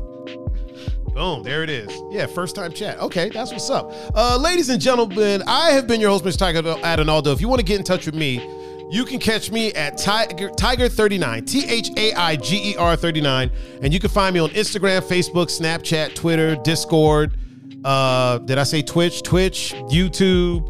Boom. 1.15 1.43
There 1.43 1.63
it 1.63 1.71
is. 1.71 1.91
Yeah. 2.11 2.27
First 2.27 2.57
time 2.57 2.73
chat. 2.73 2.99
Okay. 3.01 3.29
That's 3.29 3.53
what's 3.53 3.69
up. 3.71 3.93
Uh, 4.15 4.39
ladies 4.39 4.71
and 4.71 4.81
gentlemen, 4.81 5.43
I 5.47 5.71
have 5.71 5.87
been 5.87 6.01
your 6.01 6.11
host, 6.11 6.25
Mr. 6.25 6.39
Tiger 6.39 6.63
Adonaldo. 6.63 7.33
If 7.33 7.41
you 7.41 7.49
want 7.49 7.61
to 7.61 7.65
get 7.65 7.79
in 7.79 7.85
touch 7.85 8.07
with 8.07 8.15
me, 8.15 8.39
you 8.91 9.05
can 9.05 9.19
catch 9.19 9.51
me 9.51 9.73
at 9.73 9.99
Tiger, 9.99 10.51
Tiger39, 10.51 11.47
T 11.47 11.65
H 11.67 11.91
A 11.97 12.13
I 12.15 12.37
G 12.37 12.71
E 12.73 12.77
R 12.77 12.97
39. 12.97 13.51
And 13.83 13.93
you 13.93 14.01
can 14.01 14.11
find 14.11 14.35
me 14.35 14.41
on 14.41 14.51
Instagram, 14.51 15.01
Facebook, 15.03 15.47
Snapchat, 15.47 16.15
Twitter, 16.15 16.57
Discord. 16.57 17.37
Uh, 17.85 18.39
did 18.39 18.59
I 18.59 18.63
say 18.65 18.83
Twitch? 18.83 19.23
Twitch, 19.23 19.75
YouTube, 19.91 20.67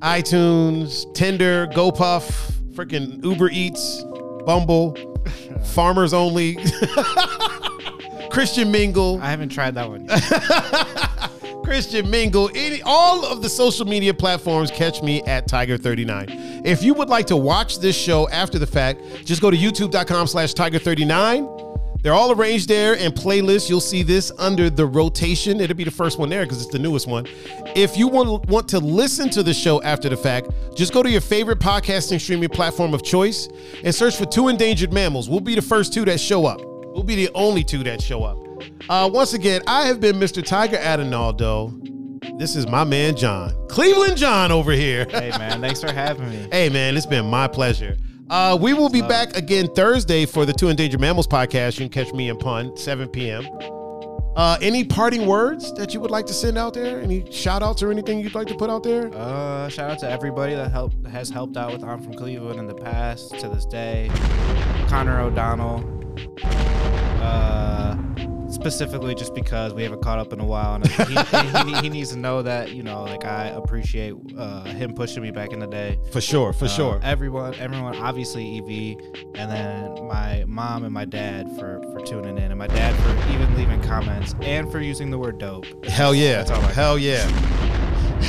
iTunes, 0.00 1.12
Tinder, 1.14 1.66
GoPuff, 1.68 2.52
freaking 2.74 3.22
Uber 3.24 3.50
Eats, 3.50 4.02
Bumble, 4.44 4.96
Farmers 5.74 6.12
Only. 6.12 6.56
Christian 8.30 8.70
Mingle, 8.70 9.20
I 9.20 9.30
haven't 9.30 9.48
tried 9.48 9.74
that 9.74 9.88
one 9.90 10.04
yet. 10.04 10.22
Christian 11.70 12.10
Mingle, 12.10 12.50
any 12.56 12.82
all 12.82 13.24
of 13.24 13.42
the 13.42 13.48
social 13.48 13.86
media 13.86 14.12
platforms. 14.12 14.72
Catch 14.72 15.04
me 15.04 15.22
at 15.22 15.46
Tiger39. 15.46 16.66
If 16.66 16.82
you 16.82 16.94
would 16.94 17.08
like 17.08 17.28
to 17.28 17.36
watch 17.36 17.78
this 17.78 17.96
show 17.96 18.28
after 18.30 18.58
the 18.58 18.66
fact, 18.66 19.00
just 19.24 19.40
go 19.40 19.52
to 19.52 19.56
YouTube.com/slash 19.56 20.52
Tiger39. 20.54 22.02
They're 22.02 22.12
all 22.12 22.32
arranged 22.32 22.68
there 22.68 22.94
in 22.94 23.12
playlists. 23.12 23.70
You'll 23.70 23.80
see 23.80 24.02
this 24.02 24.32
under 24.36 24.68
the 24.68 24.84
rotation. 24.84 25.60
It'll 25.60 25.76
be 25.76 25.84
the 25.84 25.92
first 25.92 26.18
one 26.18 26.28
there 26.28 26.42
because 26.42 26.60
it's 26.60 26.72
the 26.72 26.80
newest 26.80 27.06
one. 27.06 27.28
If 27.76 27.96
you 27.96 28.08
want 28.08 28.48
want 28.48 28.68
to 28.70 28.80
listen 28.80 29.30
to 29.30 29.44
the 29.44 29.54
show 29.54 29.80
after 29.82 30.08
the 30.08 30.16
fact, 30.16 30.50
just 30.74 30.92
go 30.92 31.04
to 31.04 31.08
your 31.08 31.20
favorite 31.20 31.60
podcasting 31.60 32.20
streaming 32.20 32.48
platform 32.48 32.94
of 32.94 33.04
choice 33.04 33.48
and 33.84 33.94
search 33.94 34.16
for 34.16 34.26
Two 34.26 34.48
Endangered 34.48 34.92
Mammals. 34.92 35.28
We'll 35.30 35.38
be 35.38 35.54
the 35.54 35.62
first 35.62 35.94
two 35.94 36.04
that 36.06 36.18
show 36.18 36.46
up. 36.46 36.60
We'll 36.64 37.04
be 37.04 37.14
the 37.14 37.30
only 37.32 37.62
two 37.62 37.84
that 37.84 38.02
show 38.02 38.24
up. 38.24 38.49
Uh, 38.88 39.08
once 39.12 39.34
again, 39.34 39.62
I 39.66 39.86
have 39.86 40.00
been 40.00 40.16
Mr. 40.16 40.44
Tiger 40.44 40.76
Adonaldo. 40.78 41.76
This 42.38 42.56
is 42.56 42.66
my 42.66 42.84
man 42.84 43.16
John, 43.16 43.52
Cleveland 43.68 44.16
John 44.16 44.50
over 44.52 44.72
here. 44.72 45.06
hey 45.10 45.30
man, 45.38 45.60
thanks 45.60 45.80
for 45.80 45.92
having 45.92 46.28
me. 46.30 46.48
Hey 46.52 46.68
man, 46.68 46.96
it's 46.96 47.06
been 47.06 47.26
my 47.26 47.46
pleasure. 47.48 47.96
Uh, 48.28 48.56
we 48.60 48.74
will 48.74 48.88
be 48.88 49.02
back 49.02 49.36
again 49.36 49.66
Thursday 49.74 50.24
for 50.24 50.44
the 50.44 50.52
Two 50.52 50.68
Endangered 50.68 51.00
Mammals 51.00 51.26
podcast. 51.26 51.78
You 51.80 51.88
can 51.88 52.04
catch 52.04 52.12
me 52.14 52.28
and 52.28 52.38
Pun 52.38 52.76
7 52.76 53.08
p.m. 53.08 53.44
Uh, 54.36 54.56
any 54.62 54.84
parting 54.84 55.26
words 55.26 55.72
that 55.74 55.92
you 55.92 56.00
would 56.00 56.10
like 56.12 56.24
to 56.26 56.32
send 56.32 56.56
out 56.56 56.72
there? 56.72 57.00
Any 57.00 57.30
shout 57.32 57.62
outs 57.62 57.82
or 57.82 57.90
anything 57.90 58.20
you'd 58.20 58.34
like 58.34 58.46
to 58.46 58.54
put 58.54 58.70
out 58.70 58.84
there? 58.84 59.12
Uh, 59.12 59.68
shout 59.68 59.90
out 59.90 59.98
to 59.98 60.08
everybody 60.08 60.54
that 60.54 60.70
helped 60.70 61.04
has 61.08 61.28
helped 61.28 61.56
out 61.56 61.72
with 61.72 61.82
I'm 61.82 62.00
from 62.00 62.14
Cleveland 62.14 62.60
in 62.60 62.66
the 62.66 62.74
past 62.74 63.38
to 63.40 63.48
this 63.48 63.64
day. 63.66 64.08
Connor 64.88 65.20
O'Donnell. 65.20 65.84
Uh, 67.20 67.96
specifically 68.60 69.14
just 69.14 69.34
because 69.34 69.72
we 69.72 69.82
haven't 69.82 70.02
caught 70.02 70.18
up 70.18 70.32
in 70.32 70.40
a 70.40 70.44
while, 70.44 70.74
and 70.74 70.86
he, 70.88 71.72
he, 71.72 71.80
he, 71.80 71.88
needs 71.88 72.10
to 72.10 72.18
know 72.18 72.42
that 72.42 72.72
you 72.72 72.82
know, 72.82 73.04
like 73.04 73.24
I 73.24 73.46
appreciate 73.46 74.14
uh, 74.36 74.64
him 74.64 74.92
pushing 74.94 75.22
me 75.22 75.30
back 75.30 75.52
in 75.52 75.60
the 75.60 75.66
day. 75.66 75.98
For 76.12 76.20
sure, 76.20 76.52
for 76.52 76.66
Uh, 76.66 76.68
sure. 76.68 77.00
Everyone, 77.02 77.54
everyone, 77.54 77.96
obviously 77.96 78.58
EV, 78.58 79.14
and 79.34 79.50
then 79.50 80.06
my 80.06 80.44
mom 80.46 80.84
and 80.84 80.92
my 80.92 81.06
dad 81.06 81.48
for 81.58 81.80
for 81.92 82.00
tuning 82.00 82.36
in, 82.36 82.50
and 82.50 82.58
my 82.58 82.66
dad 82.66 82.94
for 82.96 83.32
even 83.32 83.56
leaving 83.56 83.80
comments 83.82 84.34
and 84.42 84.70
for 84.70 84.80
using 84.80 85.10
the 85.10 85.18
word 85.18 85.38
dope. 85.38 85.64
Hell 85.86 86.14
yeah. 86.14 86.42
That's 86.42 86.50
all 86.50 86.62
I 86.62 86.72
Hell 86.72 86.98
yeah. 86.98 87.26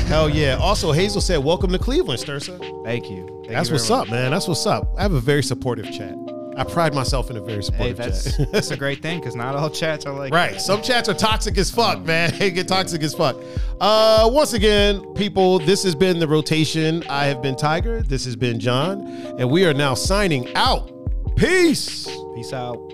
Hell 0.06 0.28
yeah. 0.28 0.56
Also, 0.56 0.92
Hazel 0.92 1.20
said, 1.20 1.38
Welcome 1.38 1.70
to 1.72 1.78
Cleveland, 1.78 2.20
Stursa. 2.20 2.58
Thank 2.84 3.10
you. 3.10 3.26
Thank 3.44 3.48
That's 3.52 3.68
you 3.68 3.74
what's 3.74 3.88
very 3.88 4.00
up, 4.00 4.08
man. 4.08 4.30
That's 4.30 4.48
what's 4.48 4.66
up. 4.66 4.88
I 4.96 5.02
have 5.02 5.12
a 5.12 5.20
very 5.20 5.42
supportive 5.42 5.90
chat. 5.92 6.14
I 6.56 6.64
pride 6.64 6.94
myself 6.94 7.30
in 7.30 7.36
a 7.36 7.40
very 7.40 7.62
supportive 7.62 7.98
hey, 7.98 8.04
that's, 8.04 8.36
chat. 8.36 8.52
that's 8.52 8.70
a 8.70 8.76
great 8.76 9.00
thing 9.00 9.20
because 9.20 9.34
not 9.34 9.56
all 9.56 9.70
chats 9.70 10.04
are 10.04 10.14
like 10.14 10.32
Right. 10.32 10.60
Some 10.60 10.82
chats 10.82 11.08
are 11.08 11.14
toxic 11.14 11.56
as 11.58 11.70
fuck, 11.70 12.04
man. 12.04 12.32
They 12.42 12.50
get 12.50 12.66
toxic 12.66 13.02
as 13.02 13.14
fuck. 13.14 13.36
Uh, 13.80 14.28
once 14.32 14.52
again, 14.52 15.14
people, 15.14 15.60
this 15.60 15.84
has 15.84 15.94
been 15.94 16.18
the 16.18 16.26
rotation. 16.26 17.04
I 17.08 17.26
have 17.26 17.40
been 17.40 17.56
Tiger. 17.56 18.02
This 18.02 18.24
has 18.24 18.34
been 18.34 18.58
John. 18.58 19.06
And 19.38 19.48
we 19.50 19.64
are 19.64 19.74
now 19.74 19.94
signing 19.94 20.52
out. 20.56 20.90
Peace. 21.36 22.08
Peace 22.34 22.52
out. 22.52 22.92